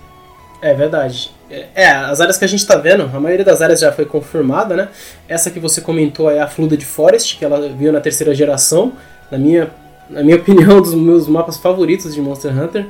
É 0.62 0.74
verdade. 0.76 1.32
É, 1.50 1.88
as 1.88 2.22
áreas 2.22 2.38
que 2.38 2.46
a 2.46 2.48
gente 2.48 2.60
está 2.60 2.78
vendo, 2.78 3.04
a 3.04 3.20
maioria 3.20 3.44
das 3.44 3.62
áreas 3.62 3.80
já 3.80 3.92
foi 3.92 4.06
confirmada, 4.06 4.76
né? 4.76 4.90
Essa 5.28 5.50
que 5.50 5.60
você 5.60 5.82
comentou 5.82 6.30
é 6.30 6.40
a 6.40 6.48
Flooded 6.48 6.86
Forest, 6.86 7.38
que 7.38 7.44
ela 7.44 7.68
veio 7.70 7.92
na 7.92 8.00
terceira 8.00 8.34
geração, 8.34 8.94
na 9.32 9.40
minha, 9.40 9.72
na 10.08 10.22
minha 10.22 10.38
opinião, 10.42 10.78
um 10.78 10.82
dos 10.82 10.94
meus 10.94 11.28
mapas 11.28 11.58
favoritos 11.58 12.14
de 12.14 12.22
Monster 12.22 12.58
Hunter. 12.58 12.86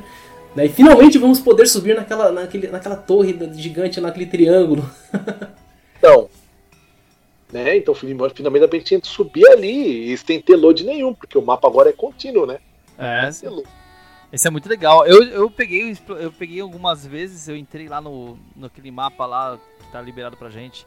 Né? 0.54 0.66
E 0.66 0.68
finalmente 0.68 1.16
vamos 1.16 1.40
poder 1.40 1.66
subir 1.66 1.96
naquela, 1.96 2.30
naquele, 2.30 2.68
naquela 2.68 2.96
torre 2.96 3.36
gigante, 3.54 4.00
naquele 4.00 4.26
triângulo. 4.26 4.88
então, 5.98 6.28
né? 7.50 7.78
Então 7.78 7.94
finalmente 7.94 8.64
a 8.64 8.76
gente 8.76 8.84
tinha 8.84 9.00
que 9.00 9.08
subir 9.08 9.46
ali 9.48 10.12
e 10.12 10.18
sem 10.18 10.40
ter 10.42 10.56
load 10.56 10.84
nenhum, 10.84 11.14
porque 11.14 11.38
o 11.38 11.42
mapa 11.42 11.66
agora 11.66 11.88
é 11.88 11.92
contínuo, 11.92 12.44
né? 12.44 12.58
É. 12.98 13.30
Esse 14.32 14.48
é 14.48 14.50
muito 14.50 14.68
legal. 14.68 15.04
Eu, 15.06 15.22
eu 15.24 15.50
peguei 15.50 15.96
eu 16.08 16.32
peguei 16.32 16.60
algumas 16.60 17.06
vezes, 17.06 17.48
eu 17.48 17.56
entrei 17.56 17.86
lá 17.86 18.00
no 18.00 18.38
naquele 18.56 18.90
mapa 18.90 19.26
lá 19.26 19.58
que 19.78 19.92
tá 19.92 20.00
liberado 20.00 20.36
pra 20.36 20.48
gente. 20.48 20.86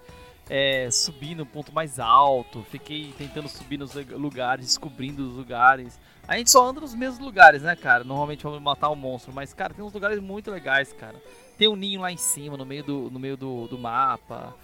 É, 0.50 0.90
subi 0.92 1.34
no 1.34 1.46
ponto 1.46 1.74
mais 1.74 2.00
alto, 2.00 2.66
fiquei 2.70 3.14
tentando 3.18 3.48
subir 3.48 3.78
nos 3.78 3.94
lugares, 3.94 4.66
descobrindo 4.66 5.28
os 5.28 5.36
lugares. 5.36 6.00
A 6.28 6.38
gente 6.38 6.50
só 6.50 6.68
anda 6.68 6.82
nos 6.82 6.96
mesmos 6.96 7.20
lugares, 7.20 7.62
né, 7.62 7.76
cara? 7.76 8.04
Normalmente 8.04 8.44
vamos 8.44 8.62
matar 8.62 8.90
um 8.90 8.96
monstro, 8.96 9.32
mas, 9.32 9.54
cara, 9.54 9.74
tem 9.74 9.86
uns 9.86 9.94
lugares 9.94 10.20
muito 10.20 10.50
legais, 10.50 10.92
cara. 10.94 11.16
Tem 11.58 11.68
um 11.68 11.76
ninho 11.76 12.02
lá 12.02 12.12
em 12.12 12.18
cima, 12.18 12.58
no 12.58 12.66
meio 12.66 12.84
do, 12.84 13.10
no 13.12 13.20
meio 13.20 13.38
do, 13.38 13.68
do 13.68 13.78
mapa. 13.78 14.56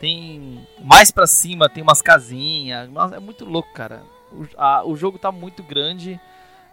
Tem. 0.00 0.66
Mais 0.80 1.10
pra 1.10 1.26
cima 1.26 1.68
tem 1.68 1.82
umas 1.82 2.00
casinhas. 2.00 2.88
É 3.14 3.18
muito 3.18 3.44
louco, 3.44 3.72
cara. 3.72 4.02
O, 4.32 4.46
a, 4.56 4.84
o 4.84 4.96
jogo 4.96 5.18
tá 5.18 5.32
muito 5.32 5.62
grande 5.62 6.20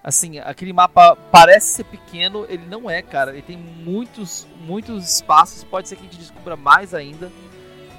assim, 0.06 0.38
aquele 0.38 0.72
mapa 0.72 1.16
parece 1.32 1.74
ser 1.74 1.84
pequeno, 1.86 2.46
ele 2.48 2.64
não 2.68 2.88
é, 2.88 3.02
cara. 3.02 3.32
Ele 3.32 3.42
tem 3.42 3.58
muitos, 3.58 4.48
muitos 4.62 5.16
espaços. 5.16 5.64
Pode 5.64 5.90
ser 5.90 5.96
que 5.96 6.02
a 6.02 6.06
gente 6.06 6.20
descubra 6.20 6.56
mais 6.56 6.94
ainda 6.94 7.32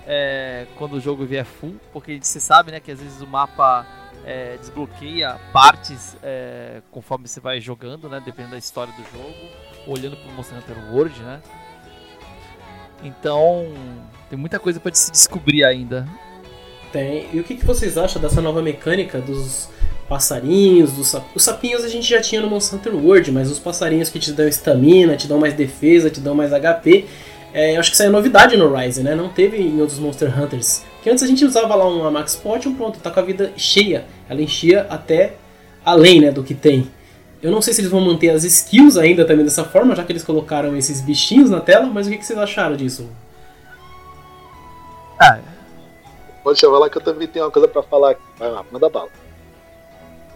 é, 0.06 0.68
quando 0.76 0.92
o 0.92 1.00
jogo 1.00 1.26
vier 1.26 1.44
full, 1.44 1.74
porque 1.92 2.20
você 2.22 2.38
sabe, 2.38 2.70
né, 2.70 2.78
que 2.78 2.92
às 2.92 3.00
vezes 3.00 3.20
o 3.20 3.26
mapa 3.26 3.84
é, 4.24 4.56
desbloqueia 4.56 5.36
partes 5.52 6.16
é, 6.22 6.80
conforme 6.92 7.26
você 7.26 7.40
vai 7.40 7.60
jogando, 7.60 8.08
né, 8.08 8.22
dependendo 8.24 8.52
da 8.52 8.58
história 8.58 8.92
do 8.92 9.02
jogo, 9.10 9.34
olhando 9.88 10.16
para 10.16 10.30
o 10.30 10.32
Monster 10.34 10.58
Hunter 10.58 10.94
World, 10.94 11.20
né. 11.20 11.42
Então, 13.02 13.74
tem 14.30 14.38
muita 14.38 14.60
coisa 14.60 14.78
para 14.78 14.94
se 14.94 15.10
descobrir 15.10 15.64
ainda. 15.64 16.08
Tem. 16.92 17.28
E 17.34 17.40
o 17.40 17.44
que, 17.44 17.56
que 17.56 17.66
vocês 17.66 17.98
acham 17.98 18.22
dessa 18.22 18.40
nova 18.40 18.62
mecânica 18.62 19.20
dos 19.20 19.68
passarinhos, 20.08 20.92
dos 20.92 21.08
sap... 21.08 21.24
os 21.34 21.42
sapinhos 21.42 21.84
a 21.84 21.88
gente 21.88 22.08
já 22.08 22.20
tinha 22.20 22.40
no 22.40 22.48
Monster 22.48 22.78
Hunter 22.78 22.94
World, 22.94 23.32
mas 23.32 23.50
os 23.50 23.58
passarinhos 23.58 24.08
que 24.08 24.18
te 24.18 24.32
dão 24.32 24.46
estamina, 24.46 25.16
te 25.16 25.26
dão 25.26 25.38
mais 25.38 25.54
defesa, 25.54 26.10
te 26.10 26.20
dão 26.20 26.34
mais 26.34 26.50
HP, 26.52 27.04
É, 27.52 27.74
eu 27.74 27.80
acho 27.80 27.90
que 27.90 27.94
isso 27.94 28.02
é 28.02 28.10
novidade 28.10 28.54
no 28.54 28.74
Rise, 28.74 29.02
né? 29.02 29.14
Não 29.14 29.30
teve 29.30 29.56
em 29.56 29.80
outros 29.80 29.98
Monster 29.98 30.28
Hunters. 30.38 30.82
Que 31.02 31.08
antes 31.08 31.24
a 31.24 31.26
gente 31.26 31.42
usava 31.42 31.74
lá 31.74 31.88
uma 31.88 32.10
Max 32.10 32.36
Potion, 32.36 32.74
pronto, 32.74 32.98
tá 32.98 33.10
com 33.10 33.18
a 33.18 33.22
vida 33.22 33.50
cheia. 33.56 34.04
Ela 34.28 34.42
enchia 34.42 34.86
até 34.90 35.36
além, 35.82 36.20
né, 36.20 36.30
do 36.30 36.42
que 36.42 36.52
tem. 36.52 36.90
Eu 37.42 37.50
não 37.50 37.62
sei 37.62 37.72
se 37.72 37.80
eles 37.80 37.90
vão 37.90 38.00
manter 38.00 38.28
as 38.30 38.44
skills 38.44 38.98
ainda 38.98 39.24
também 39.24 39.44
dessa 39.44 39.64
forma, 39.64 39.94
já 39.94 40.04
que 40.04 40.12
eles 40.12 40.24
colocaram 40.24 40.76
esses 40.76 41.00
bichinhos 41.00 41.48
na 41.48 41.60
tela, 41.60 41.86
mas 41.86 42.06
o 42.06 42.10
que, 42.10 42.18
que 42.18 42.26
vocês 42.26 42.38
acharam 42.38 42.76
disso? 42.76 43.08
Ah, 45.18 45.38
pode 46.44 46.58
chamar 46.58 46.78
lá 46.78 46.90
que 46.90 46.98
eu 46.98 47.02
também 47.02 47.26
tenho 47.26 47.46
uma 47.46 47.50
coisa 47.50 47.68
para 47.68 47.82
falar. 47.82 48.16
Vai 48.38 48.50
lá, 48.50 48.64
manda 48.70 48.90
bala. 48.90 49.08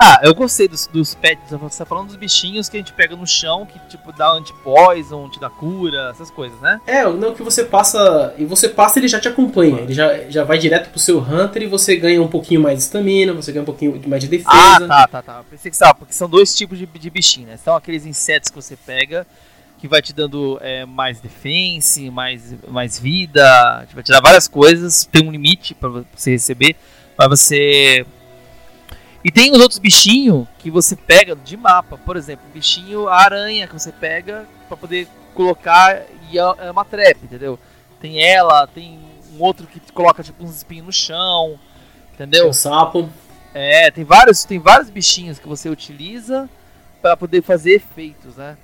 Ah, 0.03 0.19
eu 0.23 0.35
gostei 0.35 0.67
dos, 0.67 0.87
dos 0.87 1.15
pets. 1.15 1.51
Você 1.51 1.79
tá 1.79 1.85
falando 1.85 2.07
dos 2.07 2.17
bichinhos 2.17 2.71
que 2.71 2.79
a 2.79 2.81
gente 2.81 2.95
pega 2.95 3.15
no 3.15 3.27
chão, 3.27 3.67
que 3.67 3.79
tipo 3.81 4.11
dá 4.13 4.33
anti-poison, 4.33 5.29
te 5.29 5.39
dá 5.39 5.51
cura, 5.51 6.09
essas 6.11 6.31
coisas, 6.31 6.59
né? 6.59 6.81
É, 6.87 7.05
não 7.05 7.35
que 7.35 7.43
você 7.43 7.65
passa. 7.65 8.35
E 8.39 8.47
você 8.47 8.67
passa 8.67 8.99
ele 8.99 9.09
já 9.09 9.21
te 9.21 9.29
acompanha. 9.29 9.83
Ele 9.83 9.93
já, 9.93 10.31
já 10.31 10.43
vai 10.43 10.57
direto 10.57 10.89
pro 10.89 10.99
seu 10.99 11.19
Hunter 11.19 11.65
e 11.65 11.67
você 11.67 11.97
ganha 11.97 12.23
um 12.23 12.29
pouquinho 12.29 12.63
mais 12.63 12.79
de 12.79 12.85
estamina, 12.85 13.35
você 13.35 13.53
ganha 13.53 13.63
um 13.63 13.67
pouquinho 13.67 14.01
mais 14.07 14.23
de 14.23 14.29
defesa. 14.29 14.49
Ah, 14.51 14.81
tá, 14.81 15.07
tá, 15.07 15.23
tá. 15.23 15.45
Pensei 15.51 15.71
que 15.71 15.77
sabe, 15.77 15.99
porque 15.99 16.15
são 16.15 16.31
dois 16.31 16.55
tipos 16.55 16.79
de, 16.79 16.87
de 16.87 17.11
bichinho, 17.11 17.49
né? 17.49 17.59
São 17.59 17.77
aqueles 17.77 18.07
insetos 18.07 18.49
que 18.49 18.57
você 18.57 18.77
pega 18.77 19.27
que 19.79 19.89
vai 19.89 20.01
te 20.03 20.15
dando 20.15 20.59
é, 20.63 20.85
mais 20.85 21.21
defense, 21.21 22.11
mais, 22.11 22.55
mais 22.69 22.99
vida, 22.99 23.87
vai 23.95 24.03
te 24.03 24.13
dar 24.13 24.21
várias 24.21 24.47
coisas, 24.47 25.07
tem 25.11 25.27
um 25.27 25.31
limite 25.33 25.75
para 25.75 26.05
você 26.15 26.33
receber, 26.33 26.77
mas 27.17 27.29
você 27.29 28.05
e 29.23 29.31
tem 29.31 29.53
os 29.53 29.61
outros 29.61 29.79
bichinhos 29.79 30.47
que 30.59 30.71
você 30.71 30.97
pega 30.97 31.37
de 31.37 31.57
mapa. 31.57 31.99
Por 31.99 32.17
exemplo, 32.17 32.45
bichinho 32.53 33.09
aranha 33.09 33.67
que 33.67 33.75
você 33.75 33.93
pega 33.93 34.47
para 34.67 34.77
poder 34.77 35.07
colocar 35.35 36.03
e 36.31 36.39
é, 36.39 36.43
é 36.43 36.71
uma 36.71 36.85
trap, 36.85 37.19
entendeu? 37.23 37.59
Tem 38.01 38.23
ela, 38.23 38.67
tem 38.67 38.99
um 39.37 39.43
outro 39.43 39.67
que 39.67 39.81
coloca 39.93 40.23
tipo 40.23 40.43
uns 40.43 40.57
espinhos 40.57 40.87
no 40.87 40.93
chão, 40.93 41.59
entendeu? 42.15 42.49
Um 42.49 42.53
sapo. 42.53 43.11
É, 43.53 43.91
tem 43.91 44.05
vários, 44.05 44.45
tem 44.45 44.59
vários 44.59 44.89
bichinhos 44.89 45.39
que 45.39 45.49
você 45.49 45.69
utiliza 45.69 46.49
para 47.03 47.17
poder 47.17 47.43
fazer 47.43 47.75
efeitos, 47.75 48.37
né? 48.37 48.57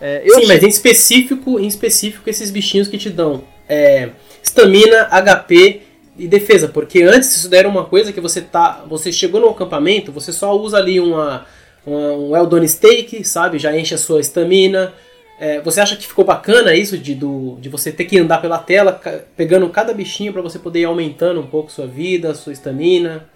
É, 0.00 0.22
Sim, 0.24 0.32
achei... 0.32 0.48
mas 0.48 0.62
em 0.64 0.68
específico, 0.68 1.60
em 1.60 1.66
específico 1.66 2.28
esses 2.28 2.50
bichinhos 2.50 2.88
que 2.88 2.98
te 2.98 3.08
dão 3.08 3.44
é, 3.68 4.10
estamina, 4.42 5.08
HP 5.08 5.82
e 6.16 6.28
defesa, 6.28 6.68
porque 6.68 7.02
antes 7.02 7.34
isso 7.36 7.54
era 7.54 7.68
uma 7.68 7.84
coisa 7.84 8.12
que 8.12 8.20
você 8.20 8.40
tá, 8.40 8.84
você 8.86 9.10
chegou 9.10 9.40
no 9.40 9.48
acampamento, 9.48 10.12
você 10.12 10.32
só 10.32 10.56
usa 10.56 10.76
ali 10.76 11.00
uma, 11.00 11.46
uma 11.86 12.12
um 12.12 12.36
Eldon 12.36 12.66
Steak, 12.66 13.24
sabe, 13.24 13.58
já 13.58 13.76
enche 13.76 13.94
a 13.94 13.98
sua 13.98 14.20
estamina. 14.20 14.92
É, 15.40 15.60
você 15.60 15.80
acha 15.80 15.96
que 15.96 16.06
ficou 16.06 16.24
bacana 16.24 16.74
isso 16.74 16.96
de, 16.96 17.14
do, 17.14 17.56
de 17.60 17.68
você 17.68 17.90
ter 17.90 18.04
que 18.04 18.18
andar 18.18 18.40
pela 18.40 18.58
tela 18.58 19.00
pegando 19.36 19.68
cada 19.70 19.92
bichinho 19.92 20.32
para 20.32 20.42
você 20.42 20.58
poder 20.58 20.80
ir 20.80 20.84
aumentando 20.84 21.40
um 21.40 21.46
pouco 21.46 21.72
sua 21.72 21.86
vida, 21.86 22.34
sua 22.34 22.52
estamina? 22.52 23.28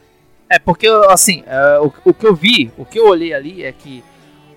É 0.49 0.59
porque 0.59 0.87
assim, 1.09 1.43
é, 1.47 1.81
o, 1.81 1.93
o 2.05 2.15
que 2.15 2.27
eu 2.27 2.35
vi, 2.35 2.71
o 2.77 2.85
que 2.85 2.99
eu 2.99 3.09
olhei 3.09 3.33
ali 3.33 3.65
é 3.65 3.73
que 3.73 4.05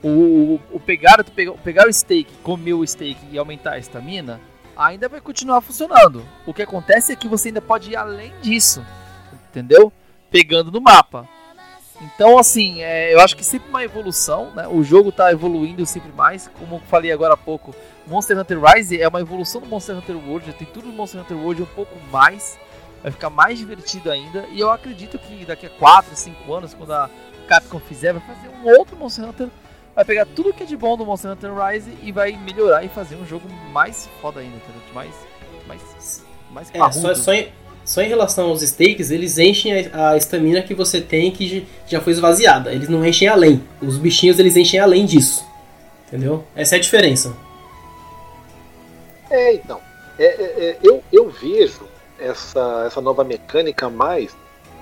o, 0.04 0.08
o, 0.10 0.62
o 0.74 0.80
pegar, 0.80 1.24
pegar, 1.24 1.54
pegar 1.54 1.88
o 1.88 1.94
steak, 1.94 2.32
comer 2.44 2.74
o 2.74 2.86
steak 2.86 3.18
e 3.32 3.38
aumentar 3.38 3.72
a 3.72 3.80
estamina, 3.80 4.40
ainda 4.80 5.10
vai 5.10 5.20
continuar 5.20 5.60
funcionando. 5.62 6.26
O 6.46 6.54
que 6.54 6.62
acontece 6.62 7.12
é 7.12 7.16
que 7.16 7.28
você 7.28 7.50
ainda 7.50 7.62
pode 7.62 7.92
ir 7.92 7.98
além 7.98 8.34
disso, 8.42 8.84
entendeu? 9.50 9.92
Pegando 10.32 10.72
no 10.72 10.80
mapa. 10.80 11.28
Então, 12.02 12.38
assim, 12.38 12.82
é, 12.82 13.14
eu 13.14 13.20
acho 13.20 13.36
que 13.36 13.44
sempre 13.44 13.68
uma 13.68 13.84
evolução, 13.84 14.52
né? 14.56 14.66
O 14.70 14.82
jogo 14.82 15.10
está 15.10 15.34
evoluindo 15.34 15.86
sempre 15.86 16.14
mais. 16.14 16.50
Como 16.58 16.82
falei 16.88 17.12
agora 17.12 17.34
há 17.34 17.38
pouco, 17.38 17.76
Monster 18.08 18.40
Hunter 18.40 18.58
Rise 18.58 19.02
é 19.02 19.08
uma 19.08 19.20
evolução 19.20 19.60
do 19.60 19.68
Monster 19.68 19.98
Hunter 19.98 20.16
World. 20.16 20.54
Tem 20.54 20.68
tudo 20.68 20.88
no 20.88 20.94
Monster 20.94 21.20
Hunter 21.20 21.38
World 21.38 21.64
um 21.64 21.66
pouco 21.66 21.94
mais. 22.10 22.58
Vai 23.04 23.12
ficar 23.12 23.30
mais 23.30 23.60
divertido 23.60 24.10
ainda. 24.10 24.46
E 24.50 24.62
eu 24.62 24.72
acredito 24.72 25.20
que 25.20 25.44
daqui 25.44 25.66
a 25.66 25.70
4, 25.70 26.16
5 26.16 26.54
anos, 26.54 26.74
quando 26.74 26.94
a 26.94 27.10
Capcom 27.50 27.80
fizer, 27.80 28.14
vai 28.14 28.22
fazer 28.22 28.48
um 28.48 28.70
outro 28.78 28.96
Monster 28.96 29.26
Hunter 29.26 29.50
vai 30.00 30.06
pegar 30.06 30.26
tudo 30.26 30.54
que 30.54 30.64
é 30.64 30.66
de 30.66 30.78
bom 30.78 30.96
do 30.96 31.06
Monster 31.06 31.32
Hunter 31.32 31.52
Rise 31.54 31.92
e 32.02 32.10
vai 32.10 32.32
melhorar 32.32 32.86
e 32.86 32.88
fazer 32.88 33.16
um 33.16 33.26
jogo 33.26 33.50
mais 33.74 34.08
foda 34.22 34.40
ainda, 34.40 34.56
entendeu? 34.56 34.82
Mais. 34.94 35.14
mais. 35.68 36.24
mais 36.50 36.72
é, 36.74 36.92
só, 36.94 37.14
só, 37.14 37.34
em, 37.34 37.50
só 37.84 38.02
em 38.02 38.08
relação 38.08 38.48
aos 38.48 38.62
stakes, 38.62 39.12
eles 39.12 39.38
enchem 39.38 39.90
a 39.92 40.16
estamina 40.16 40.62
que 40.62 40.74
você 40.74 41.02
tem 41.02 41.30
que 41.32 41.68
já 41.86 42.00
foi 42.00 42.14
esvaziada. 42.14 42.72
Eles 42.72 42.88
não 42.88 43.06
enchem 43.06 43.28
além. 43.28 43.62
Os 43.82 43.98
bichinhos 43.98 44.40
eles 44.40 44.56
enchem 44.56 44.80
além 44.80 45.06
disso. 45.06 45.46
Entendeu? 46.08 46.46
Essa 46.56 46.76
é 46.76 46.78
a 46.78 46.82
diferença. 46.82 47.36
É, 49.30 49.54
então. 49.54 49.82
É, 50.18 50.24
é, 50.24 50.70
é 50.70 50.78
eu, 50.82 51.04
eu 51.12 51.30
vejo 51.30 51.86
essa, 52.18 52.86
essa 52.88 53.02
nova 53.02 53.26
mecânica 53.26 53.90
mais 53.90 54.34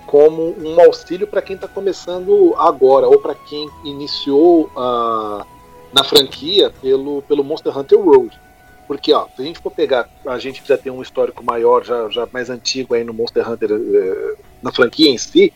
como 0.07 0.55
um 0.57 0.79
auxílio 0.79 1.27
para 1.27 1.41
quem 1.41 1.55
está 1.55 1.67
começando 1.67 2.55
agora 2.57 3.07
ou 3.07 3.19
para 3.19 3.35
quem 3.35 3.69
iniciou 3.83 4.71
uh, 4.75 5.45
na 5.93 6.03
franquia 6.03 6.73
pelo, 6.81 7.21
pelo 7.23 7.43
Monster 7.43 7.77
Hunter 7.77 7.99
World. 7.99 8.39
Porque, 8.87 9.13
ó, 9.13 9.27
se 9.35 9.41
a 9.41 9.43
gente 9.43 9.59
for 9.59 9.69
pegar, 9.69 10.09
a 10.25 10.39
gente 10.39 10.63
já 10.65 10.77
tem 10.77 10.89
um 10.89 11.01
histórico 11.01 11.43
maior, 11.43 11.83
já, 11.83 12.07
já 12.09 12.27
mais 12.31 12.49
antigo 12.49 12.95
aí 12.95 13.03
no 13.03 13.13
Monster 13.13 13.47
Hunter, 13.47 13.73
uh, 13.73 14.37
na 14.63 14.71
franquia 14.71 15.09
em 15.09 15.17
si, 15.17 15.53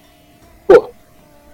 pô, 0.68 0.90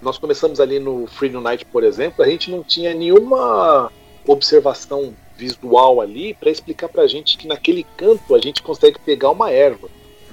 nós 0.02 0.18
começamos 0.18 0.60
ali 0.60 0.80
no 0.80 1.06
Free 1.06 1.30
Night, 1.30 1.66
por 1.66 1.84
exemplo, 1.84 2.24
a 2.24 2.28
gente 2.28 2.50
não 2.50 2.64
tinha 2.64 2.96
nenhuma 2.96 3.92
observação 4.26 5.14
visual 5.38 6.02
ali 6.02 6.34
para 6.34 6.50
explicar 6.50 6.90
para 6.90 7.04
a 7.04 7.08
gente 7.08 7.38
que 7.38 7.48
naquele 7.48 7.86
canto 7.96 8.34
a 8.34 8.40
gente 8.40 8.64
consegue 8.64 8.98
pegar 9.00 9.30
uma 9.30 9.52
erva. 9.52 9.88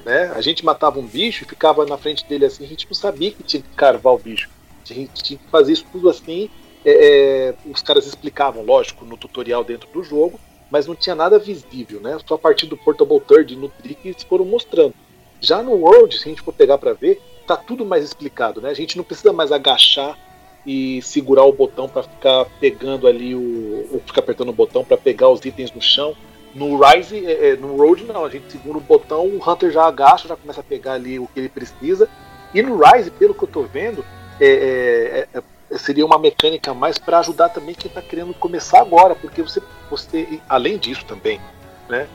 Né? 0.05 0.31
A 0.35 0.41
gente 0.41 0.65
matava 0.65 0.99
um 0.99 1.07
bicho 1.07 1.45
e 1.45 1.49
ficava 1.49 1.87
na 1.87 1.97
frente 1.97 2.25
dele 2.27 2.45
assim, 2.45 2.65
a 2.65 2.69
gente 2.69 2.87
não 2.87 2.95
sabia 2.95 3.31
que 3.31 3.43
tinha 3.43 3.63
que 3.63 3.75
carvar 3.75 4.13
o 4.13 4.19
bicho. 4.19 4.51
A 4.89 4.93
gente 4.93 5.23
tinha 5.23 5.39
que 5.39 5.49
fazer 5.49 5.73
isso 5.73 5.87
tudo 5.91 6.11
assim. 6.11 6.51
É, 6.85 6.91
é, 6.91 7.55
os 7.71 7.81
caras 7.81 8.07
explicavam, 8.07 8.63
lógico, 8.63 9.07
no 9.07 9.17
tutorial 9.17 9.65
dentro 9.65 9.89
do 9.91 10.05
jogo, 10.05 10.39
mas 10.71 10.87
não 10.87 10.95
tinha 10.95 11.15
nada 11.15 11.39
visível, 11.39 12.01
né? 12.01 12.19
Só 12.27 12.35
a 12.35 12.39
partir 12.39 12.67
do 12.67 12.77
Portable 12.77 13.21
Third 13.21 13.57
no 13.57 13.71
Trick 13.71 14.07
eles 14.07 14.23
foram 14.23 14.45
mostrando. 14.45 14.95
Já 15.41 15.63
no 15.63 15.73
World, 15.73 16.19
se 16.19 16.25
a 16.25 16.29
gente 16.29 16.43
for 16.43 16.53
pegar 16.53 16.77
para 16.77 16.93
ver, 16.93 17.23
tá 17.47 17.57
tudo 17.57 17.87
mais 17.87 18.05
explicado, 18.05 18.61
né? 18.61 18.69
A 18.69 18.75
gente 18.75 18.97
não 18.97 19.05
precisa 19.05 19.33
mais 19.33 19.51
agachar 19.51 20.19
e 20.67 21.01
segurar 21.03 21.45
o 21.45 21.53
botão 21.53 21.89
para 21.89 22.03
ficar 22.03 22.47
pegando 22.59 23.07
ali 23.07 23.35
o, 23.35 23.89
ou 23.93 24.01
ficar 24.01 24.21
apertando 24.21 24.49
o 24.49 24.55
botão 24.55 24.85
para 24.85 24.97
pegar 24.97 25.29
os 25.31 25.45
itens 25.45 25.73
no 25.73 25.81
chão. 25.81 26.15
No 26.55 26.81
Rise, 26.81 27.27
é, 27.27 27.51
é, 27.51 27.57
no 27.57 27.77
Road 27.77 28.05
não, 28.05 28.25
a 28.25 28.31
gente 28.31 28.53
segura 28.53 28.79
o 28.79 28.81
botão, 28.81 29.27
o 29.27 29.51
Hunter 29.51 29.73
já 29.73 29.87
agacha, 29.87 30.29
já 30.29 30.37
começa 30.37 30.61
a 30.61 30.65
pegar 30.65 30.93
ali 30.93 31.19
o 31.19 31.27
que 31.27 31.41
ele 31.41 31.49
precisa. 31.49 32.09
E 32.55 32.63
no 32.63 32.79
Rise, 32.79 33.11
pelo 33.11 33.35
que 33.35 33.43
eu 33.43 33.49
tô 33.49 33.63
vendo, 33.63 34.05
é, 34.41 35.27
é, 35.35 35.39
é 35.39 35.79
seria 35.79 36.07
uma 36.07 36.19
mecânica 36.19 36.73
mais 36.73 36.99
para 36.99 37.19
ajudar 37.19 37.49
também 37.49 37.75
quem 37.75 37.89
está 37.89 38.01
querendo 38.01 38.33
começar 38.35 38.81
agora, 38.81 39.17
porque 39.17 39.43
você, 39.43 39.61
você 39.91 40.41
além 40.49 40.79
disso 40.79 41.05
também, 41.05 41.41
né, 41.89 42.07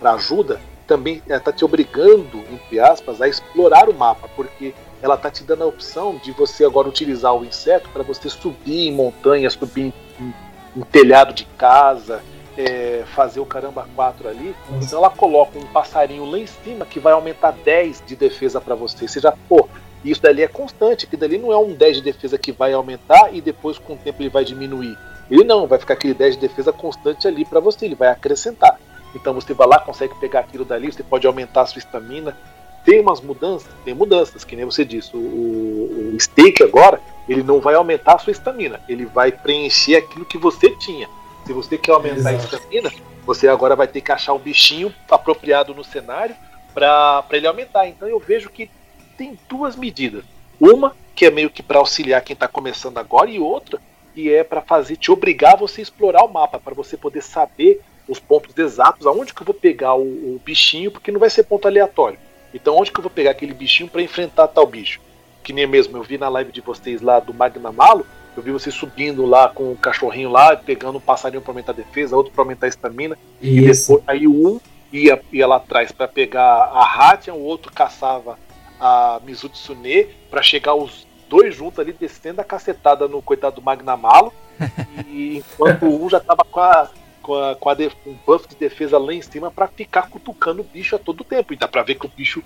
para 0.00 0.12
ajuda, 0.14 0.60
também 0.84 1.22
está 1.28 1.52
te 1.52 1.64
obrigando, 1.64 2.38
entre 2.50 2.80
aspas, 2.80 3.22
a 3.22 3.28
explorar 3.28 3.88
o 3.88 3.94
mapa, 3.94 4.28
porque 4.34 4.74
ela 5.00 5.14
está 5.14 5.30
te 5.30 5.44
dando 5.44 5.62
a 5.62 5.66
opção 5.66 6.16
de 6.16 6.32
você 6.32 6.64
agora 6.64 6.88
utilizar 6.88 7.34
o 7.34 7.44
inseto 7.44 7.88
para 7.90 8.02
você 8.02 8.28
subir 8.28 8.88
em 8.88 8.92
montanhas, 8.92 9.52
subir 9.52 9.92
em, 10.18 10.34
em 10.76 10.80
telhado 10.82 11.32
de 11.32 11.44
casa, 11.56 12.22
é, 12.56 13.04
fazer 13.14 13.40
o 13.40 13.46
caramba 13.46 13.86
4 13.94 14.28
ali, 14.28 14.54
então 14.80 14.98
ela 14.98 15.10
coloca 15.10 15.58
um 15.58 15.66
passarinho 15.66 16.24
lá 16.24 16.38
em 16.38 16.46
cima 16.46 16.86
que 16.86 17.00
vai 17.00 17.12
aumentar 17.12 17.52
10 17.52 18.02
de 18.06 18.16
defesa 18.16 18.60
para 18.60 18.74
você. 18.74 19.08
Você 19.08 19.20
já, 19.20 19.32
pô, 19.48 19.68
isso 20.04 20.20
dali 20.20 20.42
é 20.42 20.48
constante, 20.48 21.06
que 21.06 21.16
dali 21.16 21.38
não 21.38 21.52
é 21.52 21.58
um 21.58 21.72
10 21.72 21.96
de 21.96 22.02
defesa 22.02 22.38
que 22.38 22.52
vai 22.52 22.72
aumentar 22.72 23.34
e 23.34 23.40
depois 23.40 23.78
com 23.78 23.94
o 23.94 23.96
tempo 23.96 24.22
ele 24.22 24.28
vai 24.28 24.44
diminuir. 24.44 24.96
Ele 25.30 25.44
não, 25.44 25.66
vai 25.66 25.78
ficar 25.78 25.94
aquele 25.94 26.14
10 26.14 26.34
de 26.34 26.40
defesa 26.42 26.72
constante 26.72 27.26
ali 27.26 27.44
para 27.44 27.60
você, 27.60 27.86
ele 27.86 27.94
vai 27.94 28.08
acrescentar. 28.08 28.78
Então 29.14 29.32
você 29.32 29.54
vai 29.54 29.66
lá, 29.66 29.78
consegue 29.78 30.14
pegar 30.16 30.40
aquilo 30.40 30.64
dali, 30.64 30.92
você 30.92 31.02
pode 31.02 31.26
aumentar 31.26 31.62
a 31.62 31.66
sua 31.66 31.78
estamina. 31.78 32.36
Tem 32.84 33.00
umas 33.00 33.20
mudanças? 33.20 33.70
Tem 33.84 33.94
mudanças, 33.94 34.44
que 34.44 34.54
nem 34.54 34.64
você 34.64 34.84
disse. 34.84 35.16
O, 35.16 35.20
o, 35.20 36.14
o 36.14 36.20
stake 36.20 36.62
agora, 36.62 37.00
ele 37.26 37.42
não 37.42 37.60
vai 37.60 37.74
aumentar 37.74 38.16
a 38.16 38.18
sua 38.18 38.32
estamina, 38.32 38.80
ele 38.88 39.06
vai 39.06 39.32
preencher 39.32 39.96
aquilo 39.96 40.26
que 40.26 40.36
você 40.36 40.68
tinha. 40.76 41.08
Se 41.46 41.52
você 41.52 41.76
quer 41.76 41.92
aumentar 41.92 42.32
Exato. 42.32 42.54
a 42.54 42.58
estamina, 42.58 42.92
você 43.24 43.48
agora 43.48 43.76
vai 43.76 43.86
ter 43.86 44.00
que 44.00 44.12
achar 44.12 44.32
um 44.32 44.38
bichinho 44.38 44.94
apropriado 45.10 45.74
no 45.74 45.84
cenário 45.84 46.34
para 46.72 47.24
ele 47.32 47.46
aumentar. 47.46 47.86
Então 47.86 48.08
eu 48.08 48.18
vejo 48.18 48.50
que 48.50 48.70
tem 49.16 49.38
duas 49.48 49.76
medidas. 49.76 50.24
Uma, 50.58 50.94
que 51.14 51.26
é 51.26 51.30
meio 51.30 51.50
que 51.50 51.62
para 51.62 51.78
auxiliar 51.78 52.22
quem 52.22 52.34
está 52.34 52.48
começando 52.48 52.98
agora, 52.98 53.30
e 53.30 53.38
outra, 53.38 53.80
que 54.14 54.32
é 54.32 54.42
para 54.44 54.62
fazer 54.62 54.96
te 54.96 55.10
obrigar 55.10 55.54
a 55.54 55.56
você 55.56 55.82
explorar 55.82 56.24
o 56.24 56.32
mapa, 56.32 56.58
para 56.58 56.74
você 56.74 56.96
poder 56.96 57.22
saber 57.22 57.80
os 58.08 58.18
pontos 58.18 58.56
exatos, 58.56 59.06
aonde 59.06 59.32
que 59.32 59.42
eu 59.42 59.46
vou 59.46 59.54
pegar 59.54 59.94
o, 59.94 60.02
o, 60.02 60.40
bichinho, 60.44 60.90
porque 60.90 61.10
não 61.10 61.20
vai 61.20 61.30
ser 61.30 61.44
ponto 61.44 61.66
aleatório. 61.66 62.18
Então, 62.52 62.76
onde 62.76 62.92
que 62.92 62.98
eu 62.98 63.02
vou 63.02 63.10
pegar 63.10 63.30
aquele 63.30 63.54
bichinho 63.54 63.88
para 63.88 64.02
enfrentar 64.02 64.48
tal 64.48 64.66
bicho? 64.66 65.00
Que 65.42 65.52
nem 65.52 65.66
mesmo 65.66 65.96
eu 65.96 66.02
vi 66.02 66.18
na 66.18 66.28
live 66.28 66.52
de 66.52 66.60
vocês 66.60 67.00
lá 67.00 67.18
do 67.18 67.34
Magnamalo, 67.34 68.06
Eu 68.36 68.42
vi 68.42 68.50
você 68.50 68.70
subindo 68.70 69.24
lá 69.24 69.48
com 69.48 69.72
o 69.72 69.76
cachorrinho 69.76 70.30
lá, 70.30 70.56
pegando 70.56 70.98
um 70.98 71.00
passarinho 71.00 71.40
para 71.40 71.52
aumentar 71.52 71.72
a 71.72 71.76
defesa, 71.76 72.16
outro 72.16 72.32
para 72.32 72.42
aumentar 72.42 72.66
a 72.66 72.68
estamina. 72.68 73.16
E 73.40 73.60
depois 73.60 74.02
aí 74.06 74.26
um 74.26 74.58
ia, 74.92 75.20
ia 75.32 75.46
lá 75.46 75.56
atrás 75.56 75.92
para 75.92 76.08
pegar 76.08 76.42
a 76.42 76.82
Hatian, 76.82 77.34
o 77.34 77.42
outro 77.42 77.72
caçava 77.72 78.38
a 78.80 79.20
Mizutsune 79.24 80.08
para 80.30 80.42
chegar 80.42 80.74
os 80.74 81.06
dois 81.28 81.54
juntos 81.54 81.78
ali 81.78 81.92
descendo 81.92 82.40
a 82.40 82.44
cacetada 82.44 83.08
no 83.08 83.22
coitado 83.22 83.56
do 83.56 83.62
Magnamalo. 83.62 84.32
e 85.08 85.38
enquanto 85.38 85.86
um 85.86 86.08
já 86.08 86.20
tava 86.20 86.44
com 86.44 86.60
a 86.60 86.88
com, 87.24 87.34
a, 87.34 87.56
com 87.56 87.70
a 87.70 87.74
def, 87.74 87.94
um 88.06 88.14
buff 88.26 88.46
de 88.46 88.54
defesa 88.54 88.98
lá 88.98 89.12
em 89.14 89.22
cima 89.22 89.50
para 89.50 89.66
ficar 89.66 90.10
cutucando 90.10 90.60
o 90.60 90.64
bicho 90.64 90.94
a 90.94 90.98
todo 90.98 91.24
tempo. 91.24 91.54
E 91.54 91.56
dá 91.56 91.66
pra 91.66 91.82
ver 91.82 91.94
que 91.94 92.04
o 92.04 92.10
bicho 92.14 92.42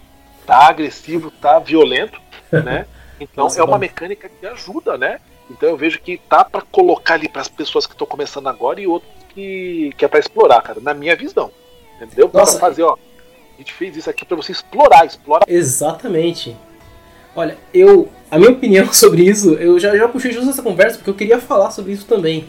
tá 0.46 0.68
agressivo, 0.68 1.32
tá 1.32 1.58
violento, 1.58 2.20
né? 2.52 2.86
Então 3.20 3.46
Nossa, 3.46 3.60
é 3.60 3.64
uma 3.64 3.78
mecânica 3.78 4.28
que 4.28 4.46
ajuda, 4.46 4.96
né? 4.96 5.18
Então 5.50 5.68
eu 5.68 5.76
vejo 5.76 6.00
que 6.00 6.18
tá 6.28 6.44
para 6.44 6.62
colocar 6.62 7.14
ali 7.14 7.28
para 7.28 7.40
as 7.40 7.48
pessoas 7.48 7.86
que 7.86 7.94
estão 7.94 8.06
começando 8.06 8.46
agora 8.48 8.80
e 8.80 8.86
outros 8.86 9.10
que, 9.34 9.92
que 9.96 10.04
é 10.04 10.08
para 10.08 10.18
explorar, 10.18 10.60
cara, 10.62 10.80
na 10.80 10.92
minha 10.92 11.16
visão. 11.16 11.50
Entendeu? 11.96 12.28
Para 12.28 12.46
fazer, 12.46 12.82
ó. 12.82 12.94
A 12.94 13.58
gente 13.58 13.72
fez 13.72 13.96
isso 13.96 14.08
aqui 14.08 14.24
para 14.24 14.36
você 14.36 14.52
explorar, 14.52 15.04
explorar. 15.04 15.44
Exatamente. 15.48 16.56
Olha, 17.34 17.56
eu. 17.72 18.08
A 18.30 18.38
minha 18.38 18.50
opinião 18.50 18.90
sobre 18.92 19.22
isso, 19.22 19.54
eu 19.54 19.78
já, 19.78 19.96
já 19.96 20.06
puxei 20.06 20.32
justo 20.32 20.50
essa 20.50 20.62
conversa 20.62 20.98
porque 20.98 21.10
eu 21.10 21.14
queria 21.14 21.40
falar 21.40 21.70
sobre 21.70 21.92
isso 21.92 22.06
também. 22.06 22.46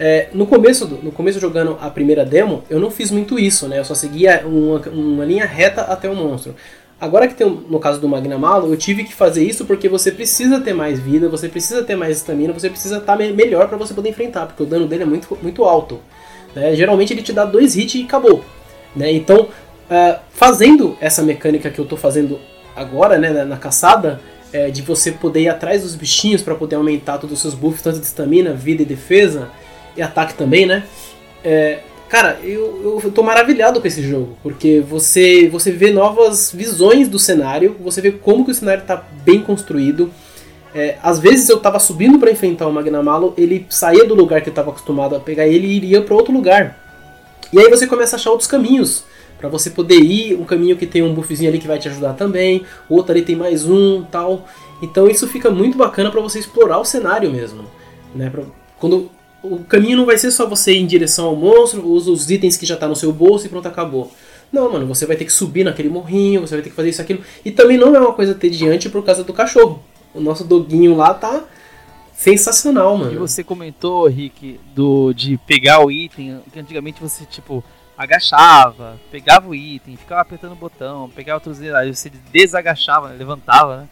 É, 0.00 0.28
no 0.32 0.46
começo, 0.46 0.86
no 0.86 1.10
começo 1.10 1.40
jogando 1.40 1.76
a 1.80 1.90
primeira 1.90 2.24
demo, 2.24 2.62
eu 2.70 2.78
não 2.78 2.90
fiz 2.90 3.10
muito 3.10 3.38
isso, 3.38 3.66
né? 3.66 3.80
Eu 3.80 3.84
só 3.84 3.94
seguia 3.94 4.44
uma, 4.46 4.78
uma 4.90 5.24
linha 5.24 5.44
reta 5.44 5.82
até 5.82 6.08
o 6.08 6.14
monstro. 6.14 6.54
Agora 7.00 7.28
que 7.28 7.34
tem 7.34 7.48
no 7.48 7.78
caso 7.78 8.00
do 8.00 8.08
Magnamalo, 8.08 8.72
eu 8.72 8.76
tive 8.76 9.04
que 9.04 9.14
fazer 9.14 9.44
isso 9.44 9.64
porque 9.64 9.88
você 9.88 10.10
precisa 10.10 10.60
ter 10.60 10.74
mais 10.74 10.98
vida, 10.98 11.28
você 11.28 11.48
precisa 11.48 11.84
ter 11.84 11.94
mais 11.94 12.16
estamina, 12.16 12.52
você 12.52 12.68
precisa 12.68 12.98
estar 12.98 13.16
tá 13.16 13.32
melhor 13.32 13.68
para 13.68 13.76
você 13.76 13.94
poder 13.94 14.10
enfrentar, 14.10 14.46
porque 14.46 14.62
o 14.64 14.66
dano 14.66 14.86
dele 14.86 15.04
é 15.04 15.06
muito, 15.06 15.38
muito 15.40 15.64
alto. 15.64 16.00
Né? 16.54 16.74
Geralmente 16.74 17.12
ele 17.12 17.22
te 17.22 17.32
dá 17.32 17.44
dois 17.44 17.76
hits 17.76 17.94
e 17.94 18.02
acabou. 18.02 18.44
Né? 18.96 19.12
Então, 19.12 19.42
uh, 19.42 20.18
fazendo 20.30 20.96
essa 21.00 21.22
mecânica 21.22 21.70
que 21.70 21.78
eu 21.78 21.84
estou 21.84 21.96
fazendo 21.96 22.40
agora, 22.74 23.16
né, 23.16 23.30
na, 23.30 23.44
na 23.44 23.56
caçada, 23.56 24.20
é, 24.52 24.70
de 24.70 24.82
você 24.82 25.12
poder 25.12 25.42
ir 25.42 25.48
atrás 25.48 25.82
dos 25.82 25.94
bichinhos 25.94 26.42
para 26.42 26.54
poder 26.54 26.76
aumentar 26.76 27.18
todos 27.18 27.36
os 27.36 27.42
seus 27.42 27.54
buffs, 27.54 27.82
tanto 27.82 28.00
de 28.00 28.06
estamina, 28.06 28.54
vida 28.54 28.82
e 28.82 28.86
defesa, 28.86 29.50
e 29.96 30.02
ataque 30.02 30.34
também, 30.34 30.64
né? 30.64 30.84
É, 31.44 31.80
cara, 32.08 32.38
eu, 32.42 33.00
eu 33.04 33.10
tô 33.10 33.22
maravilhado 33.22 33.80
com 33.80 33.86
esse 33.86 34.02
jogo, 34.02 34.36
porque 34.42 34.80
você, 34.80 35.48
você 35.48 35.70
vê 35.70 35.90
novas 35.90 36.52
visões 36.52 37.08
do 37.08 37.18
cenário, 37.18 37.76
você 37.80 38.00
vê 38.00 38.12
como 38.12 38.44
que 38.44 38.50
o 38.50 38.54
cenário 38.54 38.84
tá 38.84 39.04
bem 39.24 39.42
construído. 39.42 40.10
É, 40.74 40.96
às 41.02 41.18
vezes 41.18 41.48
eu 41.48 41.58
tava 41.58 41.78
subindo 41.78 42.18
para 42.18 42.30
enfrentar 42.30 42.66
o 42.66 42.72
Magnamalo, 42.72 43.34
ele 43.36 43.66
saía 43.68 44.04
do 44.04 44.14
lugar 44.14 44.42
que 44.42 44.50
eu 44.50 44.54
tava 44.54 44.70
acostumado 44.70 45.16
a 45.16 45.20
pegar 45.20 45.46
ele 45.46 45.66
e 45.66 45.76
iria 45.76 46.02
para 46.02 46.14
outro 46.14 46.32
lugar. 46.32 46.78
E 47.52 47.58
aí 47.58 47.70
você 47.70 47.86
começa 47.86 48.16
a 48.16 48.18
achar 48.18 48.30
outros 48.30 48.48
caminhos 48.48 49.04
para 49.38 49.48
você 49.48 49.70
poder 49.70 49.98
ir, 49.98 50.34
um 50.34 50.44
caminho 50.44 50.76
que 50.76 50.86
tem 50.86 51.02
um 51.02 51.14
buffzinho 51.14 51.48
ali 51.48 51.58
que 51.58 51.66
vai 51.66 51.78
te 51.78 51.88
ajudar 51.88 52.14
também, 52.14 52.64
o 52.88 52.96
outro 52.96 53.12
ali 53.12 53.22
tem 53.22 53.36
mais 53.36 53.66
um, 53.66 54.02
tal. 54.02 54.46
Então 54.82 55.08
isso 55.08 55.26
fica 55.26 55.50
muito 55.50 55.78
bacana 55.78 56.10
para 56.10 56.20
você 56.20 56.38
explorar 56.38 56.78
o 56.78 56.84
cenário 56.84 57.30
mesmo, 57.30 57.64
né? 58.14 58.28
Pra, 58.30 58.42
quando 58.78 59.10
o 59.42 59.60
caminho 59.60 59.96
não 59.96 60.06
vai 60.06 60.18
ser 60.18 60.30
só 60.30 60.46
você 60.46 60.72
ir 60.72 60.78
em 60.78 60.86
direção 60.86 61.26
ao 61.26 61.36
monstro, 61.36 61.86
usa 61.86 62.10
os 62.10 62.30
itens 62.30 62.56
que 62.56 62.66
já 62.66 62.76
tá 62.76 62.88
no 62.88 62.96
seu 62.96 63.12
bolso 63.12 63.46
e 63.46 63.48
pronto, 63.48 63.68
acabou. 63.68 64.12
Não, 64.50 64.72
mano, 64.72 64.86
você 64.86 65.06
vai 65.06 65.16
ter 65.16 65.24
que 65.24 65.32
subir 65.32 65.64
naquele 65.64 65.88
morrinho, 65.88 66.40
você 66.40 66.54
vai 66.54 66.62
ter 66.62 66.70
que 66.70 66.76
fazer 66.76 66.88
isso, 66.88 67.02
aquilo. 67.02 67.22
E 67.44 67.50
também 67.50 67.76
não 67.76 67.94
é 67.94 68.00
uma 68.00 68.14
coisa 68.14 68.34
tediante 68.34 68.88
por 68.88 69.04
causa 69.04 69.22
do 69.22 69.32
cachorro. 69.32 69.82
O 70.14 70.20
nosso 70.20 70.42
doguinho 70.44 70.96
lá 70.96 71.12
tá 71.12 71.44
sensacional, 72.14 72.96
mano. 72.96 73.12
E 73.12 73.16
você 73.16 73.44
comentou, 73.44 74.08
Rick, 74.08 74.58
do, 74.74 75.12
de 75.12 75.36
pegar 75.46 75.84
o 75.84 75.90
item, 75.90 76.40
que 76.50 76.58
antigamente 76.58 77.00
você, 77.00 77.24
tipo, 77.26 77.62
agachava, 77.96 78.98
pegava 79.10 79.48
o 79.48 79.54
item, 79.54 79.96
ficava 79.96 80.22
apertando 80.22 80.52
o 80.52 80.56
botão, 80.56 81.10
pegava 81.10 81.36
outros 81.36 81.60
aí 81.60 81.94
você 81.94 82.10
desagachava, 82.32 83.08
levantava, 83.08 83.88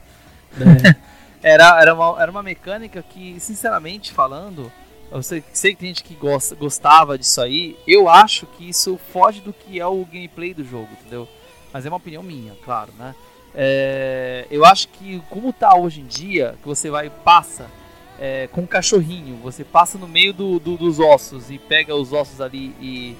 né? 0.57 0.97
É. 1.43 1.43
era, 1.55 1.81
era, 1.81 1.95
uma, 1.95 2.23
era 2.23 2.31
uma 2.31 2.43
mecânica 2.43 3.01
que, 3.03 3.39
sinceramente 3.39 4.13
falando, 4.13 4.73
eu 5.11 5.23
sei, 5.23 5.43
sei 5.53 5.75
que 5.75 5.81
tem 5.81 5.89
gente 5.89 6.05
que 6.05 6.15
gosta, 6.15 6.55
gostava 6.55 7.19
disso 7.19 7.41
aí. 7.41 7.77
Eu 7.87 8.09
acho 8.09 8.47
que 8.47 8.69
isso 8.69 8.99
foge 9.13 9.41
do 9.41 9.53
que 9.53 9.81
é 9.81 9.87
o 9.87 10.05
gameplay 10.05 10.53
do 10.53 10.65
jogo, 10.65 10.89
entendeu? 11.01 11.29
Mas 11.73 11.87
é 11.87 11.89
uma 11.89 11.97
opinião 11.99 12.23
minha, 12.23 12.55
claro, 12.65 12.93
né? 12.99 13.15
É, 13.55 14.47
eu 14.51 14.65
acho 14.65 14.89
que 14.89 15.23
como 15.31 15.53
tá 15.53 15.75
hoje 15.75 16.01
em 16.01 16.07
dia, 16.07 16.57
que 16.61 16.69
você 16.69 16.91
vai 16.91 17.09
passa 17.09 17.71
é, 18.19 18.49
com 18.49 18.63
um 18.63 18.67
cachorrinho, 18.67 19.37
você 19.43 19.65
passa 19.65 19.97
no 19.97 20.07
meio 20.07 20.33
do, 20.33 20.59
do, 20.59 20.77
dos 20.77 20.99
ossos 20.99 21.51
e 21.51 21.59
pega 21.59 21.95
os 21.95 22.13
ossos 22.13 22.41
ali 22.41 22.75
e, 22.81 23.17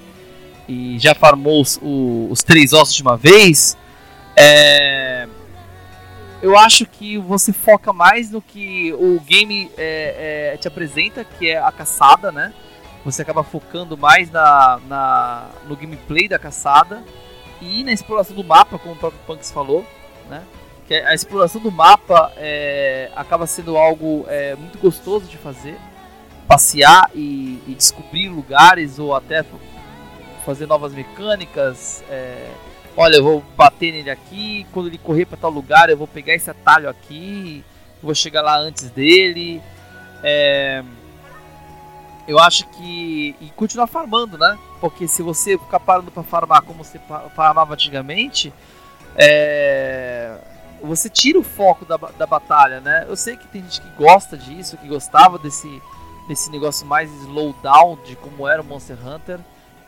e 0.67 0.99
já 0.99 1.15
farmou 1.15 1.61
os, 1.61 1.79
o, 1.81 2.27
os 2.29 2.43
três 2.43 2.73
ossos 2.73 2.95
de 2.95 3.01
uma 3.01 3.17
vez. 3.17 3.77
É, 4.35 5.27
eu 6.41 6.57
acho 6.57 6.85
que 6.85 7.17
você 7.17 7.51
foca 7.51 7.91
mais 7.91 8.29
no 8.31 8.41
que 8.41 8.93
o 8.93 9.19
game 9.21 9.71
é, 9.77 10.51
é, 10.53 10.57
te 10.57 10.67
apresenta, 10.67 11.23
que 11.23 11.49
é 11.49 11.57
a 11.57 11.71
caçada, 11.71 12.31
né? 12.31 12.53
Você 13.03 13.21
acaba 13.21 13.43
focando 13.43 13.97
mais 13.97 14.29
na, 14.29 14.79
na, 14.87 15.49
no 15.67 15.75
gameplay 15.75 16.27
da 16.27 16.37
caçada 16.37 17.03
e 17.61 17.83
na 17.83 17.91
exploração 17.91 18.35
do 18.35 18.43
mapa, 18.43 18.77
como 18.77 18.93
o 18.93 18.97
próprio 18.97 19.21
Punks 19.25 19.51
falou, 19.51 19.85
né? 20.29 20.43
Que 20.87 20.95
a 20.95 21.13
exploração 21.13 21.59
do 21.59 21.71
mapa 21.71 22.31
é, 22.37 23.11
acaba 23.15 23.47
sendo 23.47 23.75
algo 23.75 24.25
é, 24.27 24.55
muito 24.55 24.77
gostoso 24.77 25.25
de 25.25 25.37
fazer, 25.37 25.77
passear 26.47 27.09
e, 27.15 27.61
e, 27.67 27.75
descobrir 27.75 28.29
lugares 28.29 28.99
ou 28.99 29.13
até 29.13 29.43
fazer 30.45 30.65
novas 30.65 30.93
mecânicas. 30.93 32.03
Olha, 32.99 33.17
eu 33.17 33.23
vou 33.23 33.43
bater 33.55 33.91
nele 33.91 34.09
aqui, 34.09 34.65
quando 34.73 34.87
ele 34.87 34.97
correr 34.97 35.25
para 35.25 35.37
tal 35.37 35.51
lugar, 35.51 35.87
eu 35.87 35.95
vou 35.95 36.07
pegar 36.07 36.33
esse 36.33 36.49
atalho 36.49 36.89
aqui, 36.89 37.63
vou 38.01 38.15
chegar 38.15 38.41
lá 38.41 38.57
antes 38.57 38.89
dele. 38.89 39.61
É... 40.23 40.83
Eu 42.27 42.39
acho 42.39 42.67
que. 42.69 43.35
E 43.39 43.51
continuar 43.55 43.85
farmando, 43.85 44.35
né? 44.35 44.57
Porque 44.81 45.07
se 45.07 45.21
você 45.21 45.59
ficar 45.59 45.79
parando 45.79 46.09
para 46.09 46.23
farmar 46.23 46.63
como 46.63 46.83
você 46.83 46.99
farmava 47.35 47.75
antigamente, 47.75 48.51
é... 49.15 50.35
você 50.81 51.07
tira 51.07 51.37
o 51.37 51.43
foco 51.43 51.85
da, 51.85 51.97
da 51.97 52.25
batalha, 52.25 52.81
né? 52.81 53.05
Eu 53.07 53.15
sei 53.15 53.37
que 53.37 53.47
tem 53.47 53.61
gente 53.61 53.79
que 53.79 53.89
gosta 53.89 54.35
disso, 54.35 54.75
que 54.75 54.87
gostava 54.87 55.37
desse, 55.37 55.69
desse 56.27 56.49
negócio 56.49 56.87
mais 56.87 57.11
slowdown 57.21 57.99
de 58.03 58.15
como 58.15 58.47
era 58.47 58.59
o 58.59 58.65
Monster 58.65 58.97
Hunter. 59.07 59.39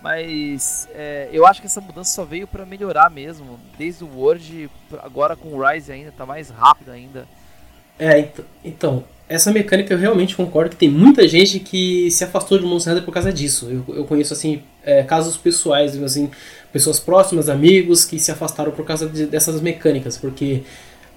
Mas 0.02 0.88
é, 0.94 1.30
eu 1.32 1.46
acho 1.46 1.60
que 1.60 1.68
essa 1.68 1.82
mudança 1.82 2.12
só 2.12 2.24
veio 2.24 2.48
para 2.48 2.66
melhorar 2.66 3.10
mesmo. 3.10 3.60
Desde 3.78 4.04
o 4.04 4.18
Word, 4.18 4.70
agora 5.00 5.36
com 5.36 5.50
o 5.50 5.68
Rise 5.68 5.92
ainda, 5.92 6.12
tá 6.12 6.26
mais 6.26 6.50
rápido 6.50 6.92
ainda. 6.92 7.28
É, 8.00 8.30
então, 8.64 9.04
essa 9.28 9.52
mecânica 9.52 9.94
eu 9.94 9.98
realmente 9.98 10.36
concordo 10.36 10.72
que 10.72 10.78
tem 10.78 10.90
muita 10.90 11.28
gente 11.28 11.60
que 11.60 12.10
se 12.12 12.24
afastou 12.24 12.58
do 12.58 12.66
Monster 12.66 12.94
Hunter 12.94 13.06
por 13.06 13.14
causa 13.14 13.32
disso. 13.32 13.70
Eu, 13.70 13.96
eu 13.96 14.06
conheço, 14.06 14.34
assim, 14.34 14.64
é, 14.84 15.04
casos 15.04 15.36
pessoais, 15.36 16.02
assim, 16.02 16.32
pessoas 16.72 17.00
próximas, 17.00 17.50
amigos, 17.50 18.06
que 18.06 18.18
se 18.18 18.32
afastaram 18.32 18.72
por 18.72 18.86
causa 18.86 19.08
de, 19.08 19.26
dessas 19.26 19.60
mecânicas, 19.60 20.18
porque 20.18 20.64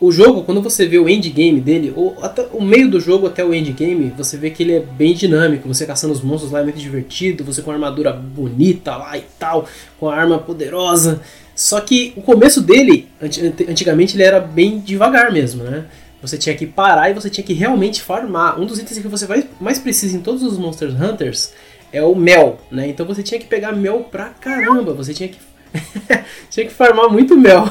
o 0.03 0.11
jogo, 0.11 0.43
quando 0.43 0.61
você 0.61 0.85
vê 0.85 0.99
o 0.99 1.09
endgame 1.09 1.61
dele, 1.61 1.93
ou 1.95 2.17
até 2.21 2.49
o 2.53 2.61
meio 2.61 2.91
do 2.91 2.99
jogo 2.99 3.29
até 3.29 3.45
o 3.45 3.55
endgame, 3.55 4.13
você 4.17 4.37
vê 4.37 4.51
que 4.51 4.65
ele 4.65 4.73
é 4.73 4.81
bem 4.81 5.15
dinâmico. 5.15 5.69
Você 5.69 5.87
caçando 5.87 6.13
os 6.13 6.21
monstros 6.21 6.51
lá 6.51 6.59
é 6.59 6.65
muito 6.65 6.81
divertido, 6.81 7.45
você 7.45 7.63
com 7.63 7.71
a 7.71 7.75
armadura 7.75 8.13
bonita 8.13 8.97
lá 8.97 9.17
e 9.17 9.23
tal, 9.39 9.69
com 10.01 10.09
a 10.09 10.17
arma 10.17 10.41
poderosa. 10.41 11.21
Só 11.55 11.81
que 11.81 12.13
o 12.17 12.23
começo 12.23 12.61
dele, 12.61 13.07
antigamente, 13.69 14.17
ele 14.17 14.25
era 14.25 14.41
bem 14.41 14.81
devagar 14.81 15.31
mesmo, 15.31 15.63
né? 15.63 15.85
Você 16.21 16.37
tinha 16.37 16.57
que 16.57 16.67
parar 16.67 17.09
e 17.09 17.15
você 17.15 17.31
tinha 17.31 17.45
que 17.45 17.53
realmente 17.53 18.03
farmar. 18.03 18.61
Um 18.61 18.67
dos 18.67 18.81
itens 18.81 18.99
que 18.99 19.07
você 19.07 19.25
mais 19.61 19.79
precisa 19.79 20.17
em 20.17 20.21
todos 20.21 20.43
os 20.43 20.59
Monster 20.59 20.91
Hunters 20.91 21.53
é 21.93 22.03
o 22.03 22.17
mel, 22.17 22.59
né? 22.73 22.89
Então 22.89 23.07
você 23.07 23.23
tinha 23.23 23.39
que 23.39 23.47
pegar 23.47 23.71
mel 23.71 24.09
pra 24.11 24.31
caramba, 24.31 24.93
você 24.95 25.15
tinha 25.15 25.29
que 25.29 25.39
Tinha 26.51 26.67
que 26.67 26.73
farmar 26.73 27.11
muito 27.11 27.37
mel. 27.37 27.69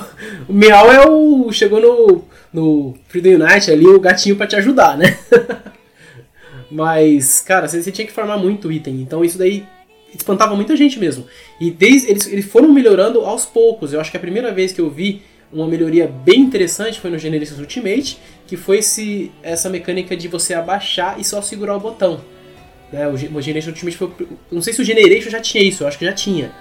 O 0.47 0.53
mel 0.53 0.91
é 0.91 1.07
o. 1.07 1.51
Chegou 1.51 1.79
no, 1.79 2.23
no 2.51 2.95
Freedom 3.07 3.43
Unite 3.43 3.71
ali, 3.71 3.87
o 3.87 3.99
gatinho 3.99 4.35
para 4.35 4.47
te 4.47 4.55
ajudar, 4.55 4.97
né? 4.97 5.17
Mas, 6.71 7.41
cara, 7.41 7.67
você, 7.67 7.81
você, 7.81 7.91
tinha 7.91 8.07
que 8.07 8.13
farmar 8.13 8.39
muito 8.39 8.71
item. 8.71 9.01
Então 9.01 9.23
isso 9.23 9.37
daí 9.37 9.65
espantava 10.15 10.55
muita 10.55 10.75
gente 10.75 10.99
mesmo. 10.99 11.25
E 11.59 11.69
desde, 11.69 12.09
eles, 12.09 12.27
eles 12.27 12.45
foram 12.45 12.71
melhorando 12.71 13.21
aos 13.21 13.45
poucos. 13.45 13.91
Eu 13.91 13.99
acho 13.99 14.09
que 14.09 14.17
a 14.17 14.21
primeira 14.21 14.51
vez 14.51 14.71
que 14.71 14.79
eu 14.79 14.89
vi 14.89 15.21
uma 15.51 15.67
melhoria 15.67 16.07
bem 16.07 16.39
interessante 16.39 16.99
foi 16.99 17.09
no 17.09 17.19
Generations 17.19 17.59
Ultimate, 17.59 18.17
que 18.47 18.55
foi 18.55 18.77
esse, 18.77 19.31
essa 19.43 19.69
mecânica 19.69 20.15
de 20.15 20.29
você 20.29 20.53
abaixar 20.53 21.19
e 21.19 21.25
só 21.25 21.41
segurar 21.41 21.75
o 21.75 21.79
botão. 21.79 22.21
Né? 22.91 23.07
O, 23.07 23.11
o 23.11 23.41
Generation 23.41 23.71
Ultimate 23.71 23.97
foi. 23.97 24.11
Não 24.49 24.61
sei 24.61 24.71
se 24.73 24.81
o 24.81 24.85
Generation 24.85 25.29
já 25.29 25.41
tinha 25.41 25.63
isso, 25.63 25.83
eu 25.83 25.87
acho 25.87 25.99
que 25.99 26.05
já 26.05 26.13
tinha. 26.13 26.51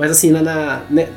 Mas 0.00 0.12
assim, 0.12 0.30
na, 0.30 0.40
na 0.40 0.82
né, 0.88 1.10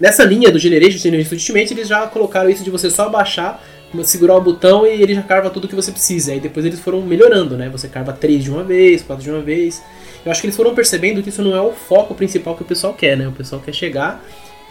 nessa 0.00 0.24
linha 0.24 0.50
do 0.50 0.58
Generation 0.58 0.98
Generation 0.98 1.34
Ultimate, 1.36 1.72
eles 1.72 1.86
já 1.86 2.04
colocaram 2.08 2.50
isso 2.50 2.64
de 2.64 2.70
você 2.70 2.90
só 2.90 3.06
abaixar 3.06 3.62
segurar 4.02 4.34
o 4.34 4.40
botão 4.40 4.84
e 4.84 5.00
ele 5.00 5.14
já 5.14 5.22
carva 5.22 5.48
tudo 5.50 5.68
que 5.68 5.74
você 5.74 5.92
precisa. 5.92 6.32
Aí 6.32 6.40
depois 6.40 6.66
eles 6.66 6.80
foram 6.80 7.00
melhorando, 7.00 7.56
né? 7.56 7.68
Você 7.70 7.86
carva 7.88 8.12
três 8.12 8.42
de 8.42 8.50
uma 8.50 8.64
vez, 8.64 9.02
quatro 9.02 9.22
de 9.22 9.30
uma 9.30 9.40
vez. 9.40 9.82
Eu 10.26 10.32
acho 10.32 10.40
que 10.40 10.48
eles 10.48 10.56
foram 10.56 10.74
percebendo 10.74 11.22
que 11.22 11.28
isso 11.28 11.42
não 11.42 11.56
é 11.56 11.60
o 11.60 11.72
foco 11.72 12.12
principal 12.12 12.56
que 12.56 12.62
o 12.62 12.66
pessoal 12.66 12.92
quer, 12.92 13.16
né? 13.16 13.28
O 13.28 13.32
pessoal 13.32 13.62
quer 13.64 13.72
chegar, 13.72 14.22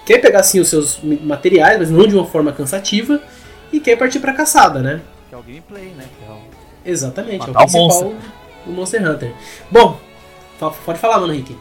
quer 0.06 0.20
pegar 0.20 0.42
assim 0.42 0.60
os 0.60 0.68
seus 0.68 1.00
materiais, 1.02 1.80
mas 1.80 1.90
não 1.90 2.06
de 2.06 2.16
uma 2.16 2.26
forma 2.26 2.52
cansativa, 2.52 3.20
e 3.72 3.80
quer 3.80 3.98
partir 3.98 4.20
pra 4.20 4.34
caçada, 4.34 4.82
né? 4.82 5.02
Que 5.30 5.36
é 5.36 5.38
o 5.38 5.42
gameplay, 5.42 5.94
né? 5.98 6.04
É 6.28 6.32
o... 6.32 6.38
Exatamente, 6.86 7.48
Matar 7.48 7.52
é 7.52 7.54
o 7.54 7.56
o 7.56 7.72
principal 7.72 7.88
monstro. 7.88 8.16
do 8.66 8.72
Monster 8.74 9.10
Hunter. 9.10 9.34
Bom, 9.72 10.00
pode 10.86 11.00
falar, 11.00 11.20
mano, 11.20 11.34
Henrique. 11.34 11.56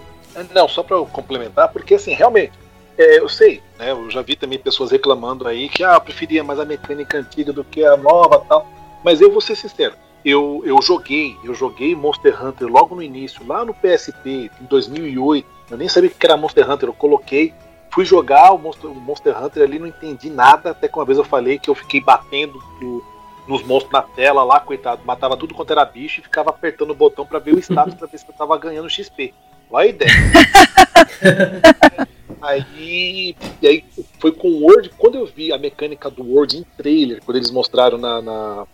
Não, 0.55 0.69
só 0.69 0.85
eu 0.91 1.07
complementar, 1.07 1.69
porque 1.73 1.95
assim, 1.95 2.13
realmente, 2.13 2.53
é, 2.99 3.19
eu 3.19 3.29
sei, 3.29 3.63
né? 3.79 3.91
Eu 3.93 4.11
já 4.11 4.23
vi 4.23 4.37
também 4.37 4.59
pessoas 4.59 4.91
reclamando 4.91 5.47
aí 5.47 5.69
que 5.69 5.83
ah, 5.85 5.99
preferia 6.01 6.43
mais 6.45 6.59
a 6.59 6.65
mecânica 6.65 7.19
antiga 7.19 7.53
do 7.53 7.65
que 7.65 7.85
a 7.85 7.97
nova 7.97 8.39
tal. 8.49 8.67
Mas 9.05 9.21
eu 9.21 9.31
vou 9.31 9.41
ser 9.41 9.57
sincero, 9.57 9.95
eu, 10.25 10.63
eu 10.65 10.81
joguei, 10.83 11.37
eu 11.45 11.55
joguei 11.55 11.95
Monster 11.95 12.45
Hunter 12.45 12.67
logo 12.69 12.95
no 12.95 13.03
início, 13.03 13.47
lá 13.47 13.65
no 13.65 13.73
PSP, 13.75 14.51
em 14.61 14.65
2008. 14.65 15.47
Eu 15.71 15.77
nem 15.77 15.89
sabia 15.89 16.11
o 16.11 16.13
que 16.13 16.27
era 16.27 16.37
Monster 16.37 16.69
Hunter, 16.71 16.89
eu 16.89 16.93
coloquei, 16.95 17.53
fui 17.91 18.05
jogar 18.05 18.53
o 18.53 18.59
Monster, 18.59 18.91
o 18.91 18.95
Monster 18.95 19.41
Hunter 19.43 19.63
ali, 19.63 19.79
não 19.79 19.87
entendi 19.87 20.29
nada, 20.31 20.71
até 20.71 20.89
que 20.89 20.99
uma 20.99 21.05
vez 21.05 21.19
eu 21.19 21.25
falei 21.25 21.59
que 21.59 21.71
eu 21.71 21.75
fiquei 21.75 22.01
batendo 22.01 22.61
no- 22.81 23.03
nos 23.47 23.63
monstros 23.63 23.93
na 23.93 24.03
tela 24.03 24.43
lá, 24.43 24.59
coitado, 24.59 25.03
matava 25.05 25.37
tudo 25.37 25.55
quanto 25.55 25.71
era 25.71 25.85
bicho 25.85 26.19
e 26.19 26.23
ficava 26.25 26.51
apertando 26.51 26.91
o 26.91 26.95
botão 26.97 27.25
pra 27.25 27.39
ver 27.39 27.55
o 27.55 27.59
status, 27.61 27.95
pra 27.95 28.09
ver 28.09 28.19
se 28.19 28.27
eu 28.29 28.35
tava 28.35 28.59
ganhando 28.59 28.91
XP. 28.91 29.33
Olha 29.71 29.85
a 29.85 29.89
ideia. 29.89 30.11
Aí, 32.41 33.35
e 33.63 33.67
aí 33.67 33.85
foi 34.21 34.31
com 34.31 34.49
o 34.49 34.63
Word, 34.63 34.91
quando 34.99 35.17
eu 35.17 35.27
vi 35.27 35.53
a 35.53 35.59
mecânica 35.59 36.11
do 36.11 36.23
Word 36.23 36.59
em 36.59 36.65
trailer, 36.77 37.23
quando 37.25 37.39
eles 37.39 37.51
mostraram 37.51 37.99
na, 37.99 38.21
na, 38.21 38.67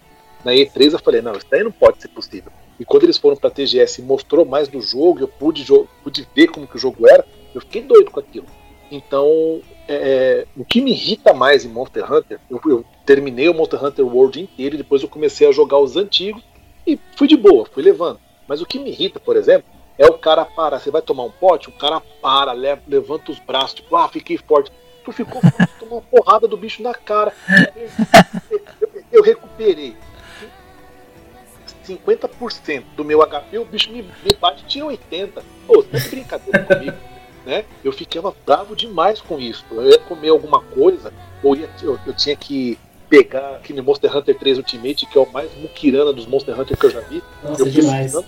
na 0.44 0.52
E3, 0.52 0.92
eu 0.92 0.98
falei, 0.98 1.22
não, 1.22 1.32
isso 1.32 1.46
daí 1.50 1.62
não 1.62 1.72
pode 1.72 2.02
ser 2.02 2.08
possível. 2.08 2.52
E 2.78 2.84
quando 2.84 3.04
eles 3.04 3.16
foram 3.16 3.36
pra 3.36 3.50
TGS 3.50 4.00
e 4.00 4.04
mostrou 4.04 4.44
mais 4.44 4.68
do 4.68 4.80
jogo, 4.80 5.20
eu 5.20 5.28
pude, 5.28 5.64
pude 6.02 6.28
ver 6.34 6.48
como 6.48 6.66
que 6.66 6.76
o 6.76 6.78
jogo 6.78 7.08
era, 7.08 7.24
eu 7.54 7.60
fiquei 7.60 7.82
doido 7.82 8.10
com 8.10 8.20
aquilo. 8.20 8.46
Então, 8.90 9.60
é, 9.88 10.46
o 10.56 10.64
que 10.64 10.80
me 10.80 10.90
irrita 10.90 11.32
mais 11.32 11.64
em 11.64 11.68
Monster 11.68 12.12
Hunter, 12.12 12.38
eu, 12.50 12.60
eu 12.66 12.84
terminei 13.06 13.48
o 13.48 13.54
Monster 13.54 13.82
Hunter 13.82 14.06
World 14.06 14.40
inteiro 14.40 14.76
depois 14.76 15.02
eu 15.02 15.08
comecei 15.08 15.48
a 15.48 15.52
jogar 15.52 15.78
os 15.78 15.96
antigos 15.96 16.42
e 16.86 16.98
fui 17.16 17.26
de 17.26 17.36
boa, 17.36 17.64
fui 17.64 17.82
levando. 17.82 18.20
Mas 18.46 18.60
o 18.60 18.66
que 18.66 18.78
me 18.78 18.90
irrita, 18.90 19.18
por 19.18 19.36
exemplo, 19.36 19.71
é 19.98 20.06
o 20.06 20.14
cara 20.18 20.44
para, 20.44 20.78
você 20.78 20.90
vai 20.90 21.02
tomar 21.02 21.24
um 21.24 21.30
pote, 21.30 21.68
o 21.68 21.72
cara 21.72 22.00
para, 22.20 22.52
leva, 22.52 22.82
levanta 22.88 23.30
os 23.30 23.38
braços, 23.38 23.74
tipo, 23.74 23.94
ah, 23.96 24.08
fiquei 24.08 24.36
forte. 24.38 24.70
Tu 25.04 25.12
ficou 25.12 25.40
forte, 25.40 25.72
tomou 25.78 25.98
uma 25.98 26.02
porrada 26.20 26.46
do 26.46 26.56
bicho 26.56 26.82
na 26.82 26.94
cara. 26.94 27.32
Eu, 28.50 28.60
eu- 28.80 29.02
eu 29.12 29.22
recuperei 29.22 29.96
50% 31.84 32.84
do 32.96 33.04
meu 33.04 33.20
HP, 33.22 33.58
o 33.58 33.64
bicho 33.64 33.90
me, 33.90 34.02
me 34.02 34.32
bate 34.40 34.64
tira 34.66 34.86
80%. 34.86 35.42
Pô, 35.66 35.82
tá 35.82 35.98
de 35.98 36.08
brincadeira 36.08 36.64
comigo. 36.64 36.96
Né? 37.44 37.64
Eu 37.82 37.92
ficava 37.92 38.32
bravo 38.46 38.76
demais 38.76 39.20
com 39.20 39.38
isso. 39.40 39.64
Eu 39.72 39.82
ia 39.90 39.98
comer 39.98 40.28
alguma 40.28 40.62
coisa, 40.62 41.12
ou 41.42 41.56
ia, 41.56 41.68
eu, 41.82 41.98
eu 42.06 42.14
tinha 42.14 42.36
que 42.36 42.78
pegar 43.10 43.56
aquele 43.56 43.82
Monster 43.82 44.16
Hunter 44.16 44.38
3 44.38 44.58
Ultimate, 44.58 45.06
que 45.06 45.18
é 45.18 45.20
o 45.20 45.30
mais 45.30 45.52
muquirana 45.56 46.12
dos 46.12 46.24
Monster 46.24 46.58
Hunter 46.58 46.76
que 46.78 46.86
eu 46.86 46.90
já 46.90 47.00
vi. 47.00 47.22
Nossa, 47.42 47.62
eu 47.62 47.66
demais. 47.68 48.12
precisando, 48.12 48.26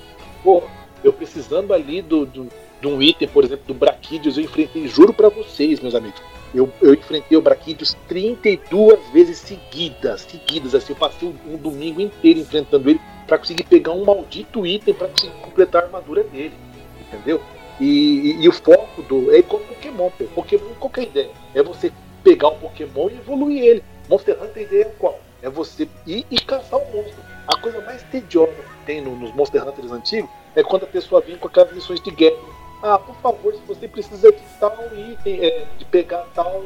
precisando 1.55 1.73
ali 1.73 2.03
do, 2.03 2.27
do, 2.27 2.49
de 2.81 2.87
um 2.89 3.01
item, 3.01 3.29
por 3.29 3.45
exemplo, 3.45 3.65
do 3.69 3.75
Braquidius, 3.75 4.37
eu 4.37 4.45
enfrentei, 4.45 4.89
juro 4.89 5.13
pra 5.13 5.29
vocês, 5.29 5.79
meus 5.81 5.95
amigos. 5.95 6.21
Eu, 6.53 6.71
eu 6.83 6.95
enfrentei 6.95 7.37
o 7.37 7.41
Braquidius 7.41 7.97
32 8.09 8.99
vezes 9.13 9.39
seguidas, 9.39 10.23
seguidas, 10.23 10.75
assim, 10.75 10.93
eu 10.93 10.97
passei 10.97 11.29
um, 11.29 11.55
um 11.55 11.57
domingo 11.57 12.01
inteiro 12.01 12.41
enfrentando 12.41 12.89
ele 12.91 13.01
pra 13.27 13.39
conseguir 13.39 13.65
pegar 13.65 13.93
um 13.93 14.05
maldito 14.05 14.67
item 14.67 14.95
pra 14.95 15.09
conseguir 15.09 15.33
completar 15.43 15.83
a 15.83 15.87
armadura 15.87 16.23
dele, 16.25 16.55
entendeu? 17.01 17.41
E, 17.81 17.85
e- 17.85 18.43
e 18.45 18.49
o 18.49 18.53
foco 18.53 19.03
do. 19.03 19.33
É 19.35 19.39
igual 19.39 19.61
Pokémon, 19.63 20.11
pô. 20.17 20.25
Pokémon, 20.35 20.65
é 20.97 21.01
a 21.01 21.03
ideia? 21.03 21.31
É 21.57 21.63
você 21.63 21.93
pegar 22.23 22.49
o 22.49 22.57
Pokémon 22.57 23.09
e 23.11 23.15
evoluir 23.15 23.65
ele. 23.65 23.85
Monster 24.09 24.37
Hunter, 24.41 24.59
a 24.59 24.63
ideia 24.63 24.83
é 24.83 24.93
qual? 24.97 25.21
É 25.43 25.51
você 25.51 25.89
ir 26.07 26.25
e 26.31 26.39
caçar 26.39 26.79
o 26.79 26.85
monstro. 26.97 27.21
A 27.49 27.57
coisa 27.59 27.81
mais 27.81 28.01
tediosa 28.05 28.53
que 28.53 28.87
tem 28.87 29.01
no- 29.01 29.17
nos 29.17 29.35
Monster 29.35 29.67
Hunters 29.67 29.91
antigos 29.91 30.31
é 30.57 30.63
quando 30.63 30.85
a 30.85 30.87
pessoa 30.87 31.21
vem 31.21 31.37
com 31.37 31.49
aquelas 31.49 31.73
missões 31.73 32.01
de 32.01 32.11
guerra. 32.11 32.37
Ah, 32.83 32.99
por 32.99 33.15
favor, 33.17 33.55
se 33.55 33.61
você 33.67 33.89
precisa 33.89 34.31
de 34.31 34.39
tal 34.61 34.77
item, 34.97 35.43
é, 35.45 35.65
de 35.79 35.85
pegar 35.87 36.25
tal 36.35 36.65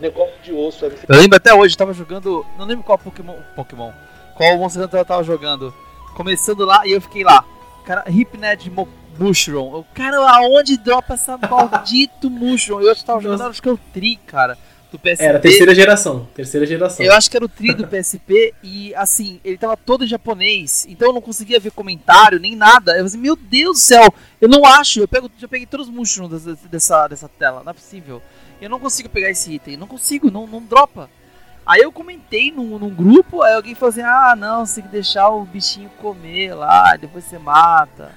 negócio 0.00 0.34
de 0.42 0.52
osso, 0.52 0.84
aí 0.84 0.90
você 0.90 1.06
Eu 1.08 1.16
lembro 1.16 1.36
até 1.36 1.54
hoje, 1.54 1.74
eu 1.74 1.78
tava 1.78 1.92
jogando. 1.94 2.44
Não 2.58 2.66
lembro 2.66 2.84
qual 2.84 2.98
Pokémon. 2.98 3.36
Pokémon. 3.56 3.92
Qual 4.36 4.58
Monster 4.58 4.82
Hunter 4.84 5.00
eu 5.00 5.04
tava 5.04 5.22
jogando. 5.24 5.72
Começando 6.14 6.64
lá 6.64 6.86
e 6.86 6.92
eu 6.92 7.00
fiquei 7.00 7.24
lá. 7.24 7.44
Cara, 7.86 8.04
Hypned 8.08 8.70
Mo- 8.70 8.88
Mushroom. 9.18 9.76
Eu, 9.76 9.86
cara, 9.94 10.16
aonde 10.38 10.76
dropa 10.76 11.14
essa 11.14 11.38
maldito 11.38 12.28
Mushroom? 12.30 12.80
Eu 12.82 12.90
acho 12.90 13.00
que 13.00 13.06
tava 13.06 13.20
jogando, 13.20 13.42
acho 13.50 13.62
que 13.62 13.68
é 13.68 13.72
o 13.72 13.78
Tri, 13.92 14.16
cara. 14.16 14.58
Do 14.94 14.98
PSP. 15.00 15.24
Era 15.24 15.38
a 15.38 15.40
terceira 15.40 15.74
geração. 15.74 16.28
Terceira 16.32 16.64
geração. 16.64 17.04
Eu 17.04 17.12
acho 17.14 17.28
que 17.28 17.36
era 17.36 17.44
o 17.44 17.48
tri 17.48 17.74
do 17.74 17.84
PSP 17.84 18.54
e 18.62 18.94
assim, 18.94 19.40
ele 19.44 19.58
tava 19.58 19.76
todo 19.76 20.04
em 20.04 20.06
japonês, 20.06 20.86
então 20.88 21.08
eu 21.08 21.12
não 21.12 21.20
conseguia 21.20 21.58
ver 21.58 21.72
comentário 21.72 22.38
nem 22.38 22.54
nada. 22.54 22.92
Eu 22.92 22.98
falei, 22.98 23.06
assim, 23.06 23.18
meu 23.18 23.34
Deus 23.34 23.78
do 23.78 23.80
céu, 23.80 24.14
eu 24.40 24.48
não 24.48 24.64
acho, 24.64 25.00
eu 25.00 25.08
pego, 25.08 25.28
já 25.36 25.48
peguei 25.48 25.66
todos 25.66 25.88
os 25.88 25.92
mushrooms 25.92 26.44
dessa, 26.44 26.68
dessa, 26.68 27.08
dessa 27.08 27.28
tela, 27.28 27.64
não 27.64 27.70
é 27.70 27.74
possível. 27.74 28.22
Eu 28.62 28.70
não 28.70 28.78
consigo 28.78 29.08
pegar 29.08 29.30
esse 29.30 29.52
item, 29.52 29.76
não 29.76 29.88
consigo, 29.88 30.30
não, 30.30 30.46
não 30.46 30.62
dropa. 30.62 31.10
Aí 31.66 31.80
eu 31.80 31.90
comentei 31.90 32.52
num, 32.52 32.78
num 32.78 32.94
grupo, 32.94 33.42
aí 33.42 33.54
alguém 33.54 33.74
falou 33.74 33.90
assim, 33.90 34.02
ah 34.02 34.36
não, 34.36 34.64
você 34.64 34.76
tem 34.76 34.84
que 34.84 34.90
deixar 34.90 35.28
o 35.28 35.44
bichinho 35.44 35.90
comer 36.00 36.54
lá, 36.54 36.94
depois 36.96 37.24
você 37.24 37.36
mata. 37.36 38.12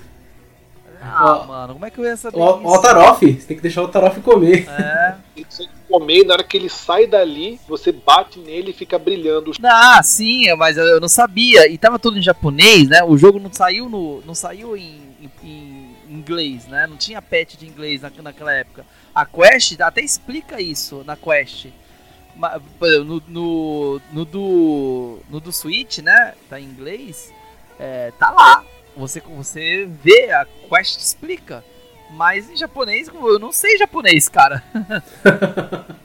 Ah, 1.01 1.41
Ó, 1.43 1.45
mano, 1.45 1.73
como 1.73 1.85
é 1.85 1.89
que 1.91 1.99
eu 1.99 2.05
ia 2.05 2.17
saber 2.17 2.37
O, 2.37 2.41
o 2.43 2.59
isso? 2.59 2.67
Altaroff, 2.67 3.25
você 3.33 3.45
tem 3.47 3.55
que 3.57 3.63
deixar 3.63 3.81
o 3.81 3.85
Altaroff 3.85 4.19
comer. 4.21 4.67
É. 4.69 5.15
tem 5.35 5.43
que 5.45 5.67
comer, 5.89 6.19
e 6.19 6.23
na 6.25 6.33
hora 6.33 6.43
que 6.43 6.57
ele 6.57 6.69
sai 6.69 7.05
dali, 7.07 7.59
você 7.67 7.91
bate 7.91 8.39
nele 8.39 8.71
e 8.71 8.73
fica 8.73 8.97
brilhando. 8.97 9.51
Ah, 9.63 10.01
sim, 10.03 10.53
mas 10.55 10.77
eu 10.77 10.99
não 10.99 11.07
sabia. 11.07 11.67
E 11.69 11.77
tava 11.77 11.97
tudo 11.99 12.17
em 12.17 12.21
japonês, 12.21 12.87
né? 12.89 13.03
O 13.03 13.17
jogo 13.17 13.39
não 13.39 13.51
saiu 13.53 13.87
no. 13.89 14.21
não 14.25 14.33
saiu 14.35 14.75
em, 14.75 15.01
em- 15.21 15.31
em 15.43 15.95
inglês, 16.09 16.65
né? 16.67 16.87
Não 16.87 16.97
tinha 16.97 17.21
patch 17.21 17.55
de 17.57 17.67
inglês 17.67 18.01
na, 18.01 18.11
naquela 18.21 18.53
época. 18.53 18.85
A 19.13 19.25
Quest 19.25 19.79
até 19.79 20.01
explica 20.01 20.59
isso 20.61 21.03
na 21.05 21.15
Quest. 21.15 21.67
Ma- 22.35 22.59
por 22.79 22.87
exemplo, 22.87 23.05
No, 23.05 23.21
no, 23.27 24.01
no 24.13 24.25
do. 24.25 25.19
No 25.29 25.39
do 25.39 25.51
Switch, 25.51 25.99
né? 25.99 26.33
Tá 26.49 26.59
em 26.59 26.65
inglês. 26.65 27.31
é, 27.79 28.11
tá 28.19 28.31
lá. 28.31 28.63
Você, 28.97 29.21
você 29.21 29.87
vê, 30.03 30.31
a 30.31 30.45
Quest 30.69 30.99
explica. 30.99 31.63
Mas 32.11 32.49
em 32.49 32.55
japonês, 32.55 33.07
eu 33.13 33.37
não 33.39 33.51
sei 33.51 33.77
japonês, 33.77 34.27
cara. 34.29 34.63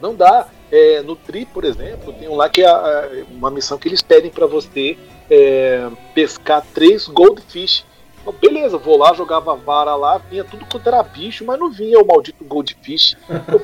Não 0.00 0.14
dá. 0.14 0.48
É, 0.72 1.02
no 1.02 1.16
Tri, 1.16 1.44
por 1.46 1.64
exemplo, 1.64 2.12
tem 2.12 2.28
um 2.28 2.36
lá 2.36 2.48
que 2.48 2.62
é 2.62 2.66
a- 2.68 3.08
uma 3.30 3.50
missão 3.50 3.76
que 3.76 3.88
eles 3.88 4.00
pedem 4.02 4.30
pra 4.30 4.46
você 4.46 4.96
é, 5.28 5.88
pescar 6.14 6.64
três 6.72 7.06
goldfish. 7.08 7.84
Então, 8.20 8.32
beleza, 8.32 8.78
vou 8.78 8.96
lá, 8.96 9.12
jogava 9.14 9.54
vara 9.56 9.94
lá, 9.96 10.18
vinha 10.18 10.44
tudo 10.44 10.64
quanto 10.66 10.86
era 10.86 11.02
bicho, 11.02 11.44
mas 11.44 11.58
não 11.58 11.70
vinha 11.70 11.98
o 12.00 12.06
maldito 12.06 12.44
goldfish. 12.44 13.16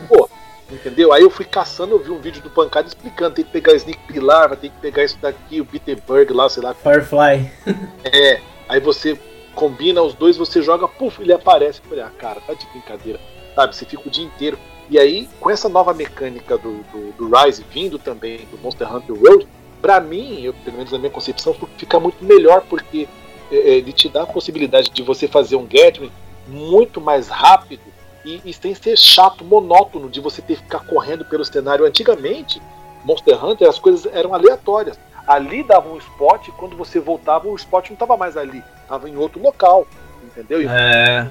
Pô, 0.08 0.28
entendeu? 0.70 1.12
Aí 1.12 1.22
eu 1.22 1.30
fui 1.30 1.44
caçando, 1.44 1.94
eu 1.94 1.98
vi 1.98 2.10
um 2.10 2.18
vídeo 2.18 2.43
do 2.43 2.51
Pancada 2.51 2.88
explicando, 2.88 3.34
tem 3.34 3.44
que 3.44 3.51
pegar 3.51 3.72
o 3.72 3.76
Sneak 3.76 4.01
Pilar, 4.06 4.48
vai 4.48 4.56
ter 4.56 4.70
que 4.70 4.78
pegar 4.78 5.05
isso 5.05 5.18
daqui, 5.20 5.60
o 5.60 5.64
Bitterberg 5.64 6.32
lá, 6.32 6.48
sei 6.48 6.62
lá. 6.62 6.74
Firefly. 6.74 7.51
É, 8.05 8.40
aí 8.68 8.80
você 8.80 9.18
combina 9.55 10.02
os 10.02 10.14
dois, 10.14 10.36
você 10.36 10.62
joga, 10.62 10.86
puf, 10.86 11.20
ele 11.20 11.32
aparece. 11.32 11.80
Eu 11.82 11.88
falei, 11.88 12.05
ah, 12.05 12.12
cara, 12.18 12.40
tá 12.40 12.55
de 12.55 12.66
brincadeira. 12.66 13.18
Sabe, 13.55 13.74
você 13.74 13.84
fica 13.84 14.06
o 14.06 14.10
dia 14.10 14.24
inteiro. 14.24 14.59
E 14.88 14.98
aí, 14.98 15.28
com 15.40 15.51
essa 15.51 15.68
nova 15.68 15.93
mecânica 15.93 16.56
do, 16.56 16.82
do, 16.93 17.12
do 17.12 17.36
Rise 17.36 17.64
vindo 17.70 17.98
também 17.98 18.47
do 18.51 18.59
Monster 18.59 18.94
Hunter 18.94 19.16
World, 19.16 19.48
pra 19.80 20.01
mim, 20.01 20.43
eu, 20.43 20.52
pelo 20.52 20.76
menos 20.76 20.93
na 20.93 20.98
minha 20.98 21.10
concepção, 21.10 21.56
fica 21.76 21.98
muito 21.98 22.24
melhor, 22.24 22.62
porque 22.68 23.09
é, 23.51 23.56
é, 23.56 23.70
ele 23.76 23.93
te 23.93 24.09
dá 24.09 24.22
a 24.22 24.26
possibilidade 24.26 24.90
de 24.90 25.02
você 25.02 25.26
fazer 25.26 25.56
um 25.56 25.66
Gatling 25.66 26.12
muito 26.47 27.01
mais 27.01 27.28
rápido 27.28 27.82
e, 28.27 28.43
e 28.44 28.53
sem 28.53 28.74
ser 28.74 28.98
chato, 28.98 29.44
monótono, 29.44 30.11
de 30.11 30.20
você 30.20 30.43
ter 30.43 30.57
que 30.57 30.62
ficar 30.62 30.81
correndo 30.81 31.24
pelo 31.24 31.44
cenário. 31.44 31.86
Antigamente, 31.86 32.61
Monster 33.05 33.43
Hunter, 33.43 33.69
as 33.69 33.78
coisas 33.78 34.05
eram 34.12 34.35
aleatórias. 34.35 34.98
Ali 35.27 35.62
dava 35.62 35.89
um 35.89 35.97
spot 35.97 36.48
e 36.48 36.53
quando 36.53 36.77
você 36.77 36.98
voltava, 36.98 37.48
o 37.48 37.55
spot 37.55 37.89
não 37.90 37.94
estava 37.94 38.16
mais 38.16 38.36
ali, 38.36 38.62
estava 38.82 39.09
em 39.09 39.16
outro 39.16 39.40
local, 39.40 39.86
entendeu? 40.24 40.61
E 40.62 40.66
É. 40.66 41.31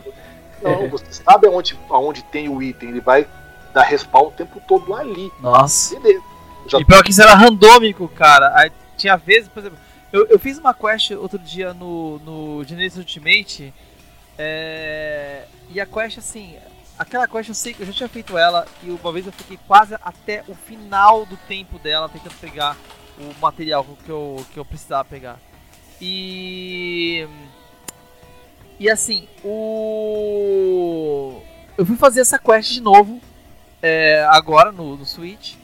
não, 0.61 0.89
você 0.89 1.05
sabe 1.11 1.47
aonde, 1.47 1.77
aonde 1.89 2.23
tem 2.23 2.49
o 2.49 2.61
item, 2.61 2.89
ele 2.89 3.01
vai 3.01 3.27
dar 3.73 3.83
respawn 3.83 4.27
o 4.27 4.31
tempo 4.31 4.61
todo 4.67 4.93
ali. 4.95 5.31
Nossa. 5.41 5.99
Beleza. 5.99 6.23
Já 6.67 6.79
E 6.79 6.85
pior 6.85 7.03
que 7.03 7.11
isso 7.11 7.21
era 7.21 7.35
randômico, 7.35 8.07
cara. 8.07 8.51
Aí 8.55 8.71
tinha 8.97 9.15
vezes, 9.17 9.49
por 9.49 9.59
exemplo, 9.59 9.77
eu, 10.11 10.25
eu 10.27 10.39
fiz 10.39 10.57
uma 10.57 10.73
quest 10.73 11.11
outro 11.11 11.37
dia 11.39 11.73
no, 11.73 12.19
no 12.19 12.63
Genesis 12.63 12.97
Ultimate. 12.97 13.73
é, 14.37 15.43
e 15.69 15.79
a 15.79 15.85
quest, 15.85 16.17
assim, 16.17 16.55
aquela 16.97 17.27
quest 17.27 17.49
eu 17.49 17.55
sei 17.55 17.73
que 17.73 17.81
eu 17.81 17.87
já 17.87 17.93
tinha 17.93 18.09
feito 18.09 18.37
ela 18.37 18.65
e 18.83 18.89
uma 18.89 19.11
vez 19.11 19.25
eu 19.25 19.31
fiquei 19.31 19.59
quase 19.67 19.95
até 19.95 20.43
o 20.47 20.55
final 20.55 21.25
do 21.25 21.37
tempo 21.37 21.77
dela 21.79 22.09
tentando 22.09 22.35
pegar 22.39 22.77
o 23.17 23.33
material 23.39 23.85
que 24.03 24.09
eu, 24.09 24.45
que 24.53 24.59
eu 24.59 24.65
precisava 24.65 25.05
pegar. 25.05 25.39
E. 26.01 27.27
E 28.79 28.89
assim, 28.89 29.27
o. 29.43 31.41
Eu 31.77 31.85
fui 31.85 31.95
fazer 31.95 32.21
essa 32.21 32.39
quest 32.39 32.71
de 32.71 32.81
novo 32.81 33.21
é, 33.81 34.25
agora 34.29 34.71
no, 34.71 34.97
no 34.97 35.05
Switch. 35.05 35.55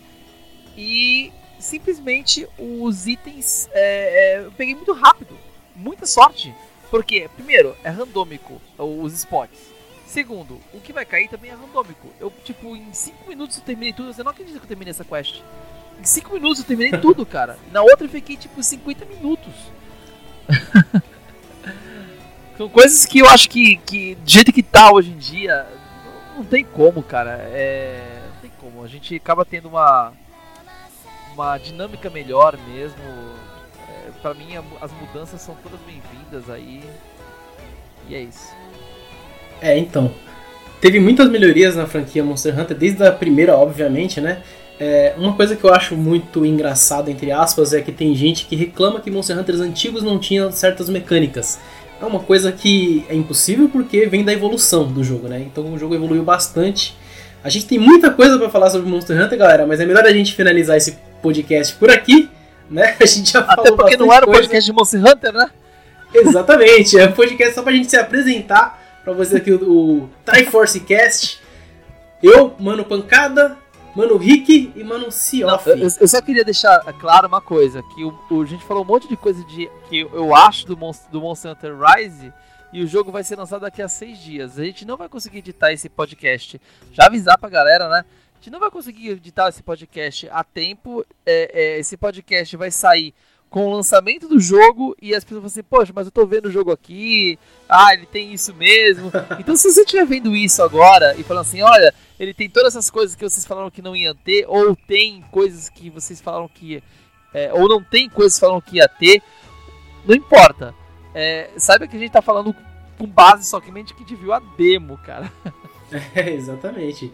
E 0.77 1.31
simplesmente 1.59 2.47
os 2.57 3.07
itens 3.07 3.69
é, 3.73 4.35
é, 4.35 4.45
eu 4.45 4.51
peguei 4.53 4.75
muito 4.75 4.93
rápido. 4.93 5.37
Muita 5.75 6.05
sorte. 6.05 6.53
Porque, 6.89 7.29
primeiro, 7.35 7.75
é 7.83 7.89
randômico 7.89 8.61
os 8.77 9.13
spots. 9.13 9.59
Segundo, 10.11 10.59
o 10.73 10.81
que 10.81 10.91
vai 10.91 11.05
cair 11.05 11.29
também 11.29 11.51
é 11.51 11.53
randômico. 11.53 12.09
Eu, 12.19 12.29
tipo, 12.43 12.75
em 12.75 12.91
5 12.91 13.29
minutos 13.29 13.57
eu 13.57 13.63
terminei 13.63 13.93
tudo. 13.93 14.13
Você 14.13 14.21
não 14.21 14.31
acredita 14.31 14.59
que 14.59 14.65
eu 14.65 14.67
terminei 14.67 14.91
essa 14.91 15.05
quest? 15.05 15.41
Em 15.97 16.03
5 16.03 16.33
minutos 16.33 16.59
eu 16.59 16.65
terminei 16.65 16.91
tudo, 16.99 17.25
cara. 17.25 17.57
Na 17.71 17.81
outra 17.81 18.03
eu 18.03 18.09
fiquei, 18.09 18.35
tipo, 18.35 18.61
50 18.61 19.05
minutos. 19.05 19.53
São 22.57 22.67
coisas 22.67 23.05
que 23.05 23.19
eu 23.19 23.29
acho 23.29 23.49
que, 23.49 23.77
que, 23.77 24.15
do 24.15 24.29
jeito 24.29 24.51
que 24.51 24.61
tá 24.61 24.91
hoje 24.91 25.11
em 25.11 25.17
dia, 25.17 25.65
não 26.35 26.43
tem 26.43 26.65
como, 26.65 27.01
cara. 27.01 27.37
É, 27.49 28.21
não 28.33 28.41
tem 28.41 28.51
como. 28.59 28.83
A 28.83 28.89
gente 28.89 29.15
acaba 29.15 29.45
tendo 29.45 29.69
uma, 29.69 30.11
uma 31.33 31.57
dinâmica 31.57 32.09
melhor 32.09 32.57
mesmo. 32.57 33.01
É, 33.87 34.11
para 34.21 34.33
mim, 34.33 34.57
as 34.81 34.91
mudanças 34.91 35.41
são 35.41 35.55
todas 35.63 35.79
bem-vindas 35.79 36.49
aí. 36.49 36.83
E 38.09 38.15
é 38.15 38.19
isso. 38.19 38.53
É, 39.61 39.77
então. 39.77 40.11
Teve 40.81 40.99
muitas 40.99 41.29
melhorias 41.29 41.75
na 41.75 41.85
franquia 41.85 42.23
Monster 42.23 42.59
Hunter, 42.59 42.75
desde 42.75 43.03
a 43.03 43.11
primeira, 43.11 43.55
obviamente, 43.55 44.19
né? 44.19 44.41
É, 44.79 45.13
uma 45.15 45.33
coisa 45.33 45.55
que 45.55 45.63
eu 45.63 45.71
acho 45.71 45.95
muito 45.95 46.43
engraçada, 46.43 47.11
entre 47.11 47.31
aspas, 47.31 47.71
é 47.71 47.81
que 47.81 47.91
tem 47.91 48.15
gente 48.15 48.47
que 48.47 48.55
reclama 48.55 48.99
que 48.99 49.11
Monster 49.11 49.37
Hunters 49.37 49.59
antigos 49.59 50.01
não 50.01 50.17
tinham 50.17 50.51
certas 50.51 50.89
mecânicas. 50.89 51.59
É 52.01 52.05
uma 52.05 52.19
coisa 52.19 52.51
que 52.51 53.05
é 53.07 53.13
impossível 53.13 53.69
porque 53.69 54.07
vem 54.07 54.25
da 54.25 54.33
evolução 54.33 54.87
do 54.87 55.03
jogo, 55.03 55.27
né? 55.27 55.39
Então 55.39 55.71
o 55.71 55.77
jogo 55.77 55.93
evoluiu 55.93 56.23
bastante. 56.23 56.97
A 57.43 57.49
gente 57.49 57.67
tem 57.67 57.77
muita 57.77 58.09
coisa 58.09 58.39
para 58.39 58.49
falar 58.49 58.71
sobre 58.71 58.89
Monster 58.89 59.23
Hunter, 59.23 59.37
galera, 59.37 59.67
mas 59.67 59.79
é 59.79 59.85
melhor 59.85 60.03
a 60.03 60.11
gente 60.11 60.33
finalizar 60.33 60.77
esse 60.77 60.97
podcast 61.21 61.75
por 61.75 61.91
aqui, 61.91 62.27
né? 62.67 62.95
A 62.99 63.05
gente 63.05 63.33
já 63.33 63.41
Até 63.41 63.71
porque 63.71 63.95
não 63.95 64.11
era 64.11 64.25
o 64.25 64.31
podcast 64.31 64.65
de 64.65 64.73
Monster 64.73 64.99
Hunter, 64.99 65.31
né? 65.31 65.51
Exatamente, 66.11 66.97
é 66.97 67.07
um 67.07 67.11
podcast 67.11 67.53
só 67.53 67.61
pra 67.61 67.71
gente 67.71 67.87
se 67.87 67.97
apresentar 67.97 68.80
pra 69.03 69.13
vocês 69.13 69.35
aqui 69.35 69.51
o, 69.51 70.09
Triforce 70.25 70.79
Cast. 70.81 71.41
Eu, 72.21 72.55
Mano 72.59 72.85
Pancada, 72.85 73.57
Mano 73.95 74.15
Rick 74.17 74.71
e 74.75 74.83
Mano 74.83 75.11
Sioff. 75.11 75.67
Eu, 75.69 75.77
eu, 75.77 76.07
só 76.07 76.21
queria 76.21 76.43
deixar 76.43 76.79
claro 76.99 77.27
uma 77.27 77.41
coisa, 77.41 77.81
que 77.83 78.03
o, 78.03 78.17
o, 78.29 78.41
a 78.41 78.45
gente 78.45 78.63
falou 78.63 78.83
um 78.83 78.87
monte 78.87 79.07
de 79.07 79.17
coisa 79.17 79.43
de 79.45 79.69
que 79.89 80.01
eu 80.01 80.35
acho 80.35 80.67
do, 80.67 80.77
Monst 80.77 81.09
do 81.11 81.19
Monster 81.19 81.51
Hunter 81.51 81.75
Rise 81.77 82.31
e 82.71 82.83
o 82.83 82.87
jogo 82.87 83.11
vai 83.11 83.23
ser 83.23 83.35
lançado 83.35 83.61
daqui 83.61 83.81
a 83.81 83.87
seis 83.87 84.19
dias. 84.19 84.57
A 84.57 84.63
gente 84.63 84.85
não 84.85 84.95
vai 84.95 85.09
conseguir 85.09 85.39
editar 85.39 85.73
esse 85.73 85.89
podcast. 85.89 86.61
Já 86.93 87.07
avisar 87.07 87.37
pra 87.37 87.49
galera, 87.49 87.89
né? 87.89 88.05
A 88.33 88.35
gente 88.37 88.51
não 88.51 88.59
vai 88.59 88.71
conseguir 88.71 89.09
editar 89.09 89.49
esse 89.49 89.61
podcast 89.61 90.29
a 90.31 90.43
tempo. 90.43 91.05
É, 91.25 91.51
é, 91.53 91.79
esse 91.79 91.97
podcast 91.97 92.55
vai 92.55 92.71
sair 92.71 93.13
com 93.51 93.67
o 93.67 93.75
lançamento 93.75 94.29
do 94.29 94.39
jogo 94.39 94.95
e 95.01 95.13
as 95.13 95.25
pessoas 95.25 95.41
vão 95.41 95.47
assim, 95.47 95.61
poxa, 95.61 95.91
mas 95.93 96.07
eu 96.07 96.11
tô 96.11 96.25
vendo 96.25 96.45
o 96.45 96.51
jogo 96.51 96.71
aqui, 96.71 97.37
ah, 97.67 97.93
ele 97.93 98.05
tem 98.05 98.33
isso 98.33 98.55
mesmo. 98.55 99.11
Então 99.37 99.57
se 99.57 99.69
você 99.69 99.81
estiver 99.81 100.05
vendo 100.05 100.33
isso 100.33 100.63
agora 100.63 101.13
e 101.17 101.23
falando 101.23 101.41
assim, 101.41 101.61
olha, 101.61 101.93
ele 102.17 102.33
tem 102.33 102.49
todas 102.49 102.73
essas 102.73 102.89
coisas 102.89 103.13
que 103.13 103.27
vocês 103.27 103.45
falaram 103.45 103.69
que 103.69 103.81
não 103.81 103.93
ia 103.93 104.15
ter, 104.15 104.45
ou 104.47 104.73
tem 104.75 105.21
coisas 105.31 105.67
que 105.67 105.89
vocês 105.89 106.21
falaram 106.21 106.47
que. 106.47 106.81
É, 107.33 107.51
ou 107.53 107.67
não 107.67 107.83
tem 107.83 108.09
coisas 108.09 108.35
que 108.35 108.39
falaram 108.39 108.61
que 108.61 108.77
ia 108.77 108.87
ter, 108.87 109.21
não 110.05 110.15
importa. 110.15 110.73
É, 111.13 111.49
saiba 111.57 111.87
que 111.87 111.97
a 111.97 111.99
gente 111.99 112.11
tá 112.11 112.21
falando 112.21 112.55
com 112.97 113.05
base 113.05 113.45
somente 113.45 113.93
que 113.93 114.03
a 114.03 114.07
gente 114.07 114.15
viu 114.15 114.31
a 114.31 114.39
demo, 114.39 114.97
cara. 114.99 115.31
É, 116.15 116.29
exatamente. 116.29 117.11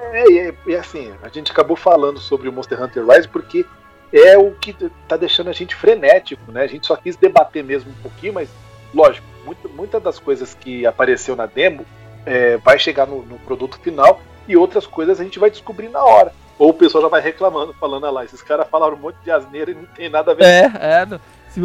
É, 0.00 0.30
e, 0.30 0.54
e 0.68 0.74
assim, 0.74 1.12
a 1.22 1.28
gente 1.28 1.52
acabou 1.52 1.76
falando 1.76 2.18
sobre 2.18 2.48
o 2.48 2.52
Monster 2.52 2.82
Hunter 2.82 3.06
Rise 3.06 3.28
porque 3.28 3.66
é 4.12 4.38
o 4.38 4.52
que 4.52 4.74
tá 5.06 5.16
deixando 5.16 5.50
a 5.50 5.52
gente 5.52 5.74
frenético, 5.74 6.50
né? 6.50 6.62
A 6.62 6.66
gente 6.66 6.86
só 6.86 6.96
quis 6.96 7.16
debater 7.16 7.62
mesmo 7.62 7.90
um 7.90 8.02
pouquinho, 8.02 8.34
mas 8.34 8.48
lógico, 8.94 9.26
muita 9.74 10.00
das 10.00 10.18
coisas 10.18 10.54
que 10.54 10.86
apareceu 10.86 11.36
na 11.36 11.46
demo 11.46 11.84
é, 12.24 12.56
vai 12.58 12.78
chegar 12.78 13.06
no, 13.06 13.22
no, 13.22 13.38
produto 13.38 13.78
final 13.80 14.20
e 14.46 14.56
outras 14.56 14.86
coisas 14.86 15.20
a 15.20 15.24
gente 15.24 15.38
vai 15.38 15.50
descobrir 15.50 15.88
na 15.88 16.02
hora. 16.02 16.32
Ou 16.58 16.70
o 16.70 16.74
pessoal 16.74 17.04
já 17.04 17.08
vai 17.08 17.20
reclamando, 17.20 17.72
falando, 17.74 18.06
ah 18.06 18.10
lá, 18.10 18.24
esses 18.24 18.42
caras 18.42 18.68
falaram 18.68 18.96
um 18.96 19.00
monte 19.00 19.16
de 19.22 19.30
asneira 19.30 19.70
e 19.70 19.74
não 19.74 19.84
tem 19.84 20.08
nada 20.08 20.32
a 20.32 20.34
ver. 20.34 20.44
É, 20.44 20.64
é. 20.80 21.20
Se, 21.48 21.60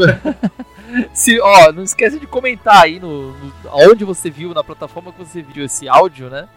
se, 1.14 1.42
ó, 1.42 1.72
não 1.72 1.84
esquece 1.84 2.20
de 2.20 2.28
comentar 2.28 2.84
aí 2.84 3.00
no, 3.00 3.32
no, 3.32 3.54
onde 3.90 4.06
você 4.06 4.30
viu, 4.30 4.54
na 4.54 4.64
plataforma 4.64 5.12
que 5.12 5.20
você 5.20 5.42
viu 5.42 5.66
esse 5.66 5.90
áudio, 5.90 6.30
né? 6.30 6.48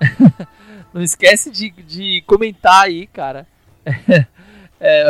não 0.92 1.00
esquece 1.02 1.50
de, 1.50 1.70
de 1.70 2.22
comentar 2.26 2.84
aí, 2.84 3.06
cara. 3.06 3.46
é, 4.80 5.06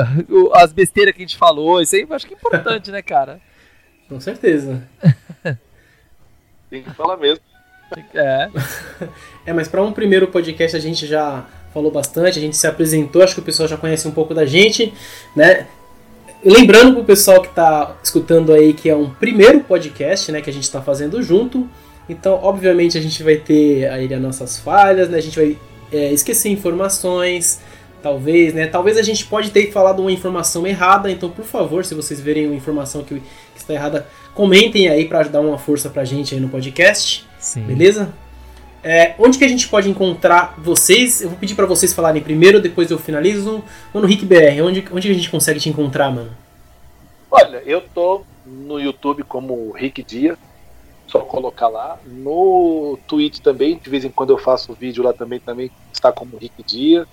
as 0.54 0.72
besteiras 0.72 1.14
que 1.14 1.22
a 1.22 1.26
gente 1.26 1.36
falou, 1.36 1.80
isso 1.80 1.94
aí 1.96 2.02
eu 2.02 2.14
acho 2.14 2.26
que 2.26 2.34
é 2.34 2.36
importante, 2.36 2.90
né, 2.90 3.02
cara? 3.02 3.40
Com 4.08 4.20
certeza. 4.20 4.82
Tem 6.70 6.82
que 6.82 6.90
falar 6.94 7.16
mesmo. 7.16 7.42
É. 8.14 8.48
é, 9.46 9.52
mas 9.52 9.68
para 9.68 9.82
um 9.82 9.92
primeiro 9.92 10.28
podcast 10.28 10.76
a 10.76 10.80
gente 10.80 11.06
já 11.06 11.44
falou 11.72 11.90
bastante, 11.90 12.38
a 12.38 12.42
gente 12.42 12.56
se 12.56 12.66
apresentou, 12.66 13.22
acho 13.22 13.34
que 13.34 13.40
o 13.40 13.44
pessoal 13.44 13.68
já 13.68 13.76
conhece 13.76 14.06
um 14.08 14.10
pouco 14.10 14.32
da 14.32 14.44
gente, 14.44 14.94
né? 15.34 15.66
Lembrando 16.44 16.94
pro 16.94 17.04
pessoal 17.04 17.42
que 17.42 17.48
está 17.48 17.96
escutando 18.02 18.52
aí 18.52 18.72
que 18.72 18.88
é 18.88 18.96
um 18.96 19.10
primeiro 19.10 19.60
podcast, 19.60 20.30
né, 20.30 20.40
que 20.40 20.48
a 20.48 20.52
gente 20.52 20.62
está 20.62 20.80
fazendo 20.80 21.22
junto. 21.22 21.68
Então, 22.08 22.34
obviamente, 22.34 22.96
a 22.96 23.00
gente 23.00 23.22
vai 23.22 23.36
ter 23.36 23.88
aí 23.88 24.12
as 24.12 24.20
nossas 24.20 24.58
falhas, 24.58 25.08
né? 25.08 25.18
A 25.18 25.20
gente 25.20 25.36
vai 25.36 25.58
é, 25.92 26.12
esquecer 26.12 26.50
informações, 26.50 27.60
talvez, 28.02 28.54
né? 28.54 28.66
Talvez 28.66 28.96
a 28.96 29.02
gente 29.02 29.26
pode 29.26 29.50
ter 29.50 29.70
falado 29.72 30.00
uma 30.00 30.12
informação 30.12 30.66
errada, 30.66 31.10
então 31.10 31.30
por 31.30 31.44
favor, 31.44 31.84
se 31.84 31.94
vocês 31.94 32.20
verem 32.20 32.46
uma 32.46 32.54
informação 32.54 33.02
que, 33.02 33.20
que 33.20 33.58
está 33.58 33.74
errada, 33.74 34.06
comentem 34.34 34.88
aí 34.88 35.06
para 35.06 35.24
dar 35.24 35.40
uma 35.40 35.58
força 35.58 35.90
pra 35.90 36.04
gente 36.04 36.34
aí 36.34 36.40
no 36.40 36.48
podcast. 36.48 37.26
Sim. 37.38 37.62
Beleza? 37.62 38.12
É, 38.88 39.16
onde 39.18 39.36
que 39.36 39.44
a 39.44 39.48
gente 39.48 39.66
pode 39.66 39.90
encontrar 39.90 40.54
vocês? 40.58 41.20
Eu 41.20 41.30
vou 41.30 41.38
pedir 41.38 41.56
para 41.56 41.66
vocês 41.66 41.92
falarem 41.92 42.22
primeiro, 42.22 42.60
depois 42.60 42.88
eu 42.90 42.98
finalizo. 42.98 43.64
Mano, 43.92 44.06
Rick 44.06 44.24
BR, 44.24 44.62
onde, 44.62 44.84
onde 44.92 45.10
a 45.10 45.14
gente 45.14 45.28
consegue 45.28 45.58
te 45.58 45.68
encontrar, 45.68 46.10
mano? 46.10 46.30
Olha, 47.28 47.62
eu 47.66 47.80
tô 47.80 48.22
no 48.46 48.78
YouTube 48.78 49.24
como 49.24 49.72
Rick 49.72 50.04
Dia, 50.04 50.38
só 51.08 51.18
colocar 51.18 51.66
lá. 51.66 51.98
No 52.06 52.96
Twitch 53.08 53.40
também, 53.40 53.76
de 53.82 53.90
vez 53.90 54.04
em 54.04 54.10
quando 54.10 54.30
eu 54.30 54.38
faço 54.38 54.72
vídeo 54.72 55.02
lá 55.02 55.12
também, 55.12 55.40
também 55.40 55.70
está 55.92 56.12
como 56.12 56.36
Rick 56.36 56.62
Dia. 56.62 57.06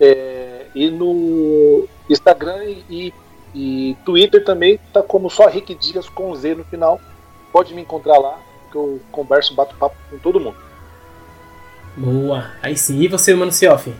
É, 0.00 0.66
e 0.74 0.90
no 0.90 1.88
Instagram 2.08 2.64
e, 2.88 3.12
e 3.54 3.96
Twitter 4.04 4.44
também 4.44 4.78
tá 4.92 5.02
como 5.02 5.30
só 5.30 5.46
Rick 5.48 5.74
Dias 5.74 6.08
com 6.08 6.34
Z 6.34 6.54
no 6.54 6.64
final. 6.64 7.00
Pode 7.52 7.74
me 7.74 7.82
encontrar 7.82 8.18
lá, 8.18 8.38
que 8.70 8.76
eu 8.76 9.00
converso, 9.10 9.54
bato 9.54 9.74
papo 9.76 9.96
com 10.10 10.18
todo 10.18 10.40
mundo. 10.40 10.56
Boa, 11.96 12.50
aí 12.62 12.76
sim. 12.76 13.00
E 13.00 13.08
você, 13.08 13.34
mano, 13.34 13.50
Sioff? 13.50 13.94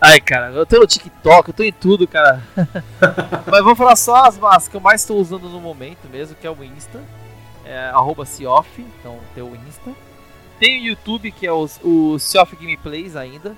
Ai, 0.00 0.20
cara, 0.20 0.52
eu 0.52 0.64
tô 0.64 0.78
no 0.78 0.86
TikTok, 0.86 1.48
eu 1.48 1.54
tô 1.54 1.64
em 1.64 1.72
tudo, 1.72 2.06
cara. 2.06 2.40
Mas 3.46 3.64
vamos 3.64 3.76
falar 3.76 3.96
só 3.96 4.26
as, 4.26 4.40
as 4.40 4.68
que 4.68 4.76
eu 4.76 4.80
mais 4.80 5.00
estou 5.00 5.18
usando 5.18 5.48
no 5.48 5.60
momento 5.60 6.08
mesmo, 6.08 6.36
que 6.36 6.46
é 6.46 6.50
o 6.50 6.62
Insta. 6.62 7.02
É, 7.64 7.88
arroba 7.88 8.24
Cioff, 8.24 8.68
então 8.80 9.18
tem 9.34 9.42
o 9.42 9.56
Insta. 9.56 9.90
Tem 10.60 10.80
o 10.80 10.86
YouTube, 10.86 11.32
que 11.32 11.46
é 11.46 11.52
o, 11.52 11.68
o 11.82 12.18
Cioff 12.20 12.54
Gameplays 12.54 13.16
ainda. 13.16 13.56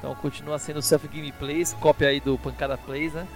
Então 0.00 0.14
continua 0.14 0.58
sendo 0.58 0.80
Self 0.80 1.06
Gameplays, 1.08 1.74
cópia 1.74 2.08
aí 2.08 2.20
do 2.20 2.38
Pancada 2.38 2.78
Plays, 2.78 3.12
né? 3.12 3.28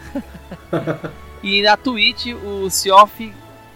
e 1.45 1.61
na 1.61 1.77
Twitch 1.77 2.29
o 2.29 2.71
Cioff 2.71 3.33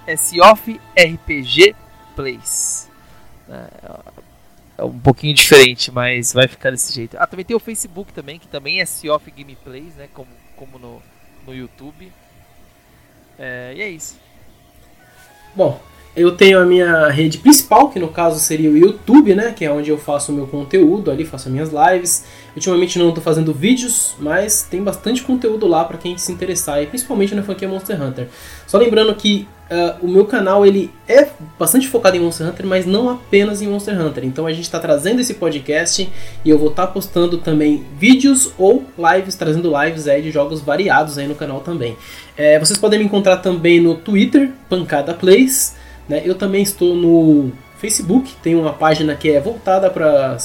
é 0.06 0.16
Cioff 0.16 0.80
RPG 0.96 1.76
Plays. 2.16 2.90
É, 3.46 3.68
é, 4.78 4.84
um 4.84 4.98
pouquinho 4.98 5.34
diferente, 5.34 5.92
mas 5.92 6.32
vai 6.32 6.48
ficar 6.48 6.70
desse 6.70 6.94
jeito. 6.94 7.18
Ah, 7.20 7.26
também 7.26 7.44
tem 7.44 7.54
o 7.54 7.60
Facebook 7.60 8.10
também, 8.10 8.38
que 8.38 8.48
também 8.48 8.80
é 8.80 8.86
Cioff 8.86 9.30
Gameplays, 9.30 9.94
né? 9.94 10.08
Como, 10.14 10.30
como 10.56 10.78
no, 10.78 11.02
no 11.46 11.54
YouTube. 11.54 12.10
É, 13.38 13.74
e 13.76 13.82
é 13.82 13.90
isso. 13.90 14.18
Bom, 15.54 15.78
eu 16.18 16.32
tenho 16.32 16.58
a 16.58 16.64
minha 16.64 17.08
rede 17.08 17.38
principal, 17.38 17.90
que 17.90 17.98
no 17.98 18.08
caso 18.08 18.40
seria 18.40 18.70
o 18.70 18.76
YouTube, 18.76 19.34
né? 19.34 19.52
Que 19.56 19.64
é 19.64 19.70
onde 19.70 19.90
eu 19.90 19.98
faço 19.98 20.32
o 20.32 20.34
meu 20.34 20.46
conteúdo, 20.46 21.10
ali 21.10 21.24
faço 21.24 21.48
as 21.48 21.52
minhas 21.52 21.70
lives. 21.70 22.24
Ultimamente 22.54 22.98
não 22.98 23.10
estou 23.10 23.22
fazendo 23.22 23.52
vídeos, 23.52 24.14
mas 24.18 24.66
tem 24.68 24.82
bastante 24.82 25.22
conteúdo 25.22 25.66
lá 25.66 25.84
para 25.84 25.96
quem 25.96 26.18
se 26.18 26.32
interessar, 26.32 26.82
e 26.82 26.86
principalmente 26.86 27.34
na 27.34 27.42
franquia 27.42 27.68
Monster 27.68 28.02
Hunter. 28.02 28.28
Só 28.66 28.78
lembrando 28.78 29.14
que 29.14 29.46
Uh, 29.68 30.06
o 30.06 30.08
meu 30.08 30.24
canal 30.24 30.64
ele 30.64 30.90
é 31.06 31.28
bastante 31.58 31.86
focado 31.88 32.16
em 32.16 32.20
Monster 32.20 32.46
Hunter, 32.46 32.64
mas 32.64 32.86
não 32.86 33.10
apenas 33.10 33.60
em 33.60 33.66
Monster 33.66 34.00
Hunter. 34.00 34.24
Então 34.24 34.46
a 34.46 34.50
gente 34.50 34.62
está 34.62 34.80
trazendo 34.80 35.20
esse 35.20 35.34
podcast 35.34 36.08
e 36.42 36.48
eu 36.48 36.56
vou 36.56 36.70
estar 36.70 36.86
tá 36.86 36.92
postando 36.92 37.36
também 37.36 37.84
vídeos 37.98 38.50
ou 38.56 38.84
lives, 38.96 39.34
trazendo 39.34 39.70
lives 39.78 40.08
aí 40.08 40.22
de 40.22 40.30
jogos 40.30 40.62
variados 40.62 41.18
aí 41.18 41.28
no 41.28 41.34
canal 41.34 41.60
também. 41.60 41.98
É, 42.34 42.58
vocês 42.58 42.78
podem 42.78 42.98
me 42.98 43.04
encontrar 43.04 43.38
também 43.38 43.78
no 43.78 43.94
Twitter, 43.94 44.52
Pancada 44.70 45.12
Plays. 45.12 45.76
Né? 46.08 46.22
Eu 46.24 46.34
também 46.34 46.62
estou 46.62 46.94
no 46.94 47.52
Facebook, 47.78 48.34
tem 48.42 48.54
uma 48.54 48.72
página 48.72 49.14
que 49.14 49.30
é 49.30 49.40
voltada 49.40 49.90
para 49.90 50.36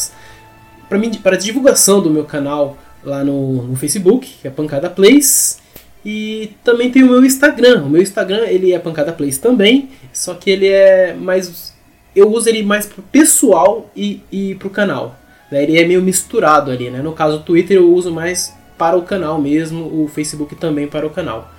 para 1.23 1.35
divulgação 1.37 2.01
do 2.01 2.09
meu 2.09 2.23
canal 2.23 2.77
lá 3.03 3.23
no, 3.23 3.63
no 3.63 3.75
Facebook, 3.75 4.31
que 4.41 4.47
é 4.47 4.51
Pancada 4.51 4.89
Plays. 4.89 5.59
E 6.05 6.51
também 6.63 6.91
tem 6.91 7.03
o 7.03 7.07
meu 7.07 7.23
Instagram. 7.25 7.83
O 7.83 7.89
meu 7.89 8.01
Instagram 8.01 8.45
ele 8.47 8.73
é 8.73 8.79
Pancada 8.79 9.13
Plays 9.13 9.37
também, 9.37 9.89
só 10.11 10.33
que 10.33 10.49
ele 10.49 10.67
é 10.67 11.13
mais. 11.13 11.73
Eu 12.15 12.29
uso 12.31 12.49
ele 12.49 12.61
mais 12.61 12.85
pro 12.85 13.01
pessoal 13.01 13.89
e, 13.95 14.21
e 14.31 14.55
pro 14.55 14.69
canal. 14.69 15.15
Né? 15.49 15.63
Ele 15.63 15.79
é 15.79 15.85
meio 15.85 16.01
misturado 16.01 16.69
ali, 16.69 16.89
né? 16.89 17.01
No 17.01 17.13
caso, 17.13 17.37
o 17.37 17.41
Twitter 17.41 17.77
eu 17.77 17.91
uso 17.91 18.11
mais 18.11 18.53
para 18.77 18.97
o 18.97 19.03
canal 19.03 19.39
mesmo, 19.41 20.03
o 20.03 20.07
Facebook 20.07 20.55
também 20.55 20.87
para 20.87 21.07
o 21.07 21.09
canal. 21.09 21.52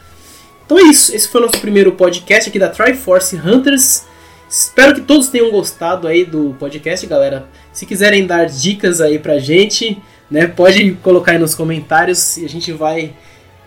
Então 0.65 0.79
é 0.79 0.83
isso. 0.83 1.15
Esse 1.15 1.29
foi 1.29 1.41
o 1.41 1.47
nosso 1.47 1.61
primeiro 1.61 1.93
podcast 1.93 2.49
aqui 2.49 2.59
da 2.59 2.69
Triforce 2.69 3.37
Hunters. 3.37 4.07
Espero 4.49 4.95
que 4.95 5.01
todos 5.01 5.29
tenham 5.29 5.51
gostado 5.51 6.07
aí 6.07 6.25
do 6.25 6.55
podcast, 6.59 7.07
galera. 7.07 7.49
Se 7.73 7.85
quiserem 7.85 8.27
dar 8.27 8.47
dicas 8.47 9.01
aí 9.01 9.19
pra 9.19 9.39
gente, 9.39 10.01
né, 10.31 10.47
pode 10.47 10.93
colocar 11.03 11.33
aí 11.33 11.39
nos 11.39 11.55
comentários 11.55 12.37
e 12.37 12.45
a 12.45 12.49
gente 12.49 12.73
vai 12.73 13.15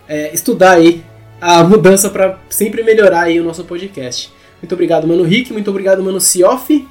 é, 0.08 0.32
estudar 0.32 0.72
aí 0.72 1.04
a 1.40 1.62
mudança 1.62 2.10
para 2.10 2.38
sempre 2.48 2.82
melhorar 2.82 3.22
aí 3.22 3.40
o 3.40 3.44
nosso 3.44 3.64
podcast. 3.64 4.32
Muito 4.60 4.72
obrigado, 4.72 5.06
mano 5.06 5.22
Rick, 5.22 5.52
muito 5.52 5.70
obrigado, 5.70 6.02
mano 6.02 6.20
Cioff. 6.20 6.86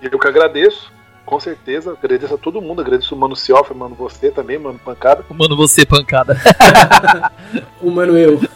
Eu 0.00 0.18
que 0.18 0.28
agradeço, 0.28 0.92
com 1.28 1.38
certeza. 1.38 1.92
Agradeço 1.92 2.34
a 2.34 2.38
todo 2.38 2.62
mundo, 2.62 2.80
agradeço 2.80 3.14
o 3.14 3.18
mano 3.18 3.36
Cioff, 3.36 3.74
mano 3.74 3.94
você 3.94 4.30
também, 4.30 4.58
mano 4.58 4.80
Pancada. 4.82 5.22
O 5.28 5.34
mano 5.34 5.54
você, 5.54 5.84
Pancada. 5.84 6.34
o 7.82 7.90
mano 7.90 8.16
eu. 8.16 8.40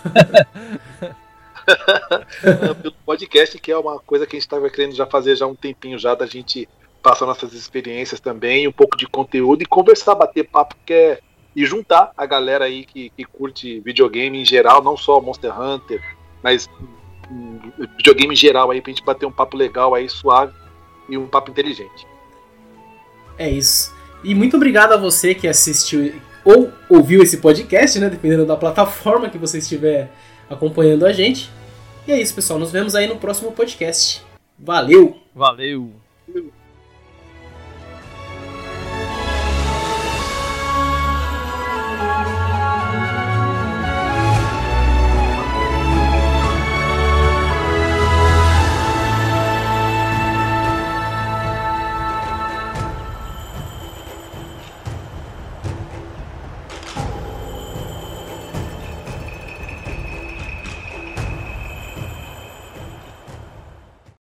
pelo 2.80 2.94
podcast, 3.04 3.58
que 3.58 3.70
é 3.70 3.76
uma 3.76 3.98
coisa 3.98 4.26
que 4.26 4.34
a 4.34 4.38
gente 4.38 4.46
estava 4.46 4.70
querendo 4.70 4.94
já 4.94 5.04
fazer 5.04 5.36
já 5.36 5.46
um 5.46 5.54
tempinho 5.54 5.98
já 5.98 6.14
da 6.14 6.24
gente 6.24 6.66
passar 7.02 7.26
nossas 7.26 7.52
experiências 7.52 8.20
também, 8.20 8.66
um 8.66 8.72
pouco 8.72 8.96
de 8.96 9.06
conteúdo 9.06 9.62
e 9.62 9.66
conversar, 9.66 10.14
bater 10.14 10.48
papo, 10.48 10.74
que 10.86 10.94
é 10.94 11.20
e 11.54 11.66
juntar 11.66 12.10
a 12.16 12.24
galera 12.24 12.64
aí 12.64 12.86
que, 12.86 13.10
que 13.10 13.24
curte 13.26 13.80
videogame 13.80 14.40
em 14.40 14.44
geral, 14.46 14.82
não 14.82 14.96
só 14.96 15.20
Monster 15.20 15.60
Hunter, 15.60 16.02
mas 16.42 16.66
um, 17.30 17.58
videogame 17.98 18.32
em 18.32 18.36
geral 18.36 18.70
aí 18.70 18.80
pra 18.80 18.90
gente 18.90 19.04
bater 19.04 19.26
um 19.26 19.32
papo 19.32 19.58
legal 19.58 19.94
aí, 19.94 20.08
suave 20.08 20.54
e 21.10 21.18
um 21.18 21.26
papo 21.26 21.50
inteligente. 21.50 22.06
É 23.38 23.48
isso. 23.48 23.92
E 24.24 24.34
muito 24.34 24.56
obrigado 24.56 24.92
a 24.92 24.96
você 24.96 25.34
que 25.34 25.48
assistiu 25.48 26.14
ou 26.44 26.72
ouviu 26.88 27.22
esse 27.22 27.38
podcast, 27.38 27.98
né? 27.98 28.08
Dependendo 28.08 28.46
da 28.46 28.56
plataforma 28.56 29.28
que 29.28 29.38
você 29.38 29.58
estiver 29.58 30.10
acompanhando 30.48 31.06
a 31.06 31.12
gente. 31.12 31.50
E 32.06 32.12
é 32.12 32.20
isso, 32.20 32.34
pessoal. 32.34 32.58
Nos 32.58 32.72
vemos 32.72 32.94
aí 32.94 33.06
no 33.06 33.16
próximo 33.16 33.52
podcast. 33.52 34.22
Valeu! 34.58 35.16
Valeu! 35.34 35.92